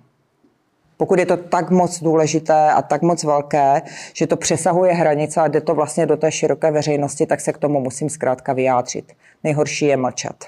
Pokud 0.96 1.18
je 1.18 1.26
to 1.26 1.36
tak 1.36 1.70
moc 1.70 2.02
důležité 2.02 2.70
a 2.72 2.82
tak 2.82 3.02
moc 3.02 3.24
velké, 3.24 3.82
že 4.12 4.26
to 4.26 4.36
přesahuje 4.36 4.92
hranice 4.92 5.40
a 5.40 5.48
jde 5.48 5.60
to 5.60 5.74
vlastně 5.74 6.06
do 6.06 6.16
té 6.16 6.32
široké 6.32 6.70
veřejnosti, 6.70 7.26
tak 7.26 7.40
se 7.40 7.52
k 7.52 7.58
tomu 7.58 7.80
musím 7.80 8.10
zkrátka 8.10 8.52
vyjádřit. 8.52 9.12
Nejhorší 9.44 9.86
je 9.86 9.96
mlčet. 9.96 10.46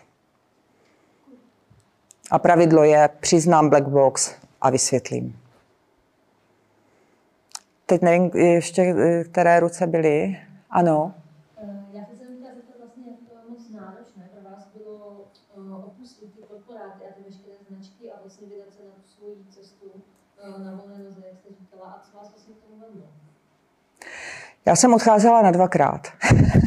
A 2.31 2.39
pravidlo 2.39 2.85
je, 2.85 3.09
přiznám 3.21 3.69
black 3.69 3.89
box 3.89 4.35
a 4.61 4.71
vysvětlím. 4.71 5.37
Teď 7.91 8.03
nevím 8.03 8.31
ještě, 8.35 8.95
které 9.31 9.61
ruce 9.61 9.87
byly. 9.87 10.37
Ano. 10.71 11.15
Eh, 11.63 11.85
já 11.93 12.05
se 12.05 12.17
jsem 12.17 12.37
chtěla 12.37 12.55
zeptat 12.55 12.77
vlastně, 12.79 13.05
jak 13.11 13.21
to 13.29 13.51
moc 13.51 13.61
náročné 13.81 14.29
pro 14.33 14.51
vás 14.51 14.69
bylo 14.77 15.25
eh, 15.57 15.87
opustit 15.87 16.35
ty 16.35 16.43
korporáty 16.43 17.03
a 17.09 17.13
ty 17.17 17.21
veškeré 17.27 17.57
značky 17.69 18.13
a 18.13 18.15
vlastně 18.23 18.47
vydat 18.47 18.75
se 18.77 18.83
na 18.83 18.93
tu 19.03 19.09
svoji 19.17 19.35
cestu 19.51 19.87
eh, 20.43 20.65
na 20.65 20.71
volné 20.71 21.05
noze, 21.05 21.23
jak 21.31 21.39
jste 21.39 21.49
říkala, 21.61 21.87
a 21.87 21.99
co 22.05 22.17
vás 22.17 22.31
vlastně 22.31 22.55
k 22.55 22.63
tomu 22.65 22.81
vedlo? 22.81 23.07
Já 24.67 24.77
jsem 24.77 24.95
odcházela 24.95 25.43
na 25.43 25.51
dvakrát. 25.51 26.09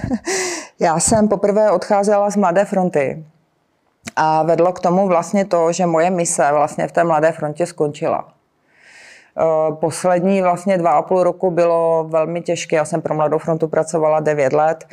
Já 0.80 1.00
jsem 1.00 1.28
poprvé 1.28 1.72
odcházela 1.72 2.30
z 2.30 2.36
Mladé 2.36 2.66
fronty 2.66 3.26
a 4.16 4.44
vedlo 4.44 4.74
k 4.74 4.80
tomu 4.80 5.08
vlastně 5.08 5.46
to, 5.46 5.72
že 5.72 5.86
moje 5.86 6.10
mise 6.10 6.52
vlastně 6.52 6.88
v 6.88 6.92
té 6.92 7.04
Mladé 7.04 7.32
frontě 7.32 7.66
skončila. 7.66 8.33
Eh, 9.38 9.76
poslední 9.76 10.42
vlastně 10.42 10.78
dva 10.78 10.92
a 10.92 11.02
půl 11.02 11.24
roku 11.24 11.52
bylo 11.52 12.06
velmi 12.10 12.42
těžké. 12.42 12.76
Já 12.76 12.86
jsem 12.86 13.02
pro 13.02 13.16
Mladou 13.16 13.38
frontu 13.38 13.68
pracovala 13.68 14.20
devět 14.20 14.54
let 14.54 14.86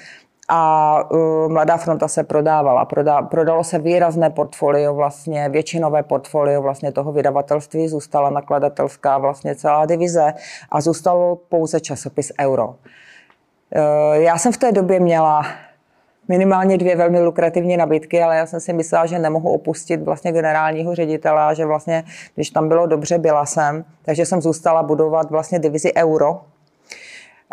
a 0.52 0.98
uh, 1.10 1.52
Mladá 1.52 1.76
fronta 1.76 2.08
se 2.08 2.24
prodávala. 2.24 2.84
Prodá, 2.84 3.22
prodalo 3.22 3.64
se 3.64 3.78
výrazné 3.78 4.30
portfolio, 4.30 4.94
vlastně 4.94 5.48
většinové 5.48 6.02
portfolio 6.02 6.62
vlastně 6.62 6.92
toho 6.92 7.12
vydavatelství, 7.12 7.88
zůstala 7.88 8.30
nakladatelská 8.30 9.18
vlastně 9.18 9.54
celá 9.54 9.86
divize 9.86 10.34
a 10.70 10.80
zůstalo 10.80 11.36
pouze 11.36 11.80
časopis 11.80 12.32
Euro. 12.40 12.66
Uh, 12.66 12.74
já 14.12 14.38
jsem 14.38 14.52
v 14.52 14.56
té 14.56 14.72
době 14.72 15.00
měla 15.00 15.42
minimálně 16.30 16.78
dvě 16.78 16.96
velmi 16.96 17.20
lukrativní 17.20 17.76
nabídky, 17.76 18.22
ale 18.22 18.36
já 18.36 18.46
jsem 18.46 18.60
si 18.60 18.72
myslela, 18.72 19.06
že 19.06 19.18
nemohu 19.18 19.52
opustit 19.52 20.02
vlastně 20.02 20.32
generálního 20.32 20.94
ředitele 20.94 21.42
a 21.42 21.54
že 21.54 21.66
vlastně, 21.66 22.04
když 22.34 22.50
tam 22.50 22.68
bylo 22.68 22.86
dobře, 22.86 23.18
byla 23.18 23.46
jsem. 23.46 23.84
Takže 24.02 24.26
jsem 24.26 24.40
zůstala 24.40 24.82
budovat 24.82 25.30
vlastně 25.30 25.58
divizi 25.58 25.92
Euro, 25.94 26.40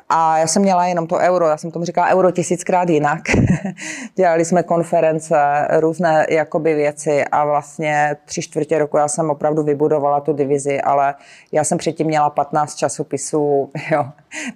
a 0.10 0.38
já 0.38 0.48
jsem 0.48 0.62
měla 0.62 0.86
jenom 0.86 1.08
to 1.08 1.16
euro, 1.16 1.48
já 1.48 1.58
jsem 1.58 1.72
tomu 1.72 1.86
říkala 1.86 2.08
euro 2.08 2.32
tisíckrát 2.32 2.90
jinak. 2.90 3.22
Dělali 4.16 4.46
jsme 4.46 4.64
konference, 4.64 5.68
různé 5.80 6.26
jakoby 6.30 6.74
věci 6.76 7.26
a 7.26 7.46
vlastně 7.46 8.16
tři 8.26 8.42
čtvrtě 8.42 8.78
roku 8.78 8.98
já 8.98 9.08
jsem 9.08 9.30
opravdu 9.30 9.64
vybudovala 9.64 10.20
tu 10.20 10.34
divizi, 10.34 10.82
ale 10.82 11.16
já 11.52 11.64
jsem 11.64 11.78
předtím 11.78 12.08
měla 12.08 12.30
15 12.30 12.76
časopisů, 12.76 13.70
jo, 13.92 14.06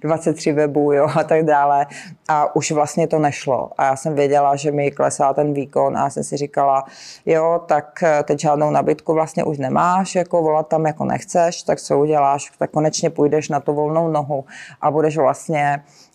23 0.00 0.52
webů 0.52 0.92
jo, 0.92 1.08
a 1.20 1.24
tak 1.24 1.44
dále 1.44 1.86
a 2.28 2.56
už 2.56 2.72
vlastně 2.72 3.06
to 3.08 3.18
nešlo. 3.18 3.70
A 3.78 3.84
já 3.84 3.96
jsem 3.96 4.14
věděla, 4.14 4.56
že 4.56 4.70
mi 4.70 4.90
klesá 4.90 5.32
ten 5.32 5.52
výkon 5.52 5.96
a 5.96 6.00
já 6.00 6.10
jsem 6.10 6.24
si 6.24 6.36
říkala, 6.36 6.84
jo, 7.26 7.60
tak 7.66 8.04
teď 8.24 8.40
žádnou 8.40 8.70
nabídku 8.70 9.14
vlastně 9.14 9.44
už 9.44 9.58
nemáš, 9.58 10.14
jako 10.14 10.42
volat 10.42 10.68
tam 10.68 10.86
jako 10.86 11.04
nechceš, 11.04 11.62
tak 11.62 11.80
co 11.80 11.98
uděláš, 11.98 12.52
tak 12.58 12.70
konečně 12.70 13.10
půjdeš 13.10 13.48
na 13.48 13.60
tu 13.60 13.74
volnou 13.74 14.08
nohu 14.08 14.44
a 14.80 14.90
budeš 14.90 15.16
vlastně 15.16 15.31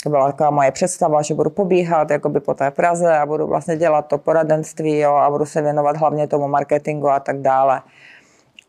to 0.04 0.10
byla 0.10 0.28
taková 0.28 0.50
moje 0.50 0.72
představa, 0.72 1.22
že 1.22 1.34
budu 1.34 1.50
pobíhat 1.50 2.12
jakoby 2.12 2.40
po 2.40 2.54
té 2.54 2.72
Praze 2.72 3.18
a 3.18 3.26
budu 3.26 3.48
vlastně 3.48 3.78
dělat 3.78 4.02
to 4.02 4.18
poradenství 4.18 4.98
jo, 5.00 5.16
a 5.16 5.30
budu 5.30 5.46
se 5.46 5.62
věnovat 5.62 5.98
hlavně 5.98 6.28
tomu 6.28 6.48
marketingu 6.48 7.10
a 7.10 7.20
tak 7.20 7.42
dále. 7.42 7.82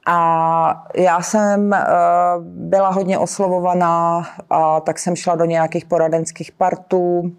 A 0.06 0.86
já 0.94 1.22
jsem 1.22 1.70
uh, 1.70 2.44
byla 2.44 2.88
hodně 2.88 3.18
oslovovaná, 3.18 4.26
a 4.50 4.80
tak 4.80 4.98
jsem 4.98 5.16
šla 5.16 5.36
do 5.36 5.44
nějakých 5.44 5.84
poradenských 5.84 6.52
partů, 6.52 7.32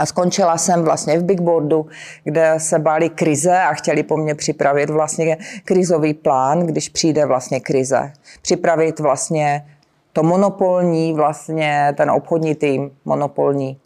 a 0.00 0.06
skončila 0.06 0.58
jsem 0.58 0.82
vlastně 0.82 1.18
v 1.18 1.24
Big 1.24 1.40
Boardu, 1.40 1.86
kde 2.24 2.54
se 2.58 2.78
báli 2.78 3.08
krize 3.08 3.58
a 3.58 3.74
chtěli 3.74 4.02
po 4.02 4.16
mně 4.16 4.34
připravit 4.34 4.90
vlastně 4.90 5.38
krizový 5.64 6.14
plán, 6.14 6.60
když 6.60 6.88
přijde 6.88 7.26
vlastně 7.26 7.60
krize. 7.60 8.12
Připravit 8.42 9.00
vlastně 9.00 9.66
to 10.12 10.22
monopolní, 10.22 11.12
vlastně 11.12 11.94
ten 11.96 12.10
obchodní 12.10 12.54
tým, 12.54 12.90
monopolní. 13.04 13.78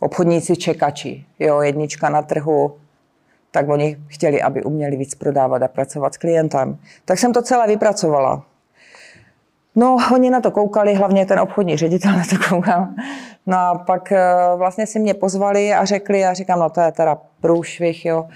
Obchodníci 0.00 0.56
čekači, 0.56 1.24
jo, 1.38 1.60
jednička 1.60 2.08
na 2.08 2.22
trhu, 2.22 2.76
tak 3.50 3.68
oni 3.68 3.96
chtěli, 4.08 4.42
aby 4.42 4.62
uměli 4.62 4.96
víc 4.96 5.14
prodávat 5.14 5.62
a 5.62 5.68
pracovat 5.68 6.14
s 6.14 6.18
klientem. 6.18 6.78
Tak 7.04 7.18
jsem 7.18 7.32
to 7.32 7.42
celé 7.42 7.66
vypracovala. 7.66 8.42
No, 9.76 9.96
oni 10.12 10.30
na 10.30 10.40
to 10.40 10.50
koukali, 10.50 10.94
hlavně 10.94 11.26
ten 11.26 11.40
obchodní 11.40 11.76
ředitel 11.76 12.12
na 12.12 12.22
to 12.30 12.36
koukal. 12.48 12.88
No 13.46 13.58
a 13.58 13.78
pak 13.86 14.12
eh, 14.12 14.24
vlastně 14.56 14.86
si 14.86 14.98
mě 14.98 15.14
pozvali 15.14 15.74
a 15.74 15.84
řekli, 15.84 16.20
já 16.20 16.34
říkám, 16.34 16.58
no 16.58 16.70
to 16.70 16.80
je 16.80 16.92
teda 16.92 17.18
průšvih, 17.40 18.04
jo 18.04 18.28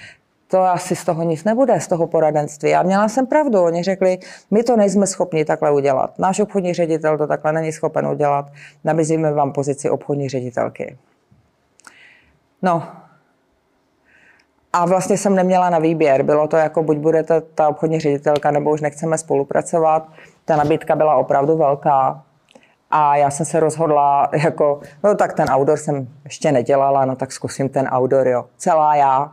to 0.50 0.62
asi 0.62 0.96
z 0.96 1.04
toho 1.04 1.22
nic 1.22 1.44
nebude, 1.44 1.80
z 1.80 1.88
toho 1.88 2.06
poradenství. 2.06 2.74
A 2.74 2.82
měla 2.82 3.08
jsem 3.08 3.26
pravdu. 3.26 3.62
Oni 3.62 3.82
řekli, 3.82 4.18
my 4.50 4.62
to 4.62 4.76
nejsme 4.76 5.06
schopni 5.06 5.44
takhle 5.44 5.70
udělat. 5.70 6.18
Náš 6.18 6.40
obchodní 6.40 6.74
ředitel 6.74 7.18
to 7.18 7.26
takhle 7.26 7.52
není 7.52 7.72
schopen 7.72 8.06
udělat. 8.06 8.46
Nabízíme 8.84 9.32
vám 9.32 9.52
pozici 9.52 9.90
obchodní 9.90 10.28
ředitelky. 10.28 10.98
No, 12.62 12.82
a 14.72 14.86
vlastně 14.86 15.18
jsem 15.18 15.34
neměla 15.34 15.70
na 15.70 15.78
výběr. 15.78 16.22
Bylo 16.22 16.48
to 16.48 16.56
jako 16.56 16.82
buď 16.82 16.96
budete 16.96 17.40
ta 17.40 17.68
obchodní 17.68 18.00
ředitelka, 18.00 18.50
nebo 18.50 18.70
už 18.70 18.80
nechceme 18.80 19.18
spolupracovat. 19.18 20.08
Ta 20.44 20.56
nabídka 20.56 20.96
byla 20.96 21.16
opravdu 21.16 21.56
velká. 21.56 22.22
A 22.90 23.16
já 23.16 23.30
jsem 23.30 23.46
se 23.46 23.60
rozhodla, 23.60 24.28
jako, 24.32 24.80
no 25.04 25.14
tak 25.14 25.32
ten 25.32 25.50
outdoor 25.50 25.78
jsem 25.78 26.08
ještě 26.24 26.52
nedělala, 26.52 27.04
no 27.04 27.16
tak 27.16 27.32
zkusím 27.32 27.68
ten 27.68 27.88
outdoor, 27.96 28.28
jo. 28.28 28.44
Celá 28.56 28.94
já. 28.96 29.32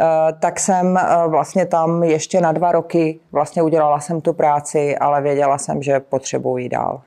E, 0.00 0.32
tak 0.32 0.60
jsem 0.60 0.96
e, 0.96 1.28
vlastně 1.28 1.66
tam 1.66 2.02
ještě 2.02 2.40
na 2.40 2.52
dva 2.52 2.72
roky, 2.72 3.20
vlastně 3.32 3.62
udělala 3.62 4.00
jsem 4.00 4.20
tu 4.20 4.32
práci, 4.32 4.98
ale 4.98 5.22
věděla 5.22 5.58
jsem, 5.58 5.82
že 5.82 6.00
potřebuji 6.00 6.68
dál. 6.68 7.00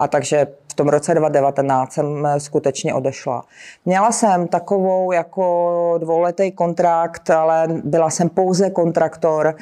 A 0.00 0.08
takže 0.08 0.46
v 0.70 0.74
tom 0.74 0.88
roce 0.88 1.14
2019 1.14 1.92
jsem 1.92 2.26
eh, 2.26 2.40
skutečně 2.40 2.94
odešla. 2.94 3.44
Měla 3.84 4.12
jsem 4.12 4.48
takovou 4.48 5.12
jako 5.12 5.94
dvouletý 5.98 6.52
kontrakt, 6.52 7.30
ale 7.30 7.68
byla 7.84 8.10
jsem 8.10 8.28
pouze 8.28 8.70
kontraktor 8.70 9.56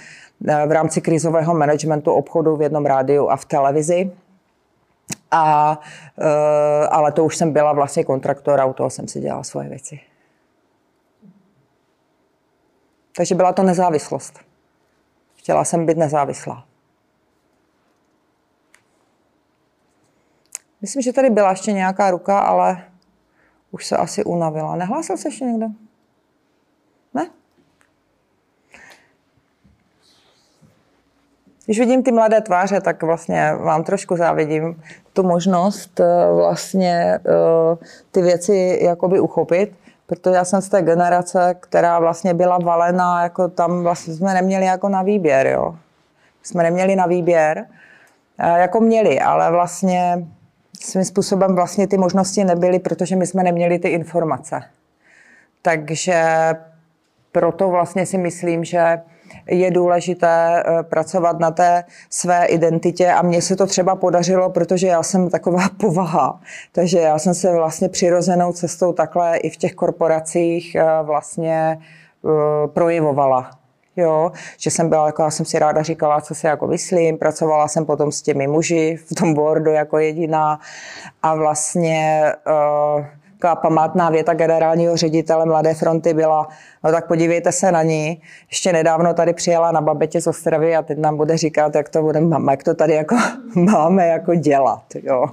eh, 0.48 0.66
v 0.66 0.72
rámci 0.72 1.00
krizového 1.00 1.54
managementu 1.54 2.12
obchodu 2.12 2.56
v 2.56 2.62
jednom 2.62 2.86
rádiu 2.86 3.28
a 3.28 3.36
v 3.36 3.44
televizi. 3.44 4.10
A, 5.30 5.80
eh, 6.18 6.88
ale 6.88 7.12
to 7.12 7.24
už 7.24 7.36
jsem 7.36 7.52
byla 7.52 7.72
vlastně 7.72 8.04
kontraktor 8.04 8.60
a 8.60 8.64
u 8.64 8.72
toho 8.72 8.90
jsem 8.90 9.08
si 9.08 9.20
dělala 9.20 9.42
svoje 9.42 9.68
věci. 9.68 10.00
Takže 13.16 13.34
byla 13.34 13.52
to 13.52 13.62
nezávislost. 13.62 14.38
Chtěla 15.36 15.64
jsem 15.64 15.86
být 15.86 15.96
nezávislá. 15.96 16.64
Myslím, 20.80 21.02
že 21.02 21.12
tady 21.12 21.30
byla 21.30 21.50
ještě 21.50 21.72
nějaká 21.72 22.10
ruka, 22.10 22.38
ale 22.38 22.84
už 23.70 23.86
se 23.86 23.96
asi 23.96 24.24
unavila. 24.24 24.76
Nehlásil 24.76 25.16
se 25.16 25.28
ještě 25.28 25.44
někdo? 25.44 25.66
Ne? 27.14 27.30
Když 31.64 31.78
vidím 31.78 32.02
ty 32.02 32.12
mladé 32.12 32.40
tváře, 32.40 32.80
tak 32.80 33.02
vlastně 33.02 33.54
vám 33.54 33.84
trošku 33.84 34.16
závidím 34.16 34.82
tu 35.12 35.22
možnost 35.22 36.00
eh, 36.00 36.32
vlastně 36.32 37.20
eh, 37.26 37.84
ty 38.10 38.22
věci 38.22 38.78
jakoby 38.82 39.20
uchopit, 39.20 39.72
protože 40.08 40.34
já 40.36 40.44
jsem 40.44 40.62
z 40.62 40.68
té 40.68 40.82
generace, 40.82 41.54
která 41.60 41.98
vlastně 41.98 42.34
byla 42.34 42.58
valena, 42.58 43.22
jako 43.22 43.48
tam 43.48 43.82
vlastně 43.82 44.14
jsme 44.14 44.34
neměli 44.34 44.64
jako 44.64 44.88
na 44.88 45.02
výběr, 45.02 45.46
jo. 45.46 45.76
Jsme 46.42 46.62
neměli 46.62 46.96
na 46.96 47.06
výběr, 47.06 47.66
eh, 48.38 48.58
jako 48.58 48.80
měli, 48.80 49.20
ale 49.20 49.50
vlastně 49.50 50.26
svým 50.80 51.04
způsobem 51.04 51.54
vlastně 51.54 51.86
ty 51.88 51.98
možnosti 51.98 52.44
nebyly, 52.44 52.78
protože 52.78 53.16
my 53.16 53.26
jsme 53.26 53.42
neměli 53.42 53.78
ty 53.78 53.88
informace. 53.88 54.62
Takže 55.62 56.24
proto 57.32 57.68
vlastně 57.68 58.06
si 58.06 58.18
myslím, 58.18 58.64
že 58.64 58.98
je 59.48 59.70
důležité 59.70 60.62
eh, 60.66 60.82
pracovat 60.82 61.38
na 61.38 61.50
té 61.50 61.84
své 62.10 62.46
identitě 62.46 63.12
a 63.12 63.22
mně 63.22 63.42
se 63.42 63.56
to 63.56 63.66
třeba 63.66 63.96
podařilo, 63.96 64.50
protože 64.50 64.86
já 64.86 65.02
jsem 65.02 65.30
taková 65.30 65.62
povaha. 65.80 66.40
Takže 66.72 66.98
já 66.98 67.18
jsem 67.18 67.34
se 67.34 67.52
vlastně 67.52 67.88
přirozenou 67.88 68.52
cestou 68.52 68.92
takhle 68.92 69.36
i 69.36 69.50
v 69.50 69.56
těch 69.56 69.74
korporacích 69.74 70.74
eh, 70.74 70.84
vlastně 71.02 71.78
eh, 71.78 72.68
projevovala. 72.68 73.50
Jo, 73.96 74.32
že 74.58 74.70
jsem 74.70 74.88
byla, 74.88 75.06
jako 75.06 75.22
já 75.22 75.30
jsem 75.30 75.46
si 75.46 75.58
ráda 75.58 75.82
říkala, 75.82 76.20
co 76.20 76.34
si 76.34 76.46
jako 76.46 76.66
myslím, 76.66 77.18
pracovala 77.18 77.68
jsem 77.68 77.86
potom 77.86 78.12
s 78.12 78.22
těmi 78.22 78.46
muži 78.46 78.98
v 79.06 79.14
tom 79.14 79.34
boardu 79.34 79.70
jako 79.70 79.98
jediná. 79.98 80.60
A 81.22 81.34
vlastně 81.34 82.24
uh, 82.98 83.04
taková 83.38 83.56
památná 83.56 84.10
věta 84.10 84.34
generálního 84.34 84.96
ředitele 84.96 85.46
Mladé 85.46 85.74
fronty 85.74 86.14
byla, 86.14 86.48
no 86.84 86.92
tak 86.92 87.06
podívejte 87.06 87.52
se 87.52 87.72
na 87.72 87.82
ní, 87.82 88.22
ještě 88.50 88.72
nedávno 88.72 89.14
tady 89.14 89.32
přijela 89.32 89.72
na 89.72 89.80
babetě 89.80 90.20
z 90.20 90.26
Ostravy 90.26 90.76
a 90.76 90.82
teď 90.82 90.98
nám 90.98 91.16
bude 91.16 91.36
říkat, 91.36 91.74
jak 91.74 91.88
to 91.88 92.02
budeme, 92.02 92.52
jak 92.52 92.62
to 92.62 92.74
tady 92.74 92.94
jako 92.94 93.16
máme 93.54 94.06
jako 94.06 94.34
dělat, 94.34 94.82
jo. 95.02 95.26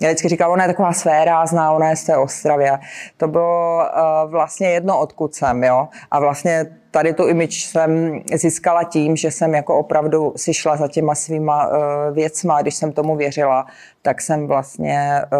Já 0.00 0.08
vždycky 0.08 0.28
říkám, 0.28 0.50
ona 0.50 0.64
je 0.64 0.68
taková 0.68 0.92
svérázná, 0.92 1.72
ona 1.72 1.88
je 1.88 1.96
z 1.96 2.04
té 2.04 2.16
Ostravě. 2.16 2.78
To 3.16 3.28
bylo 3.28 3.76
uh, 3.76 4.30
vlastně 4.30 4.70
jedno, 4.70 4.98
odkud 4.98 5.34
jsem, 5.34 5.64
jo. 5.64 5.88
A 6.10 6.20
vlastně 6.20 6.66
tady 6.96 7.14
tu 7.14 7.28
image 7.28 7.66
jsem 7.66 8.20
získala 8.34 8.84
tím, 8.84 9.16
že 9.16 9.30
jsem 9.30 9.54
jako 9.54 9.78
opravdu 9.78 10.32
si 10.36 10.54
šla 10.54 10.76
za 10.76 10.88
těma 10.88 11.14
svýma 11.14 11.68
uh, 11.68 11.74
věcma, 12.14 12.62
když 12.62 12.74
jsem 12.74 12.92
tomu 12.92 13.16
věřila, 13.16 13.66
tak 14.02 14.20
jsem 14.20 14.46
vlastně 14.46 15.22
uh, 15.32 15.38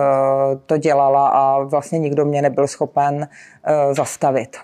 to 0.66 0.76
dělala 0.76 1.28
a 1.28 1.62
vlastně 1.62 1.98
nikdo 1.98 2.24
mě 2.24 2.42
nebyl 2.42 2.66
schopen 2.66 3.16
uh, 3.16 3.94
zastavit. 3.94 4.56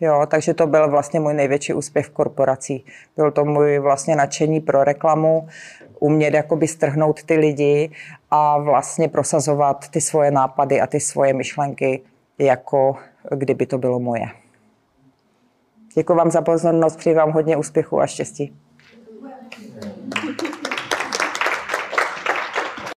Jo, 0.00 0.26
takže 0.26 0.54
to 0.54 0.66
byl 0.66 0.90
vlastně 0.90 1.20
můj 1.20 1.34
největší 1.34 1.74
úspěch 1.74 2.06
v 2.06 2.10
korporací. 2.10 2.84
Byl 3.16 3.30
to 3.30 3.44
můj 3.44 3.78
vlastně 3.78 4.16
nadšení 4.16 4.60
pro 4.60 4.84
reklamu, 4.84 5.48
umět 6.00 6.34
jakoby 6.34 6.68
strhnout 6.68 7.22
ty 7.22 7.36
lidi 7.36 7.90
a 8.30 8.58
vlastně 8.58 9.08
prosazovat 9.08 9.88
ty 9.88 10.00
svoje 10.00 10.30
nápady 10.30 10.80
a 10.80 10.86
ty 10.86 11.00
svoje 11.00 11.32
myšlenky, 11.32 12.00
jako 12.38 12.96
kdyby 13.30 13.66
to 13.66 13.78
bylo 13.78 14.00
moje. 14.00 14.45
Děkuji 15.98 16.14
vám 16.14 16.30
za 16.30 16.42
pozornost, 16.42 16.96
přeji 16.96 17.16
vám 17.16 17.32
hodně 17.32 17.56
úspěchu 17.56 18.00
a 18.00 18.06
štěstí. 18.06 18.56